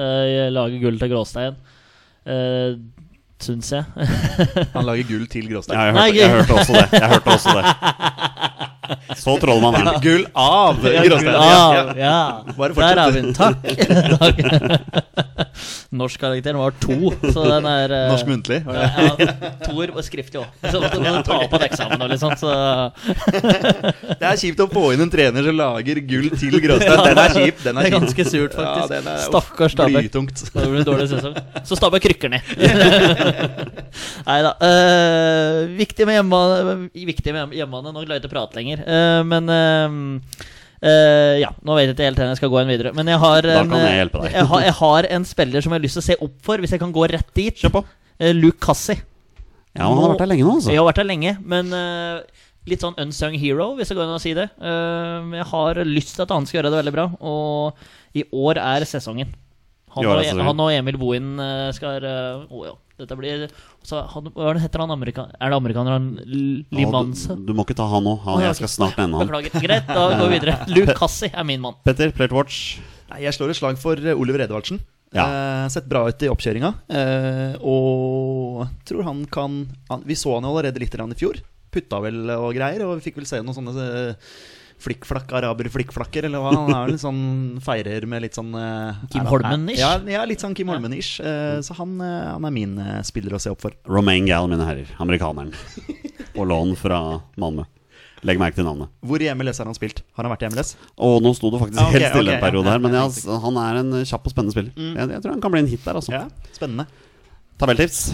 lager 0.53 0.83
gull 0.83 1.01
til 1.01 1.13
gråstein. 1.15 1.57
Uh, 2.29 2.77
Syns 3.43 3.73
jeg. 3.75 3.83
Han 4.77 4.85
lager 4.87 5.09
gull 5.09 5.25
til 5.27 5.49
Gråstein. 5.51 5.75
Ja, 5.75 5.89
jeg, 5.91 5.97
hørte, 5.97 6.19
jeg 6.21 6.31
hørte 6.37 6.59
også 6.61 6.77
det. 6.77 7.01
Jeg 7.01 7.09
hørte 7.11 7.33
også 7.35 7.55
det. 7.57 8.61
Så 9.17 9.37
trollmann 9.43 9.75
er 9.79 9.85
han. 9.87 10.01
Gull 10.03 10.25
av 10.35 10.77
Gråstein! 10.83 11.35
Ah, 11.39 11.93
ja. 11.97 12.43
Bare 12.57 12.75
Der 12.75 12.83
er 12.93 12.99
har 12.99 13.11
vi 13.15 13.21
den. 13.23 13.35
Takk. 13.37 13.57
Norskkarakteren 15.93 16.57
var 16.57 16.73
to, 16.81 17.11
så 17.35 17.43
den 17.45 17.67
er 17.69 17.93
eh, 17.93 18.07
Norsk 18.09 18.25
muntlig. 18.31 18.63
Ja, 18.65 18.89
toer 19.67 19.91
og 19.93 20.01
skriftlig 20.07 20.41
òg. 20.41 20.47
Så 20.73 20.81
måtte 20.81 20.97
man 21.05 21.19
ta 21.27 21.37
opp 21.45 21.53
en 21.59 21.65
eksamen 21.67 22.01
og 22.01 22.09
litt 22.13 22.23
sånt. 22.23 22.41
Så 22.41 22.49
Det 24.23 24.25
er 24.25 24.37
kjipt 24.41 24.63
å 24.65 24.67
få 24.73 24.85
inn 24.97 25.03
en 25.05 25.13
trener 25.13 25.45
som 25.47 25.53
lager 25.59 26.01
gull 26.09 26.31
til 26.41 26.57
Gråstein. 26.65 27.03
Den 27.07 27.21
er 27.23 27.31
kjip. 27.37 27.57
Den 27.67 27.77
det 27.77 27.77
er 27.77 27.85
er 27.85 27.89
kjip. 27.91 27.97
ganske 27.99 28.23
surt, 28.31 28.53
Ja, 28.57 28.61
faktisk. 28.65 28.89
den 28.95 29.05
er- 29.13 29.21
Stakkars 29.27 29.73
Stabæk. 29.77 30.09
Blytungt. 30.09 30.37
Det 30.49 30.65
blir 30.65 30.81
en 30.81 30.89
dårlig 30.89 31.09
sesong. 31.13 31.37
Så 31.69 31.73
Stabæk 31.79 32.03
krykker 32.09 32.29
ned. 32.33 32.43
Nei 34.31 34.39
da. 34.49 34.53
Eh, 34.65 35.77
viktig 35.77 36.05
med 36.09 36.15
hjemmebane. 36.23 36.89
Viktig 37.13 37.31
med 37.37 37.53
hjemmebane. 37.61 37.89
Nå 37.93 38.01
klarer 38.07 38.17
jeg 38.17 38.25
ikke 38.25 38.33
å 38.33 38.37
prate 38.39 38.57
lenger. 38.59 38.72
Eh, 38.81 39.23
men 39.29 39.55
Uh, 40.83 41.39
ja, 41.39 41.53
nå 41.63 41.77
vet 41.79 41.93
jeg 41.93 41.95
ikke 41.95 42.07
helt 42.09 42.19
hvor 42.19 42.27
jeg 42.27 42.39
skal 42.41 42.51
gå 42.51 42.57
en 42.59 42.71
videre. 42.73 42.91
Men 42.91 43.07
jeg 43.07 43.21
har 43.23 43.47
en, 43.53 43.75
jeg 43.79 43.99
jeg, 44.33 44.47
har, 44.51 44.63
jeg 44.65 44.73
har 44.75 45.07
en 45.15 45.27
spiller 45.31 45.63
som 45.63 45.71
jeg 45.71 45.79
har 45.79 45.85
lyst 45.85 45.95
til 45.95 46.03
å 46.03 46.07
se 46.09 46.17
opp 46.27 46.33
for, 46.43 46.59
hvis 46.59 46.75
jeg 46.75 46.83
kan 46.83 46.95
gå 46.97 47.05
rett 47.13 47.29
dit. 47.39 47.55
Kjør 47.55 47.75
på. 47.77 47.83
Uh, 48.19 48.33
Luke 48.35 48.59
Cassi. 48.59 48.97
Ja, 49.77 49.85
han 49.87 49.95
har 49.95 50.11
vært 50.11 50.25
der 50.25 50.33
lenge 50.33 50.49
nå, 50.49 50.57
altså. 50.57 50.73
Jeg 50.75 50.83
har 50.83 50.89
vært 50.89 50.99
der 50.99 51.07
lenge, 51.07 51.37
men 51.55 51.71
uh, 51.71 52.43
litt 52.67 52.83
sånn 52.83 52.99
unsung 52.99 53.39
hero, 53.39 53.69
hvis 53.79 53.93
det 53.93 53.99
går 54.01 54.09
an 54.09 54.19
å 54.19 54.25
si 54.25 54.35
det. 54.35 54.49
Jeg 54.59 55.47
har 55.53 55.81
lyst 55.87 56.17
til 56.17 56.27
at 56.27 56.35
han 56.35 56.51
skal 56.51 56.59
gjøre 56.59 56.75
det 56.75 56.83
veldig 56.83 56.97
bra, 56.99 57.07
og 57.31 58.19
i 58.19 58.27
år 58.43 58.59
er 58.59 58.89
sesongen. 58.91 59.31
Han, 59.95 60.07
og, 60.07 60.19
sesongen. 60.25 60.47
han 60.51 60.63
og 60.67 60.75
Emil 60.75 60.99
Bohin 61.01 61.33
skal 61.77 62.05
eh, 62.09 62.45
oh, 62.49 62.67
ja, 62.67 62.75
dette 63.03 63.19
blir 63.19 63.45
så, 63.85 64.01
han, 64.15 64.31
Hva 64.33 64.49
er 64.55 64.61
heter 64.63 64.83
han 64.85 64.95
amerika, 64.95 65.27
Er 65.39 65.53
det 65.53 65.59
amerikaner? 65.59 65.97
Han 65.99 66.07
L- 66.23 66.63
Limanse? 66.79 67.37
Du, 67.37 67.51
du 67.51 67.53
må 67.59 67.67
ikke 67.67 67.77
ta 67.79 67.87
han 67.91 68.07
nå. 68.07 68.17
Han, 68.25 68.41
jeg 68.47 68.59
skal 68.61 68.73
snart 68.73 68.99
nevne 69.03 69.21
han. 69.21 69.29
Beklager. 69.31 69.67
Greit, 69.67 69.91
da 69.91 70.07
går 70.17 70.27
vi 70.31 70.39
videre. 70.39 70.57
Luke 70.77 70.97
Cassi 70.99 71.29
er 71.33 71.47
min 71.49 71.63
mann. 71.65 71.77
Petter, 71.87 72.15
Plate 72.17 72.37
Watch. 72.39 72.63
Nei, 73.13 73.23
Jeg 73.27 73.37
slår 73.37 73.53
et 73.53 73.61
slag 73.61 73.79
for 73.83 73.99
eh, 74.01 74.17
Oliver 74.17 74.47
Edvardsen. 74.47 74.81
Ja. 75.13 75.27
Eh, 75.29 75.67
sett 75.75 75.89
bra 75.91 76.07
ut 76.09 76.23
i 76.25 76.31
oppkjøringa. 76.33 76.73
Eh, 76.89 77.57
og 77.69 78.63
tror 78.89 79.05
han 79.11 79.25
kan 79.29 79.63
han, 79.91 80.05
Vi 80.09 80.17
så 80.17 80.39
han 80.39 80.47
jo 80.49 80.55
allerede 80.55 80.81
litt 80.81 80.97
i 80.97 81.19
fjor. 81.21 81.43
Putta 81.73 82.01
vel 82.05 82.25
og 82.39 82.51
greier, 82.57 82.85
og 82.87 82.99
vi 82.99 83.07
fikk 83.11 83.21
vel 83.21 83.29
se 83.29 83.41
noen 83.45 83.57
sånne 83.57 83.85
eh, 83.89 84.33
flikkflakk, 84.83 85.33
araber-flikkflakker, 85.39 86.27
eller 86.29 86.43
hva. 86.43 86.53
Han 86.57 86.73
er 86.75 86.89
vel 86.91 86.99
sånn 87.01 87.23
feirer 87.65 88.07
med 88.11 88.25
litt 88.25 88.39
sånn 88.39 88.51
eh, 88.59 89.03
Kim 89.13 89.29
Holmen-ish? 89.29 89.81
Ja, 89.81 89.93
ja, 90.11 90.25
litt 90.29 90.43
sånn 90.43 90.57
Kim 90.59 90.73
Holmen-ish. 90.73 91.21
Eh, 91.23 91.59
så 91.65 91.77
han, 91.79 91.95
eh, 92.03 92.33
han 92.33 92.49
er 92.49 92.55
min 92.55 92.75
spiller 93.07 93.37
å 93.39 93.43
se 93.43 93.53
opp 93.53 93.63
for. 93.65 93.77
Romain 93.91 94.27
Gall, 94.29 94.51
mine 94.51 94.67
herrer. 94.67 94.91
Amerikaneren. 95.03 95.55
På 96.37 96.47
lån 96.49 96.75
fra 96.81 97.01
Malmö. 97.41 97.67
Legg 98.27 98.39
merke 98.39 98.61
til 98.61 98.67
navnet. 98.69 98.91
Hvor 99.03 99.23
i 99.23 99.27
MLS 99.35 99.59
har 99.59 99.67
han 99.67 99.75
spilt? 99.75 100.05
Har 100.15 100.27
han 100.27 100.31
vært 100.35 100.47
i 100.47 100.53
MLS? 100.53 100.77
Og 101.03 101.19
nå 101.25 101.35
sto 101.35 101.51
det 101.51 101.59
faktisk 101.65 101.83
Ah, 101.83 101.91
okay, 101.91 102.05
helt 102.05 102.15
stille 102.15 102.31
okay, 102.31 102.39
en 102.39 102.45
periode 102.45 102.71
ja, 102.71 102.77
her, 102.77 102.85
men 102.85 102.95
ja, 102.95 103.03
ja, 103.11 103.41
han 103.43 103.59
er 103.65 103.83
en 103.83 103.93
kjapp 104.07 104.31
og 104.31 104.37
spennende 104.37 104.55
spiller. 104.55 104.73
Jeg, 104.79 105.11
jeg 105.17 105.25
tror 105.25 105.35
han 105.35 105.43
kan 105.43 105.57
bli 105.57 105.65
en 105.65 105.75
hit 105.75 105.83
der, 105.83 105.99
altså. 105.99 106.15
Ja, 106.15 106.55
spennende. 106.55 106.87
Tabelltips. 107.59 108.07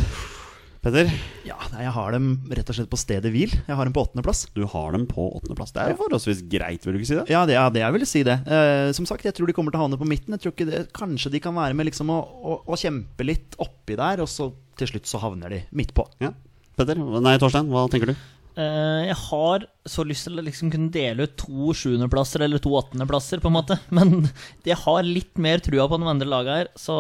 Petter, 0.79 1.09
Ja, 1.43 1.57
nei, 1.73 1.83
jeg 1.83 1.93
har 1.97 2.13
dem 2.15 2.27
rett 2.55 2.69
og 2.71 2.77
slett 2.79 2.91
på 2.93 2.99
stedet 3.01 3.33
hvil. 3.35 3.51
Jeg 3.51 3.75
har 3.77 3.89
dem 3.89 3.95
på 3.97 4.05
åttendeplass. 4.07 4.45
du 4.55 4.63
har 4.71 4.93
dem 4.95 5.09
på 5.11 5.25
åttendeplass. 5.41 5.73
Det 5.75 5.83
er 5.83 5.91
jo 5.91 5.99
forholdsvis 6.05 6.45
greit, 6.53 6.87
vil 6.87 6.95
du 6.95 7.01
ikke 7.01 7.11
si 7.11 7.19
det? 7.19 7.25
Ja, 7.33 7.43
det, 7.51 7.57
ja, 7.59 7.65
det 7.75 7.83
jeg 7.83 7.97
vil 7.97 8.07
si 8.07 8.23
det. 8.29 8.37
Eh, 8.47 8.93
som 8.95 9.09
sagt, 9.11 9.27
jeg 9.27 9.35
tror 9.35 9.51
de 9.51 9.57
kommer 9.57 9.75
til 9.75 9.81
å 9.81 9.87
havne 9.89 9.99
på 9.99 10.07
midten. 10.09 10.37
Jeg 10.37 10.45
tror 10.45 10.55
ikke 10.55 10.69
det, 10.71 10.85
Kanskje 10.95 11.33
de 11.35 11.41
kan 11.43 11.57
være 11.59 11.75
med 11.75 11.91
liksom 11.91 12.13
å, 12.15 12.21
å, 12.23 12.59
å 12.71 12.79
kjempe 12.79 13.27
litt 13.27 13.59
oppi 13.59 13.99
der, 13.99 14.23
og 14.23 14.31
så 14.31 14.53
til 14.79 14.93
slutt 14.93 15.11
så 15.11 15.19
havner 15.19 15.51
de 15.51 15.65
midt 15.75 15.91
på. 15.99 16.07
Ja. 16.23 16.31
Petter, 16.79 16.95
nei, 17.27 17.35
Torstein, 17.43 17.67
hva 17.75 17.89
tenker 17.91 18.13
du? 18.13 18.27
Eh, 18.59 19.03
jeg 19.07 19.17
har 19.29 19.65
så 19.87 20.03
lyst 20.07 20.27
til 20.27 20.41
å 20.41 20.43
liksom 20.43 20.71
kunne 20.73 20.91
dele 20.95 21.29
ut 21.29 21.37
to 21.39 21.71
sjuendeplasser 21.79 22.43
eller 22.43 22.59
to 22.63 22.73
åttendeplasser, 22.75 23.43
på 23.43 23.51
en 23.53 23.57
måte. 23.61 23.77
Men 23.95 24.27
jeg 24.67 24.79
har 24.83 25.07
litt 25.07 25.39
mer 25.39 25.63
trua 25.63 25.87
på 25.91 26.01
de 26.01 26.11
andre 26.11 26.31
lagene 26.31 26.65
her, 26.65 26.73
så 26.79 26.97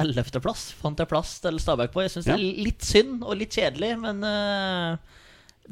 ellevteplass 0.00 0.70
fant 0.80 0.98
jeg 1.00 1.10
plass 1.10 1.36
til 1.44 1.60
Stabæk 1.60 1.92
på. 1.92 2.04
Jeg 2.06 2.14
syns 2.14 2.30
det 2.30 2.38
er 2.38 2.64
litt 2.68 2.84
synd 2.84 3.20
og 3.24 3.36
litt 3.40 3.56
kjedelig, 3.56 3.94
men 4.00 4.24
eh, 4.28 5.20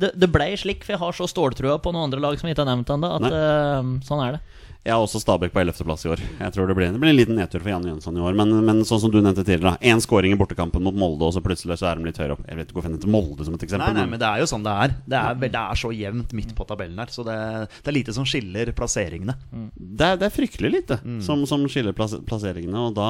det, 0.00 0.14
det 0.16 0.28
ble 0.32 0.46
slik, 0.58 0.84
for 0.84 0.96
jeg 0.96 1.02
har 1.02 1.16
så 1.16 1.28
ståltrua 1.28 1.76
på 1.84 1.92
noen 1.92 2.08
andre 2.08 2.22
lag 2.24 2.38
som 2.40 2.48
jeg 2.48 2.56
ikke 2.56 2.64
har 2.64 2.72
nevnt 2.72 2.92
ennå, 2.94 3.10
at 3.18 3.24
Nei. 3.24 3.32
eh, 3.40 3.90
sånn 4.08 4.22
er 4.24 4.38
det. 4.38 4.62
Jeg 4.84 4.92
har 4.92 5.00
også 5.00 5.16
Stabæk 5.22 5.54
på 5.54 5.62
11. 5.62 5.80
plass 5.86 6.02
i 6.04 6.10
år. 6.12 6.20
Jeg 6.20 6.52
tror 6.52 6.68
Det 6.68 6.74
blir, 6.76 6.90
det 6.92 7.00
blir 7.00 7.08
en 7.14 7.16
liten 7.16 7.38
nedtur 7.40 7.62
for 7.62 7.70
Janne 7.72 7.88
Jønsson 7.88 8.18
i 8.18 8.20
år. 8.20 8.34
Men, 8.36 8.50
men 8.66 8.82
sånn 8.84 9.00
som 9.00 9.12
du 9.12 9.16
nevnte 9.16 9.40
tidligere, 9.40 9.78
én 9.80 10.02
scoring 10.04 10.34
i 10.34 10.36
bortekampen 10.36 10.84
mot 10.84 10.92
Molde, 10.92 11.24
og 11.24 11.32
så 11.32 11.40
plutselig 11.40 11.78
så 11.80 11.88
er 11.88 11.96
de 11.96 12.04
litt 12.10 12.20
høyere 12.20 12.36
opp. 12.36 12.42
Jeg 12.44 12.58
vet 12.58 12.68
ikke 12.68 12.76
hvorfor 12.76 12.90
jeg 12.90 12.98
nevnte 12.98 13.12
Molde 13.14 13.46
som 13.48 13.56
et 13.56 13.64
eksempel. 13.64 13.94
Nei, 13.94 14.02
nei, 14.02 14.10
men 14.12 14.20
det 14.20 14.28
er 14.28 14.42
jo 14.42 14.48
sånn 14.50 14.66
det 14.66 14.74
er. 14.84 14.96
Det 15.08 15.22
er, 15.22 15.38
det 15.40 15.62
er 15.62 15.80
så 15.80 15.92
jevnt 15.96 16.34
midt 16.36 16.52
på 16.58 16.66
tabellen 16.68 17.00
her, 17.00 17.14
så 17.14 17.24
det, 17.24 17.38
det 17.78 17.92
er 17.94 17.96
lite 17.96 18.16
som 18.18 18.28
skiller 18.28 18.74
plasseringene. 18.76 19.38
det, 19.72 20.10
er, 20.10 20.20
det 20.20 20.28
er 20.28 20.36
fryktelig 20.36 20.72
lite 20.76 21.00
som, 21.24 21.46
som 21.48 21.64
skiller 21.72 21.96
plass, 21.96 22.18
plasseringene, 22.28 22.84
og 22.84 22.92
da 23.00 23.08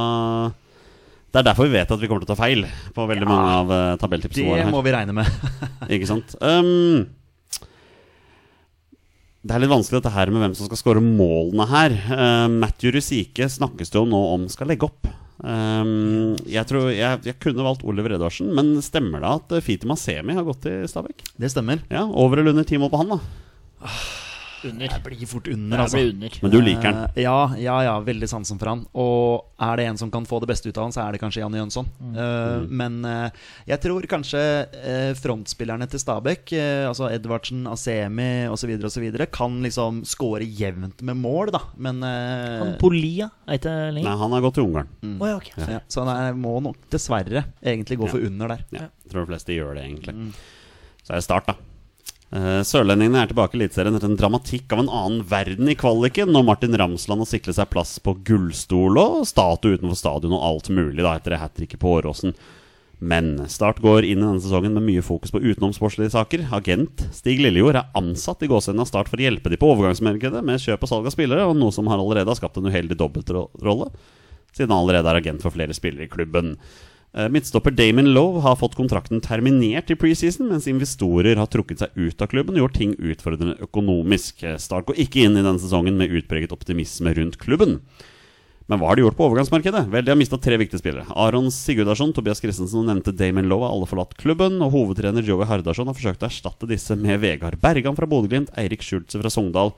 Det 1.35 1.43
er 1.43 1.49
derfor 1.51 1.66
vi 1.66 1.75
vet 1.75 1.91
at 1.91 1.99
vi 1.99 2.07
kommer 2.07 2.22
til 2.22 2.31
å 2.31 2.37
ta 2.37 2.39
feil 2.39 2.62
på 2.95 3.09
veldig 3.11 3.27
mange 3.27 3.59
av 3.59 3.75
tabelltipsene 3.99 4.47
våre. 4.47 4.62
Det 4.62 4.70
må 4.79 4.87
vi 4.87 4.95
regne 4.95 5.18
med. 5.18 5.27
Ikke 5.91 6.07
sant? 6.07 6.39
Um, 6.39 7.09
det 9.45 9.53
er 9.53 9.61
litt 9.61 9.72
vanskelig 9.72 10.01
dette 10.01 10.14
her 10.14 10.32
med 10.32 10.40
hvem 10.40 10.55
som 10.57 10.68
skal 10.70 10.80
skåre 10.80 11.05
målene 11.05 11.66
her. 11.68 11.95
Uh, 12.09 12.49
Matthew 12.49 12.95
Rusike 12.97 13.49
snakkes 13.53 13.92
det 13.92 14.01
jo 14.01 14.07
nå 14.09 14.22
om 14.32 14.49
skal 14.53 14.72
legge 14.72 14.88
opp. 14.88 15.11
Um, 15.45 16.38
jeg 16.49 16.64
tror 16.70 16.88
jeg, 16.95 17.20
jeg 17.28 17.36
kunne 17.42 17.66
valgt 17.66 17.84
Oliver 17.84 18.16
Edvardsen, 18.16 18.49
men 18.57 18.72
stemmer 18.84 19.20
det 19.20 19.32
at 19.36 19.57
Fiti 19.66 19.88
Masemi 19.90 20.36
har 20.38 20.47
gått 20.47 20.64
til 20.64 20.86
Stabæk? 20.88 21.26
Det 21.36 21.53
stemmer. 21.53 21.84
Ja, 21.92 22.07
Over 22.09 22.40
eller 22.40 22.57
under 22.57 22.64
ti 22.68 22.80
mål 22.80 22.92
på 22.95 23.03
han, 23.03 23.16
da? 23.18 23.90
Under. 24.71 24.89
Jeg 24.89 25.05
blir 25.05 25.29
fort 25.29 25.49
under, 25.53 25.85
altså. 25.85 26.01
blir 26.01 26.12
under. 26.15 26.39
Men 26.43 26.55
du 26.55 26.59
liker 26.62 26.89
han? 26.89 27.01
Uh, 27.05 27.21
ja, 27.21 27.39
ja, 27.61 27.77
ja, 27.89 27.95
veldig 28.05 28.29
sansen 28.31 28.61
for 28.61 28.73
han. 28.73 28.85
Og 28.97 29.65
er 29.65 29.81
det 29.81 29.89
en 29.91 30.01
som 30.01 30.11
kan 30.15 30.27
få 30.29 30.41
det 30.43 30.51
beste 30.51 30.71
ut 30.71 30.79
av 30.79 30.89
han, 30.89 30.95
så 30.95 31.05
er 31.05 31.15
det 31.15 31.23
kanskje 31.23 31.43
Janne 31.43 31.61
Jønsson. 31.61 31.89
Mm. 32.01 32.15
Eh, 32.25 32.67
men 32.83 32.99
uh, 33.07 33.45
jeg 33.69 33.81
tror 33.85 34.07
kanskje 34.11 34.41
eh, 34.85 35.12
frontspillerne 35.19 35.89
til 35.91 36.03
Stabæk, 36.03 36.53
eh, 36.57 36.85
altså 36.89 37.09
Edvardsen, 37.12 37.65
Asemi 37.71 38.47
osv., 38.53 38.75
osv., 38.89 39.07
kan 39.35 39.61
liksom 39.65 40.03
score 40.09 40.45
jevnt 40.45 41.03
med 41.07 41.21
mål, 41.21 41.53
da. 41.55 41.62
Men 41.77 42.03
eh, 42.05 42.61
Han 42.61 42.75
Polia, 42.81 43.31
er 43.49 43.61
ikke 43.61 43.75
lenger? 43.97 44.09
Nei, 44.09 44.17
han 44.25 44.37
har 44.37 44.45
gått 44.45 44.59
til 44.59 44.69
Ungarn. 44.69 44.91
Å 45.19 45.31
ja, 45.31 45.39
okay. 45.41 45.69
ja, 45.77 45.83
Så 45.89 46.05
han 46.05 46.12
er, 46.15 46.39
må 46.39 46.57
nok 46.65 46.89
dessverre 46.93 47.47
egentlig 47.62 48.01
gå 48.01 48.11
for 48.11 48.25
under 48.25 48.57
der. 48.57 48.67
Ja, 48.75 48.89
jeg 49.05 49.15
tror 49.15 49.25
de 49.25 49.33
fleste 49.35 49.57
gjør 49.57 49.79
det, 49.79 49.87
egentlig. 49.89 50.35
Så 51.05 51.15
er 51.15 51.21
det 51.21 51.27
start, 51.27 51.53
da. 51.53 51.74
Eh, 52.35 52.61
Sørlendingene 52.66 53.20
er 53.22 53.30
tilbake 53.30 53.55
i 53.55 53.61
Eliteserien 53.61 53.95
etter 53.95 54.11
en 54.11 54.18
dramatikk 54.18 54.72
av 54.74 54.80
en 54.82 54.91
annen 54.91 55.22
verden 55.30 55.70
i 55.70 55.76
kvaliken, 55.78 56.32
når 56.35 56.47
Martin 56.49 56.74
Ramsland 56.80 57.22
har 57.22 57.30
sikret 57.30 57.55
seg 57.61 57.70
plass 57.70 57.95
på 58.03 58.16
gullstol 58.26 58.99
og 58.99 59.20
statue 59.30 59.78
utenfor 59.78 59.99
stadion 60.01 60.35
og 60.35 60.43
alt 60.49 60.70
mulig, 60.74 61.05
da, 61.05 61.14
etter 61.14 61.39
hat 61.39 61.55
tricket 61.55 61.78
på 61.82 61.93
Åråsen. 62.01 62.35
Men 63.05 63.37
Start 63.51 63.78
går 63.85 64.07
inn 64.09 64.18
i 64.18 64.24
denne 64.24 64.43
sesongen 64.43 64.74
med 64.74 64.87
mye 64.87 65.05
fokus 65.05 65.30
på 65.35 65.43
utenomsportslige 65.45 66.14
saker. 66.14 66.47
Agent 66.57 67.05
Stig 67.14 67.43
Lillejord 67.43 67.78
er 67.78 67.93
ansatt 67.99 68.43
i 68.43 68.49
gåsehudene 68.51 68.82
av 68.82 68.91
Start 68.91 69.11
for 69.12 69.20
å 69.20 69.26
hjelpe 69.26 69.53
de 69.53 69.59
på 69.61 69.70
overgangsmarkedet 69.70 70.43
med 70.47 70.62
kjøp 70.62 70.87
og 70.87 70.91
salg 70.91 71.11
av 71.11 71.14
spillere, 71.14 71.47
og 71.47 71.59
noe 71.59 71.74
som 71.74 71.91
har 71.91 72.03
allerede 72.03 72.30
har 72.32 72.39
skapt 72.41 72.59
en 72.59 72.66
uheldig 72.70 72.99
dobbeltrolle, 72.99 73.91
siden 74.55 74.72
han 74.72 74.80
allerede 74.80 75.12
er 75.12 75.20
agent 75.20 75.45
for 75.45 75.55
flere 75.55 75.76
spillere 75.76 76.09
i 76.09 76.11
klubben. 76.11 76.57
Eh, 77.15 77.29
Midtstopper 77.31 77.71
Damon 77.71 78.11
Lowe 78.15 78.41
har 78.43 78.57
fått 78.59 78.75
kontrakten 78.75 79.21
terminert 79.23 79.91
i 79.91 79.95
preseason, 79.95 80.49
mens 80.51 80.67
investorer 80.67 81.39
har 81.39 81.47
trukket 81.47 81.85
seg 81.85 81.95
ut 81.95 82.25
av 82.25 82.33
klubben 82.33 82.57
og 82.59 82.65
gjort 82.65 82.81
ting 82.81 82.97
utfordrende 82.99 83.55
økonomisk. 83.62 84.43
Eh, 84.43 84.59
Start 84.59 84.89
går 84.89 84.99
ikke 85.05 85.23
inn 85.23 85.39
i 85.39 85.45
denne 85.45 85.62
sesongen 85.62 85.95
med 86.01 86.11
utpreget 86.11 86.55
optimisme 86.55 87.15
rundt 87.15 87.39
klubben. 87.39 87.79
Men 88.67 88.81
hva 88.81 88.89
har 88.89 88.97
de 88.97 89.05
gjort 89.05 89.19
på 89.19 89.27
overgangsmarkedet? 89.29 89.85
Vel, 89.93 90.07
de 90.07 90.11
har 90.11 90.19
mista 90.19 90.39
tre 90.41 90.57
viktige 90.59 90.81
spillere. 90.81 91.05
Aron 91.21 91.51
Sigurdarsson, 91.53 92.15
Tobias 92.17 92.41
Christensen 92.41 92.81
og 92.81 92.89
nevnte 92.89 93.12
Damon 93.15 93.47
Lowe 93.51 93.69
har 93.69 93.77
alle 93.77 93.87
forlatt 93.87 94.17
klubben, 94.19 94.57
og 94.65 94.73
hovedtrener 94.73 95.23
Joey 95.23 95.47
Hardarson 95.47 95.91
har 95.91 95.95
forsøkt 95.95 96.25
å 96.25 96.31
erstatte 96.31 96.67
disse 96.71 96.97
med 96.99 97.21
Vegard 97.23 97.61
Bergan 97.62 97.95
fra 97.95 98.09
Bodø-Glimt, 98.09 98.51
Eirik 98.59 98.83
Schulze 98.83 99.21
fra 99.21 99.31
Sogndal, 99.31 99.75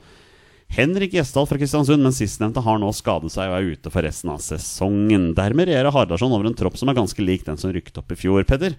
Henrik 0.73 1.13
Gjesdal 1.15 1.47
fra 1.47 1.57
Kristiansund, 1.57 2.03
men 2.03 2.13
sistnevnte 2.13 2.61
har 2.61 2.79
nå 2.81 2.89
skadet 2.93 3.31
seg 3.33 3.49
og 3.49 3.55
er 3.57 3.69
ute 3.73 3.91
for 3.93 4.05
resten 4.05 4.33
av 4.33 4.41
sesongen. 4.43 5.31
Dermed 5.37 5.69
regjerer 5.69 5.93
Hardarson 5.95 6.33
over 6.35 6.49
en 6.49 6.57
tropp 6.57 6.77
som 6.77 6.91
er 6.91 6.97
ganske 6.97 7.23
lik 7.23 7.47
den 7.47 7.57
som 7.57 7.71
rykket 7.73 7.97
opp 8.01 8.11
i 8.13 8.19
fjor. 8.19 8.43
Petter, 8.47 8.75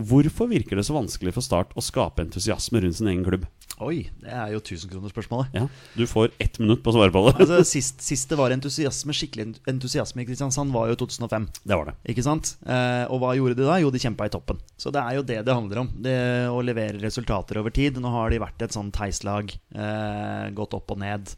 hvorfor 0.00 0.48
virker 0.50 0.78
det 0.78 0.86
så 0.88 0.94
vanskelig 0.96 1.34
for 1.36 1.44
Start 1.44 1.74
å 1.76 1.82
skape 1.84 2.24
entusiasme 2.24 2.80
rundt 2.82 2.96
sin 2.98 3.10
egen 3.12 3.24
klubb? 3.26 3.44
Oi, 3.82 4.04
det 4.22 4.30
er 4.30 4.52
jo 4.52 4.60
tusenkronerspørsmålet. 4.62 5.54
Ja, 5.56 5.64
Du 5.96 6.04
får 6.06 6.30
ett 6.42 6.58
minutt 6.60 6.82
på 6.84 6.92
å 6.92 6.94
svare 6.94 7.10
på 7.14 7.22
det. 7.26 7.32
Altså, 7.42 7.62
sist, 7.66 8.02
sist 8.04 8.30
det 8.30 8.38
var 8.38 8.54
entusiasme, 8.54 9.14
skikkelig 9.16 9.56
entusiasme 9.72 10.22
i 10.22 10.26
Kristiansand, 10.28 10.70
var 10.74 10.92
jo 10.92 10.98
2005. 11.02 11.48
Det 11.64 11.78
var 11.78 11.90
det. 11.90 11.96
Ikke 12.12 12.24
sant? 12.26 12.54
Eh, 12.62 13.04
og 13.10 13.22
hva 13.22 13.32
gjorde 13.38 13.56
de 13.58 13.66
da? 13.66 13.80
Jo, 13.82 13.90
de 13.90 14.02
kjempa 14.02 14.28
i 14.28 14.32
toppen. 14.34 14.60
Så 14.78 14.92
det 14.94 15.02
er 15.02 15.18
jo 15.18 15.24
det 15.26 15.40
det 15.48 15.56
handler 15.56 15.82
om. 15.82 15.90
Det 16.04 16.14
Å 16.52 16.62
levere 16.62 17.00
resultater 17.02 17.58
over 17.58 17.74
tid. 17.74 17.98
Nå 17.98 18.12
har 18.12 18.30
de 18.30 18.42
vært 18.44 18.62
et 18.62 18.76
sånn 18.76 18.92
teislag. 18.94 19.50
Eh, 19.74 20.46
gått 20.54 20.76
opp 20.78 20.94
og 20.94 21.02
ned. 21.02 21.34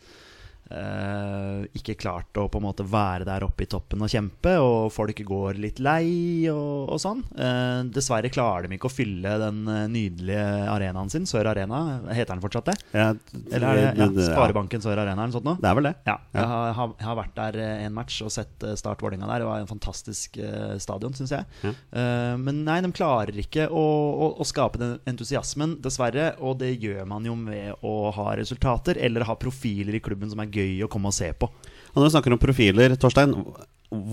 Eh, 0.73 1.65
ikke 1.77 1.97
klart 2.01 2.39
å 2.41 2.47
på 2.49 2.57
en 2.57 2.65
måte 2.65 2.87
være 2.89 3.27
der 3.29 3.45
oppe 3.45 3.67
i 3.67 3.69
toppen 3.69 4.01
og 4.05 4.09
kjempe, 4.09 4.55
og 4.65 4.89
folk 4.95 5.19
går 5.27 5.59
litt 5.61 5.81
lei 5.85 6.49
og, 6.49 6.89
og 6.95 7.01
sånn. 7.03 7.21
Uh, 7.37 7.85
dessverre 7.93 8.31
klarer 8.33 8.67
de 8.67 8.79
ikke 8.79 8.89
å 8.89 8.93
fylle 8.93 9.35
den 9.43 9.61
eh, 9.69 9.85
nydelige 9.93 10.47
arenaen 10.73 11.12
sin, 11.12 11.29
Sør 11.29 11.51
Arena. 11.53 11.83
Heter 12.09 12.33
den 12.33 12.45
fortsatt 12.45 12.71
det? 12.71 12.77
Ja, 12.97 13.11
Eller 13.53 13.67
er 13.69 13.99
det 13.99 14.07
ja, 14.07 14.31
Sparebanken 14.31 14.85
Sør 14.85 15.03
Arena 15.03 15.19
eller 15.19 15.35
noe 15.35 15.37
sånt 15.37 15.49
Nå? 15.49 15.57
Det 15.61 15.69
er 15.69 15.77
vel 15.77 15.89
det. 15.91 15.95
Ja, 16.09 16.17
jeg 16.33 16.49
har, 16.55 16.73
har, 16.79 16.95
har 17.05 17.19
vært 17.19 17.37
der 17.37 17.61
en 17.65 17.97
match 17.97 18.23
og 18.25 18.33
sett 18.33 18.65
Start 18.81 19.05
Vålerenga 19.05 19.29
der. 19.29 19.45
Det 19.45 19.51
var 19.51 19.61
en 19.61 19.71
fantastisk 19.71 20.41
uh, 20.41 20.75
stadion, 20.81 21.15
syns 21.17 21.35
jeg. 21.35 21.75
Men 21.95 22.62
nei, 22.67 22.79
de 22.85 22.91
klarer 22.95 23.37
ikke 23.41 23.67
å, 23.69 23.83
å, 24.25 24.31
å 24.41 24.47
skape 24.49 24.81
den 24.81 24.97
entusiasmen, 25.11 25.77
dessverre. 25.85 26.33
Og 26.45 26.57
det 26.62 26.73
gjør 26.73 27.05
man 27.11 27.27
jo 27.29 27.37
med 27.39 27.85
å 27.85 27.95
ha 28.17 28.33
resultater, 28.39 28.99
eller 29.05 29.27
ha 29.29 29.37
profiler 29.39 29.99
i 29.99 30.03
klubben 30.05 30.33
som 30.33 30.41
er 30.43 30.51
gøy 30.55 30.84
å 30.86 30.90
komme 30.92 31.11
og 31.11 31.16
se 31.16 31.30
på. 31.36 31.50
Og 31.94 32.00
når 32.00 32.09
vi 32.09 32.14
snakker 32.16 32.34
om 32.34 32.40
profiler, 32.42 32.94
Torstein, 32.98 33.34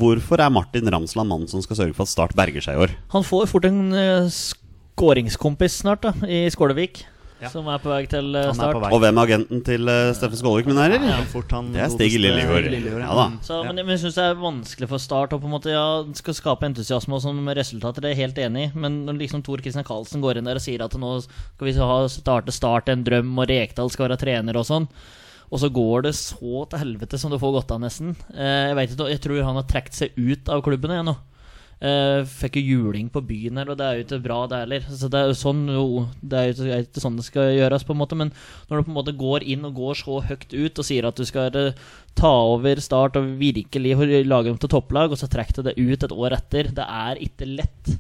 hvorfor 0.01 0.41
er 0.43 0.53
Martin 0.53 0.89
Ramsland 0.93 1.31
mannen 1.31 1.49
som 1.49 1.63
skal 1.65 1.79
sørge 1.79 1.97
for 1.97 2.05
at 2.05 2.11
Start 2.13 2.35
berger 2.37 2.61
seg 2.65 2.77
i 2.77 2.83
år? 2.87 2.97
Han 3.15 3.25
får 3.25 3.47
fort 3.49 3.65
en 3.69 3.87
uh, 3.95 4.29
skåringskompis 4.29 5.81
snart, 5.81 6.05
da, 6.05 6.13
i 6.27 6.45
Skålevik. 6.53 7.05
Ja. 7.41 7.49
Som 7.49 7.65
er 7.73 7.79
på 7.81 7.89
vei 7.89 8.03
til 8.05 8.35
eh, 8.37 8.51
start. 8.53 8.75
vei. 8.77 8.89
Og 8.93 8.99
hvem 9.01 9.17
er 9.17 9.25
agenten 9.25 9.63
til 9.65 9.89
uh, 9.89 10.11
Steffen 10.13 10.37
Skålevik, 10.37 10.67
mine 10.69 10.83
herrer? 10.83 11.01
Ja, 11.09 11.15
fort 11.31 11.49
Det 11.49 11.79
er 11.81 11.89
Stig 11.89 12.13
Lillegård. 12.21 12.67
Lillejord, 12.69 13.01
Ja. 13.01 13.23
Så, 13.41 13.63
Ja. 13.63 13.71
men, 13.71 13.81
men 13.81 13.95
jeg 13.95 14.03
syns 14.03 14.19
det 14.19 14.25
er 14.27 14.37
vanskelig 14.37 14.89
for 14.91 15.01
Start 15.01 15.33
å 15.33 15.39
på 15.41 15.49
en 15.49 15.55
måte 15.55 15.73
Ja, 15.73 16.03
skal 16.13 16.37
skape 16.37 16.69
entusiasme 16.69 17.17
og 17.17 17.23
sånn 17.25 17.41
med 17.41 17.57
resultater, 17.57 18.05
det 18.05 18.11
er 18.11 18.13
jeg 18.13 18.21
helt 18.27 18.43
enig 18.45 18.67
i. 18.67 18.71
Men 18.77 18.99
når 19.07 19.17
liksom 19.23 19.41
Tor 19.41 19.57
Christian 19.65 19.87
Karlsen 19.87 20.21
går 20.21 20.37
inn 20.37 20.45
der 20.51 20.61
og 20.61 20.65
sier 20.67 20.85
at 20.85 20.93
nå 20.93 21.15
skal 21.25 21.65
vi 21.65 21.73
starte 22.13 22.53
Start 22.53 22.93
en 22.93 23.01
drøm, 23.09 23.33
og 23.33 23.49
Rekdal 23.49 23.89
skal 23.89 24.11
være 24.11 24.21
trener 24.21 24.61
og 24.61 24.69
sånn, 24.69 24.85
og 25.51 25.59
så 25.59 25.67
går 25.73 26.07
det 26.07 26.13
så 26.15 26.63
til 26.71 26.79
helvete 26.79 27.19
som 27.19 27.33
det 27.33 27.41
får 27.41 27.57
gått 27.57 27.73
av, 27.75 27.81
nesten. 27.83 28.15
Eh, 28.31 28.71
jeg 28.71 28.77
vet 28.77 28.95
ikke, 28.95 29.09
jeg 29.11 29.23
tror 29.25 29.43
han 29.49 29.59
har 29.59 29.67
trukket 29.67 29.97
seg 29.97 30.15
ut 30.15 30.51
av 30.51 30.63
klubben 30.63 30.95
igjen 30.95 31.11
nå. 31.11 31.17
Eh, 31.81 32.21
fikk 32.29 32.59
jo 32.59 32.77
juling 32.77 33.07
på 33.09 33.23
byen 33.25 33.57
her, 33.57 33.71
og 33.73 33.79
det 33.79 33.85
er 33.87 33.95
jo 33.97 34.03
ikke 34.05 34.21
bra, 34.21 34.37
det 34.47 34.59
heller. 34.61 34.83
Så 34.85 35.09
det 35.09 35.17
er 35.17 35.31
jo 35.31 35.37
sånn 35.39 35.63
jo, 35.65 35.85
Det 36.21 36.37
er 36.37 36.51
jo 36.51 36.67
ikke, 36.77 37.01
sånn 37.01 37.17
det 37.17 37.25
skal 37.25 37.55
gjøres, 37.57 37.85
på 37.87 37.95
en 37.95 38.01
måte. 38.03 38.17
Men 38.19 38.31
når 38.69 38.79
du 38.79 38.85
på 38.85 38.93
en 38.93 38.99
måte 38.99 39.17
går 39.17 39.47
inn 39.49 39.65
og 39.65 39.79
går 39.79 39.97
så 40.03 40.21
høyt 40.27 40.53
ut 40.53 40.81
og 40.83 40.87
sier 40.87 41.09
at 41.09 41.17
du 41.17 41.25
skal 41.25 41.57
eh, 41.57 41.81
ta 42.15 42.31
over 42.53 42.79
Start 42.79 43.17
og 43.17 43.33
virkelig 43.41 43.97
lage 44.29 44.51
dem 44.51 44.61
til 44.61 44.71
topplag, 44.71 45.11
og 45.11 45.19
så 45.19 45.29
trekker 45.31 45.59
du 45.59 45.71
det 45.71 45.79
ut 45.81 46.05
et 46.05 46.15
år 46.15 46.37
etter, 46.37 46.69
det 46.77 46.85
er 46.85 47.23
ikke 47.25 47.49
lett. 47.49 47.95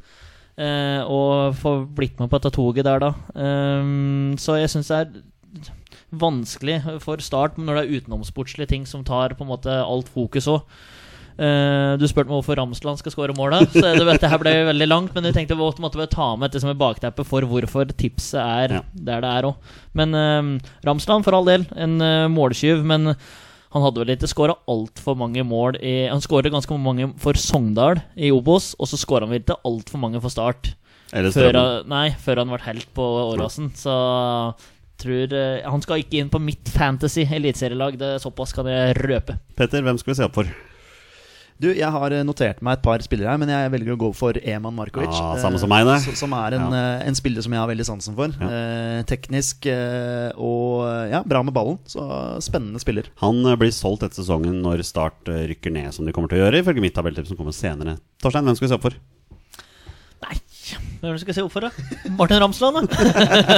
Eh, 0.61 1.01
å 1.01 1.49
få 1.57 1.79
blitt 1.89 2.21
med 2.21 2.29
på 2.29 2.37
dette 2.37 2.53
toget 2.53 2.85
der, 2.85 3.01
da. 3.01 3.11
Um, 3.33 4.37
så 4.37 4.59
jeg 4.59 4.69
syns 4.69 4.91
det 4.91 5.01
er 5.01 5.71
vanskelig 6.11 6.79
for 7.03 7.21
Start 7.23 7.59
når 7.59 7.77
det 7.77 7.83
er 7.83 8.01
utenomsportslige 8.01 8.71
ting 8.71 8.87
som 8.89 9.05
tar 9.07 9.35
på 9.37 9.45
en 9.45 9.51
måte 9.53 9.77
alt 9.81 10.09
fokus 10.11 10.49
òg. 10.51 10.65
du 11.41 12.03
spurte 12.05 12.27
meg 12.27 12.35
hvorfor 12.35 12.57
Ramsland 12.59 12.99
skal 12.99 13.13
skåre 13.15 13.33
målet. 13.33 13.71
Så 13.73 13.81
det, 13.81 14.03
dette 14.05 14.29
her 14.29 14.37
ble 14.37 14.51
veldig 14.67 14.87
langt. 14.87 15.13
Men 15.15 15.25
jeg 15.25 15.33
tenkte 15.37 15.55
vi 15.57 15.69
måtte 15.81 15.97
bare 15.97 16.11
ta 16.11 16.35
med 16.35 16.51
dette 16.51 16.61
som 16.61 16.69
et 16.69 16.77
bakteppe 16.77 17.23
for 17.25 17.41
hvorfor 17.47 17.89
tipset 17.97 18.41
er 18.41 18.75
Ja. 18.75 18.81
der 18.93 19.23
det 19.23 19.31
er 19.31 19.47
òg. 19.49 19.71
Men 19.97 20.13
uh, 20.13 20.73
Ramsland, 20.85 21.23
for 21.25 21.33
all 21.33 21.47
del, 21.47 21.65
en 21.73 21.95
uh, 22.03 22.27
måltyv. 22.29 22.83
Men 22.85 23.15
han 23.71 23.85
hadde 23.85 24.03
vel 24.03 24.13
ikke 24.13 24.27
skåra 24.29 24.57
altfor 24.69 25.15
mange 25.15 25.43
mål 25.47 25.77
i 25.79 26.09
Han 26.11 26.21
skåra 26.21 26.51
ganske 26.51 26.75
mange 26.77 27.07
for 27.17 27.39
Sogndal 27.39 28.01
i 28.19 28.29
Obos, 28.35 28.73
og 28.77 28.91
så 28.91 28.99
skåra 28.99 29.23
han 29.23 29.31
vel 29.31 29.41
ikke 29.45 29.61
altfor 29.63 30.03
mange 30.03 30.21
for 30.21 30.29
Start. 30.33 30.73
Før 31.11 31.55
han, 31.55 31.87
nei, 31.91 32.09
før 32.19 32.43
han 32.43 32.51
ble 32.51 32.61
helt 32.67 32.91
på 32.95 33.07
Åråsen. 33.31 33.71
Så 33.75 33.95
tror 35.03 35.33
eh, 35.37 35.61
Han 35.69 35.81
skal 35.85 36.01
ikke 36.03 36.19
inn 36.21 36.29
på 36.33 36.39
mitt 36.41 36.69
fantasy 36.71 37.25
eliteserielag. 37.27 37.97
Det 38.01 38.15
er 38.15 38.21
Såpass 38.23 38.53
kan 38.55 38.69
jeg 38.71 38.95
røpe. 39.01 39.39
Petter, 39.57 39.81
hvem 39.85 39.97
skal 40.01 40.13
vi 40.13 40.19
se 40.21 40.27
opp 40.29 40.37
for? 40.41 40.49
Du, 41.61 41.67
jeg 41.77 41.85
har 41.93 42.09
eh, 42.15 42.23
notert 42.25 42.57
meg 42.65 42.79
et 42.79 42.81
par 42.81 43.03
spillere 43.05 43.29
her, 43.29 43.37
men 43.37 43.51
jeg 43.53 43.69
velger 43.69 43.93
å 43.93 43.97
gå 44.01 44.07
for 44.17 44.33
Eman 44.41 44.73
Markovic. 44.73 45.11
Ah, 45.13 45.35
eh, 45.35 45.41
samme 45.43 45.59
som 45.61 45.69
meg, 45.69 45.85
det. 45.85 45.99
s- 46.01 46.17
Som 46.17 46.33
er 46.33 46.55
en, 46.57 46.73
eh, 46.73 47.03
en 47.05 47.13
spiller 47.19 47.45
som 47.45 47.53
jeg 47.53 47.61
har 47.61 47.69
veldig 47.69 47.85
sansen 47.85 48.15
for. 48.17 48.33
Ja. 48.41 48.47
Eh, 48.49 49.03
teknisk 49.05 49.67
eh, 49.69 50.31
og 50.41 50.87
eh, 50.89 51.11
ja, 51.13 51.21
bra 51.21 51.43
med 51.45 51.53
ballen. 51.53 51.77
Så 51.85 52.01
spennende 52.41 52.81
spiller. 52.81 53.11
Han 53.21 53.43
eh, 53.45 53.59
blir 53.61 53.69
solgt 53.77 54.01
etter 54.07 54.23
sesongen 54.23 54.57
når 54.65 54.81
Start 54.89 55.29
eh, 55.29 55.43
rykker 55.53 55.75
ned, 55.77 55.93
som 55.93 56.09
de 56.09 56.15
kommer 56.17 56.33
til 56.33 56.41
å 56.41 56.47
gjøre, 56.47 56.63
ifølge 56.65 56.81
mitt 56.87 56.97
tabelltips 56.97 57.29
som 57.29 57.37
kommer 57.37 57.53
senere. 57.53 57.99
Torstein, 58.25 58.47
hvem 58.49 58.57
skal 58.57 58.65
vi 58.67 58.73
se 58.73 58.79
opp 58.81 58.87
for? 58.89 58.97
Hvem 61.01 61.17
skal 61.17 61.31
jeg 61.31 61.37
se 61.39 61.43
opp 61.45 61.53
for, 61.53 61.65
da? 61.65 62.11
Martin 62.17 62.41
Ramsland, 62.43 62.89
da? 62.91 63.05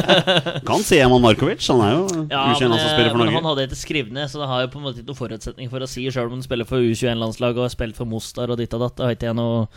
Kan 0.68 0.86
si 0.86 1.00
Eman 1.04 1.24
Markovic, 1.24 1.66
han 1.68 1.82
er 1.84 1.92
jo 1.96 2.04
Ja, 2.32 2.46
U21 2.54 2.72
men, 2.72 2.78
som 2.80 2.94
spiller 2.94 3.10
for 3.12 3.20
men 3.20 3.34
han 3.36 3.50
hadde 3.50 3.80
skrevet 3.80 4.16
ned, 4.16 4.32
så 4.32 4.40
det 4.40 4.48
har 4.52 4.64
jo 4.64 4.70
på 4.72 4.80
en 4.80 4.86
måte 4.88 5.02
ikke 5.02 5.12
noen 5.12 5.20
forutsetning 5.20 5.74
for 5.74 5.84
å 5.84 5.90
si, 5.90 6.06
sjøl 6.08 6.30
om 6.32 6.38
han 6.38 6.46
spiller 6.46 6.70
for 6.70 6.84
U21-landslaget 6.84 7.60
og 7.60 7.68
har 7.68 7.76
spilt 7.76 8.00
for 8.00 8.10
Mostar 8.10 8.54
og 8.54 8.62
ditt 8.62 8.76
og 8.78 8.86
datt. 8.86 8.96
Det 9.00 9.06
har 9.08 9.18
ikke 9.18 9.30
jeg 9.32 9.40
noe, 9.42 9.68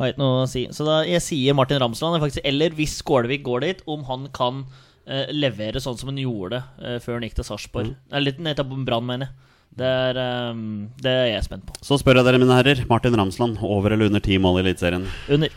har 0.00 0.12
ikke 0.12 0.24
noe 0.24 0.42
å 0.42 0.50
si. 0.50 0.66
Så 0.74 0.88
da, 0.88 0.98
jeg 1.06 1.22
sier 1.22 1.56
Martin 1.56 1.82
Ramsland. 1.82 2.18
Faktisk, 2.24 2.42
eller 2.50 2.74
hvis 2.74 2.98
Skålevik 2.98 3.46
går 3.46 3.66
dit, 3.68 3.86
om 3.94 4.02
han 4.10 4.26
kan 4.34 4.64
eh, 5.06 5.30
levere 5.34 5.82
sånn 5.82 6.00
som 6.00 6.10
han 6.10 6.18
gjorde 6.18 6.64
eh, 6.82 6.98
før 7.04 7.20
han 7.20 7.28
gikk 7.28 7.38
til 7.38 7.48
Sarpsborg. 7.52 7.94
Mm. 7.94 8.14
Eller 8.18 8.46
nettopp 8.50 8.74
Brann, 8.82 9.06
mener 9.10 9.30
jeg. 9.30 9.50
Det 9.74 9.86
er, 9.90 10.18
um, 10.54 10.86
det 11.02 11.10
er 11.10 11.28
jeg 11.32 11.46
spent 11.48 11.64
på. 11.66 11.74
Så 11.82 11.98
spør 11.98 12.20
jeg 12.20 12.28
dere, 12.28 12.38
mine 12.38 12.54
herrer. 12.54 12.84
Martin 12.90 13.16
Ramsland, 13.18 13.58
over 13.66 13.94
eller 13.94 14.10
under 14.10 14.22
ti 14.22 14.38
mål 14.38 14.60
i 14.60 14.68
Eliteserien? 14.68 15.08
Under. 15.34 15.50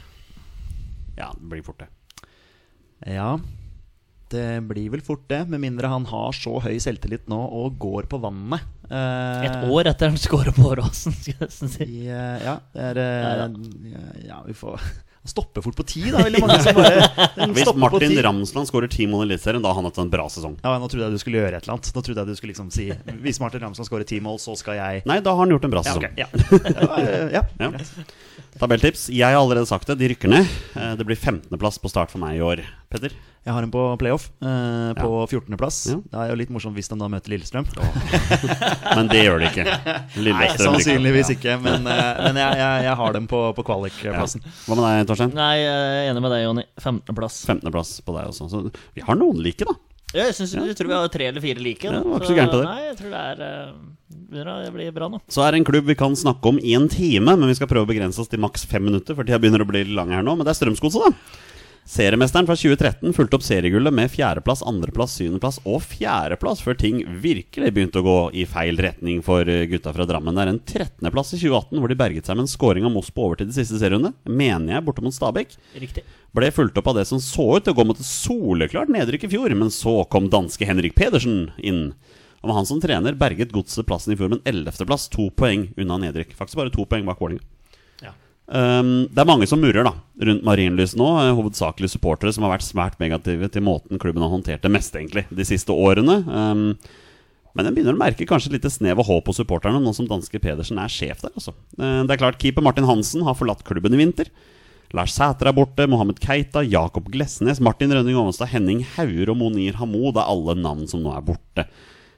Ja, 1.17 1.31
det 1.37 1.49
blir 1.51 1.63
fort 1.65 1.79
det. 1.83 1.89
Ja. 3.13 3.37
Det 4.27 4.43
blir 4.67 4.89
vel 4.91 5.01
fort 5.07 5.23
det, 5.31 5.45
med 5.47 5.61
mindre 5.63 5.87
han 5.87 6.03
har 6.09 6.33
så 6.35 6.57
høy 6.59 6.75
selvtillit 6.83 7.29
nå 7.31 7.37
og 7.61 7.77
går 7.79 8.09
på 8.11 8.19
vannet. 8.19 8.59
Eh, 8.91 9.45
Et 9.47 9.69
år 9.71 9.87
etter 9.93 10.11
han 10.11 10.19
scorer 10.19 10.51
på 10.55 10.65
Åråsen, 10.73 11.15
skal 11.15 11.33
jeg 11.37 11.45
nesten 11.47 11.71
si. 11.71 11.87
I, 11.87 12.07
eh, 12.11 12.43
ja, 12.43 12.57
det 12.75 12.87
er 12.91 12.99
eh, 13.03 14.27
Ja, 14.27 14.41
vi 14.47 14.55
får 14.57 14.79
Han 15.27 15.31
stopper 15.31 15.63
fort 15.63 15.75
på 15.79 15.83
ti, 15.87 16.03
da. 16.11 16.21
Veldig 16.27 16.39
mange 16.43 16.59
som 16.63 16.75
bare 16.75 17.07
Hvis 17.55 17.71
Martin. 17.79 18.13
Ramsland 18.27 18.67
skårer 18.69 18.91
ti 18.91 19.07
mål 19.11 19.25
i 19.25 19.29
Eliteserien, 19.33 19.63
da 19.63 19.71
har 19.71 19.79
han 19.79 19.87
hatt 19.89 19.97
en 20.03 20.11
bra 20.11 20.27
sesong. 20.31 20.59
Ja, 20.63 20.75
Nå 20.79 20.87
trodde 20.91 21.07
jeg 21.07 21.15
du 21.17 21.23
skulle 21.23 21.39
gjøre 21.41 21.55
et 21.59 21.63
eller 21.67 21.77
annet. 21.77 21.89
Nå 21.95 22.03
trodde 22.03 22.23
jeg 22.23 22.27
du 22.31 22.39
skulle 22.39 22.51
liksom 22.53 22.69
si 22.75 22.89
Hvis 23.23 23.39
Martin 23.43 23.63
Ramsland 23.63 23.87
skårer 23.89 24.07
ti 24.07 24.19
mål, 24.23 24.39
så 24.43 24.55
skal 24.59 24.79
jeg 24.79 25.03
Nei, 25.07 25.19
da 25.23 25.33
har 25.35 25.43
han 25.45 25.55
gjort 25.55 25.67
en 25.67 25.75
bra 25.77 25.83
Ja, 25.87 25.95
sesong. 25.95 26.07
Ja, 26.19 26.27
Ja. 26.27 26.31
ja, 27.31 27.41
ja. 27.41 27.43
Ja. 27.63 27.71
Tabelltips. 28.59 29.07
Jeg 29.13 29.27
har 29.33 29.37
allerede 29.39 29.67
sagt 29.69 29.87
det, 29.91 29.97
de 29.99 30.09
rykker 30.13 30.31
ned. 30.31 30.47
Eh, 30.75 30.93
Det 30.97 31.05
blir 31.07 31.15
15.-plass 31.19 31.77
på 31.83 31.89
start 31.91 32.11
for 32.13 32.21
meg 32.23 32.37
i 32.39 32.43
år. 32.43 32.61
Petter? 32.89 33.11
Jeg 33.47 33.53
har 33.55 33.63
en 33.63 33.71
på 33.71 33.81
playoff, 33.99 34.25
eh, 34.43 34.91
på 34.97 35.09
14.-plass. 35.31 35.77
Ja. 35.91 35.97
Det 36.11 36.19
er 36.19 36.29
jo 36.33 36.37
litt 36.41 36.49
morsomt 36.51 36.75
hvis 36.75 36.89
de 36.91 36.97
da 36.99 37.07
møter 37.11 37.31
Lillestrøm. 37.31 37.67
Men 38.97 39.07
det 39.11 39.21
gjør 39.23 39.39
de 39.43 39.47
ikke. 39.51 39.65
Lillestrøm 40.19 40.73
Nei, 40.75 40.81
sannsynligvis 40.83 41.31
Ja. 41.31 41.35
ikke, 41.37 41.55
men, 41.63 41.87
eh, 41.87 42.21
men 42.27 42.39
jeg, 42.41 42.57
jeg, 42.59 42.83
jeg 42.87 42.95
har 42.99 43.13
dem 43.15 43.27
på, 43.31 43.39
på 43.55 43.63
kvalikplassen. 43.69 44.43
Hva 44.67 44.75
med 44.79 44.83
deg, 44.87 45.07
Torstein? 45.11 45.35
Nei, 45.37 45.53
jeg 45.61 45.75
er 45.77 46.11
enig 46.11 46.23
med 46.25 46.33
deg, 46.35 46.43
Jonny. 46.47 46.65
15.-plass. 46.81 47.39
15.-plass 47.47 47.93
på 48.07 48.17
deg 48.17 48.31
også. 48.33 48.49
Så 48.51 48.63
vi 48.97 49.05
har 49.07 49.19
noen 49.19 49.39
like, 49.43 49.63
da. 49.67 49.77
Jeg, 50.15 50.33
synes, 50.37 50.55
jeg 50.55 50.77
tror 50.79 50.87
vi 50.87 50.95
har 50.95 51.11
tre 51.11 51.27
eller 51.27 51.43
fire 51.43 51.59
like. 51.61 51.83
Ja, 51.83 51.97
da. 51.97 52.03
det 52.03 52.11
var 52.13 52.21
ikke 52.23 52.31
så 52.31 52.37
gærent 52.37 52.55
av. 52.55 52.65
Nei, 52.67 52.81
jeg 52.87 52.97
tror 53.01 53.13
det 53.13 53.23
er 53.27 53.71
begynner 54.27 54.67
å 54.67 54.73
bli 54.75 54.87
bra 54.95 55.09
nå. 55.11 55.19
Så 55.31 55.43
er 55.43 55.53
det 55.53 55.61
en 55.61 55.67
klubb 55.67 55.87
vi 55.89 55.95
kan 55.97 56.15
snakke 56.17 56.51
om 56.51 56.59
i 56.59 56.75
en 56.77 56.87
time, 56.91 57.35
men 57.35 57.49
vi 57.49 57.57
skal 57.57 57.69
prøve 57.71 57.87
å 57.87 57.89
begrense 57.89 58.21
oss 58.23 58.31
til 58.31 58.41
maks 58.43 58.65
fem 58.69 58.83
minutter, 58.87 59.15
for 59.17 59.27
tida 59.27 59.39
begynner 59.41 59.63
å 59.63 59.69
bli 59.69 59.85
lang 59.87 60.13
her 60.15 60.25
nå. 60.25 60.35
Men 60.37 60.47
det 60.47 60.53
er 60.53 60.59
Strømsgodset, 60.59 61.07
da. 61.07 61.43
Seriemesteren 61.87 62.43
fra 62.43 62.55
2013 62.55 63.13
fulgte 63.15 63.37
opp 63.37 63.43
seriegullet 63.47 63.93
med 63.95 64.09
fjerdeplass, 64.11 64.59
andreplass, 64.67 65.13
syvendeplass 65.15 65.61
og 65.63 65.79
fjerdeplass, 65.87 66.59
før 66.59 66.75
ting 66.75 66.97
virkelig 67.23 67.71
begynte 67.71 68.01
å 68.01 68.03
gå 68.03 68.15
i 68.35 68.43
feil 68.43 68.75
retning 68.83 69.21
for 69.23 69.47
eh, 69.47 69.63
gutta 69.71 69.93
fra 69.95 70.03
Drammen. 70.09 70.35
Det 70.35 70.43
er 70.43 70.51
en 70.51 70.59
13.-plass 70.59 71.31
i 71.37 71.39
2018, 71.39 71.79
hvor 71.79 71.87
de 71.87 71.99
berget 72.03 72.27
seg 72.27 72.35
med 72.35 72.43
en 72.43 72.51
scoring 72.51 72.89
av 72.89 72.91
Moss 72.91 73.07
på 73.15 73.29
overtid 73.29 73.55
i 73.55 73.55
siste 73.55 73.79
serierunde, 73.79 74.11
mener 74.27 74.75
jeg, 74.75 74.83
borte 74.83 75.05
mot 75.05 75.15
Stabæk. 75.15 75.55
Riktig. 75.79 76.03
Ble 76.35 76.51
fulgt 76.51 76.75
opp 76.83 76.91
av 76.91 76.99
det 76.99 77.07
som 77.07 77.23
så 77.23 77.47
ut 77.55 77.63
til 77.63 77.71
å 77.71 77.79
gå 77.79 77.87
mot 77.87 78.03
et 78.03 78.11
soleklart 78.11 78.91
nedrykk 78.91 79.23
i 79.23 79.33
fjor, 79.37 79.55
men 79.55 79.71
så 79.71 80.01
kom 80.11 80.27
danske 80.33 80.67
Henrik 80.67 80.99
Pedersen 80.99 81.53
inn. 81.63 81.93
Og 82.43 82.51
med 82.51 82.59
han 82.59 82.67
som 82.67 82.83
trener 82.83 83.15
berget 83.15 83.55
godset 83.55 83.87
plassen 83.87 84.11
i 84.11 84.19
fjor 84.19 84.35
med 84.35 84.43
en 84.43 84.65
11.-plass, 84.67 85.07
to 85.15 85.31
poeng 85.39 85.69
unna 85.79 86.03
nedrykk. 86.03 86.35
Faktisk 86.35 86.59
bare 86.59 86.75
to 86.75 86.83
poeng 86.83 87.07
bak 87.07 87.23
Vålerenga. 87.23 87.47
Um, 88.47 89.09
det 89.11 89.19
er 89.19 89.27
mange 89.27 89.47
som 89.49 89.59
murrer 89.59 89.83
da 89.83 89.91
rundt 90.23 90.45
Marienlyst 90.47 90.95
nå, 90.95 91.07
eh, 91.19 91.33
hovedsakelig 91.35 91.89
supportere 91.91 92.31
som 92.31 92.45
har 92.47 92.53
vært 92.53 92.63
svært 92.63 92.95
negative 93.01 93.49
til 93.51 93.65
måten 93.65 93.99
klubben 93.99 94.23
har 94.23 94.31
håndtert 94.31 94.63
det 94.63 94.71
meste 94.71 95.01
egentlig 95.01 95.25
de 95.27 95.45
siste 95.47 95.75
årene. 95.75 96.21
Um, 96.23 96.63
men 97.57 97.67
en 97.67 97.75
begynner 97.75 97.97
å 97.97 97.99
merke 97.99 98.27
kanskje 98.29 98.53
litt 98.53 98.67
snev 98.71 99.01
av 99.01 99.09
håp 99.09 99.27
hos 99.31 99.41
supporterne 99.41 99.81
nå 99.83 99.91
som 99.97 100.07
danske 100.07 100.39
Pedersen 100.39 100.79
er 100.79 100.93
sjef 100.93 101.25
der. 101.25 101.33
Altså. 101.35 101.51
Eh, 101.75 102.03
Det 102.07 102.15
er 102.15 102.21
klart 102.21 102.39
Keeper 102.39 102.63
Martin 102.63 102.87
Hansen 102.87 103.25
har 103.27 103.35
forlatt 103.35 103.65
klubben 103.67 103.97
i 103.97 103.99
vinter. 103.99 104.31
Lars 104.95 105.11
Sæter 105.17 105.49
er 105.49 105.57
borte, 105.57 105.83
Mohammed 105.89 106.21
Keita, 106.23 106.61
Jakob 106.63 107.09
Glesnes, 107.11 107.59
Martin 107.59 107.91
Rønning 107.91 108.15
Ovenstad, 108.15 108.47
Henning 108.53 108.85
Hauger 108.95 109.33
og 109.33 109.41
Monir 109.41 109.75
Hamoud 109.81 110.15
er 110.15 110.29
alle 110.29 110.55
navn 110.55 110.87
som 110.87 111.03
nå 111.03 111.11
er 111.11 111.25
borte. 111.27 111.65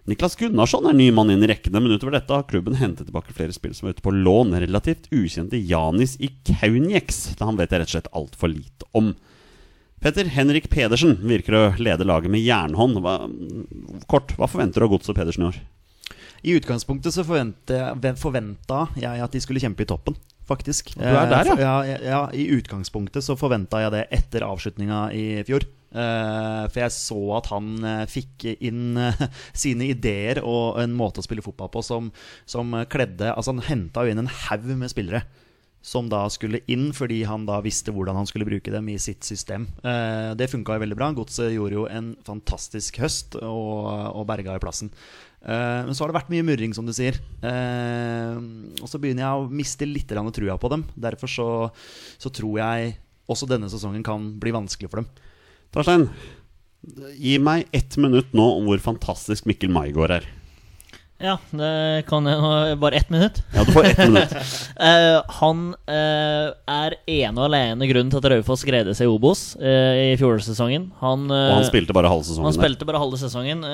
Niklas 0.10 0.36
Gunnarsson 0.40 0.88
er 0.90 0.96
ny 0.98 1.12
mann 1.14 1.30
inn 1.30 1.44
i 1.46 1.50
rekkene, 1.52 1.82
men 1.84 1.94
utover 1.94 2.16
dette 2.16 2.34
har 2.34 2.48
klubben 2.50 2.80
hentet 2.80 3.10
tilbake 3.10 3.34
flere 3.36 3.54
spill 3.54 3.76
som 3.78 3.88
er 3.88 3.94
ute 3.94 4.06
på 4.06 4.14
lån. 4.16 4.56
Relativt 4.64 5.10
ukjente 5.14 5.60
Janis 5.60 6.16
Ikaunieks. 6.18 7.36
Han 7.44 7.60
vet 7.60 7.76
jeg 7.76 7.84
rett 7.84 7.92
og 7.92 7.96
slett 7.98 8.14
altfor 8.18 8.50
lite 8.50 8.90
om. 8.98 9.12
Petter 10.02 10.32
Henrik 10.32 10.70
Pedersen 10.72 11.18
virker 11.28 11.58
å 11.58 11.64
lede 11.78 12.08
laget 12.08 12.32
med 12.34 12.42
jernhånd. 12.42 13.02
Hva, 13.04 13.20
kort, 14.10 14.34
hva 14.40 14.50
forventer 14.50 14.82
du 14.82 14.88
av 14.88 14.94
Godset 14.96 15.14
og 15.14 15.20
Pedersen 15.20 15.46
i 15.46 15.50
år? 15.52 15.62
I 16.42 16.56
utgangspunktet 16.56 17.14
så 17.14 17.26
forventa 17.28 18.86
jeg 18.98 19.26
at 19.26 19.36
de 19.36 19.42
skulle 19.44 19.62
kjempe 19.62 19.84
i 19.84 19.90
toppen, 19.90 20.16
faktisk. 20.48 20.94
Du 20.96 21.04
er 21.04 21.28
der, 21.30 21.52
ja. 21.52 21.58
Eh, 21.58 21.66
ja, 21.66 21.76
ja, 21.86 21.98
ja 22.08 22.22
I 22.32 22.48
utgangspunktet 22.56 23.28
så 23.28 23.36
forventa 23.38 23.84
jeg 23.84 23.94
det 23.98 24.06
etter 24.16 24.48
avslutninga 24.48 25.10
i 25.14 25.26
fjor. 25.46 25.68
Eh, 25.90 26.64
for 26.70 26.84
jeg 26.84 26.94
så 26.94 27.20
at 27.40 27.50
han 27.50 27.70
eh, 27.82 28.06
fikk 28.10 28.46
inn 28.60 29.00
eh, 29.02 29.24
sine 29.66 29.90
ideer 29.90 30.44
og 30.44 30.78
en 30.84 30.94
måte 30.98 31.24
å 31.24 31.26
spille 31.26 31.46
fotball 31.46 31.72
på 31.74 31.82
som, 31.86 32.12
som 32.46 32.76
kledde 32.92 33.32
Altså, 33.34 33.56
han 33.56 33.66
henta 33.66 34.06
jo 34.06 34.14
inn 34.14 34.22
en 34.22 34.34
haug 34.46 34.68
med 34.78 34.92
spillere 34.94 35.24
som 35.82 36.10
da 36.12 36.26
skulle 36.32 36.60
inn 36.72 36.90
fordi 36.96 37.22
han 37.28 37.46
da 37.48 37.60
visste 37.64 37.94
hvordan 37.96 38.18
han 38.20 38.28
skulle 38.28 38.48
bruke 38.48 38.72
dem 38.74 38.90
i 38.92 38.98
sitt 39.00 39.24
system. 39.24 39.68
Eh, 39.80 40.36
det 40.38 40.50
funka 40.52 40.76
jo 40.76 40.84
veldig 40.84 40.98
bra. 41.00 41.10
Godset 41.16 41.54
gjorde 41.56 41.78
jo 41.78 41.86
en 41.88 42.14
fantastisk 42.28 43.00
høst 43.00 43.40
og, 43.40 43.88
og 43.88 44.28
berga 44.30 44.58
i 44.58 44.64
plassen. 44.64 44.92
Eh, 45.40 45.86
men 45.88 45.96
så 45.96 46.04
har 46.04 46.12
det 46.12 46.20
vært 46.20 46.34
mye 46.34 46.46
murring, 46.52 46.76
som 46.76 46.88
du 46.88 46.94
sier. 46.96 47.22
Eh, 47.40 48.36
og 48.84 48.92
så 48.92 49.00
begynner 49.00 49.26
jeg 49.26 49.40
å 49.40 49.48
miste 49.62 49.88
litt 49.88 50.12
trua 50.12 50.60
på 50.60 50.74
dem. 50.76 50.84
Derfor 51.00 51.32
så, 51.32 51.50
så 52.20 52.34
tror 52.34 52.60
jeg 52.60 52.98
også 53.30 53.48
denne 53.48 53.72
sesongen 53.72 54.04
kan 54.04 54.34
bli 54.42 54.52
vanskelig 54.56 54.92
for 54.92 55.04
dem. 55.04 55.29
Torstein, 55.76 56.08
gi 57.20 57.38
meg 57.44 57.70
ett 57.76 57.98
minutt 58.02 58.34
nå 58.34 58.46
om 58.58 58.70
hvor 58.70 58.82
fantastisk 58.82 59.46
Mikkel 59.50 59.70
Maigård 59.74 60.16
er. 60.20 60.28
Ja, 61.20 61.34
det 61.52 62.06
kan 62.08 62.24
jeg 62.32 62.40
nå. 62.40 62.50
Bare 62.80 62.96
ett 62.96 63.10
minutt. 63.12 63.42
Ja, 63.52 63.66
du 63.68 63.74
får 63.76 63.90
ett 63.90 63.98
minutt. 64.00 64.32
uh, 64.80 65.20
han 65.42 65.66
uh, 65.76 66.46
er 66.64 66.96
ene 67.12 67.34
og 67.36 67.50
alene 67.50 67.90
grunnen 67.92 68.14
til 68.14 68.22
at 68.22 68.30
Raufoss 68.32 68.64
greide 68.64 68.94
seg 68.96 69.10
i 69.10 69.12
Obos 69.12 69.42
uh, 69.60 69.98
i 70.00 70.14
fjorårssesongen. 70.22 70.88
Han, 71.02 71.28
Og 71.28 71.58
han 71.58 71.68
spilte 71.68 71.96
bare 71.98 72.08
halve 72.08 72.24
sesongen 72.24 72.48
han 72.48 72.56
der. 72.56 72.64
spilte 72.64 72.88
bare 72.88 73.04
halve 73.04 73.20
sesongen. 73.20 73.68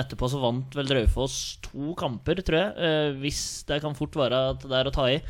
Etterpå 0.00 0.32
så 0.32 0.40
vant 0.40 0.78
vel 0.80 0.88
Raufoss 0.96 1.36
to 1.68 1.92
kamper, 2.00 2.40
tror 2.40 2.62
jeg. 2.62 3.12
Hvis 3.20 3.44
det 3.68 3.82
kan 3.84 3.94
fort 3.98 4.16
være 4.16 4.40
at 4.54 4.64
det 4.64 4.80
er 4.80 4.88
å 4.88 4.96
ta 4.96 5.10
i. 5.12 5.20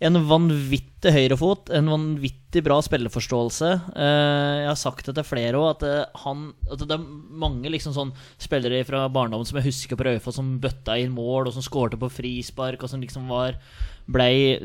En 0.00 0.16
vanvittig 0.24 1.10
høyrefot, 1.12 1.68
en 1.76 1.90
vanvittig 1.92 2.62
bra 2.64 2.78
spillerforståelse. 2.80 3.68
Eh, 3.92 4.60
jeg 4.62 4.68
har 4.70 4.78
sagt 4.80 5.10
det 5.10 5.12
til 5.18 5.26
flere 5.28 5.60
òg, 5.60 5.66
at, 5.74 5.82
eh, 5.84 6.46
at 6.72 6.84
det 6.88 6.96
er 6.96 7.04
mange 7.44 7.68
liksom 7.68 7.92
sånn 7.92 8.14
spillere 8.40 8.80
fra 8.88 9.02
barndommen 9.12 9.44
som 9.44 9.58
jeg 9.60 9.68
husker 9.68 10.00
på 10.00 10.06
Raufoss, 10.08 10.38
som 10.40 10.54
bøtta 10.62 10.96
inn 10.96 11.12
mål, 11.12 11.50
og 11.50 11.52
som 11.52 11.66
skårte 11.66 12.00
på 12.00 12.08
frispark, 12.08 12.80
og 12.80 12.88
som 12.88 13.04
liksom 13.04 13.28
var 13.28 13.60
blei 14.10 14.56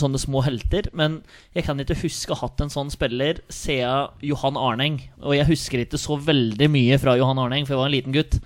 sånne 0.00 0.18
små 0.18 0.40
helter. 0.46 0.88
Men 0.96 1.20
jeg 1.52 1.68
kan 1.68 1.78
ikke 1.84 2.00
huske 2.00 2.32
å 2.32 2.38
ha 2.40 2.48
hatt 2.48 2.64
en 2.64 2.72
sånn 2.72 2.90
spiller 2.90 3.42
siden 3.52 4.16
Johan 4.24 4.56
Arneng. 4.56 5.02
Og 5.20 5.36
jeg 5.36 5.50
husker 5.52 5.84
ikke 5.84 6.00
så 6.00 6.16
veldig 6.16 6.70
mye 6.72 6.98
fra 7.02 7.18
Johan 7.20 7.44
Arneng, 7.44 7.68
for 7.68 7.76
jeg 7.76 7.82
var 7.82 7.92
en 7.92 7.96
liten 7.98 8.16
gutt. 8.16 8.40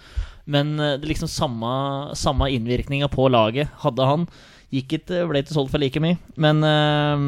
Men 0.44 0.74
eh, 0.80 0.98
det 0.98 1.06
liksom 1.06 1.30
samme, 1.30 2.16
samme 2.18 2.50
innvirkninga 2.50 3.08
på 3.12 3.30
laget 3.30 3.70
hadde 3.84 4.10
han. 4.10 4.26
Gikk 4.72 4.94
ikke, 4.96 5.24
ble 5.28 5.42
ikke 5.42 5.52
solgt 5.52 5.72
for 5.74 5.82
like 5.82 6.00
mye. 6.00 6.16
Men 6.40 6.62
eh, 6.64 7.24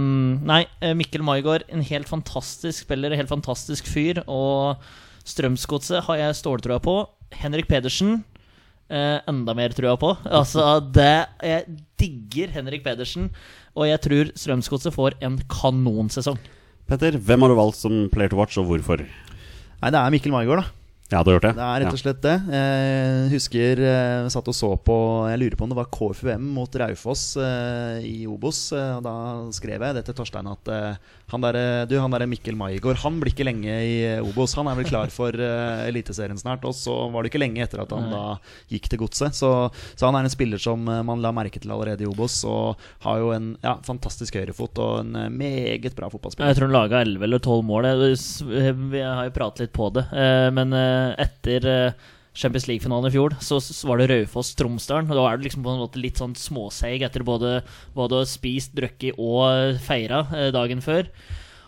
nei, 0.49 0.63
eh, 0.81 0.95
Mikkel 0.97 1.25
Maigard, 1.27 1.67
en 1.69 1.85
helt 1.85 2.09
fantastisk 2.09 2.87
spiller, 2.87 3.13
en 3.13 3.21
helt 3.21 3.33
fantastisk 3.33 3.89
fyr. 3.91 4.23
Og 4.25 4.81
Strømsgodset 5.29 6.07
har 6.07 6.21
jeg 6.23 6.39
ståltroa 6.41 6.81
på. 6.85 6.97
Henrik 7.37 7.69
Pedersen 7.69 8.23
eh, 8.89 9.21
enda 9.29 9.55
mer 9.57 9.77
trua 9.77 9.97
på. 10.01 10.15
Altså, 10.41 10.81
det 10.95 11.27
Jeg 11.45 11.77
digger 12.01 12.55
Henrik 12.57 12.85
Pedersen, 12.85 13.29
og 13.77 13.89
jeg 13.89 14.01
tror 14.05 14.33
Strømsgodset 14.41 14.97
får 14.97 15.19
en 15.25 15.37
kanonsesong. 15.51 16.41
Petter, 16.89 17.17
hvem 17.17 17.45
har 17.45 17.53
du 17.53 17.57
valgt 17.57 17.81
som 17.81 18.09
player 18.13 18.33
to 18.33 18.41
watch, 18.41 18.59
og 18.61 18.69
hvorfor? 18.69 19.05
Nei, 19.05 19.93
det 19.93 20.01
er 20.01 20.13
Mikkel 20.13 20.33
Maigard, 20.33 20.65
da. 20.65 20.84
Ja, 21.13 21.21
det, 21.23 21.35
gjort 21.35 21.45
det? 21.45 21.51
Det 21.59 21.65
er 21.65 21.83
rett 21.85 21.93
og 21.95 22.01
slett 22.01 22.21
det. 22.25 22.33
Jeg 22.49 23.27
husker 23.35 23.81
jeg 23.85 24.31
satt 24.33 24.47
og 24.51 24.55
så 24.57 24.71
på 24.81 24.95
Jeg 25.29 25.41
lurer 25.43 25.57
på 25.61 25.67
om 25.67 25.73
det 25.75 25.77
var 25.77 25.91
KFUM 25.93 26.47
mot 26.57 26.79
Raufoss 26.81 27.25
eh, 27.37 27.99
i 28.09 28.23
Obos. 28.27 28.71
eh, 28.73 28.97
Da 29.05 29.13
skrev 29.55 29.85
jeg 29.85 29.99
det 29.99 30.03
til 30.09 30.17
Torstein 30.17 30.49
at 30.49 30.71
eh, 30.73 30.97
han 31.33 31.41
der, 31.45 31.57
du, 31.89 31.95
han 32.01 32.13
der 32.13 32.25
Mikkel 32.29 32.57
Maigård 32.57 32.99
Han 33.01 33.17
blir 33.21 33.33
ikke 33.33 33.47
lenge 33.47 33.69
i 33.85 33.95
eh, 34.15 34.25
Obos. 34.25 34.55
Han 34.59 34.69
er 34.73 34.79
vel 34.81 34.89
klar 34.89 35.13
for 35.13 35.37
eh, 35.37 35.85
Eliteserien 35.91 36.41
snart. 36.41 36.65
Og 36.69 36.73
så 36.77 36.97
var 37.13 37.23
det 37.25 37.31
ikke 37.35 37.43
lenge 37.45 37.63
etter 37.65 37.85
at 37.85 37.93
han 37.95 38.09
da 38.13 38.25
gikk 38.73 38.89
til 38.95 39.03
Godset. 39.05 39.37
Så, 39.37 39.53
så 39.93 40.09
han 40.09 40.17
er 40.19 40.25
en 40.27 40.33
spiller 40.33 40.61
som 40.63 40.89
eh, 40.89 41.03
man 41.05 41.21
la 41.25 41.35
merke 41.37 41.61
til 41.63 41.73
allerede 41.77 42.07
i 42.07 42.11
Obos. 42.11 42.41
Og 42.49 42.81
har 43.05 43.21
jo 43.21 43.31
en 43.37 43.53
ja, 43.65 43.77
fantastisk 43.87 44.41
høyrefot 44.41 44.81
og 44.81 44.99
en 45.05 45.15
eh, 45.27 45.31
meget 45.37 45.93
bra 46.01 46.09
fotballspiller. 46.13 46.49
Jeg 46.55 46.63
tror 46.63 46.71
han 46.73 46.79
laga 46.81 47.05
11 47.05 47.29
eller 47.29 47.45
12 47.45 47.69
mål. 47.71 47.91
Vi 48.97 49.05
har 49.05 49.25
jo 49.29 49.37
pratet 49.37 49.67
litt 49.69 49.77
på 49.77 49.93
det. 50.01 50.09
eh, 50.17 50.49
Men 50.55 50.73
eh, 50.73 50.93
etter 51.25 51.69
eh, 51.71 52.11
Champions 52.35 52.67
League-finalen 52.67 53.11
i 53.11 53.15
fjor, 53.15 53.37
så 53.45 53.61
var 53.87 54.01
det 54.01 54.09
Raufoss-Tromsdalen. 54.11 55.11
Da 55.11 55.27
er 55.29 55.39
det 55.39 55.49
liksom 55.49 55.63
på 55.67 55.75
en 55.75 55.83
måte 55.85 56.03
litt 56.03 56.19
sånn 56.19 56.35
småseig 56.39 57.05
etter 57.07 57.23
både, 57.27 57.61
hva 57.95 58.09
du 58.11 58.19
har 58.19 58.27
spist, 58.29 58.75
drukket 58.75 59.21
og 59.23 59.79
feira 59.87 60.25
eh, 60.35 60.51
dagen 60.55 60.83
før. 60.85 61.07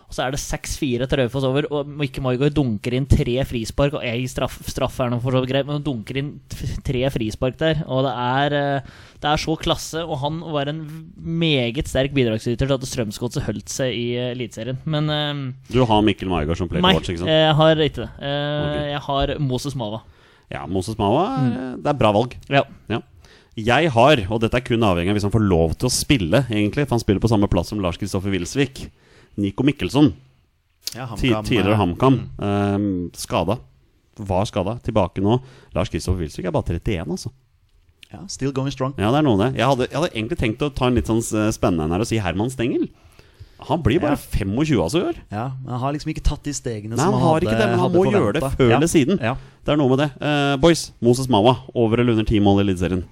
Og 0.07 0.15
så 0.15 0.23
er 0.23 0.31
det 0.31 0.39
6-4 0.39 1.03
til 1.03 1.19
Raufoss 1.19 1.45
over, 1.49 1.65
og 1.75 1.89
Mikke 1.99 2.21
Maigard 2.23 2.53
dunker 2.55 2.93
inn 2.95 3.05
tre 3.11 3.41
frispark. 3.43 3.97
Og 3.99 4.05
ei 4.07 4.21
straff, 4.31 4.55
straff 4.71 5.01
er 5.03 5.09
noe 5.11 5.19
for 5.23 5.35
så 5.35 5.41
greit, 5.43 5.67
men 5.67 5.83
dunker 5.83 6.19
inn 6.21 6.29
tre 6.87 7.01
frispark 7.11 7.57
der. 7.59 7.81
Og 7.91 8.05
det 8.05 8.13
er, 8.13 8.55
eh, 8.55 8.93
det 9.19 9.29
er 9.33 9.41
så 9.43 9.57
klasse, 9.59 10.05
og 10.05 10.21
han 10.21 10.37
var 10.55 10.71
en 10.71 10.79
meget 11.19 11.91
sterk 11.91 12.15
bidragsyter 12.15 12.63
til 12.63 12.77
at 12.77 12.85
Strømsgodset 12.87 13.43
holdt 13.49 13.73
seg 13.73 13.91
i 13.97 14.05
eh, 14.15 14.31
Eliteserien. 14.31 14.79
Men 14.87 15.11
uh, 15.11 15.41
Du 15.67 15.81
har 15.83 16.05
Mikkel 16.07 16.31
Maigard 16.31 16.59
som 16.59 16.71
player 16.71 16.85
nei, 16.85 16.93
watch, 16.95 17.11
ikke 17.11 17.25
sant? 17.25 17.33
jeg 17.33 17.57
har 17.59 17.83
ikke 17.83 18.05
det. 18.05 18.07
Uh, 18.15 18.63
okay. 18.63 18.85
Jeg 18.93 19.01
har 19.09 19.33
Moses 19.43 19.75
Mava. 19.75 19.99
Ja, 20.53 20.63
Moses 20.71 20.95
Mava. 20.95 21.25
Mm. 21.43 21.81
det 21.83 21.91
er 21.91 21.99
bra 21.99 22.13
valg. 22.15 22.37
Ja. 22.47 22.63
Ja. 22.87 23.01
Jeg 23.57 23.91
har, 23.91 24.23
og 24.29 24.39
dette 24.39 24.55
er 24.55 24.63
kun 24.63 24.87
avhengig 24.87 25.11
av 25.11 25.17
hvis 25.17 25.27
han 25.27 25.33
får 25.33 25.43
lov 25.49 25.75
til 25.75 25.89
å 25.89 25.91
spille, 25.91 26.45
egentlig, 26.47 26.85
for 26.85 26.95
han 26.95 27.03
spiller 27.03 27.19
på 27.23 27.31
samme 27.33 27.51
plass 27.51 27.73
som 27.73 27.83
Lars 27.83 27.99
Kristoffer 27.99 28.31
Wilsvik. 28.31 28.85
Nico 29.37 29.63
Mikkelsson, 29.67 30.13
Ja, 30.95 31.05
HamKam, 31.11 31.43
tidligere 31.45 31.75
HamKam, 31.77 32.19
HamKam, 32.39 33.09
eh, 33.09 33.17
skada. 33.17 33.57
Var 34.17 34.45
skada. 34.49 34.77
Tilbake 34.81 35.21
nå. 35.21 35.39
Lars 35.75 35.89
Kristoffer 35.93 36.23
Wilsvik 36.23 36.47
er 36.49 36.51
bare 36.55 36.63
31, 36.79 37.11
altså. 37.13 37.29
Ja, 38.11 38.21
still 38.31 38.53
going 38.55 38.71
strong. 38.71 38.93
Ja, 38.97 39.11
det 39.11 39.19
er 39.19 39.25
noe 39.27 39.37
det. 39.41 39.49
Jeg 39.59 39.67
hadde, 39.67 39.87
jeg 39.91 39.97
hadde 39.99 40.13
egentlig 40.15 40.37
tenkt 40.39 40.63
å 40.63 40.71
ta 40.73 40.87
en 40.87 40.95
litt 40.95 41.09
sånn 41.11 41.19
eh, 41.19 41.51
spennende 41.53 41.85
en 41.85 41.91
her 41.97 42.05
og 42.05 42.07
si 42.09 42.17
Herman 42.23 42.49
Stengel. 42.49 42.87
Han 43.67 43.81
blir 43.83 43.99
bare 43.99 44.15
Ja. 44.15 44.45
25 44.45 44.81
altså 44.83 45.01
i 45.01 45.05
år. 45.09 45.15
Ja, 45.33 45.51
men 45.63 45.71
Han 45.73 45.79
har 45.81 45.93
liksom 45.93 46.11
ikke 46.13 46.23
tatt 46.23 46.43
de 46.45 46.53
stegene 46.53 46.95
Nei, 46.95 47.03
som 47.03 47.13
han 47.13 47.21
har 47.21 47.41
ikke 47.41 47.57
det, 47.57 47.67
men 47.71 47.79
han 47.79 47.91
må 47.91 48.05
gjøre 48.05 48.33
det 48.37 48.43
før 48.53 48.71
eller 48.77 48.87
siden. 48.87 49.19
Ja, 49.19 49.35
Det 49.65 49.73
er 49.73 49.77
noe 49.81 49.89
med 49.89 49.99
det. 49.99 50.09
Uh, 50.21 50.55
boys, 50.61 50.91
Moses 51.01 51.27
Mawa, 51.27 51.57
over 51.75 51.99
eller 51.99 52.13
under 52.13 52.23
ti 52.23 52.39
mål 52.39 52.61
i 52.61 52.67
Eliteserien? 52.69 53.03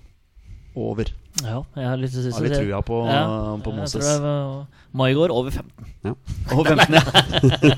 Over. 0.75 1.09
ja, 1.43 1.59
jeg 1.75 1.87
har 1.89 1.97
litt 1.99 2.11
til 2.15 2.31
Har 2.31 2.45
litt 2.45 2.53
trua 2.59 2.81
på, 2.85 2.99
på 3.65 3.73
jeg 3.73 3.79
Moses. 3.79 4.09
Maigård 4.95 5.31
over 5.35 5.51
15. 5.51 5.89
Ja. 6.05 6.13
Over 6.55 6.75
15, 6.75 6.95
ja. 6.95 7.01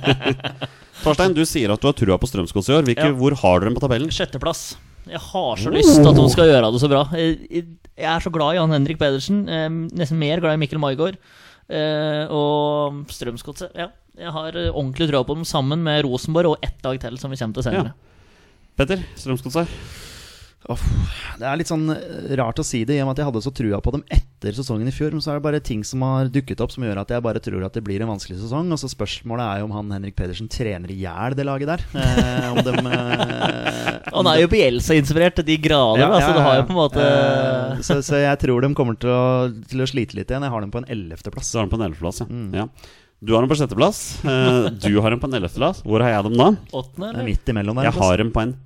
Torstein, 1.03 1.33
du 1.37 1.43
sier 1.47 1.71
at 1.73 1.81
du 1.81 1.87
har 1.87 1.95
trua 1.97 2.17
på 2.19 2.27
Strømsgods 2.29 2.67
i 2.69 2.75
år. 2.75 2.85
Hvilke, 2.89 3.07
Ja. 3.09 3.15
Hvor 3.17 3.33
har 3.41 3.59
dere 3.61 3.69
dem 3.71 3.77
på 3.77 3.83
tabellen? 3.85 4.09
Sjetteplass. 4.13 4.75
Jeg 5.07 5.21
har 5.23 5.55
så 5.61 5.71
lyst 5.71 5.95
til 5.95 6.09
at 6.09 6.17
de 6.19 6.25
skal 6.33 6.49
gjøre 6.51 6.71
det 6.73 6.81
så 6.83 6.89
bra. 6.91 7.05
Jeg 7.15 7.65
jeg 7.97 8.05
er 8.13 8.19
så 8.21 8.29
glad 8.29 8.53
i 8.53 8.57
Jan 8.59 8.73
Henrik 8.75 8.99
Pedersen. 8.99 9.47
eh, 9.49 9.69
Nesten 9.97 10.19
mer 10.19 10.39
glad 10.43 10.53
i 10.53 10.61
Mikkel 10.61 10.77
Maigård. 10.83 11.15
Eh, 11.69 12.27
Og 12.29 13.05
Strømsgodset. 13.09 13.71
Ja. 13.73 13.87
Jeg 14.17 14.31
har 14.33 14.49
eh, 14.57 14.69
ordentlig 14.69 15.07
trua 15.09 15.23
på 15.25 15.33
dem 15.37 15.45
sammen 15.45 15.81
med 15.85 16.03
Rosenborg 16.05 16.45
og 16.53 16.57
ett 16.61 16.77
dag 16.83 16.99
til, 16.99 17.17
som 17.17 17.31
vi 17.31 17.37
kommer 17.37 17.53
til 17.57 17.63
senere. 17.63 17.93
Petter, 18.77 19.01
Strømsgodset. 19.15 19.67
Uff, 20.67 20.81
Det 21.37 21.45
er 21.47 21.59
litt 21.59 21.69
sånn 21.69 21.85
eh, 21.93 22.31
rart 22.39 22.57
å 22.59 22.65
si 22.65 22.81
det, 22.83 22.97
i 22.97 23.01
og 23.03 23.07
med 23.07 23.15
at 23.15 23.21
jeg 23.21 23.27
hadde 23.29 23.41
så 23.45 23.51
trua 23.55 23.77
på 23.83 23.93
dem 23.93 24.01
etter 24.11 24.55
sesongen 24.57 24.89
i 24.89 24.93
fjor. 24.93 25.13
Men 25.13 25.23
så 25.23 25.31
er 25.31 25.37
det 25.37 25.45
bare 25.45 25.61
ting 25.63 25.83
som 25.87 26.01
har 26.03 26.31
dukket 26.33 26.63
opp 26.65 26.73
som 26.73 26.83
gjør 26.83 27.03
at 27.03 27.13
jeg 27.13 27.23
bare 27.23 27.41
tror 27.43 27.63
at 27.67 27.77
det 27.77 27.83
blir 27.85 28.03
en 28.03 28.11
vanskelig 28.11 28.39
sesong. 28.41 28.73
Og 28.73 28.81
så 28.81 28.89
spørsmålet 28.91 29.45
er 29.45 29.61
jo 29.61 29.69
om 29.69 29.75
han 29.77 29.93
Henrik 29.95 30.17
Pedersen 30.17 30.49
trener 30.51 30.91
i 30.91 30.99
hjel 31.05 31.37
det 31.37 31.45
laget 31.47 31.71
der. 31.71 31.85
Eh, 31.93 32.49
om 32.51 32.59
dem 32.65 32.89
eh, 32.89 34.03
Han 34.17 34.31
er 34.31 34.41
jo 34.41 34.51
Bielsa-inspirert 34.51 35.37
til 35.39 35.47
de 35.47 35.57
grader, 35.61 36.01
Ja, 36.01 36.09
da, 36.09 36.19
ja, 36.19 36.27
så 36.27 36.35
det 36.35 36.45
har 36.47 36.59
jo 36.59 36.67
på 36.67 36.73
en 36.73 36.81
måte 36.81 37.07
Eh, 37.07 37.81
så, 37.85 37.99
så 38.05 38.19
jeg 38.19 38.39
tror 38.41 38.63
de 38.63 38.69
kommer 38.77 38.97
til 38.99 39.11
å, 39.13 39.25
til 39.69 39.83
å 39.83 39.87
slite 39.89 40.17
litt 40.17 40.31
igjen. 40.31 40.45
Jeg 40.45 40.53
har 40.53 40.63
dem 40.63 40.71
på 40.73 40.81
en 40.81 40.87
ellevteplass. 40.91 41.51
Du 41.53 41.59
har 41.59 41.67
dem 41.67 41.73
på 41.73 41.79
en 41.79 41.85
ellevteplass, 41.87 42.23
ja. 42.23 42.27
Mm. 42.31 42.47
ja. 42.57 42.67
Du 43.17 43.33
har 43.33 43.41
dem 43.45 43.49
på 43.49 43.57
sjetteplass. 43.57 44.01
Eh, 44.25 44.67
du 44.83 44.99
har 45.01 45.13
dem 45.13 45.21
på 45.21 45.29
en 45.29 45.37
ellevteplass. 45.39 45.83
Hvor 45.87 46.03
har 46.05 46.13
jeg 46.13 46.25
dem 46.27 46.35
da? 46.37 46.49
åttende, 46.69 47.13
eller? 47.13 47.25
midt 47.25 47.53
imellom 47.53 47.79
der. 47.79 47.89
Jeg 47.89 47.97
har 47.97 48.19
dem 48.21 48.33
på 48.35 48.43
en 48.43 48.57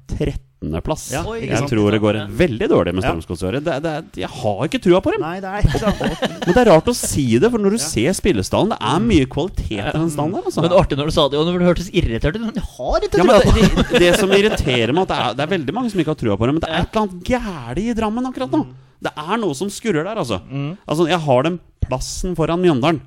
trettendeplass. 0.62 1.12
Ja, 1.12 1.24
jeg 1.42 1.68
tror 1.70 1.92
det 1.92 2.00
går 2.02 2.18
veldig 2.38 2.68
dårlig 2.70 2.94
med. 2.94 3.04
Strømsgodset. 3.04 3.64
Det, 3.66 3.78
det, 3.84 3.94
jeg 4.22 4.30
har 4.30 4.62
ikke 4.68 4.80
trua 4.84 5.02
på 5.02 5.14
dem. 5.16 5.22
Nei, 5.24 5.40
det 5.42 5.50
er 5.50 5.66
ikke. 5.66 5.94
Men 6.46 6.54
det 6.54 6.62
er 6.62 6.70
rart 6.70 6.88
å 6.92 6.96
si 6.96 7.26
det, 7.42 7.50
for 7.52 7.62
når 7.64 7.76
du 7.76 7.80
ser 7.82 8.14
spillestallen, 8.18 8.74
det 8.76 8.80
er 8.92 9.00
mye 9.06 9.30
kvalitet 9.32 9.80
i 9.82 9.96
den 9.96 10.12
stallen 10.14 10.36
der. 10.38 10.46
Altså. 10.46 10.62
Men 10.66 10.76
artig 10.78 11.00
når 11.00 11.10
du 11.12 11.16
sa 11.16 11.28
det, 11.32 11.40
og 11.42 11.50
når 11.50 11.64
det 11.64 11.70
hørtes 11.72 11.90
irritert 11.94 12.38
ut. 12.38 12.46
Men 12.46 12.62
jeg 12.62 12.68
har 12.78 13.08
ikke 13.08 13.18
trua 13.18 13.40
på 13.42 13.56
det, 13.58 14.00
det 14.06 14.14
som 14.20 14.36
irriterer 14.38 14.94
meg, 14.96 15.08
at 15.08 15.12
det 15.14 15.20
er, 15.26 15.40
det 15.40 15.46
er 15.48 15.54
veldig 15.58 15.78
mange 15.78 15.94
som 15.94 16.04
ikke 16.04 16.14
har 16.14 16.22
trua 16.22 16.38
på 16.38 16.50
dem, 16.50 16.60
men 16.60 16.66
det 16.66 16.70
er 16.72 16.86
et 16.86 16.92
eller 16.92 17.08
annet 17.08 17.32
gærent 17.32 17.82
i 17.82 17.98
Drammen 17.98 18.30
akkurat 18.30 18.54
nå. 18.56 18.64
Det 19.02 19.12
er 19.18 19.40
noe 19.42 19.58
som 19.58 19.70
skurrer 19.74 20.06
der, 20.06 20.20
altså. 20.22 20.38
Altså, 20.86 21.08
Jeg 21.10 21.18
har 21.26 21.48
dem 21.48 21.58
plassen 21.82 22.38
foran 22.38 22.62
Mjøndalen. 22.62 23.02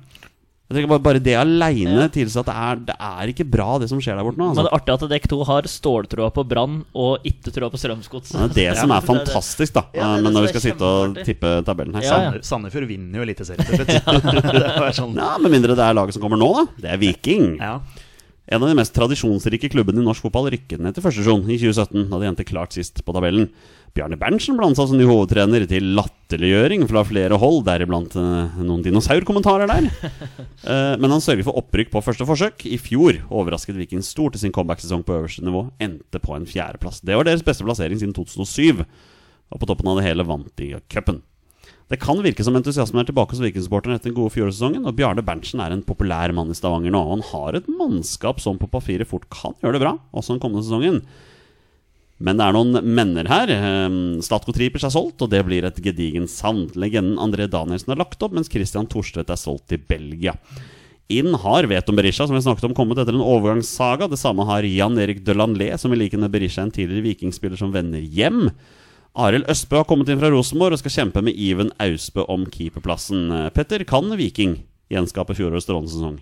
Jeg 0.75 0.83
tenker 0.83 0.91
bare, 0.91 1.03
bare 1.07 1.21
det 1.23 1.35
aleine 1.39 2.05
tilsier 2.11 2.43
at 2.43 2.49
det 2.49 2.55
er, 2.67 2.79
det 2.89 2.95
er 2.99 3.31
ikke 3.31 3.45
bra, 3.47 3.67
det 3.79 3.87
som 3.91 4.01
skjer 4.03 4.17
der 4.19 4.27
borte 4.27 4.41
nå. 4.41 4.49
Men 4.51 4.57
det 4.59 4.65
Altså. 4.65 4.71
er 4.73 4.79
artig 4.79 4.93
at 4.95 5.09
dere 5.15 5.29
to 5.31 5.39
har 5.47 5.69
ståltroa 5.71 6.27
på 6.35 6.43
Brann 6.51 6.81
og 6.93 7.23
ikke 7.31 7.53
troa 7.55 7.69
på 7.71 7.79
Strømsgods. 7.79 8.33
Det 8.35 8.43
er 8.43 8.55
det 8.75 8.79
som 8.81 8.91
er 8.91 9.05
fantastisk, 9.07 9.73
da. 9.77 9.85
Ja, 9.95 10.09
det 10.11 10.17
det 10.17 10.23
Men 10.27 10.33
når 10.35 10.41
vi 10.47 10.51
skal 10.53 10.65
sitte 10.67 10.83
og 10.91 11.15
tippe 11.23 11.53
tabellen 11.65 11.95
her. 11.95 12.03
Ja, 12.03 12.17
ja. 12.27 12.31
Sandefjord- 12.43 12.87
vinner 12.89 13.21
jo 13.21 13.23
Eliteserien 13.23 13.63
til 13.65 13.85
slutt. 13.85 13.95
det 14.85 14.91
sånn 14.99 15.15
Ja, 15.15 15.37
Med 15.41 15.55
mindre 15.55 15.75
det 15.79 15.85
er 15.87 15.95
laget 15.95 16.13
som 16.17 16.21
kommer 16.25 16.37
nå, 16.37 16.51
da. 16.59 16.65
Det 16.83 16.91
er 16.91 16.99
Viking. 17.01 17.55
Ja. 17.63 17.79
En 18.45 18.61
av 18.61 18.69
de 18.69 18.75
mest 18.77 18.93
tradisjonsrike 18.93 19.71
klubbene 19.73 20.03
i 20.03 20.05
norsk 20.05 20.27
fotball 20.27 20.51
rykket 20.53 20.81
ned 20.83 20.93
til 20.93 21.01
første 21.05 21.23
divisjon 21.23 21.47
i 21.49 21.57
2017, 21.57 22.03
da 22.11 22.19
de 22.21 22.27
endte 22.29 22.45
klart 22.45 22.75
sist 22.77 23.01
på 23.01 23.15
tabellen. 23.15 23.47
Bjarne 23.95 24.19
Berntsen 24.19 24.57
ble 24.59 24.67
ansatt 24.67 24.91
som 24.91 24.99
ny 24.99 25.07
hovedtrener 25.07 25.63
til 25.71 25.87
latterliggjøring 25.97 26.83
fra 26.89 27.01
flere 27.07 27.39
hold, 27.41 27.63
deriblant 27.65 28.13
eh, 28.19 28.57
noen 28.61 28.83
dinosaurkommentarer 28.85 29.71
der. 29.71 29.89
Eh, 30.65 30.95
men 30.97 31.11
han 31.13 31.21
sørget 31.21 31.45
for 31.45 31.59
opprykk 31.59 31.91
på 31.93 32.01
første 32.01 32.25
forsøk. 32.25 32.63
I 32.65 32.79
fjor 32.81 33.19
overrasket 33.29 33.77
Viking 33.77 34.01
stort 34.01 34.33
i 34.33 34.39
sin 34.41 34.53
comeback-sesong 34.55 35.03
på 35.05 35.13
øverste 35.13 35.43
nivå. 35.45 35.61
Endte 35.83 36.17
på 36.23 36.33
en 36.33 36.47
fjerdeplass. 36.49 37.03
Det 37.05 37.13
var 37.13 37.27
deres 37.27 37.45
beste 37.45 37.67
plassering 37.67 38.01
siden 38.01 38.15
2007. 38.17 38.81
Og 39.53 39.61
på 39.61 39.69
toppen 39.69 39.91
av 39.91 39.99
det 39.99 40.07
hele 40.07 40.25
vant 40.25 40.49
de 40.57 40.71
cupen. 40.89 41.21
Det 41.91 41.99
kan 42.01 42.17
virke 42.25 42.41
som 42.41 42.55
entusiasmen 42.57 43.03
er 43.03 43.09
tilbake 43.11 43.35
hos 43.35 43.43
Viking-supporterne 43.43 43.99
etter 43.99 44.09
den 44.09 44.17
gode 44.17 44.33
fjorårssesongen, 44.33 44.87
og 44.89 44.95
Bjarne 44.97 45.21
Berntsen 45.25 45.61
er 45.61 45.75
en 45.75 45.85
populær 45.85 46.33
mann 46.33 46.49
i 46.49 46.57
Stavanger 46.57 46.93
nå. 46.95 47.01
Han 47.11 47.21
har 47.29 47.59
et 47.59 47.69
mannskap 47.69 48.41
som 48.41 48.57
på 48.57 48.69
papiret 48.71 49.09
fort 49.09 49.27
kan 49.29 49.53
gjøre 49.61 49.77
det 49.77 49.83
bra, 49.83 49.93
også 50.09 50.33
den 50.33 50.41
kommende 50.41 50.65
sesongen. 50.65 51.03
Men 52.25 52.39
det 52.39 52.45
er 52.47 52.55
noen 52.55 52.79
menner 52.95 53.27
her. 53.29 53.51
Ehm, 53.51 53.97
Statko 54.23 54.55
Tripers 54.55 54.87
er 54.87 54.93
solgt, 54.95 55.21
og 55.21 55.29
det 55.29 55.43
blir 55.45 55.67
et 55.67 55.81
gedigent 55.83 56.31
savn. 56.31 56.69
Legenden 56.79 57.19
André 57.21 57.45
Danielsen 57.51 57.91
er 57.93 57.99
lagt 57.99 58.23
opp, 58.23 58.33
mens 58.33 58.49
Christian 58.49 58.87
Thorstvedt 58.89 59.29
er 59.29 59.39
solgt 59.39 59.67
til 59.69 59.83
Belgia. 59.83 60.33
Inn 61.13 61.35
har 61.37 61.67
Veton 61.69 61.99
Berisha, 61.99 62.25
som 62.25 62.33
vi 62.33 62.41
snakket 62.41 62.65
om, 62.65 62.73
kommet 62.73 62.97
etter 62.97 63.13
en 63.13 63.21
overgangssaga. 63.21 64.07
Det 64.09 64.17
samme 64.17 64.47
har 64.47 64.65
Jan 64.65 64.97
Erik 64.97 65.21
Delanlé, 65.27 65.69
som 65.77 65.93
i 65.93 65.99
likhet 65.99 66.23
med 66.23 66.33
Berisha 66.33 66.63
en 66.65 66.73
tidligere 66.73 67.11
vikingspiller 67.11 67.59
som 67.61 67.75
vender 67.75 68.01
hjem. 68.01 68.47
Arild 69.15 69.47
Østbø 69.51 69.77
har 69.79 69.87
kommet 69.87 70.09
inn 70.11 70.19
fra 70.19 70.29
Rosenborg 70.33 70.75
og 70.75 70.81
skal 70.81 70.91
kjempe 70.97 71.21
med 71.23 71.37
Iven 71.39 71.69
Austbø 71.79 72.25
om 72.31 72.43
keeperplassen. 72.51 73.29
Eh, 73.31 73.49
Petter, 73.55 73.85
kan 73.87 74.09
Viking 74.19 74.57
gjenskape 74.91 75.35
fjorårets 75.37 75.67
strålende 75.69 75.93
sesong? 75.93 76.17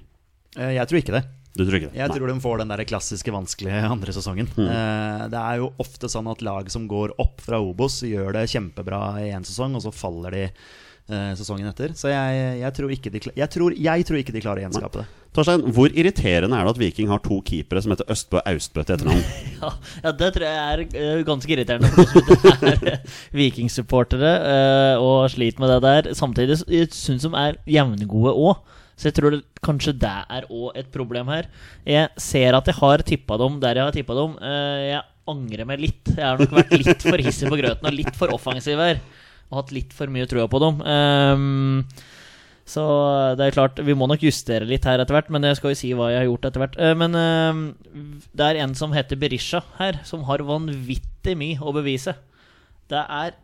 Eh, 0.59 0.75
Jeg 0.77 0.87
tror 0.89 1.01
ikke 1.01 1.15
det. 1.17 1.23
Du 1.53 1.61
tror 1.65 1.77
ikke 1.77 1.89
det? 1.91 1.97
Jeg 1.99 2.09
Nei. 2.09 2.17
tror 2.17 2.27
de 2.31 2.39
får 2.41 2.57
den 2.63 2.71
der 2.73 2.83
klassiske 2.89 3.33
vanskelige 3.33 3.81
andre 3.85 4.13
sesongen. 4.13 4.47
Mm. 4.57 5.29
Det 5.29 5.37
er 5.41 5.59
jo 5.61 5.67
ofte 5.81 6.09
sånn 6.09 6.29
at 6.31 6.41
lag 6.41 6.69
som 6.73 6.87
går 6.89 7.13
opp 7.21 7.41
fra 7.45 7.59
Obos, 7.61 7.99
gjør 8.01 8.33
det 8.33 8.47
kjempebra 8.49 9.01
i 9.21 9.29
én 9.37 9.45
sesong, 9.45 9.75
og 9.77 9.83
så 9.85 9.93
faller 9.93 10.33
de 10.33 10.41
eh, 10.47 10.71
sesongen 11.09 11.67
etter. 11.67 11.91
Så 11.99 12.07
jeg, 12.11 12.43
jeg, 12.61 12.73
tror 12.77 12.93
ikke 12.95 13.11
de, 13.11 13.19
jeg, 13.35 13.49
tror, 13.51 13.75
jeg 13.75 14.07
tror 14.07 14.19
ikke 14.21 14.35
de 14.35 14.43
klarer 14.43 14.63
å 14.63 14.65
gjenskape 14.67 15.01
det. 15.01 15.07
Torstein, 15.33 15.63
hvor 15.73 15.89
irriterende 15.97 16.57
er 16.59 16.67
det 16.67 16.73
at 16.75 16.79
Viking 16.79 17.09
har 17.09 17.21
to 17.25 17.39
keepere 17.45 17.81
som 17.81 17.93
heter 17.95 18.09
Østbø 18.13 18.37
og 18.37 18.49
Austbø 18.51 18.83
til 18.85 18.95
etternavn? 18.95 19.23
Ja, 19.63 19.69
ja, 20.03 20.11
det 20.19 20.29
tror 20.35 20.45
jeg 20.45 20.59
er 20.61 20.81
eh, 20.99 21.21
ganske 21.25 21.53
irriterende 21.55 21.89
for 21.95 22.67
er 22.69 22.89
eh, 22.91 23.15
vikingsupportere 23.33 24.33
eh, 24.51 25.01
og 25.01 25.31
sliter 25.33 25.63
med 25.63 25.73
det 25.73 25.79
der. 25.87 26.11
Samtidig 26.19 26.59
syns 26.93 27.25
de 27.25 27.31
er 27.39 27.57
jevngode 27.79 28.35
òg. 28.35 28.61
Så 28.93 29.09
jeg 29.09 29.17
tror 29.17 29.33
det, 29.33 29.41
kanskje 29.65 29.95
det 30.03 30.13
er 30.37 30.45
òg 30.53 30.77
et 30.77 30.91
problem 30.93 31.31
her. 31.33 31.49
Jeg 31.87 32.11
ser 32.21 32.59
at 32.59 32.69
jeg 32.69 32.77
har 32.77 33.05
tippa 33.07 33.39
dem 33.41 33.57
der 33.63 33.79
jeg 33.79 33.89
har 33.89 33.97
tippa 33.97 34.19
dem. 34.19 34.37
Eh, 34.37 34.85
jeg 34.91 35.01
angrer 35.33 35.65
meg 35.65 35.81
litt. 35.81 36.13
Jeg 36.13 36.27
har 36.27 36.37
nok 36.37 36.53
vært 36.59 36.77
litt 36.77 37.07
for 37.07 37.25
hissig 37.25 37.49
på 37.49 37.57
grøten 37.57 37.89
og 37.89 37.97
litt 37.97 38.13
for 38.19 38.35
offensiv 38.37 38.83
her. 38.83 39.01
Og 39.53 39.61
hatt 39.61 39.73
litt 39.75 39.93
for 39.93 40.09
mye 40.09 40.25
trua 40.29 40.49
på 40.49 40.61
dem. 40.63 40.81
Um, 40.81 41.85
så 42.65 42.83
det 43.37 43.45
er 43.45 43.55
klart, 43.55 43.79
vi 43.83 43.93
må 43.97 44.07
nok 44.07 44.23
justere 44.23 44.65
litt 44.65 44.85
her 44.87 45.01
etter 45.03 45.13
hvert, 45.17 45.29
men 45.33 45.43
jeg 45.45 45.59
skal 45.59 45.73
jo 45.73 45.77
si 45.77 45.91
hva 45.93 46.09
jeg 46.09 46.21
har 46.21 46.29
gjort 46.29 46.47
etter 46.47 46.63
hvert. 46.63 46.77
Eh, 46.79 46.93
Men 46.97 47.17
eh, 47.19 47.61
det 48.31 48.47
er 48.47 48.61
en 48.63 48.75
som 48.79 48.95
heter 48.95 49.19
Berisha 49.19 49.61
her, 49.77 49.99
som 50.07 50.23
har 50.29 50.45
vanvittig 50.47 51.35
mye 51.37 51.59
å 51.59 51.75
bevise. 51.75 52.15
Det 52.89 53.03
er 53.03 53.35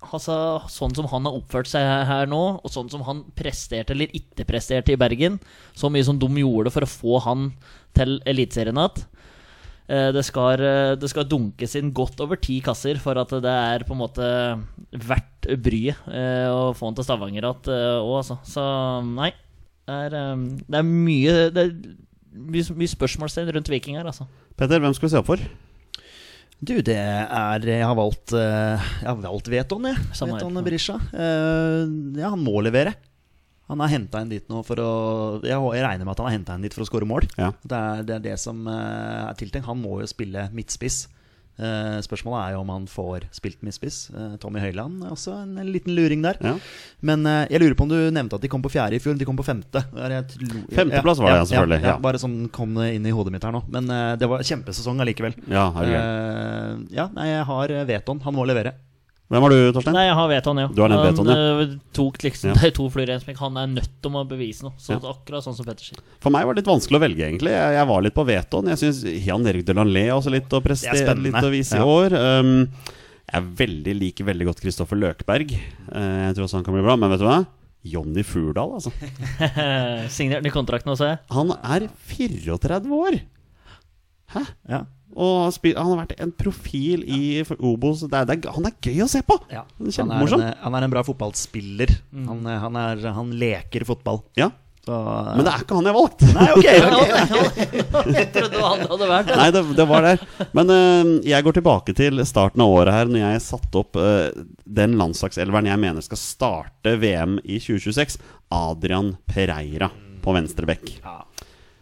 altså 0.00 0.36
sånn 0.72 0.94
som 0.96 1.08
han 1.12 1.26
har 1.28 1.36
oppført 1.36 1.68
seg 1.68 1.84
her 2.08 2.28
nå, 2.30 2.42
og 2.60 2.72
sånn 2.72 2.92
som 2.92 3.02
han 3.08 3.24
presterte 3.36 3.96
eller 3.96 4.12
ikke 4.16 4.46
presterte 4.48 4.94
i 4.94 5.00
Bergen. 5.00 5.40
Så 5.76 5.90
mye 5.92 6.04
som 6.06 6.20
de 6.20 6.28
gjorde 6.40 6.72
for 6.72 6.84
å 6.84 6.92
få 6.92 7.20
han 7.26 7.50
til 7.96 8.20
Eliteserien 8.28 8.80
igjen. 8.80 9.08
Eh, 9.90 10.10
Det 10.14 10.22
skal, 10.26 10.60
eh, 10.62 10.94
det 11.00 11.10
skal 11.10 11.26
dunkes 11.26 11.74
inn 11.80 11.90
godt 11.96 12.20
over 12.22 12.38
ti 12.38 12.60
kasser 12.62 12.98
for 13.02 13.18
at 13.18 13.32
det 13.42 13.50
er 13.50 13.82
på 13.86 13.96
en 13.96 14.02
måte 14.04 14.28
verdt 14.94 15.48
bryet 15.58 15.98
eh, 16.06 16.46
å 16.46 16.70
få 16.76 16.90
han 16.90 16.98
til 16.98 17.06
Stavanger 17.08 17.42
igjen 17.42 17.72
òg, 18.04 18.12
altså. 18.20 18.38
Så 18.46 18.62
nei. 19.08 19.32
Det 19.90 19.96
er, 20.06 20.14
det 20.70 20.78
er 20.78 20.84
mye 20.86 21.32
Det 21.50 21.62
er 21.64 21.70
mye, 22.30 22.76
mye 22.78 22.92
spørsmålstegn 22.92 23.50
rundt 23.56 23.70
Viking 23.72 23.98
her, 23.98 24.06
altså. 24.06 24.28
Petter, 24.60 24.78
hvem 24.78 24.94
skal 24.94 25.08
vi 25.08 25.12
se 25.16 25.18
opp 25.18 25.30
for? 25.32 25.42
Du, 26.60 26.74
det 26.84 26.94
er 26.94 27.64
Jeg 27.64 27.86
har 27.88 27.96
valgt 27.96 28.34
Jeg 28.36 29.08
har 29.08 29.16
valgt 29.24 29.48
Veton, 29.50 29.88
jeg. 29.88 29.96
Veton 30.20 30.60
Berisha. 30.62 31.00
Eh, 31.10 31.88
ja, 32.20 32.30
han 32.30 32.44
må 32.44 32.60
levere. 32.62 32.94
Han 33.70 33.84
er 33.84 33.92
henta 33.92 34.24
inn 34.24 34.32
dit 34.32 34.50
nå 34.50 34.64
for 34.66 34.82
å 34.82 34.90
Jeg, 35.46 35.54
jeg 35.54 35.86
regner 35.86 36.06
med 36.06 36.16
at 36.16 36.24
han 36.24 36.30
er 36.30 36.36
henta 36.38 36.58
inn 36.58 36.66
dit 36.66 36.74
for 36.74 36.84
å 36.84 36.90
skåre 36.90 37.08
mål. 37.08 37.28
Ja. 37.38 37.52
Det, 37.62 37.78
er, 37.78 38.04
det 38.06 38.18
er 38.18 38.26
det 38.32 38.36
som 38.42 38.66
eh, 38.66 39.24
er 39.28 39.38
tiltenkt. 39.38 39.68
Han 39.70 39.80
må 39.82 40.00
jo 40.02 40.10
spille 40.10 40.48
midtspiss. 40.56 41.04
Eh, 41.60 41.98
spørsmålet 42.02 42.40
er 42.40 42.54
jo 42.54 42.62
om 42.64 42.72
han 42.72 42.88
får 42.90 43.28
spilt 43.36 43.62
midtspiss. 43.66 44.00
Eh, 44.10 44.34
Tommy 44.42 44.62
Høiland 44.64 45.04
er 45.04 45.14
også 45.14 45.36
en, 45.44 45.54
liten 45.70 45.94
luring 45.94 46.24
der. 46.26 46.40
Ja. 46.42 46.56
Men 47.06 47.22
jeg 47.46 47.62
lurer 47.62 47.78
på 47.78 47.86
om 47.86 47.92
du 47.92 47.98
nevnte 48.10 48.40
at 48.40 48.42
de 48.42 48.50
kom 48.50 48.64
på 48.64 48.72
fjerde 48.74 48.98
i 48.98 49.02
fjor. 49.02 49.18
De 49.20 49.28
kom 49.28 49.38
på 49.38 49.46
femte. 49.46 49.84
Femteplass 49.86 51.22
var 51.22 51.36
det, 51.36 51.38
ja, 51.38 51.48
selvfølgelig, 51.52 51.80
Ja, 51.84 51.94
ja. 51.94 51.96
Bare 52.02 52.22
sånn 52.22 52.38
kom 52.54 52.74
det 52.80 52.90
inn 52.96 53.06
i 53.06 53.14
hodet 53.14 53.36
mitt 53.36 53.46
her 53.46 53.54
nå. 53.54 53.62
Men 53.70 53.90
det 54.18 54.30
var 54.30 54.46
kjempesesong 54.46 55.02
allikevel. 55.04 55.38
Ja, 55.46 55.70
ja, 56.90 57.10
nei, 57.14 57.32
jeg 57.36 57.50
har 57.54 57.80
Veton. 57.94 58.24
Han 58.26 58.40
må 58.40 58.50
levere. 58.50 58.74
Hvem 59.30 59.44
har 59.46 59.52
du, 59.54 59.58
Torstein? 59.76 59.94
Nei, 59.94 60.04
jeg 60.08 60.14
har 60.18 60.28
Veton, 60.32 60.58
ja. 60.58 60.68
Du 60.74 60.80
har 60.82 60.90
den 60.90 61.02
Veton, 61.04 61.28
ja. 61.30 61.34
Han 61.38 61.60
eh, 61.62 61.74
tok 61.94 62.16
liksom 62.24 62.50
Ja. 62.50 62.70
To 62.80 62.88
fluer 62.90 63.12
i 63.12 63.14
en 63.14 63.20
smekk. 63.22 63.38
Han 63.44 63.58
er 63.62 63.68
nødt 63.70 63.92
til 64.02 64.16
å 64.18 64.24
bevise 64.26 64.64
noe. 64.66 64.74
Så 64.82 64.96
Ja. 64.96 64.98
akkurat 65.12 65.44
sånn 65.46 65.54
som 65.54 65.68
Pettersen. 65.68 66.00
For 66.18 66.34
meg 66.34 66.48
var 66.48 66.56
det 66.58 66.64
litt 66.64 66.70
vanskelig 66.72 66.98
å 66.98 67.02
velge, 67.04 67.28
egentlig. 67.28 67.52
Jeg, 67.54 67.76
jeg 67.78 67.86
var 67.92 68.02
litt 68.02 68.16
på 68.16 68.24
Veton. 68.26 68.72
Jeg 68.72 68.80
syns 68.82 69.04
Jan 69.28 69.46
Erik 69.46 69.62
Delanlé 69.68 70.02
også 70.16 70.32
litt 70.34 70.50
å 70.50 70.62
prestere, 70.64 71.14
litt 71.14 71.38
å 71.38 71.52
vise 71.54 71.78
Ja. 71.78 71.86
i 71.86 71.94
år. 71.94 72.16
Um, 72.42 72.66
jeg 73.30 73.46
veldig 73.62 73.94
liker 74.00 74.26
veldig 74.32 74.48
godt 74.50 74.64
Kristoffer 74.64 74.98
Løkberg. 74.98 75.54
Uh, 75.94 76.26
jeg 76.26 76.34
tror 76.34 76.48
også 76.48 76.58
han 76.58 76.66
kan 76.66 76.74
bli 76.74 76.82
bra. 76.82 76.98
Men 76.98 77.14
vet 77.14 77.22
du 77.22 77.28
hva? 77.30 77.38
Jonny 77.86 78.26
Furdal, 78.26 78.74
altså. 78.80 78.90
Signert 80.18 80.42
ny 80.44 80.50
kontrakt 80.52 80.84
nå, 80.90 80.98
ser 80.98 81.14
jeg. 81.14 81.20
Han 81.32 81.54
er 81.62 81.86
34 82.10 82.82
år! 82.98 83.20
Hæ? 84.34 84.42
Ja. 84.74 84.82
Og 85.18 85.36
han, 85.44 85.54
spil, 85.54 85.74
han 85.74 85.90
har 85.90 86.02
vært 86.04 86.16
en 86.22 86.32
profil 86.36 87.02
i 87.08 87.42
Obo 87.58 87.74
Obos. 87.74 88.04
Det 88.06 88.14
er, 88.14 88.26
det 88.28 88.38
er, 88.38 88.54
han 88.54 88.68
er 88.68 88.76
gøy 88.78 89.04
å 89.04 89.10
se 89.10 89.22
på! 89.26 89.36
Ja. 89.50 89.64
Han 89.80 89.90
er 89.90 90.18
Han, 90.20 90.40
en, 90.40 90.56
han 90.62 90.78
er 90.78 90.86
en 90.86 90.92
bra 90.92 91.04
fotballspiller. 91.06 91.92
Han, 92.28 92.42
eh, 92.46 92.58
han, 92.62 92.76
er, 92.78 93.06
han 93.16 93.32
leker 93.40 93.86
fotball. 93.88 94.22
Ja, 94.38 94.50
Så, 94.86 94.96
men 95.34 95.42
det 95.46 95.52
er 95.52 95.64
ikke 95.64 95.78
han 95.80 95.88
jeg 95.90 95.96
valgte. 95.96 96.28
Nei, 96.36 96.48
ok, 96.54 96.68
okay. 97.44 98.12
Jeg 98.16 98.28
trodde 98.36 98.62
han 98.64 98.84
hadde 98.86 99.08
vært 99.10 99.30
det. 99.32 99.38
Nei, 99.40 99.48
det, 99.56 99.64
det 99.80 99.88
var 99.90 100.06
der. 100.06 100.22
Men 100.56 100.74
uh, 100.74 101.10
jeg 101.26 101.46
går 101.46 101.58
tilbake 101.58 101.96
til 101.98 102.22
starten 102.28 102.64
av 102.64 102.76
året 102.76 102.96
her, 103.00 103.10
når 103.10 103.24
jeg 103.24 103.46
satte 103.48 103.82
opp 103.82 103.98
uh, 103.98 104.28
den 104.80 104.94
landslagselveren 105.00 105.72
jeg 105.72 105.82
mener 105.88 106.06
skal 106.06 106.22
starte 106.22 106.94
VM 107.02 107.40
i 107.42 107.58
2026. 107.58 108.20
Adrian 108.60 109.16
Pereira 109.30 109.90
på 110.20 110.36
venstre 110.36 110.68
bekk. 110.68 110.94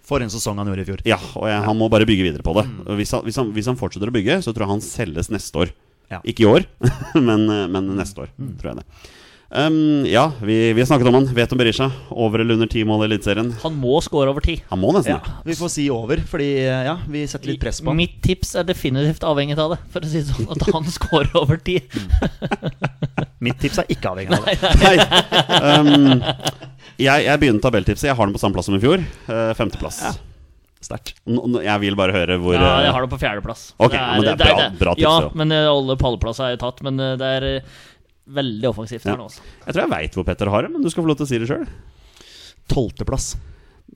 For 0.08 0.24
en 0.24 0.32
sesong 0.32 0.56
han 0.60 0.70
gjorde 0.70 0.86
i 0.86 0.88
fjor. 0.88 1.04
Ja, 1.08 1.18
og 1.36 1.44
jeg, 1.50 1.60
han 1.66 1.76
må 1.76 1.90
bare 1.92 2.08
bygge 2.08 2.24
videre 2.30 2.44
på 2.46 2.56
det. 2.56 2.64
Mm. 2.64 2.96
Hvis 2.96 3.12
han, 3.12 3.26
hvis, 3.26 3.36
han, 3.40 3.52
hvis 3.52 3.68
han 3.68 3.76
fortsetter 3.80 4.08
å 4.08 4.14
bygge, 4.14 4.40
så 4.44 4.54
tror 4.54 4.64
jeg 4.64 4.74
han 4.78 4.84
selges 4.84 5.28
neste 5.34 5.66
år. 5.66 5.74
Ja. 6.08 6.22
Ikke 6.24 6.46
i 6.46 6.48
år, 6.48 6.64
men, 7.28 7.44
eh, 7.52 7.66
men 7.68 7.92
neste 7.98 8.24
år, 8.24 8.30
tror 8.60 8.72
jeg 8.72 8.80
det. 8.80 8.86
Um, 9.48 10.04
ja, 10.04 10.26
vi, 10.44 10.72
vi 10.76 10.80
har 10.80 10.86
snakket 10.86 11.08
om 11.08 11.14
han. 11.14 11.26
Vet 11.32 11.52
om 11.52 11.58
Berisha. 11.60 11.86
Over 12.12 12.42
eller 12.42 12.58
under 12.58 12.68
ti 12.68 12.82
mål 12.84 13.06
i 13.06 13.08
Eliteserien. 13.08 13.48
Han 13.62 13.78
må 13.80 13.96
score 14.04 14.28
over 14.28 14.44
ti. 14.44 14.58
Han 14.68 14.80
må 14.82 14.90
nesten 14.92 15.14
Ja, 15.14 15.38
vi 15.46 15.56
får 15.56 15.72
si 15.72 15.86
over, 15.92 16.20
fordi 16.28 16.48
eh, 16.66 16.82
ja, 16.84 16.98
vi 17.08 17.24
setter 17.28 17.54
litt 17.54 17.60
press 17.62 17.80
på 17.80 17.88
han. 17.88 17.96
Mitt 17.96 18.18
tips 18.24 18.52
er 18.60 18.68
definitivt 18.68 19.24
avhengig 19.24 19.56
av 19.56 19.72
det. 19.72 19.80
For 19.94 20.04
å 20.04 20.10
si 20.10 20.20
det 20.20 20.28
sånn 20.28 20.52
At 20.52 20.68
han 20.68 20.88
scorer 20.98 21.32
over 21.40 21.60
ti. 21.64 21.78
Mitt 23.44 23.60
tips 23.64 23.80
er 23.80 23.88
ikke 23.96 24.12
avhengig 24.12 24.36
av 24.36 24.44
det. 24.48 24.58
Nei. 24.84 24.96
Um, 25.64 26.76
jeg, 26.98 27.24
jeg 27.28 27.40
begynner 27.40 27.62
tabelltipset. 27.64 28.08
Jeg 28.10 28.16
har 28.18 28.26
den 28.26 28.34
på 28.34 28.40
samme 28.42 28.56
plass 28.58 28.66
som 28.70 28.74
i 28.76 28.82
fjor. 28.82 29.02
Uh, 29.28 29.52
femteplass. 29.58 30.00
Sterkt. 30.82 31.14
N- 31.26 31.40
n- 31.42 31.62
Jeg 31.64 31.80
vil 31.82 31.96
bare 31.98 32.12
høre 32.14 32.36
hvor 32.38 32.54
Ja, 32.54 32.78
eh, 32.78 32.84
jeg 32.86 32.92
har 32.94 33.02
det 33.06 33.10
på 33.10 33.18
fjerdeplass. 33.18 33.62
Ok, 33.82 33.94
men 33.98 34.22
det 34.22 34.34
er 34.34 34.36
bra- 34.42 34.68
bra 34.78 34.92
tips, 34.94 35.02
Ja, 35.02 35.14
det 35.20 35.26
også. 35.30 35.34
men 35.40 35.52
eh, 35.52 35.66
alle 35.70 35.96
pallplasser 35.98 36.44
er 36.46 36.52
jo 36.56 36.60
tatt. 36.62 36.82
Men 36.86 37.00
eh, 37.02 37.16
det 37.18 37.30
er 37.38 37.46
eh, 37.56 37.62
veldig 38.38 38.68
offensivt 38.70 39.04
Ja. 39.04 39.10
her 39.16 39.18
nå. 39.18 39.26
altså. 39.26 39.42
Jeg 39.66 39.74
tror 39.74 39.82
jeg 39.82 39.90
veit 39.96 40.14
hvor 40.18 40.24
Petter 40.28 40.50
har 40.54 40.62
det, 40.62 40.70
men 40.70 40.82
du 40.82 40.90
skal 40.90 41.02
få 41.02 41.08
lov 41.10 41.16
til 41.18 41.26
å 41.26 41.30
si 41.32 41.38
det 41.42 41.48
sjøl. 41.50 41.66
Tolvteplass. 42.70 43.36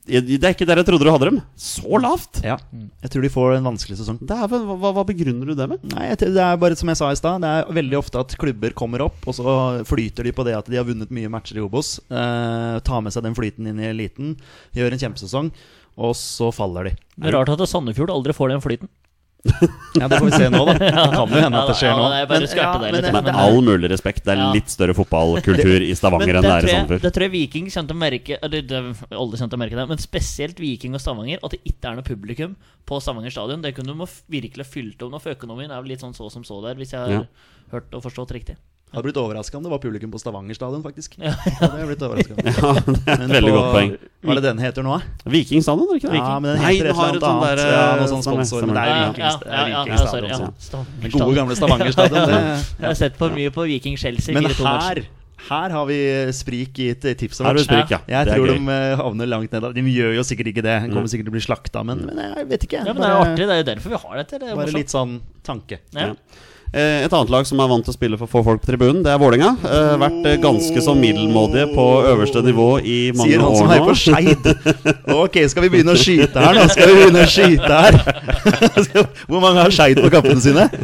Det 0.03 0.19
er 0.43 0.55
ikke 0.55 0.67
der 0.67 0.81
jeg 0.81 0.87
trodde 0.89 1.07
du 1.07 1.11
hadde 1.13 1.29
dem. 1.29 1.37
Så 1.55 1.99
lavt! 2.03 2.41
Ja. 2.43 2.57
Jeg 3.05 3.13
tror 3.13 3.23
de 3.23 3.31
får 3.31 3.53
en 3.59 3.69
vanskelig 3.71 3.99
sesong. 4.01 4.19
Dæven, 4.27 4.65
hva, 4.67 4.91
hva 4.97 5.05
begrunner 5.07 5.47
du 5.47 5.55
det 5.59 5.69
med? 5.71 5.85
Nei, 5.93 6.09
Det 6.19 6.33
er 6.33 6.59
bare 6.59 6.79
som 6.79 6.91
jeg 6.91 6.99
sa 6.99 7.11
i 7.13 7.19
stad. 7.21 7.45
Det 7.45 7.53
er 7.53 7.77
veldig 7.79 7.99
ofte 8.01 8.19
at 8.19 8.35
klubber 8.41 8.75
kommer 8.75 9.05
opp, 9.07 9.21
og 9.31 9.37
så 9.39 9.55
flyter 9.87 10.27
de 10.27 10.35
på 10.35 10.47
det 10.49 10.57
at 10.59 10.71
de 10.73 10.81
har 10.81 10.89
vunnet 10.89 11.13
mye 11.15 11.31
matcher 11.31 11.61
i 11.61 11.63
Obos. 11.63 12.01
Eh, 12.11 12.81
tar 12.83 13.05
med 13.05 13.15
seg 13.15 13.29
den 13.29 13.39
flyten 13.39 13.71
inn 13.71 13.79
i 13.79 13.91
eliten, 13.93 14.35
gjør 14.75 14.97
en 14.97 15.05
kjempesesong, 15.05 15.53
og 16.03 16.17
så 16.19 16.51
faller 16.57 16.91
de. 16.91 16.97
Det 17.15 17.31
er 17.31 17.39
rart 17.39 17.53
at 17.55 17.63
Sandefjord 17.71 18.11
aldri 18.11 18.35
får 18.35 18.57
den 18.57 18.65
flyten. 18.65 18.91
Ja, 19.43 20.07
Det 20.09 20.19
får 20.21 20.29
vi 20.29 20.37
se 20.39 20.49
nå, 20.55 20.61
da. 20.69 20.75
Det 20.79 20.91
kan 20.95 21.33
jo 21.35 21.41
hende 21.43 21.59
at 21.59 21.71
det 21.73 21.75
skjer 21.81 21.97
nå. 21.99 22.05
litt, 22.13 22.31
men, 23.03 23.13
Med 23.17 23.25
men- 23.27 23.39
all 23.43 23.59
mulig 23.67 23.91
respekt, 23.91 24.23
det 24.25 24.37
er 24.37 24.53
litt 24.55 24.71
større 24.71 24.95
fotballkultur 24.95 25.83
i 25.83 25.91
Stavanger 25.99 26.39
enn 26.39 26.47
det 26.47 26.53
er 26.53 26.69
i 26.69 26.73
Sandefjord. 26.77 27.03
det 27.03 27.13
tror 27.17 27.27
jeg 27.27 27.35
Viking 27.35 27.67
kommer 27.73 27.91
til 27.91 27.97
å 27.97 28.03
merke 28.05 28.39
Eller 28.39 28.63
det, 28.63 28.83
alle 29.11 29.41
kommer 29.41 29.53
til 29.55 29.59
å 29.59 29.63
merke 29.65 29.81
det 29.81 29.89
Men 29.91 30.03
spesielt 30.03 30.63
Viking 30.63 30.95
og 30.95 31.03
Stavanger 31.03 31.43
At 31.43 31.57
det 31.57 31.63
ikke 31.67 31.91
er 31.91 31.99
noe 31.99 32.07
publikum 32.07 32.55
på 32.87 33.01
Stavanger 33.03 33.35
stadion 33.35 33.63
Det 33.67 33.75
kunne 33.75 33.91
du 33.91 33.99
må 33.99 34.07
virkelig 34.31 34.63
ha 34.67 34.71
fylt 34.79 35.03
om 35.03 35.11
nå 35.15 35.21
For 35.23 35.35
økonomien 35.35 35.71
er 35.75 35.83
vel 35.83 35.91
litt 35.97 36.05
sånn 36.07 36.15
så 36.15 36.31
som 36.31 36.47
så 36.47 36.63
der 36.65 36.79
Hvis 36.79 36.95
jeg 36.95 37.03
har 37.03 37.27
hørt 37.75 37.91
og 37.99 38.05
forstått 38.07 38.35
riktig 38.39 38.57
Hadde 38.93 39.07
blitt 39.07 39.17
overraska 39.17 39.57
om 39.57 39.63
det 39.65 39.71
var 39.73 39.79
publikum 39.81 40.11
på 40.13 40.19
Stavanger 40.21 40.55
stadion, 40.55 40.83
faktisk. 40.85 41.15
Ja. 41.17 41.33
Ja, 41.33 41.69
det 41.73 41.97
hadde 41.97 42.11
blitt. 42.13 42.33
Ja, 42.45 42.73
det 42.77 43.09
er 43.09 43.23
et 43.25 43.33
veldig 43.33 43.53
på- 43.53 43.57
godt 43.57 43.71
poeng. 43.73 43.93
Hva 44.23 44.35
er 44.35 44.39
det 44.39 44.43
den 44.45 44.59
heter 44.61 44.85
nå, 44.85 44.99
da? 44.99 45.31
Viking 45.33 45.63
stadion, 45.65 45.89
er 45.89 45.97
det 45.97 46.03
ikke 46.03 46.13
det? 46.13 46.21
Ja, 46.21 46.35
men 46.39 46.51
den 46.53 46.61
Nei, 46.63 46.75
heter 46.77 46.85
den 46.85 46.93
et 46.93 47.01
har 47.01 47.09
eller 47.09 47.23
et 47.23 47.29
annet 47.31 47.63
der, 47.63 47.73
Ja, 47.73 47.87
noe 48.03 48.11
sånn 48.13 48.23
sponsor, 48.27 48.67
men 48.69 48.77
det 48.77 48.83
er 48.85 48.93
Ja, 48.93 49.09
Viking, 49.09 49.25
ja, 49.25 49.33
ja, 49.33 49.83
ja, 49.89 49.97
stadion. 50.05 50.31
ja. 50.31 50.37
Den 50.37 50.85
gode 51.01 51.17
stadion. 51.17 51.35
gamle 51.41 51.57
Stavanger 51.57 51.93
stadion. 51.97 52.37
Jeg 52.83 52.87
har 52.91 52.95
sett 53.01 53.17
for 53.17 53.33
mye 53.41 53.51
på 53.57 53.65
Viking 53.73 53.97
Chelsea 53.97 54.37
Men 54.37 54.47
her 54.53 55.03
her 55.49 55.73
har 55.75 55.87
vi 55.89 55.97
sprik 56.31 56.79
i 56.79 56.91
et 56.93 57.03
tips. 57.19 57.41
Her 57.43 57.57
er 57.59 57.65
sprik, 57.65 57.91
ja. 57.91 57.99
Jeg 58.07 58.29
Det 58.29 58.37
tror 58.37 58.47
gøy. 58.47 58.61
de 58.61 58.71
eh, 58.77 58.93
havner 59.01 59.27
langt 59.27 59.51
ned. 59.57 59.65
De 59.75 59.83
gjør 59.91 60.13
jo 60.15 60.23
sikkert 60.23 60.53
ikke 60.53 60.63
det. 60.63 60.77
De 60.87 60.93
kommer 60.95 61.11
sikkert 61.11 61.27
til 61.27 61.33
å 61.33 61.35
bli 61.35 61.43
slakta, 61.43 61.83
men, 61.83 62.05
men 62.07 62.21
jeg 62.37 62.47
vet 62.53 62.67
ikke. 62.69 62.85
Ja, 62.87 62.93
men 62.95 63.03
det 63.03 63.09
er 63.09 63.17
jo 63.17 63.25
artig 63.25 63.49
Det 63.49 63.57
er 63.57 63.59
jo 63.59 63.67
derfor 63.73 63.91
vi 63.97 63.99
har 64.05 64.21
dette 64.21 64.39
Det 64.39 64.47
er 64.47 64.55
Bare 64.55 64.69
morsomt. 64.69 64.79
litt 64.79 64.95
sånn 64.95 65.17
tanke. 65.43 65.81
ja. 65.99 66.13
Eh, 66.73 67.05
Et 67.05 67.13
annet 67.13 67.29
lag 67.29 67.45
som 67.45 67.61
er 67.61 67.69
vant 67.69 67.85
til 67.85 67.93
å 67.93 67.95
spille 67.97 68.17
for 68.17 68.31
få 68.33 68.41
folk 68.47 68.63
på 68.63 68.71
tribunen, 68.71 69.03
det 69.05 69.11
er 69.13 69.19
Vålerenga. 69.21 69.51
Eh, 69.61 69.97
vært 70.01 70.25
eh, 70.31 70.39
ganske 70.41 70.81
så 70.81 70.95
middelmådige 70.97 71.67
på 71.75 71.85
øverste 72.09 72.41
nivå 72.47 72.69
i 72.81 73.13
mange 73.13 73.37
år 73.37 73.43
nå. 73.43 73.45
Sier 73.45 73.45
han 73.45 73.57
som 73.61 73.69
heier 73.69 73.85
på. 73.85 73.95
Skeid. 74.01 74.43
Ok, 75.13 75.37
skal 75.53 75.67
vi 75.67 75.73
begynne 75.75 75.93
å 75.93 76.01
skyte 76.07 76.41
her 76.47 76.57
nå? 76.57 76.65
Skal 76.73 76.89
vi 76.89 76.95
begynne 77.03 77.27
å 77.27 77.29
skyte 77.29 77.73
her? 77.85 77.93
Hvor 79.29 79.45
mange 79.45 79.61
har 79.67 79.75
Skeid 79.77 80.01
på 80.01 80.09
kampene 80.17 80.41
sine? 80.41 80.65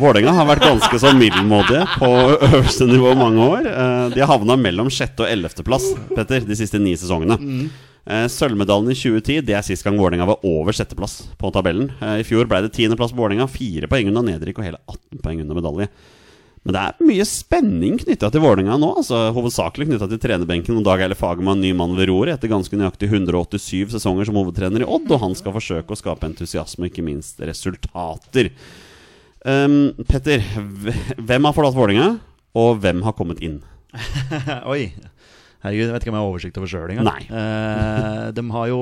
Vålerenga 0.00 0.32
har 0.32 0.46
vært 0.48 0.64
ganske 0.64 0.98
så 1.02 1.10
middelmådige 1.12 1.82
på 2.00 2.08
øverste 2.48 2.86
nivå 2.88 3.10
i 3.12 3.18
mange 3.20 3.44
år. 3.44 3.66
Eh, 3.68 4.06
De 4.14 4.22
har 4.24 4.30
havna 4.32 4.56
mellom 4.56 4.88
sjette- 4.88 5.26
og 5.26 5.28
ellevteplass, 5.28 5.90
Petter, 6.16 6.40
de 6.48 6.56
siste 6.56 6.80
ni 6.80 6.94
sesongene. 6.96 7.36
Eh, 8.02 8.24
Sølvmedaljen 8.26 8.90
i 8.90 8.98
2010 8.98 9.44
Det 9.46 9.54
er 9.54 9.62
sist 9.62 9.84
gang 9.86 9.94
Vålerenga 9.94 10.26
var 10.26 10.42
over 10.46 10.74
sjetteplass 10.74 11.20
på 11.38 11.52
tabellen. 11.54 11.92
Eh, 12.02 12.18
I 12.22 12.26
fjor 12.26 12.48
ble 12.50 12.64
det 12.64 12.72
tiendeplass 12.74 13.14
på 13.14 13.20
Vålerenga, 13.22 13.46
fire 13.50 13.90
poeng 13.90 14.10
unna 14.10 14.24
nedrykk 14.26 14.58
og 14.58 14.66
hele 14.66 14.80
18 14.90 15.22
poeng 15.22 15.44
under 15.44 15.58
medalje. 15.60 15.88
Men 16.62 16.76
det 16.76 16.82
er 16.82 17.06
mye 17.08 17.24
spenning 17.26 17.96
knytta 17.98 18.28
til 18.30 18.42
Vålerenga 18.42 18.76
nå. 18.78 18.92
Altså, 19.00 19.24
hovedsakelig 19.34 19.88
knytta 19.88 20.06
til 20.10 20.20
trenerbenken. 20.22 20.76
om 20.78 20.86
Dag 20.86 21.02
Eile 21.02 21.18
Fagermann, 21.18 21.62
ny 21.62 21.72
mann 21.74 21.96
ved 21.98 22.06
roret, 22.10 22.36
etter 22.36 22.50
ganske 22.52 22.78
nøyaktig 22.78 23.08
187 23.10 23.96
sesonger 23.96 24.28
som 24.28 24.38
hovedtrener 24.38 24.84
i 24.84 24.86
Odd. 24.86 25.10
Og 25.10 25.22
han 25.24 25.34
skal 25.38 25.56
forsøke 25.56 25.90
å 25.90 25.98
skape 25.98 26.28
entusiasme 26.30 26.86
ikke 26.86 27.02
minst 27.06 27.42
resultater. 27.42 28.52
Um, 29.42 29.90
Petter, 30.06 30.44
hvem 31.18 31.50
har 31.50 31.56
forlatt 31.56 31.74
Vålerenga, 31.74 32.12
og 32.54 32.78
hvem 32.84 33.02
har 33.08 33.18
kommet 33.18 33.42
inn? 33.42 33.58
Oi. 34.72 34.92
Herregud, 35.62 35.86
jeg 35.86 35.94
vet 35.94 36.04
ikke 36.04 36.10
om 36.10 36.16
jeg 36.16 36.24
har 36.24 36.32
oversikt 36.32 36.56
over 36.58 36.70
sjøl 36.70 36.90
engang. 36.90 37.06
Nei. 37.06 37.22
Eh, 37.30 38.24
de 38.34 38.42
har 38.50 38.70
jo 38.72 38.80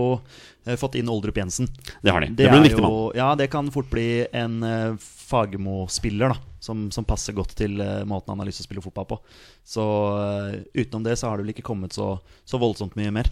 eh, 0.65 0.77
fått 0.81 0.97
inn 0.97 1.11
Oldrup 1.12 1.36
Jensen. 1.36 1.69
Det 2.01 2.15
har 2.15 2.24
de. 2.24 2.31
Det, 2.32 2.47
blir 2.47 2.57
en 2.57 2.65
viktig 2.65 2.85
mann. 2.85 2.94
Ja, 3.19 3.27
det 3.36 3.51
kan 3.52 3.69
fort 3.74 3.90
bli 3.93 4.24
en 4.32 4.62
uh, 4.65 4.97
Fagermo-spiller, 5.01 6.32
da. 6.32 6.47
Som, 6.61 6.86
som 6.93 7.05
passer 7.09 7.36
godt 7.36 7.52
til 7.57 7.77
uh, 7.81 8.01
måten 8.09 8.32
han 8.32 8.40
har 8.40 8.48
lyst 8.48 8.62
til 8.62 8.66
å 8.66 8.70
spille 8.70 8.85
fotball 8.85 9.11
på. 9.12 9.20
Så 9.61 9.85
uh, 9.85 10.57
utenom 10.73 11.05
det 11.05 11.19
så 11.20 11.28
har 11.28 11.36
det 11.36 11.44
vel 11.44 11.52
ikke 11.52 11.66
kommet 11.69 11.97
så, 11.97 12.15
så 12.48 12.61
voldsomt 12.61 12.97
mye 12.97 13.12
mer. 13.12 13.28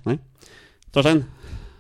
Torstein, 0.93 1.25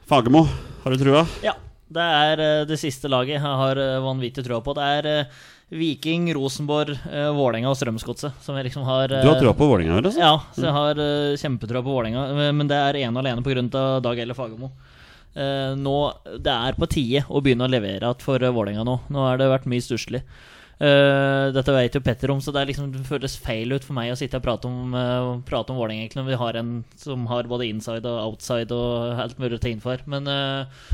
Fagermo, 0.09 0.47
har 0.86 0.97
du 0.97 1.05
trua? 1.05 1.27
Ja, 1.45 1.53
det 1.93 2.09
er 2.24 2.43
det 2.69 2.81
siste 2.81 3.12
laget 3.12 3.36
jeg 3.36 3.45
har 3.45 3.81
vanvittig 4.05 4.45
trua 4.49 4.65
på. 4.65 4.77
Det 4.77 4.89
er 5.03 5.12
Viking, 5.69 6.31
Rosenborg, 6.32 6.95
uh, 7.12 7.28
Vålerenga 7.36 7.69
og 7.69 7.77
Strømsgodset 7.77 8.39
som 8.40 8.57
jeg 8.57 8.70
liksom 8.70 8.86
har 8.89 9.12
Du 9.12 9.28
har 9.28 9.40
trua 9.40 9.53
på 9.57 9.69
Vålerenga? 9.69 9.99
Altså? 10.01 10.16
Ja, 10.20 10.35
så 10.57 10.65
jeg 10.65 10.77
har 10.77 11.01
uh, 11.03 11.36
kjempetrua 11.36 11.82
på 11.85 11.93
Vålerenga. 11.93 12.23
eh, 12.49 12.53
Men 12.57 12.70
det 12.70 12.78
er 12.81 13.01
ene 13.03 13.12
og 13.19 13.24
alene 13.24 13.45
pga. 13.45 13.82
Dag 14.05 14.23
Elle 14.23 14.36
Fagermo. 14.39 14.70
Uh, 15.36 15.74
nå, 15.77 15.97
Det 16.40 16.55
er 16.55 16.78
på 16.78 16.89
tide 16.89 17.27
å 17.28 17.43
begynne 17.45 17.69
å 17.69 17.70
levere 17.70 18.01
igjen 18.01 18.23
for 18.24 18.40
uh, 18.40 18.53
Vålerenga 18.55 18.86
nå. 18.89 18.97
Nå 19.12 19.27
har 19.27 19.36
det 19.39 19.51
vært 19.53 19.69
mye 19.69 19.85
stusslig. 19.85 20.23
Uh, 20.78 21.51
dette 21.51 21.74
vet 21.74 21.97
jo 21.99 22.01
Petter 22.07 22.31
om, 22.31 22.39
så 22.40 22.53
det, 22.55 22.62
liksom, 22.70 22.93
det 22.95 23.03
føles 23.05 23.35
feil 23.43 23.73
ut 23.74 23.82
for 23.82 23.97
meg 23.99 24.12
å 24.12 24.16
sitte 24.19 24.39
og 24.39 24.45
prate 24.45 24.69
om, 24.70 24.95
uh, 24.95 25.35
prate 25.45 25.74
om 25.74 25.78
Vålerenga 25.81 26.15
når 26.15 26.28
vi 26.31 26.39
har 26.39 26.59
en 26.61 26.70
som 26.97 27.27
har 27.27 27.51
både 27.51 27.66
inside 27.66 28.07
og 28.07 28.20
outside 28.28 28.70
og 28.73 29.19
alt 29.24 29.40
mulig 29.43 29.59
å 29.59 29.62
ta 29.65 29.73
inn 29.73 29.82
for. 29.82 29.99
Men 30.07 30.31
eh, 30.31 30.85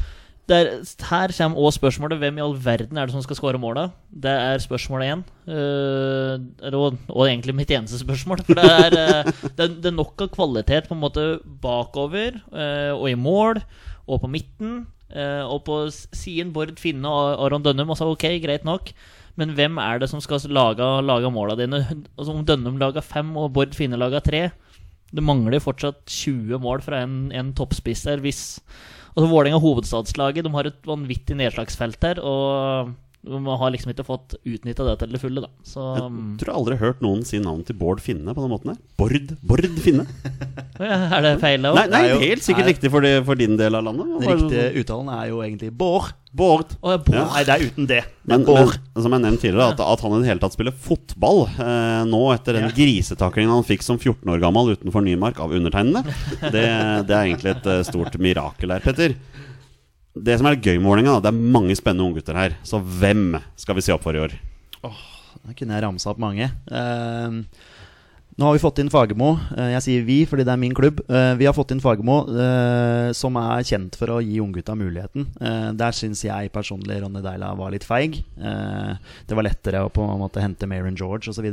det 0.45 0.57
er, 0.57 0.73
her 1.09 1.33
kommer 1.33 1.61
også 1.65 1.79
spørsmålet 1.81 2.19
hvem 2.21 2.39
i 2.39 2.43
all 2.45 2.57
verden 2.61 2.99
er 3.01 3.09
det 3.09 3.15
som 3.15 3.23
skal 3.25 3.39
skåre 3.39 3.61
måla. 3.61 3.87
Det 4.13 4.31
er 4.31 4.61
spørsmålet 4.61 5.13
én. 5.15 5.23
Eh, 5.49 6.75
og, 6.77 6.99
og 7.09 7.23
egentlig 7.25 7.55
mitt 7.57 7.73
eneste 7.73 8.03
spørsmål. 8.03 8.43
For 8.45 8.59
det 8.59 8.65
er, 8.69 8.97
uh, 9.25 9.49
det, 9.57 9.71
det 9.81 9.89
er 9.89 9.97
nok 9.97 10.27
av 10.27 10.29
kvalitet 10.35 10.91
på 10.91 10.97
en 10.97 11.01
måte 11.01 11.25
bakover 11.65 12.37
uh, 12.53 12.93
og 12.93 13.09
i 13.09 13.17
mål 13.17 13.63
og 14.05 14.21
på 14.21 14.29
midten. 14.29 14.83
og 15.15 15.61
på 15.63 15.75
siden 15.95 16.51
Bård 16.53 16.73
Finne 16.81 17.07
og 17.07 17.45
Aron 17.45 17.63
Dønnum. 17.63 17.91
Altså, 17.93 18.09
ok, 18.11 18.25
greit 18.43 18.65
nok. 18.67 18.91
Men 19.39 19.53
hvem 19.55 19.79
er 19.79 20.01
det 20.03 20.09
som 20.11 20.21
skal 20.21 20.43
lage, 20.51 20.89
lage 21.07 21.31
måla 21.31 21.55
dine? 21.55 21.85
Altså, 22.19 22.33
om 22.33 22.45
Dønnum 22.45 22.77
lager 22.77 23.01
fem 23.01 23.31
og 23.37 23.53
Bård 23.55 23.77
Finne 23.79 24.01
lager 24.01 24.21
tre 24.21 24.51
Det 25.15 25.25
mangler 25.25 25.63
fortsatt 25.63 26.03
20 26.11 26.61
mål 26.65 26.83
fra 26.85 27.05
en, 27.05 27.31
en 27.35 27.55
toppspiss 27.57 28.05
her. 28.11 28.23
Hvis 28.25 28.43
Altså 29.15 29.29
Vålerenga 29.31 29.61
hovedstadslaget 29.63 30.43
De 30.43 30.51
har 30.51 30.67
et 30.67 30.87
vanvittig 30.89 31.37
nedslagsfelt 31.39 32.03
her. 32.03 32.19
og 32.19 32.95
de 33.25 33.39
har 33.41 33.71
liksom 33.73 33.89
ikke 33.95 34.05
fått 34.05 34.35
utnytta 34.45 34.85
det 34.85 34.95
til 35.01 35.15
det 35.15 35.21
fulle. 35.23 35.45
da 35.47 35.49
Så 35.65 35.81
Jeg 35.81 36.41
tror 36.43 36.51
jeg 36.51 36.59
aldri 36.59 36.77
har 36.77 36.83
hørt 36.91 37.05
noen 37.05 37.23
si 37.25 37.39
navnet 37.41 37.71
til 37.71 37.79
Bård 37.81 38.03
Finne 38.05 38.35
på 38.37 38.43
den 38.45 38.53
måten 38.53 38.75
her. 38.75 38.81
Bård, 39.01 39.33
Bård 39.41 39.65
Finne? 39.81 40.05
Er 40.85 41.25
det 41.25 41.39
feil, 41.41 41.65
da? 41.65 41.73
Nei, 41.73 41.87
nei 41.89 42.03
helt 42.27 42.45
sikkert 42.45 42.67
Nei. 42.67 42.75
riktig 42.75 42.91
for, 42.93 43.07
de, 43.07 43.23
for 43.25 43.41
din 43.41 43.57
del 43.57 43.79
av 43.79 43.87
landet. 43.87 44.13
Den 44.19 44.29
riktige 44.29 44.83
uttalen 44.83 45.09
er 45.15 45.31
jo 45.31 45.41
egentlig 45.47 45.73
Bård. 45.73 46.13
Bård. 46.35 46.73
Oh, 46.83 46.91
jeg 46.91 47.05
bor- 47.07 47.15
Ja. 47.15 47.25
Nei, 47.31 47.43
det 47.47 47.55
er 47.55 47.65
uten 47.69 47.87
det. 47.87 48.01
Det 48.05 48.27
Men, 48.27 48.41
er 48.43 48.45
Bård. 48.49 48.79
men 48.95 49.03
som 49.05 49.13
jeg 49.15 49.23
nevnte 49.23 49.41
tidligere, 49.45 49.69
at, 49.77 49.81
at 49.87 50.01
han 50.03 50.13
i 50.17 50.19
det 50.25 50.31
hele 50.33 50.43
tatt 50.43 50.57
spiller 50.57 50.75
fotball 50.75 51.45
eh, 51.47 52.03
nå 52.11 52.23
etter 52.35 52.59
den 52.59 52.67
Ja. 52.67 52.73
grisetaklingen 52.75 53.53
han 53.55 53.63
fikk 53.69 53.83
som 53.87 53.99
14 54.03 54.27
år 54.35 54.41
gammel 54.43 54.73
utenfor 54.75 55.05
Nymark 55.07 55.39
av 55.45 55.55
undertegnede, 55.55 56.03
det, 56.51 56.65
det 57.07 57.15
er 57.15 57.29
egentlig 57.29 57.55
et 57.55 57.67
eh, 57.71 57.83
stort 57.87 58.19
mirakel 58.19 58.75
her, 58.75 58.83
Petter. 58.83 59.15
Det 60.15 60.37
som 60.39 60.47
er 60.51 60.57
gøy 60.63 60.77
med 60.79 60.87
Vålerenga, 60.91 61.21
det 61.23 61.31
er 61.31 61.39
mange 61.59 61.75
spennende 61.79 62.07
unggutter 62.11 62.35
her. 62.39 62.53
Så 62.67 62.79
hvem 62.83 63.39
skal 63.59 63.75
vi 63.79 63.83
se 63.87 63.95
opp 63.95 64.03
for 64.07 64.15
i 64.15 64.23
år? 64.27 64.35
Da 64.83 65.53
kunne 65.59 65.75
jeg 65.77 65.83
ramsa 65.85 66.11
opp 66.13 66.19
mange. 66.23 66.47
Eh, 66.71 67.41
nå 68.35 68.49
har 68.49 68.57
vi 68.57 68.63
fått 68.63 68.81
inn 68.83 68.91
Fagermo. 68.91 69.37
Eh, 69.55 69.71
jeg 69.77 69.83
sier 69.85 70.07
vi 70.07 70.17
fordi 70.27 70.45
det 70.47 70.51
er 70.51 70.59
min 70.59 70.75
klubb. 70.75 70.99
Eh, 71.07 71.35
vi 71.39 71.47
har 71.47 71.55
fått 71.55 71.71
inn 71.71 71.83
Fagermo, 71.83 72.25
eh, 72.35 73.13
som 73.15 73.37
er 73.39 73.63
kjent 73.67 73.95
for 73.99 74.11
å 74.11 74.19
gi 74.25 74.41
unggutta 74.43 74.75
muligheten. 74.75 75.29
Der 75.79 75.95
syns 75.95 76.25
jeg 76.25 76.51
personlig 76.55 76.99
Ronny 77.03 77.23
Deila 77.23 77.53
var 77.55 77.71
litt 77.75 77.85
feig. 77.87 78.17
Det 78.35 79.37
var 79.37 79.47
lettere 79.47 79.83
å 79.85 79.91
på 79.93 80.03
en 80.03 80.21
måte 80.21 80.43
hente 80.43 80.67
Maren 80.67 80.97
George 80.97 81.31
osv. 81.31 81.47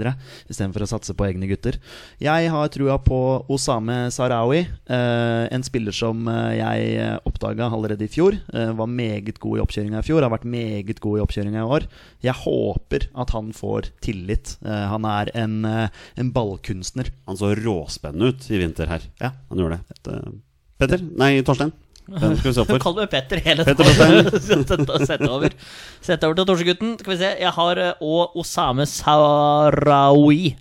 istedenfor 0.49 0.85
å 0.85 0.89
satse 0.89 1.13
på 1.17 1.25
egne 1.27 1.49
gutter. 1.49 1.77
Jeg 2.21 2.49
har 2.49 2.71
trua 2.73 2.97
på 3.03 3.45
Osame 3.51 4.09
Sarawi, 4.13 4.65
en 4.87 5.63
spiller 5.63 5.95
som 5.95 6.25
jeg 6.55 7.19
oppdaga 7.27 7.69
allerede 7.69 8.07
i 8.07 8.11
fjor. 8.11 8.37
Var 8.51 8.87
meget 8.87 9.39
god 9.39 9.59
i 9.59 9.63
oppkjøringa 9.65 10.01
i 10.01 10.07
fjor, 10.07 10.23
har 10.23 10.33
vært 10.33 10.49
meget 10.49 11.01
god 11.03 11.19
i 11.19 11.25
oppkjøringa 11.25 11.61
i 11.61 11.71
år. 11.77 11.87
Jeg 12.23 12.37
håper 12.41 13.09
at 13.13 13.35
han 13.35 13.51
får 13.53 13.91
tillit. 14.01 14.55
Han 14.63 15.05
er 15.05 15.33
en, 15.35 15.65
en 15.65 16.31
en 16.31 16.31
ballkunstner. 16.71 17.11
Han 17.25 17.37
så 17.37 17.55
råspennende 17.55 18.31
ut 18.31 18.51
i 18.51 18.57
vinter 18.57 18.87
her. 18.87 19.01
Ja. 19.19 19.31
Han 19.49 19.59
gjorde 19.59 19.79
det. 19.79 19.95
det. 20.03 20.41
Petter? 20.79 21.01
Nei, 21.17 21.41
Torstein. 21.43 21.71
Hvem 22.11 22.35
skal 22.35 22.49
vi 22.49 22.53
se 22.53 22.61
opp 22.61 22.71
for? 22.71 22.81
Kall 22.81 22.97
meg 22.97 23.11
Petter 23.11 23.39
hele 23.39 23.63
tiden. 23.63 25.05
Sett 25.07 25.21
over. 25.27 25.53
Sett 26.01 26.23
over 26.23 26.35
til 26.35 26.47
Torsegutten. 26.47 26.97
Skal 26.99 27.13
vi 27.13 27.19
se. 27.21 27.29
Jeg 27.39 27.53
har 27.55 27.77
eh, 27.77 28.01
og 28.01 28.35
Osame 28.41 28.87
Sarawi. 28.89 30.55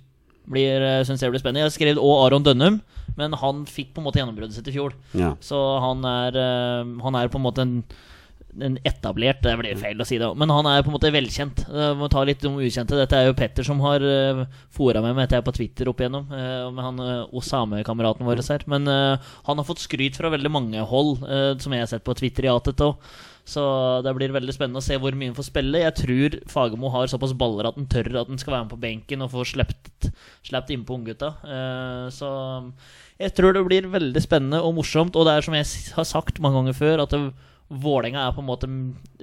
Blir, 0.51 0.81
eh, 0.81 1.01
synes 1.07 1.21
jeg 1.21 1.33
blir 1.33 1.41
spennende. 1.41 1.63
Jeg 1.63 1.71
har 1.71 1.75
skrevet 1.75 2.01
og 2.01 2.25
Aron 2.25 2.45
Dønnum, 2.45 2.79
men 3.17 3.35
han 3.41 3.65
fikk 3.69 3.93
på 3.95 4.01
en 4.01 4.07
måte 4.07 4.21
gjennombruddet 4.21 4.55
sitt 4.55 4.69
i 4.71 4.75
fjor. 4.75 4.95
Ja. 5.17 5.33
Så 5.43 5.59
han 5.83 6.05
er, 6.07 6.37
eh, 6.39 6.95
han 7.03 7.19
er 7.19 7.31
på 7.31 7.41
en 7.41 7.45
måte 7.47 7.65
en, 7.65 7.75
en 8.59 8.77
etablert 8.83 9.41
Det 9.45 9.53
blir 9.59 9.79
feil 9.79 10.01
å 10.01 10.07
si 10.07 10.17
det, 10.19 10.27
men 10.37 10.51
han 10.51 10.67
er 10.69 10.83
på 10.83 10.91
en 10.91 10.97
måte 10.97 11.13
velkjent. 11.13 11.63
Uh, 11.71 11.91
må 11.97 12.09
ta 12.11 12.23
litt 12.27 12.43
om 12.49 12.59
ukjente. 12.61 12.97
Dette 12.99 13.17
er 13.17 13.29
jo 13.29 13.37
Petter 13.37 13.67
som 13.67 13.81
har 13.85 14.03
uh, 14.03 14.45
fora 14.73 15.03
med 15.03 15.15
meg 15.15 15.29
dette 15.29 15.43
på 15.45 15.55
Twitter 15.55 15.89
opp 15.91 16.01
igjennom. 16.01 16.27
eh, 16.35 16.69
med 16.71 16.85
han 16.85 16.99
uh, 16.99 17.35
Osame-kameraten 17.37 18.27
vår 18.27 18.41
her. 18.51 18.63
Men 18.71 18.87
eh, 18.87 19.33
han 19.47 19.59
har 19.59 19.67
fått 19.67 19.83
skryt 19.83 20.17
fra 20.19 20.31
veldig 20.33 20.51
mange 20.53 20.85
hold, 20.87 21.21
eh, 21.25 21.51
som 21.61 21.73
jeg 21.75 21.85
har 21.85 21.91
sett 21.91 22.07
på 22.07 22.15
Twitter 22.17 22.47
i 22.47 22.53
Atet 22.53 22.81
òg. 22.85 23.11
Så 23.51 23.61
det 24.05 24.13
blir 24.13 24.31
veldig 24.31 24.53
spennende 24.53 24.79
å 24.83 24.85
se 24.85 24.99
hvor 25.01 25.15
mye 25.17 25.31
han 25.31 25.37
får 25.37 25.47
spille. 25.49 25.81
Jeg 25.81 25.97
tror 25.97 26.35
Fagermo 26.51 26.91
har 26.93 27.09
såpass 27.09 27.33
baller 27.35 27.67
at 27.67 27.79
han 27.79 27.89
tør 27.89 28.11
at 28.21 28.29
han 28.29 28.39
skal 28.39 28.53
være 28.53 28.67
med 28.67 28.73
på 28.75 28.81
benken 28.83 29.25
og 29.25 29.31
få 29.33 29.45
sluppet 29.49 30.11
innpå 30.71 30.99
unggutta. 30.99 31.33
Eh, 31.41 32.05
så 32.13 32.29
jeg 33.21 33.33
tror 33.37 33.57
det 33.57 33.65
blir 33.65 33.89
veldig 33.91 34.21
spennende 34.23 34.61
og 34.61 34.75
morsomt. 34.77 35.17
Og 35.17 35.25
det 35.27 35.35
er 35.35 35.47
som 35.47 35.57
jeg 35.57 35.67
har 35.97 36.07
sagt 36.07 36.41
mange 36.43 36.61
ganger 36.61 36.77
før, 36.77 37.03
at 37.03 37.15
det, 37.15 37.23
Vålerenga 37.71 38.25
er 38.27 38.35
på 38.35 38.43
en 38.43 38.49
måte 38.49 38.67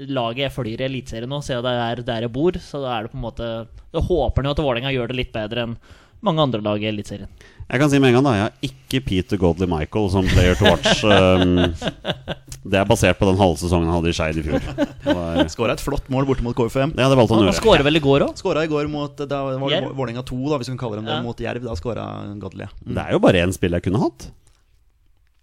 laget 0.08 0.46
jeg 0.46 0.54
følger 0.54 0.80
i 0.80 0.88
Eliteserien 0.88 1.28
nå, 1.28 1.42
siden 1.44 1.66
det 1.66 1.74
er 1.84 2.02
der 2.06 2.24
jeg 2.24 2.32
bor. 2.32 2.56
Så 2.62 2.80
da 2.80 2.96
er 2.96 3.06
det 3.06 3.12
på 3.12 3.18
en 3.20 3.26
måte 3.26 3.48
Jeg 3.92 4.04
håper 4.08 4.44
nå 4.44 4.54
at 4.54 4.62
Vålerenga 4.64 4.92
gjør 4.94 5.12
det 5.12 5.18
litt 5.18 5.34
bedre 5.34 5.66
enn 5.66 5.78
mange 6.24 6.42
andre 6.42 6.58
lag 6.64 6.82
i 6.82 6.88
Eliteserien. 6.90 7.28
Jeg 7.68 7.80
kan 7.82 7.90
si 7.92 7.98
med 8.00 8.10
en 8.10 8.16
gang 8.16 8.24
da 8.26 8.32
Jeg 8.34 8.44
har 8.46 8.70
ikke 8.70 9.00
Peter 9.06 9.38
Godley 9.38 9.68
Michael 9.70 10.08
som 10.10 10.26
player 10.32 10.56
to 10.58 10.64
watch. 10.64 11.04
Um, 11.04 11.74
det 12.72 12.80
er 12.80 12.88
basert 12.88 13.20
på 13.20 13.28
den 13.28 13.38
halve 13.38 13.60
sesongen 13.60 13.90
han 13.90 13.98
hadde 14.00 14.10
i 14.10 14.16
Skeid 14.16 14.40
i 14.40 14.44
fjor. 14.46 14.64
Det 14.64 15.14
var, 15.14 15.42
Skåra 15.52 15.76
et 15.76 15.84
flott 15.84 16.08
mål 16.12 16.26
borte 16.30 16.46
mot 16.46 16.56
KFM. 16.56 16.96
Ja, 16.96 17.10
det 17.12 17.20
valgte 17.20 17.20
valgt 17.20 17.34
han 17.36 17.42
Han 17.42 17.44
å 17.44 17.50
gjøre. 17.50 17.60
Skåra 17.60 17.86
vel 17.86 18.00
i 18.00 18.04
går 18.08 18.26
òg? 18.26 18.40
Skåra 18.40 18.64
i 18.64 18.72
går 18.72 18.90
mot 18.90 19.20
da 19.20 19.42
var 19.44 19.60
det 19.60 19.82
Vålerenga 19.92 20.24
2, 20.32 20.40
da, 20.48 20.58
hvis 20.58 20.72
vi 20.72 20.74
kan 20.74 20.82
kalle 20.86 21.02
dem 21.02 21.10
det, 21.10 21.18
Ja. 21.18 21.22
mot 21.28 21.44
Jerv. 21.44 21.68
Da 21.68 21.76
skåra 21.78 22.08
Godley. 22.40 22.72
Mm. 22.82 22.94
Det 22.96 23.04
er 23.04 23.14
jo 23.14 23.22
bare 23.28 23.44
én 23.44 23.54
spill 23.54 23.76
jeg 23.76 23.86
kunne 23.86 24.02
hatt. 24.02 24.30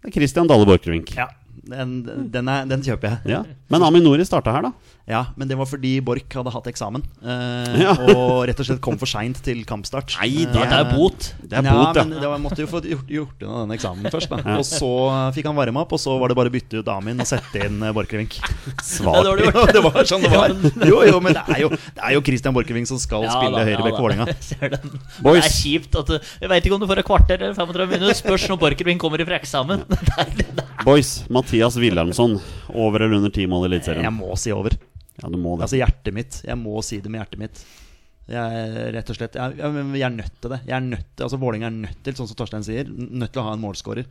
Det 0.01 0.11
er 0.11 0.17
Christian 0.17 0.49
Dalle 0.49 0.67
Borchgrevink. 0.67 1.13
Ja, 1.15 1.29
den, 1.71 1.95
den, 2.33 2.51
er, 2.51 2.65
den 2.69 2.83
kjøper 2.85 3.09
jeg. 3.09 3.31
Ja. 3.35 3.41
Men 3.73 3.85
Aminori 3.87 4.25
starta 4.27 4.53
her, 4.55 4.69
da. 4.69 4.94
Ja, 5.05 5.27
men 5.37 5.45
det 5.45 5.53
var 5.53 5.67
fordi 5.69 5.99
Borch 6.01 6.33
hadde 6.33 6.49
hatt 6.49 6.67
eksamen. 6.71 7.03
Eh, 7.21 7.75
Ja. 7.85 7.91
Og 8.15 8.47
rett 8.49 8.59
og 8.59 8.65
slett 8.65 8.81
kom 8.81 8.97
for 8.97 9.09
seint 9.09 9.37
til 9.45 9.61
kampstart. 9.67 10.15
Nei, 10.21 10.45
Det 10.49 10.63
er 10.65 10.87
bot. 10.89 11.27
Det 11.45 11.59
er 11.59 11.67
ja, 11.67 11.73
bot, 11.75 11.95
ja. 11.99 12.03
men 12.03 12.21
det 12.21 12.29
var, 12.31 12.39
måtte 12.41 12.63
jo 12.63 12.69
få 12.71 12.81
gjort, 12.81 13.05
gjort 13.11 13.43
unna 13.45 13.65
den 13.65 13.75
eksamen 13.77 14.09
først. 14.09 14.31
Da. 14.33 14.55
Og 14.57 14.65
så 14.65 14.89
fikk 15.35 15.45
han 15.51 15.57
varme 15.57 15.83
opp, 15.83 15.93
og 15.93 16.01
så 16.01 16.15
var 16.17 16.33
det 16.33 16.37
bare 16.39 16.49
å 16.49 16.55
bytte 16.55 16.81
ut 16.81 16.89
Amin 16.89 17.21
og 17.21 17.29
sette 17.29 17.67
inn 17.67 17.77
eh, 17.85 17.93
Borchgrevink. 17.93 18.39
Svak. 18.81 19.21
Det 19.21 19.29
var 19.29 19.43
det 19.43 19.51
Ja, 19.55 19.65
det 19.77 19.83
var 19.85 20.09
sånn 20.09 20.25
det 20.25 20.31
var. 20.33 20.55
Jo, 20.89 21.03
jo, 21.05 21.19
men 21.21 21.37
det 21.37 21.45
er 21.53 21.61
jo, 21.61 21.69
det 21.69 22.01
er 22.01 22.15
jo 22.17 22.23
Christian 22.25 22.57
Borchgrevink 22.57 22.89
som 22.89 23.01
skal 23.01 23.27
spille 23.29 23.61
da, 23.61 23.67
høyrebekk 23.69 23.99
for 23.99 24.07
Vålerenga. 24.07 24.25
Det 25.25 25.31
er 25.41 25.47
kjipt 25.51 25.95
at 25.99 26.09
du, 26.09 26.15
Jeg 26.41 26.49
vet 26.51 26.65
ikke 26.65 26.77
om 26.77 26.81
du 26.81 26.87
får 26.89 27.01
et 27.01 27.07
kvarter 27.07 27.39
eller 27.39 27.55
35 27.57 27.93
minutter. 27.93 28.17
Spørs 28.17 28.47
når 28.49 28.59
Borchgrevink 28.61 29.01
kommer 29.01 29.21
fra 29.25 29.37
eksamen. 29.37 29.85
Boys, 30.87 31.13
Mathias 31.29 31.77
Wilhelmsson. 31.81 32.39
Over 32.73 33.05
eller 33.05 33.21
under 33.21 33.33
ti 33.33 33.45
mål 33.49 33.69
i 33.77 33.81
Jeg 33.85 34.13
må 34.13 34.33
si 34.39 34.53
over. 34.55 34.75
Ja, 35.21 35.31
du 35.31 35.39
må 35.39 35.55
det. 35.55 35.67
Altså 35.67 35.79
hjertet 35.79 36.15
mitt. 36.15 36.39
Jeg 36.45 36.59
må 36.59 36.77
si 36.85 36.99
det 37.03 37.11
med 37.11 37.23
hjertet 37.23 37.41
mitt. 37.41 37.65
Jeg, 38.25 38.69
rett 38.95 39.09
og 39.13 39.17
slett 39.19 39.35
Jeg, 39.37 39.53
jeg, 39.59 39.81
jeg 39.99 40.05
er 40.07 40.13
nødt 40.15 40.37
til 40.41 40.53
det. 40.55 40.57
Jeg 40.65 40.75
er 40.75 40.85
nødt 40.85 41.09
til, 41.11 41.25
altså 41.27 41.37
Vålerenga 41.41 41.67
er 41.69 41.75
nødt 41.75 41.99
til, 42.05 42.15
sånn 42.17 42.29
som 42.31 42.37
Torstein 42.39 42.65
sier, 42.65 42.89
nødt 42.89 43.35
til 43.35 43.43
å 43.43 43.45
ha 43.45 43.53
en 43.53 43.61
målskårer. 43.61 44.07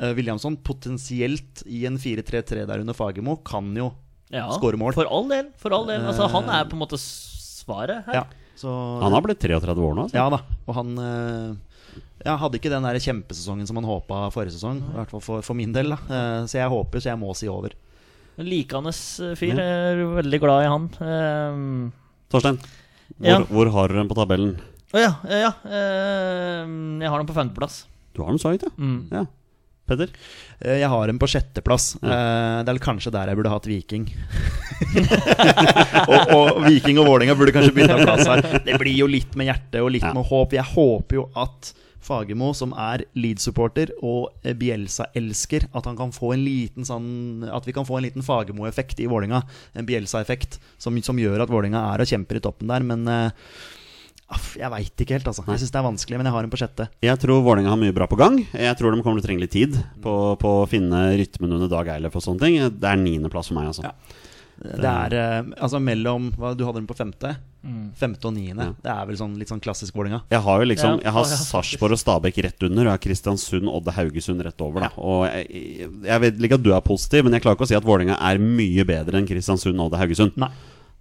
Uh, 0.00 0.12
Williamson 0.16 0.56
potensielt 0.64 1.60
i 1.68 1.84
en 1.88 1.98
4-3-3 2.00 2.64
der 2.70 2.84
under 2.84 2.96
Fagermo 2.96 3.36
kan 3.46 3.68
jo 3.76 3.92
ja, 4.30 4.44
Skåre 4.54 4.78
mål. 4.78 4.94
For 4.94 5.10
all 5.10 5.26
del. 5.26 5.48
For 5.58 5.74
all 5.74 5.88
del. 5.88 6.04
Altså, 6.06 6.28
han 6.30 6.46
er 6.54 6.68
på 6.70 6.76
en 6.76 6.84
måte 6.84 6.98
svaret 7.02 8.06
her. 8.06 8.20
Ja, 8.20 8.52
så, 8.54 8.70
Han 9.02 9.10
har 9.16 9.24
blitt 9.26 9.42
33 9.42 9.74
år 9.74 9.96
nå. 9.96 10.04
Altså. 10.06 10.16
ja 10.16 10.28
da. 10.30 10.38
Og 10.70 10.76
han 10.76 10.92
uh, 11.02 11.98
ja, 12.22 12.36
hadde 12.38 12.60
ikke 12.60 12.70
den 12.72 12.86
der 12.86 13.00
kjempesesongen 13.02 13.66
som 13.66 13.80
han 13.80 13.88
håpa 13.88 14.28
forrige 14.34 14.54
sesong. 14.54 14.78
I 14.86 14.98
hvert 15.00 15.14
fall 15.16 15.24
for, 15.24 15.46
for 15.46 15.58
min 15.58 15.74
del. 15.74 15.92
da 15.92 15.98
Uh, 16.06 16.46
Så 16.46 16.60
jeg 16.60 16.70
håper, 16.70 17.02
så 17.02 17.10
jeg 17.12 17.20
må 17.20 17.34
si 17.38 17.50
over. 17.50 17.74
En 18.40 18.48
Likende 18.48 18.92
fyr. 19.36 19.52
Jeg 19.52 19.94
er 19.94 19.98
veldig 20.16 20.38
glad 20.40 20.64
i 20.64 20.70
han. 20.72 20.86
Ehm, 21.04 21.92
Torstein, 22.32 22.56
hvor, 23.18 23.26
Ja. 23.28 23.38
hvor 23.50 23.70
har 23.74 23.88
du 23.92 23.98
den 24.00 24.08
på 24.08 24.16
tabellen? 24.16 24.54
Å 24.94 24.98
ja. 25.02 25.10
ja 25.28 25.50
ehm, 25.68 27.00
jeg 27.02 27.10
har 27.12 27.20
den 27.20 27.28
på 27.28 27.36
femteplass. 27.36 27.82
Du 28.16 28.22
har 28.24 28.32
den 28.32 28.40
så 28.42 28.54
høyt, 28.54 28.64
ja. 28.64 28.72
Mm. 28.80 28.96
ja. 29.12 29.26
Petter? 29.90 30.10
Eh, 30.62 30.78
Jeg 30.80 30.88
har 30.88 31.08
en 31.10 31.18
på 31.18 31.26
sjetteplass. 31.28 31.96
Ja. 32.00 32.62
Det 32.64 32.72
er 32.72 32.78
kanskje 32.82 33.10
der 33.12 33.28
jeg 33.32 33.36
burde 33.40 33.50
hatt 33.52 33.66
Viking. 33.66 34.06
og, 36.10 36.32
og 36.34 36.60
Viking 36.68 37.00
og 37.02 37.08
Vålerenga 37.10 37.34
burde 37.38 37.54
kanskje 37.54 37.74
bytta 37.76 37.98
plass 38.04 38.26
her. 38.30 38.42
Det 38.66 38.78
blir 38.80 38.96
jo 39.02 39.08
litt 39.10 39.34
med 39.38 39.50
hjerte 39.50 39.82
og 39.84 39.90
litt 39.96 40.06
Ja. 40.06 40.12
med 40.16 40.26
håp. 40.30 40.54
Jeg 40.56 40.66
håper 40.74 41.20
jo 41.20 41.26
at 41.42 41.72
Fagermo, 42.04 42.52
som 42.56 42.72
er 42.78 43.04
Leeds-supporter 43.18 43.92
og 44.00 44.30
Bielsa-elsker, 44.60 45.68
at 45.76 45.88
han 45.88 45.98
kan 45.98 46.14
få 46.16 46.32
en 46.34 46.44
liten 46.44 46.86
sånn 46.88 47.44
At 47.52 47.66
vi 47.68 47.74
kan 47.76 47.86
få 47.88 47.98
en 47.98 48.06
liten 48.06 48.24
Fagermo-effekt 48.24 49.02
i 49.04 49.08
Vålinga 49.10 49.42
En 49.76 49.88
Bielsa-effekt 49.88 50.58
som, 50.80 50.96
som 51.04 51.20
gjør 51.20 51.44
at 51.44 51.52
Vålinga 51.52 51.82
er 51.92 52.02
og 52.02 52.08
kjemper 52.08 52.38
i 52.38 52.42
toppen 52.44 52.70
der. 52.72 52.84
Men 52.86 53.04
uh, 53.04 53.52
jeg 54.30 54.70
veit 54.70 55.02
ikke 55.02 55.16
helt, 55.16 55.28
altså. 55.28 55.42
Jeg 55.48 55.62
syns 55.62 55.72
det 55.74 55.80
er 55.80 55.86
vanskelig, 55.86 56.18
men 56.20 56.28
jeg 56.28 56.34
har 56.36 56.46
en 56.46 56.52
på 56.52 56.60
sjette. 56.60 56.86
Jeg 57.02 57.20
tror 57.22 57.42
Vålinga 57.44 57.72
har 57.72 57.80
mye 57.80 57.94
bra 57.94 58.06
på 58.10 58.18
gang. 58.20 58.38
Jeg 58.54 58.78
tror 58.78 58.94
de 58.94 59.02
kommer 59.02 59.18
til 59.18 59.26
å 59.26 59.28
trenge 59.28 59.42
litt 59.42 59.54
tid 59.56 59.78
på, 60.04 60.16
på 60.40 60.52
å 60.62 60.66
finne 60.70 61.02
rytmen 61.18 61.56
under 61.56 61.70
Dag 61.72 61.90
Eilef 61.96 62.18
og 62.18 62.24
sånne 62.24 62.46
ting. 62.46 62.60
Det 62.78 62.90
er 62.92 63.00
niendeplass 63.00 63.50
for 63.50 63.58
meg, 63.58 63.72
altså. 63.72 63.90
Ja. 63.90 64.28
Det 64.60 64.84
er 64.84 65.14
eh, 65.16 65.52
altså 65.56 65.78
mellom 65.80 66.26
hva, 66.36 66.50
Du 66.52 66.66
hadde 66.66 66.82
den 66.82 66.88
på 66.88 66.96
femte? 66.98 67.32
Femte 67.96 68.28
og 68.28 68.34
niende. 68.36 68.70
Ja. 68.70 68.74
Det 68.84 68.92
er 68.92 69.06
vel 69.08 69.18
sånn 69.20 69.36
litt 69.40 69.50
sånn 69.52 69.60
klassisk 69.60 69.96
Vålerenga. 69.96 70.22
Jeg 70.32 70.40
har 70.44 70.62
jo 70.62 70.68
liksom 70.68 71.00
Jeg 71.04 71.12
har 71.16 71.28
Sarpsborg 71.28 71.96
og 71.96 72.00
Stabæk 72.00 72.40
rett 72.46 72.66
under, 72.68 72.82
og 72.84 72.88
jeg 72.88 72.96
har 72.96 73.02
Kristiansund, 73.04 73.68
Odde, 73.68 73.94
Haugesund 73.96 74.44
rett 74.44 74.64
over. 74.64 74.86
Da. 74.86 74.90
Og 75.00 75.24
jeg, 75.28 75.88
jeg 76.08 76.24
vet 76.24 76.44
ikke 76.48 76.60
at 76.60 76.66
du 76.66 76.72
er 76.76 76.84
positiv, 76.84 77.24
men 77.24 77.36
jeg 77.36 77.44
klarer 77.44 77.58
ikke 77.58 77.68
å 77.68 77.72
si 77.72 77.78
at 77.78 77.88
Vålerenga 77.88 78.18
er 78.30 78.40
mye 78.40 78.84
bedre 78.88 79.20
enn 79.20 79.28
Kristiansund, 79.28 79.80
Odde, 79.80 80.00
Haugesund. 80.00 80.36
Nei. 80.40 80.52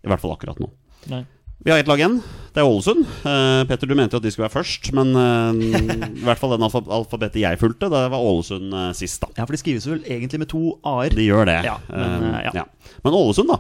I 0.04 0.12
hvert 0.12 0.24
fall 0.24 0.36
akkurat 0.36 0.60
nå. 0.64 0.72
Nei. 1.12 1.24
Vi 1.60 1.72
har 1.72 1.80
ett 1.80 1.88
lag 1.88 2.00
igjen. 2.00 2.22
Det 2.54 2.62
er 2.62 2.68
Ålesund. 2.68 3.02
Uh, 3.26 3.66
Petter, 3.68 3.90
du 3.90 3.96
mente 3.98 4.16
jo 4.16 4.22
at 4.22 4.26
de 4.26 4.32
skulle 4.32 4.48
være 4.48 4.62
først, 4.62 4.90
men 4.96 5.12
uh, 5.12 5.52
i 5.60 6.24
hvert 6.24 6.40
fall 6.40 6.54
den 6.56 6.64
alfa 6.66 6.80
alfabetet 6.88 7.42
jeg 7.44 7.60
fulgte, 7.60 7.90
det 7.92 8.00
var 8.14 8.16
Ålesund 8.16 8.72
uh, 8.72 8.86
sist, 8.96 9.20
da. 9.22 9.28
Ja, 9.36 9.44
for 9.44 9.54
de 9.54 9.60
skrives 9.60 9.88
vel 9.90 10.00
egentlig 10.08 10.40
med 10.46 10.50
to 10.54 10.78
a-er. 10.88 11.12
De 11.20 11.28
gjør 11.28 11.50
det. 11.52 11.60
Ja, 11.68 11.76
men, 11.92 12.30
Eh, 12.30 12.40
eh, 12.40 12.56
ja. 12.62 12.64
Men 13.04 13.20
Ålesund, 13.20 13.52
da. 13.52 13.60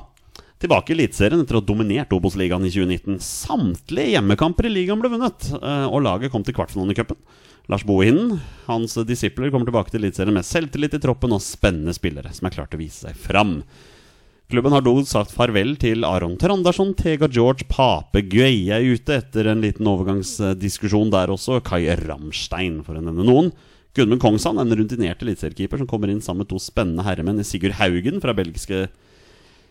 Tilbake 0.63 0.91
i 0.91 0.97
Eliteserien 0.97 1.43
etter 1.43 1.59
å 1.59 1.61
ha 1.61 1.67
dominert 1.67 2.15
Obos-ligaen 2.15 2.65
i 2.67 2.71
2019. 2.71 3.19
Samtlige 3.23 4.15
hjemmekamper 4.15 4.67
i 4.67 4.73
ligaen 4.73 5.03
ble 5.03 5.11
vunnet, 5.11 5.51
eh, 5.59 5.85
og 5.91 6.03
laget 6.07 6.31
kom 6.31 6.47
til 6.47 6.55
kvartfinalen 6.55 6.95
i 6.95 6.97
cupen. 6.97 7.19
Lars 7.69 7.85
Bohinen, 7.87 8.39
hans 8.65 8.95
disipler, 9.07 9.51
kommer 9.51 9.67
tilbake 9.69 9.91
til 9.91 10.01
Eliteserien 10.01 10.39
med 10.39 10.47
selvtillit 10.47 10.95
i 10.95 11.03
troppen 11.03 11.35
og 11.35 11.43
spennende 11.43 11.93
spillere 11.95 12.31
som 12.35 12.47
er 12.47 12.55
klart 12.55 12.71
til 12.71 12.79
å 12.79 12.85
vise 12.87 13.05
seg 13.05 13.23
fram. 13.27 13.59
Klubben 14.49 14.73
har 14.73 14.81
dog 14.81 15.03
sagt 15.05 15.29
farvel 15.29 15.75
til 15.77 16.01
Aron 16.07 16.33
Trandarsson, 16.41 16.95
Tega 16.97 17.27
George, 17.29 17.67
Pape 17.69 18.23
Gueye 18.25 18.73
er 18.73 18.81
ute 18.81 19.19
etter 19.19 19.45
en 19.51 19.61
liten 19.61 19.85
overgangsdiskusjon 19.85 21.11
der 21.13 21.29
også. 21.29 21.59
Kai 21.61 21.83
Ramstein, 21.99 22.79
for 22.81 22.97
å 22.97 23.03
nevne 23.03 23.27
noen. 23.27 23.51
Gudmund 23.93 24.23
Kongsand, 24.23 24.57
en 24.57 24.73
rutinert 24.73 25.21
eliteseriekeeper 25.21 25.83
som 25.83 25.89
kommer 25.91 26.09
inn 26.09 26.23
sammen 26.25 26.47
med 26.47 26.49
to 26.49 26.57
spennende 26.61 27.05
herremenn. 27.05 27.43
Sigurd 27.45 27.77
Haugen 27.77 28.17
fra 28.23 28.33
belgiske 28.33 28.87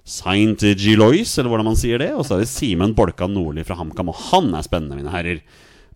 Saint 0.06 0.62
Gilois, 0.78 1.34
eller 1.34 1.50
hvordan 1.50 1.72
man 1.72 1.82
sier 1.82 1.98
det. 1.98 2.12
Og 2.14 2.22
så 2.28 2.38
er 2.38 2.46
det 2.46 2.52
Simen 2.54 2.94
Bolkan 2.94 3.34
Nordli 3.34 3.66
fra 3.66 3.80
HamKam, 3.82 4.14
og 4.14 4.22
han 4.30 4.54
er 4.54 4.70
spennende, 4.70 5.00
mine 5.02 5.10
herrer. 5.10 5.42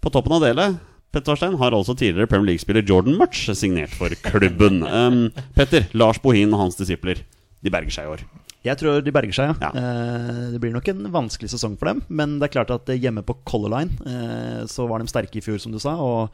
På 0.02 0.10
toppen 0.10 0.34
av 0.40 0.42
delet 0.42 0.82
Petter 1.14 1.36
Warstein, 1.36 1.58
har 1.60 1.74
altså 1.76 1.94
tidligere 1.94 2.26
Premier 2.26 2.50
League-spiller 2.50 2.82
Jordan 2.82 3.14
Mutch 3.20 3.46
signert 3.54 3.94
for 3.94 4.10
klubben. 4.26 4.82
Um, 4.82 5.26
Petter, 5.54 5.86
Lars 5.94 6.18
Bohin 6.18 6.50
og 6.50 6.66
hans 6.66 6.82
disipler, 6.82 7.22
de 7.62 7.70
berger 7.70 7.94
seg 7.94 8.08
i 8.08 8.16
år. 8.16 8.30
Jeg 8.62 8.78
tror 8.78 9.00
de 9.02 9.14
berger 9.14 9.34
seg, 9.34 9.50
ja. 9.50 9.70
Ja. 9.70 9.70
Eh, 9.74 10.42
det 10.54 10.60
blir 10.62 10.74
nok 10.74 10.86
en 10.92 11.08
vanskelig 11.14 11.50
sesong 11.50 11.74
for 11.80 11.90
dem. 11.90 12.02
Men 12.08 12.36
det 12.38 12.46
er 12.48 12.54
klart 12.60 12.70
at 12.74 12.92
eh, 12.92 13.00
hjemme 13.02 13.24
på 13.26 13.34
Color 13.48 13.72
Line 13.74 13.96
eh, 14.06 14.62
så 14.70 14.86
var 14.90 15.02
de 15.02 15.10
sterke 15.10 15.40
i 15.40 15.42
fjor, 15.42 15.58
som 15.62 15.74
du 15.74 15.80
sa. 15.82 15.96
Og 15.98 16.30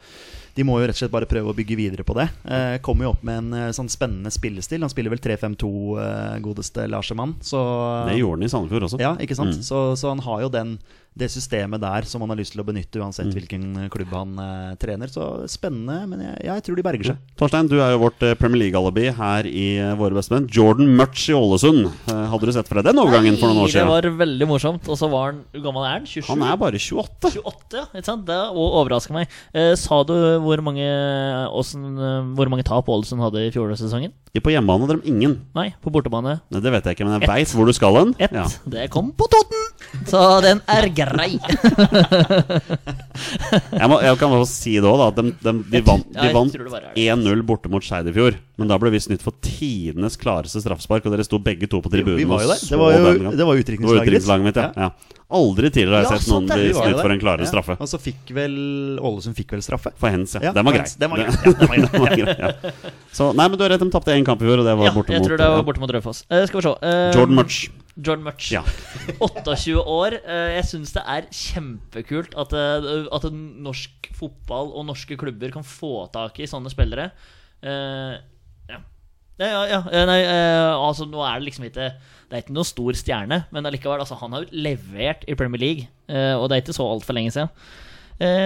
de 0.53 0.65
må 0.67 0.77
jo 0.77 0.85
rett 0.85 0.97
og 0.97 1.01
slett 1.01 1.13
bare 1.13 1.29
prøve 1.29 1.49
å 1.49 1.57
bygge 1.57 1.77
videre 1.79 2.05
på 2.05 2.13
det. 2.17 2.27
Kommer 2.85 3.07
jo 3.07 3.13
opp 3.13 3.21
med 3.25 3.53
en 3.53 3.73
sånn 3.75 3.89
spennende 3.89 4.31
spillestil. 4.33 4.83
Han 4.83 4.91
spiller 4.91 5.13
vel 5.13 5.21
3-5-2, 5.23 5.69
eh, 6.03 6.37
godeste 6.43 6.85
Larsemann. 6.91 7.37
Så 7.41 7.59
Det 8.09 8.17
gjorde 8.19 8.37
han 8.37 8.47
i 8.47 8.51
Sandefjord 8.51 8.89
også. 8.89 9.01
Ja, 9.01 9.13
ikke 9.23 9.37
sant? 9.39 9.57
Mm. 9.57 9.65
Så, 9.65 9.83
så 9.99 10.11
han 10.13 10.21
har 10.25 10.43
jo 10.45 10.51
den, 10.53 10.75
det 11.19 11.27
systemet 11.33 11.81
der 11.83 12.07
som 12.09 12.23
han 12.23 12.31
har 12.33 12.39
lyst 12.39 12.53
til 12.55 12.61
å 12.63 12.65
benytte 12.67 13.01
uansett 13.03 13.29
hvilken 13.35 13.89
klubb 13.93 14.13
han 14.15 14.37
eh, 14.43 14.73
trener. 14.81 15.11
Så 15.11 15.25
spennende, 15.51 15.99
men 16.09 16.23
jeg, 16.25 16.37
jeg 16.47 16.65
tror 16.65 16.79
de 16.79 16.85
berger 16.87 17.09
seg. 17.11 17.19
Torstein, 17.39 17.69
du 17.71 17.77
er 17.83 17.93
jo 17.93 18.01
vårt 18.05 18.23
eh, 18.25 18.35
Premier 18.39 18.63
League-alibi 18.65 19.09
her 19.19 19.47
i 19.49 19.65
eh, 19.83 19.93
Våre 19.99 20.15
bestemenn. 20.17 20.47
Jordan 20.55 20.89
Mutch 20.99 21.27
i 21.29 21.35
Ålesund. 21.37 21.85
Eh, 22.09 22.23
Hadde 22.31 22.49
du 22.49 22.53
sett 22.55 22.69
for 22.71 22.79
deg 22.79 22.89
den 22.89 23.01
overgangen 23.03 23.37
for 23.41 23.51
noen 23.51 23.65
år 23.65 23.73
siden? 23.73 23.85
Det 23.89 23.93
var 24.13 24.19
veldig 24.23 24.49
morsomt. 24.49 24.87
Og 24.89 24.99
så 24.99 25.09
var 25.11 25.31
han 25.33 25.43
Hvor 25.53 25.65
gammel 25.69 25.87
er 25.89 25.95
han? 25.99 26.07
27? 26.09 26.29
Han 26.31 26.45
er 26.49 26.59
bare 26.63 26.79
28. 26.81 27.33
28, 27.43 27.79
ja. 27.81 27.85
Ikke 27.93 28.07
sant? 28.11 28.25
Det 28.29 28.39
overrasker 28.65 29.15
meg. 29.19 29.37
Eh, 29.53 29.73
sa 29.79 30.01
du 30.07 30.15
hvor 30.45 30.63
mange, 30.65 30.87
eh, 30.87 32.31
hvor 32.37 32.51
mange 32.51 32.65
tap 32.67 32.89
Ålesund 32.89 33.21
hadde 33.23 33.45
i 33.47 33.51
fjorårssesongen? 33.53 34.13
På 34.39 34.51
hjemmebane 34.53 34.85
hadde 34.85 34.99
de 35.01 35.09
ingen. 35.11 35.33
Nei, 35.57 35.71
på 35.83 35.91
bortebane 35.91 36.37
Nei, 36.53 36.59
det 36.63 36.71
vet 36.71 36.85
jeg 36.85 36.95
ikke, 36.95 37.07
men 37.07 37.17
jeg 37.17 37.27
veit 37.27 37.51
hvor 37.57 37.65
du 37.67 37.73
skal 37.75 37.97
hen. 37.97 38.11
ett. 38.21 38.31
Ja. 38.35 38.45
Det 38.69 38.85
kom 38.93 39.09
på 39.17 39.25
Totten! 39.31 39.65
Så 40.07 40.19
den 40.45 40.61
er 40.69 40.85
grei. 40.93 41.08
Jeg, 43.79 43.87
må, 43.91 43.97
jeg 44.03 44.17
kan 44.19 44.31
bare 44.31 44.45
si 44.49 44.73
det 44.79 44.87
òg, 44.89 44.99
da. 45.01 45.07
De, 45.21 45.31
de, 45.43 45.53
de 45.73 45.81
vant, 45.85 46.05
Ja, 46.15 46.27
de 46.27 46.33
vant 46.35 46.53
tror 46.53 46.65
det 46.67 46.73
bare 46.73 46.91
er 46.91 46.95
det. 46.95 47.05
1-0 47.35 47.43
borte 47.47 47.71
mot 47.71 47.83
Skeid 47.85 48.07
i 48.09 48.13
fjor. 48.15 48.37
Men 48.59 48.67
da 48.71 48.77
ble 48.81 48.91
vi 48.93 48.99
snytt 49.03 49.23
for 49.23 49.35
tidenes 49.43 50.17
klareste 50.19 50.61
straffespark, 50.63 51.05
og 51.07 51.13
dere 51.15 51.23
sto 51.27 51.39
begge 51.43 51.67
to 51.71 51.79
på 51.83 51.91
tribunen 51.93 52.19
vi 52.19 52.25
var 52.27 52.43
jo 52.43 52.49
og 52.51 52.59
det. 52.59 52.77
var 52.79 52.91
jo- 52.95 53.31
det 53.37 53.45
var 53.47 53.55
jo 53.55 53.63
utdrikningslaget 53.63 54.43
mitt, 54.49 54.59
ja. 54.59 54.69
ja. 54.75 54.89
Aldri 55.29 55.69
tidligere 55.69 55.93
har 55.99 56.03
jeg 56.07 56.09
Ja, 56.09 56.17
sett 56.17 56.31
noen 56.33 56.47
bli 56.49 56.69
snytt 56.73 57.01
for 57.03 57.11
en 57.13 57.19
klarere 57.21 57.45
Ja. 57.45 57.51
straffe. 57.51 57.75
Og 57.79 57.87
så 57.91 57.99
fikk 58.01 58.31
vel 58.33 58.55
Ålesund 58.99 59.35
fikk 59.37 59.51
vel 59.53 59.61
straffe? 59.61 59.91
For 59.99 60.09
hens, 60.09 60.33
ja. 60.35 60.41
Ja, 60.49 60.51
Den 60.57 60.65
var 60.65 60.73
grei. 60.73 60.87
Den 60.97 61.09
var 61.11 61.17
grei. 61.21 61.29
Grei. 62.17 62.35
grei. 62.35 62.53
Så, 63.13 63.29
nei, 63.37 63.45
men 63.47 63.57
du 63.57 63.63
har 63.63 63.69
rett, 63.75 63.79
de 63.83 63.89
tapte 63.93 64.11
én 64.15 64.25
kamp 64.25 64.41
i 64.41 64.45
fjor, 64.49 64.59
og 64.63 64.65
det 64.65 64.73
var 64.79 64.89
Ja, 64.89 64.95
borte 64.95 65.13
jeg 65.13 65.21
mot 65.21 65.29
tror 65.29 65.37
det 65.37 65.49
var 65.53 65.63
borte 65.69 65.79
mot 65.85 65.93
Raufoss. 65.93 66.23
Eh, 66.29 66.45
skal 66.49 66.59
vi 66.61 66.65
se. 66.65 66.73
Eh, 66.81 67.11
Jordan 67.15 67.35
Mutch. 67.37 67.69
Jordan 67.99 68.23
Mutch. 68.25 68.51
Ja. 68.53 68.61
28 69.19 69.75
år. 69.83 70.15
Eh, 70.23 70.55
Jeg 70.57 70.65
syns 70.69 70.93
det 70.95 71.03
er 71.03 71.27
kjempekult 71.35 72.35
at, 72.39 72.53
eh, 72.55 73.07
at 73.11 73.27
norsk 73.35 74.09
fotball 74.19 74.71
og 74.79 74.87
norske 74.89 75.17
klubber 75.19 75.51
kan 75.53 75.65
få 75.67 76.05
tak 76.13 76.39
i 76.39 76.47
sånne 76.49 76.71
spillere. 76.73 77.09
Eh, 77.63 78.17
Ja. 78.69 78.79
Ja, 79.39 79.47
ja, 79.49 79.81
ja. 79.91 80.05
Nei, 80.05 80.19
altså 80.75 81.05
nå 81.07 81.21
er 81.23 81.39
det 81.39 81.45
liksom 81.47 81.63
ikke 81.69 81.85
Det 82.29 82.35
er 82.35 82.41
ikke 82.43 82.53
noen 82.57 82.67
stor 82.67 82.97
stjerne, 82.99 83.37
men 83.55 83.65
allikevel, 83.65 84.01
altså, 84.03 84.17
han 84.19 84.33
har 84.35 84.43
jo 84.43 84.51
levert 84.67 85.23
i 85.31 85.35
Premier 85.39 85.59
League, 85.63 85.87
og 86.37 86.49
det 86.49 86.57
er 86.57 86.61
ikke 86.61 86.75
så 86.75 86.85
altfor 86.85 87.15
lenge 87.17 87.31
siden. 87.33 87.49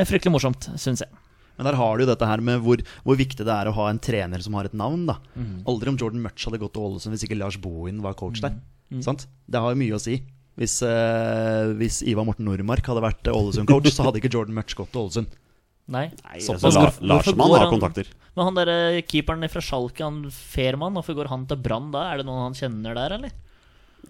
Fryktelig 0.07 0.31
morsomt, 0.31 0.69
syns 0.79 1.01
jeg. 1.03 1.09
Men 1.57 1.65
der 1.69 1.75
har 1.77 1.97
du 1.97 2.03
jo 2.05 2.09
dette 2.09 2.25
her 2.25 2.41
med 2.41 2.61
hvor, 2.65 2.81
hvor 3.05 3.15
viktig 3.19 3.45
det 3.45 3.53
er 3.53 3.69
å 3.69 3.73
ha 3.77 3.89
en 3.91 3.99
trener 4.01 4.41
som 4.41 4.53
har 4.57 4.65
et 4.65 4.73
navn. 4.73 5.05
da 5.05 5.19
Aldri 5.69 5.89
om 5.93 5.97
Jordan 6.01 6.21
Mutch 6.23 6.45
hadde 6.49 6.57
gått 6.59 6.73
til 6.73 6.81
Ålesund 6.87 7.13
hvis 7.13 7.25
ikke 7.27 7.37
Lars 7.37 7.57
Bohin 7.61 8.01
var 8.01 8.13
coach 8.17 8.41
der. 8.41 8.55
Sant? 9.01 9.27
Det 9.49 9.61
har 9.61 9.73
jo 9.73 9.79
mye 9.83 9.93
å 9.97 10.01
si. 10.01 10.19
Hvis, 10.57 10.81
eh, 10.85 11.73
hvis 11.77 12.01
Ivar 12.05 12.25
Morten 12.25 12.45
Nordmark 12.45 12.85
hadde 12.85 13.01
vært 13.01 13.25
Ålesund-coach, 13.31 13.89
så 13.93 14.03
hadde 14.05 14.19
ikke 14.21 14.29
Jordan 14.33 14.53
Mutch 14.53 14.75
gått 14.77 14.91
til 14.93 15.01
Ålesund. 15.01 15.27
Nei. 15.89 16.05
Nei, 16.23 16.39
Såpass. 16.39 16.63
altså, 16.63 16.77
La, 16.77 16.85
Hvorfor- 16.85 17.01
hvorfor 17.01 17.07
Larsemann 17.09 17.49
går 17.49 17.59
har 17.59 17.71
kontakter. 17.73 18.07
Men 18.37 18.45
han 18.45 18.55
der 18.55 18.69
eh, 18.69 19.01
keeperen 19.01 19.49
fra 19.49 19.61
Schalke, 19.61 19.99
han 20.05 20.19
Fairman, 20.31 20.93
hvorfor 20.93 21.15
går 21.17 21.27
han 21.27 21.45
til 21.49 21.57
Brann 21.57 21.91
da? 21.91 22.03
Er 22.13 22.17
det 22.21 22.25
noen 22.27 22.43
han 22.45 22.53
kjenner 22.53 22.93
der, 22.95 23.17
eller? 23.17 23.31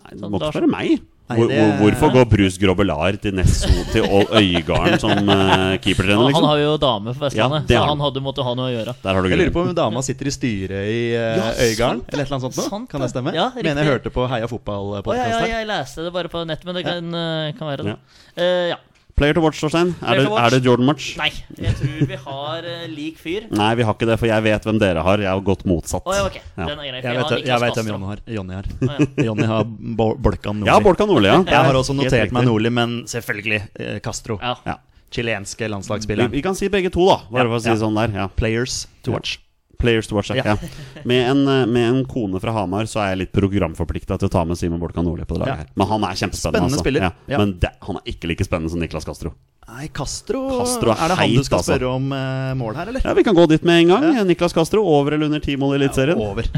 Nei, 0.04 0.10
det 0.12 0.20
Sånn, 0.20 0.32
må 0.32 0.38
ikke 0.40 0.52
Lars- 0.52 0.60
være 0.60 0.70
meg. 0.70 1.02
Nei, 1.30 1.38
Hvor, 1.40 1.48
det- 1.48 1.76
hvorfor 1.80 2.10
går 2.12 2.26
Bruce 2.28 2.60
Grobelar 2.60 3.16
til 3.24 3.32
Nesso 3.38 3.70
til 3.94 4.04
Øygarden 4.04 5.00
som 5.00 5.12
uh, 5.12 5.78
keepertrener, 5.80 6.18
Han, 6.20 6.26
han 6.26 6.34
liksom? 6.34 6.48
har 6.50 6.58
jo 6.60 6.74
dame 6.84 7.14
for 7.16 7.26
Vestlandet, 7.30 7.70
ja, 7.72 7.80
så 7.80 7.88
han. 7.94 8.02
hadde 8.04 8.24
måttet 8.26 8.44
ha 8.44 8.54
noe 8.60 8.68
å 8.68 8.74
gjøre. 8.74 8.96
Der 9.06 9.14
har 9.16 9.22
du 9.24 9.30
Jeg 9.32 9.40
lurer 9.40 9.54
på 9.56 9.62
om 9.64 9.74
dama 9.78 10.04
sitter 10.04 10.28
i 10.28 10.34
styret 10.36 10.84
i 10.92 11.00
uh, 11.16 11.38
Ja, 11.40 11.48
Øygarden, 11.64 12.02
eller 12.12 12.26
et 12.26 12.28
eller 12.28 12.38
annet 12.42 12.48
sånt. 12.50 12.68
Sant 12.68 12.90
Kan 12.92 13.02
det 13.06 13.10
stemme? 13.14 13.34
Ja, 13.34 13.50
Mener 13.56 13.84
jeg 13.86 13.94
hørte 13.94 14.12
på 14.12 14.28
Heia 14.28 14.44
Å 14.44 14.50
ja, 14.50 14.52
fotball-podkast 14.52 15.32
ja, 15.32 15.40
her. 15.40 15.54
jeg 15.56 15.70
leste 15.72 16.04
det 16.10 16.12
bare 16.20 16.28
på 16.36 16.44
nett, 16.46 16.66
men 16.68 16.76
det 16.76 16.84
Ja. 16.84 16.90
kan, 16.92 17.16
eh, 17.16 17.54
kan 17.58 17.68
være 17.72 17.84
det. 17.88 17.96
Ja. 17.96 18.44
Eh, 18.44 18.68
ja. 18.76 18.78
Player 19.16 19.36
to 19.38 19.42
watch, 19.44 19.60
Torstein. 19.62 19.92
Er 20.02 20.18
det, 20.18 20.26
er 20.26 20.54
det 20.56 20.60
Jordan 20.66 20.88
March? 20.90 21.12
Nei, 21.20 21.28
jeg 21.62 21.76
tror 21.78 22.08
vi 22.10 22.18
har 22.24 22.66
uh, 22.66 22.86
lik 22.90 23.20
fyr. 23.22 23.44
Nei, 23.54 23.68
vi 23.78 23.86
har 23.86 23.94
ikke 23.94 24.08
det, 24.10 24.16
for 24.18 24.30
jeg 24.32 24.46
vet 24.48 24.66
hvem 24.66 24.80
dere 24.82 25.04
har. 25.06 25.22
Jeg 25.22 25.30
har 25.30 25.44
gått 25.46 25.62
motsatt. 25.70 26.08
Oh, 26.10 26.24
okay. 26.26 26.42
Ja. 26.58 26.66
Er 26.74 26.98
Jeg 26.98 27.20
vet, 27.20 27.46
jeg 27.46 27.62
vet 27.62 27.78
hvem 27.78 27.92
Jonny 27.92 28.10
har. 28.10 28.24
Jonny 28.38 28.58
har. 28.58 28.72
oh, 28.74 28.90
ja. 28.90 29.08
Jonny 29.30 29.46
har 29.52 29.68
Bolkan 29.70 30.58
Nordli. 30.64 30.72
Ja, 30.72 30.80
Bolkan 30.82 31.12
Nordli, 31.14 31.30
ja. 31.30 31.44
Jeg 31.46 31.70
har 31.70 31.78
også 31.78 31.94
notert 31.98 32.34
meg. 32.34 32.50
Nordli, 32.50 32.74
men 32.74 32.98
selvfølgelig 33.12 33.62
eh, 33.78 34.00
Castro. 34.04 34.40
Ja. 34.42 34.56
Ja. 34.66 34.80
Chilenske 35.14 35.68
Vi, 35.68 35.70
landslagsspilleren. 35.70 36.34
vi 36.34 36.42
kan 36.42 36.58
si 36.58 36.72
begge 36.74 36.90
to, 36.90 37.06
da. 37.06 37.20
Bare 37.30 37.46
Ja, 37.46 37.52
for 37.54 37.60
å 37.60 37.64
si 37.68 37.70
ja. 37.70 37.78
sånn 37.86 38.00
der. 38.02 38.16
Ja. 38.18 38.28
Players 38.34 38.88
to 39.06 39.14
Ja. 39.14 39.20
watch. 39.20 39.38
Players 39.84 40.10
to 40.10 40.16
watch, 40.18 40.32
ja. 40.34 40.40
Ja. 40.42 40.56
ja. 40.56 41.04
Med, 41.04 41.24
en, 41.34 41.42
eh, 41.48 41.64
med 41.70 41.90
en 41.92 42.04
kone 42.10 42.40
fra 42.44 42.56
Hamar 42.56 42.88
så 42.90 43.04
er 43.04 43.14
jeg 43.14 43.24
litt 43.26 43.34
programforplikta 43.36 44.18
til 44.22 44.32
å 44.32 44.34
ta 44.34 44.44
med 44.48 44.60
Simon 44.60 44.80
Bolkan 44.82 45.06
Nordli 45.06 45.28
på 45.28 45.36
det 45.38 45.44
laget 45.46 45.54
Ja. 45.54 45.64
her. 45.66 45.74
Men 45.76 45.92
han 45.94 46.06
er 46.08 46.22
kjempespennende. 46.22 46.54
Spennende 46.54 46.78
altså. 46.78 46.86
spiller. 46.88 47.02
Ja. 47.10 47.12
Ja. 47.36 47.42
Men 47.44 47.58
det, 47.60 47.74
han 47.84 48.00
er 48.00 48.14
ikke 48.16 48.32
like 48.32 48.48
spennende 48.48 48.72
som 48.74 48.80
Niklas 48.84 49.06
Castro. 49.06 49.34
Nei, 49.64 49.88
Castro, 49.96 50.42
Castro 50.60 50.92
er 50.92 51.00
er 51.06 51.08
det 51.14 51.18
han 51.22 51.36
du 51.38 51.44
skal 51.48 51.62
altså. 51.62 51.72
spørre 51.72 51.92
om 51.96 52.10
eh, 52.12 52.50
mål 52.60 52.76
her, 52.76 52.90
eller? 52.92 53.02
Ja, 53.06 53.14
Vi 53.16 53.24
kan 53.24 53.36
gå 53.36 53.46
dit 53.48 53.64
med 53.64 53.84
en 53.84 53.94
gang. 53.94 54.10
Ja. 54.18 54.24
Niklas 54.28 54.54
Castro 54.54 54.84
over 54.84 55.16
eller 55.16 55.30
under 55.32 55.40
ti 55.40 55.56
mål 55.56 55.78
i 55.78 55.84
Eliteserien. 55.84 56.20
Over. 56.20 56.48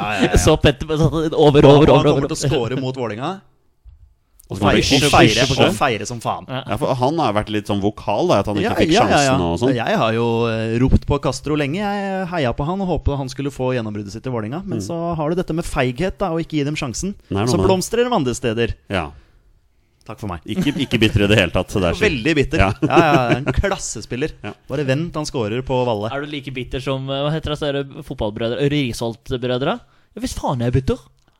Ja, 0.00 0.14
ja, 0.16 0.28
ja. 0.32 0.38
Så 0.38 0.54
Petter 0.56 0.86
over, 0.90 1.34
over, 1.34 1.34
over, 1.36 1.66
over, 1.66 1.90
han 1.92 2.04
kommer 2.06 2.30
til 2.30 2.36
å 2.38 2.40
score 2.48 2.76
mot 2.80 2.96
Vålinga 2.96 3.40
Og 4.50 4.58
feire, 4.58 4.82
og 4.82 5.12
feire, 5.12 5.44
og 5.46 5.76
feire 5.78 6.06
som 6.08 6.18
faen. 6.22 6.48
Ja. 6.50 6.64
Ja, 6.72 6.78
for 6.80 6.98
Han 6.98 7.20
har 7.22 7.36
vært 7.36 7.52
litt 7.54 7.70
sånn 7.70 7.82
vokal, 7.82 8.26
da, 8.32 8.40
at 8.42 8.50
han 8.50 8.58
ikke 8.58 8.66
Ja, 8.66 8.74
fikk 8.80 8.90
ja, 8.90 9.04
ja, 9.04 9.06
sjansen 9.06 9.44
ja. 9.44 9.46
og 9.46 9.60
sånn. 9.62 9.74
Jeg 9.78 9.98
har 10.02 10.16
jo 10.16 10.26
eh, 10.50 10.74
ropt 10.82 11.06
på 11.06 11.18
Castro 11.22 11.58
lenge. 11.58 11.78
Jeg 11.78 12.26
heia 12.32 12.50
på 12.58 12.66
han 12.66 12.82
og 12.82 12.90
håpet 12.90 13.20
han 13.20 13.30
skulle 13.30 13.52
få 13.54 13.70
gjennombruddet 13.76 14.16
sitt 14.16 14.26
i 14.26 14.32
Vålinga 14.34 14.64
Men 14.66 14.82
så 14.82 14.96
har 15.18 15.30
du 15.30 15.38
dette 15.38 15.54
med 15.54 15.68
feighet 15.68 16.18
da, 16.18 16.32
og 16.34 16.42
ikke 16.42 16.58
gi 16.58 16.66
dem 16.66 16.78
sjansen. 16.78 17.14
Mm. 17.28 17.36
Nei, 17.38 17.46
Så 17.52 17.60
blomstrer 17.62 18.08
de 18.08 18.16
andre 18.18 18.34
steder. 18.34 18.74
Ja. 18.90 19.12
Takk 20.08 20.18
for 20.18 20.32
meg. 20.32 20.42
Ikke, 20.50 20.74
ikke 20.82 20.98
bitter 20.98 21.28
i 21.28 21.30
det 21.30 21.38
hele 21.38 21.54
tatt. 21.54 21.70
Så 21.70 21.78
det 21.78 21.92
er. 21.92 22.02
Veldig 22.08 22.36
bitter. 22.40 22.64
Ja. 22.66 22.72
Ja, 22.82 23.00
ja, 23.06 23.38
En 23.38 23.46
klassespiller. 23.54 24.34
Ja. 24.42 24.56
Bare 24.72 24.88
vent, 24.88 25.14
han 25.14 25.30
scorer 25.30 25.62
på 25.62 25.78
Valle. 25.86 26.10
Er 26.10 26.26
du 26.26 26.34
like 26.34 26.50
bitter 26.56 26.82
som 26.82 27.06
eh, 27.06 27.22
Hva 27.22 27.30
heter 27.36 27.54
det, 27.54 27.60
så 27.62 27.70
er 27.70 27.80
det 27.80 28.06
fotballbrødre? 28.10 28.66
Risholt-brødre? 28.74 29.78
Ja 29.78 30.24
hvis 30.24 30.34
faen 30.34 30.62
er 30.64 30.72
bitter. 30.74 30.98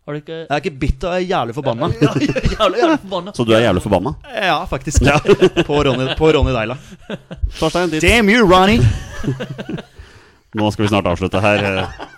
Har 0.09 0.17
du 0.17 0.19
ikke 0.23 0.37
Jeg 0.39 0.51
er 0.51 0.63
ikke 0.65 0.79
bitter, 0.81 1.13
jeg 1.19 1.27
er 1.27 1.29
jævlig 1.35 1.55
forbanna. 1.55 1.91
Ja, 2.01 2.13
jævlig, 2.17 2.81
jævlig 2.81 2.99
forbanna. 3.05 3.35
Så 3.37 3.45
du 3.45 3.53
er 3.53 3.63
jævlig 3.67 3.83
forbanna? 3.85 4.15
Ja, 4.33 4.59
faktisk. 4.71 5.05
På 5.69 5.83
Ronny, 5.85 6.09
på 6.19 6.33
Ronny 6.35 6.55
Deila. 6.57 6.77
Torstein, 7.59 7.93
ditt 7.93 8.03
Damn 8.03 8.33
you, 8.33 8.47
Ronny! 8.49 8.81
Nå 10.59 10.67
skal 10.75 10.83
vi 10.83 10.89
snart 10.91 11.07
avslutte 11.07 11.39
her. 11.45 11.63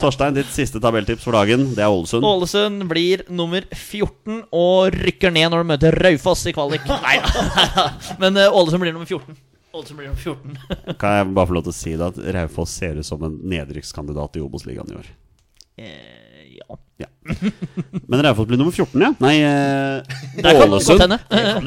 Torstein, 0.00 0.32
ditt 0.38 0.48
siste 0.54 0.80
tabelltips 0.80 1.26
for 1.26 1.36
dagen, 1.36 1.66
det 1.76 1.82
er 1.84 1.92
Ålesund. 1.92 2.24
Ålesund 2.24 2.86
blir 2.88 3.26
nummer 3.28 3.66
14 3.76 4.38
og 4.56 4.94
rykker 4.94 5.34
ned 5.34 5.50
når 5.52 5.60
de 5.60 5.68
møter 5.74 5.98
Raufoss 6.06 6.46
i 6.48 6.54
kvalik. 6.56 6.86
Nei 7.04 7.18
da. 7.20 7.90
Men 8.22 8.40
eh, 8.40 8.48
Ålesund 8.48 8.86
blir 8.86 8.96
nummer 8.96 9.10
14. 9.10 9.36
Ålesund 9.76 10.00
blir 10.00 10.09
nummer 10.09 10.22
14. 10.22 10.96
Kan 10.96 11.18
jeg 11.18 11.28
bare 11.36 11.50
få 11.50 11.59
lov 11.59 11.66
til 11.68 11.74
å 11.74 11.76
si 11.82 11.92
det 11.98 12.09
at 12.09 12.24
Raufoss 12.38 12.78
ser 12.80 13.02
ut 13.02 13.10
som 13.10 13.28
en 13.28 13.36
nedrykkskandidat 13.52 14.40
i 14.40 14.46
Obos-ligaen 14.46 14.94
i 14.94 15.00
år. 15.02 15.12
Eh, 15.82 16.31
ja. 17.03 17.09
Ja. 17.29 17.51
Men 18.07 18.23
Raufoss 18.27 18.49
blir 18.51 18.59
nummer 18.61 18.73
14, 18.74 19.03
ja? 19.03 19.12
Nei, 19.23 19.37
eh, 19.47 20.62
Ålesund. 20.62 21.03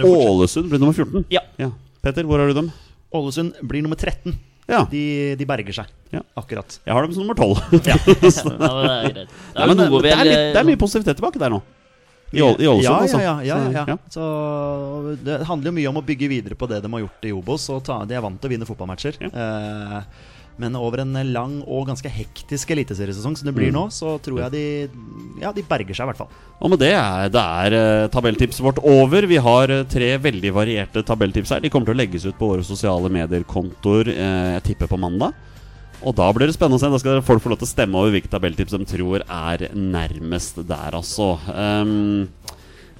Ålesund 0.03 0.69
blir 0.71 0.81
nummer 0.81 0.93
14. 0.95 1.25
Ja. 1.33 1.41
ja. 1.61 1.69
Petter, 2.03 2.27
hvor 2.27 2.41
har 2.41 2.51
du 2.51 2.57
dem? 2.57 2.71
Ålesund 3.15 3.55
blir 3.63 3.85
nummer 3.85 3.99
13. 3.99 4.35
Ja, 4.65 4.81
De, 4.89 5.35
de 5.37 5.45
berger 5.45 5.75
seg. 5.77 5.89
Ja. 6.09 6.23
Akkurat. 6.33 6.79
jeg 6.81 6.93
har 6.95 7.05
dem 7.05 7.13
som 7.13 7.21
nummer 7.21 7.37
12. 7.37 7.85
Ja, 7.85 7.97
det 10.01 10.57
er 10.57 10.65
mye 10.65 10.79
positivitet 10.81 11.19
tilbake 11.19 11.41
der 11.41 11.53
nå. 11.53 11.61
I, 12.33 12.39
i 12.41 12.41
Ålesund, 12.41 12.81
ja, 12.83 12.95
altså. 12.97 13.19
ja, 13.21 13.35
ja, 13.45 13.57
ja, 13.71 13.83
ja. 13.93 13.97
Så, 14.09 14.23
Så 14.25 15.13
det 15.23 15.37
handler 15.47 15.69
jo 15.69 15.75
mye 15.77 15.91
om 15.91 15.99
å 16.01 16.05
bygge 16.05 16.27
videre 16.31 16.57
på 16.57 16.67
det 16.67 16.81
de 16.83 16.89
har 16.91 17.03
gjort 17.05 17.27
i 17.29 17.33
Obos. 17.35 17.67
Og 17.71 17.83
ta, 17.85 18.01
de 18.09 18.17
er 18.17 18.23
vant 18.25 18.41
til 18.41 18.49
å 18.49 18.53
vinne 18.55 18.67
fotballmatcher. 18.67 19.21
Eh, 19.29 19.99
men 20.61 20.75
over 20.79 21.01
en 21.03 21.15
lang 21.33 21.57
og 21.63 21.89
ganske 21.89 22.09
hektisk 22.11 22.69
eliteseriesesong 22.71 23.35
som 23.35 23.47
det 23.47 23.55
blir 23.55 23.71
Mm. 23.73 23.75
nå, 23.75 23.83
så 23.91 24.15
tror 24.23 24.39
jeg 24.45 24.51
de 24.51 24.89
Ja, 25.41 25.51
de 25.51 25.63
berger 25.63 25.93
seg 25.93 26.05
i 26.05 26.09
hvert 26.11 26.17
fall. 26.17 26.29
Og 26.61 26.69
med 26.71 26.79
det 26.79 26.93
er, 26.93 27.27
det 27.29 27.41
er 27.41 27.73
eh, 27.75 28.07
tabelltipset 28.07 28.63
vårt 28.63 28.79
over. 28.79 29.27
Vi 29.27 29.35
har 29.35 29.69
eh, 29.69 29.83
tre 29.83 30.17
veldig 30.17 30.53
varierte 30.55 31.03
tabelltips 31.03 31.49
her. 31.51 31.59
De 31.59 31.69
kommer 31.69 31.85
til 31.87 31.95
å 31.95 31.99
legges 31.99 32.25
ut 32.25 32.37
på 32.39 32.53
våre 32.53 32.63
sosiale 32.63 33.09
medier-kontoer, 33.11 34.07
eh, 34.07 34.53
jeg 34.55 34.63
tipper 34.71 34.87
på 34.87 34.99
mandag. 34.99 35.33
Og 36.05 36.15
da 36.15 36.31
blir 36.31 36.47
det 36.47 36.55
spennende 36.55 36.77
å 36.77 36.83
se. 36.83 36.91
Da 36.91 37.01
skal 37.01 37.21
folk 37.25 37.43
få 37.43 37.51
lov 37.51 37.59
til 37.59 37.67
å 37.67 37.73
stemme 37.73 37.99
over 37.99 38.13
hvilke 38.13 38.31
tabelltips 38.31 38.75
de 38.77 38.85
tror 38.87 39.23
er 39.25 39.67
nærmest 39.73 40.59
der, 40.67 40.95
altså. 40.95 41.35
Um, 41.49 42.29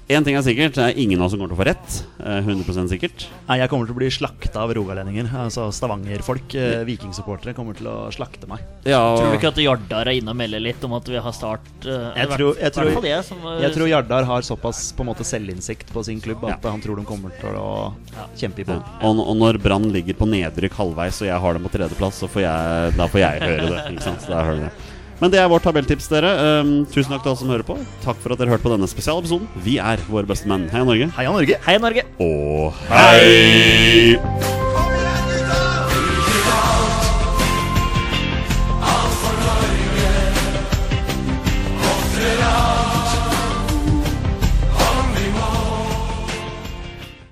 Én 0.06 0.22
ting 0.22 0.36
er 0.38 0.42
sikkert, 0.46 0.76
det 0.78 0.84
er 0.86 0.98
ingen 1.02 1.18
av 1.18 1.26
oss 1.26 1.32
som 1.34 1.40
kommer 1.40 1.50
til 1.50 1.56
å 1.56 1.62
få 1.64 1.66
rett. 1.66 1.94
eh, 2.22 2.40
100% 2.46 2.90
sikkert. 2.92 3.24
Nei, 3.48 3.56
Jeg 3.58 3.68
kommer 3.68 3.86
til 3.88 3.94
å 3.94 3.98
bli 3.98 4.06
slakta 4.14 4.60
av 4.62 4.70
rogalendinger. 4.72 5.26
Altså 5.34 5.64
Stavanger-folk, 5.74 6.54
eh, 6.54 6.84
vikingsupportere, 6.86 7.52
kommer 7.56 7.74
til 7.74 7.88
å 7.90 8.06
slakte 8.14 8.46
meg. 8.46 8.60
Ja, 8.84 9.00
Tror 9.18 9.32
du 9.32 9.36
ikke 9.38 9.48
at 9.50 9.56
Jardar 9.58 10.06
er 10.06 10.14
inne 10.20 10.30
og 10.30 10.36
melder 10.36 10.60
litt 10.62 10.84
om 10.84 10.92
at 10.94 11.04
vi 11.10 11.16
har 11.18 11.32
start 11.32 11.60
eh, 11.86 12.12
Jeg 12.22 12.28
tror- 12.28 12.54
jeg 12.56 12.72
tror- 12.72 13.02
jeg 13.02 13.24
som 13.24 13.42
var- 13.42 13.58
Jeg 13.60 13.72
tror 13.74 13.88
Jardar 13.88 14.24
har 14.24 14.40
såpass 14.42 14.92
på 14.94 15.00
en 15.00 15.06
måte 15.06 15.24
selvinnsikt 15.26 15.90
på 15.92 16.04
sin 16.04 16.20
klubb 16.20 16.44
at 16.44 16.62
Ja. 16.62 16.70
han 16.70 16.80
tror 16.80 16.96
de 16.96 17.02
kommer 17.04 17.30
til 17.40 17.50
å 17.58 17.92
kjempe 18.36 18.60
i 18.60 18.64
Ja. 18.64 18.74
bånn. 18.78 18.84
Og, 19.02 19.28
og 19.28 19.36
når 19.36 19.60
Brann 19.60 19.90
ligger 19.92 20.14
på 20.14 20.28
nedrykk 20.28 20.70
halvveis, 20.70 21.20
og 21.20 21.26
jeg 21.26 21.40
har 21.40 21.52
dem 21.52 21.64
på 21.64 21.70
tredjeplass, 21.72 22.22
så 22.22 22.28
får 22.28 22.42
jeg, 22.46 22.96
da 22.96 23.06
får 23.08 23.18
jeg 23.18 23.40
høre 23.42 23.68
det. 23.74 23.92
Ikke 23.96 24.02
sant? 24.02 24.20
Så 24.20 24.28
da 24.28 24.44
hører 24.44 24.54
du 24.54 24.60
det. 24.66 24.72
Men 25.20 25.32
det 25.32 25.40
er 25.40 25.48
vårt 25.48 25.64
tabelltips, 25.64 26.10
dere. 26.12 26.32
Um, 26.60 26.72
tusen 26.92 27.14
takk 27.14 27.24
til 27.24 27.32
alle 27.32 27.40
som 27.40 27.52
hører 27.52 27.66
på. 27.66 27.78
Takk 28.04 28.20
for 28.20 28.34
at 28.34 28.42
dere 28.42 28.52
hørte 28.52 28.66
på 28.66 28.74
denne 28.74 28.88
spesialepisoden. 28.90 29.48
Vi 29.64 29.78
er 29.80 30.02
våre 30.12 30.28
beste 30.28 30.50
menn. 30.50 30.68
Heia 30.72 30.84
Norge. 30.84 31.08
Heia 31.16 31.32
Norge! 31.32 31.60
Hei, 31.64 31.78
Norge! 31.80 32.08
Og 32.20 32.82
hei! 32.92 34.75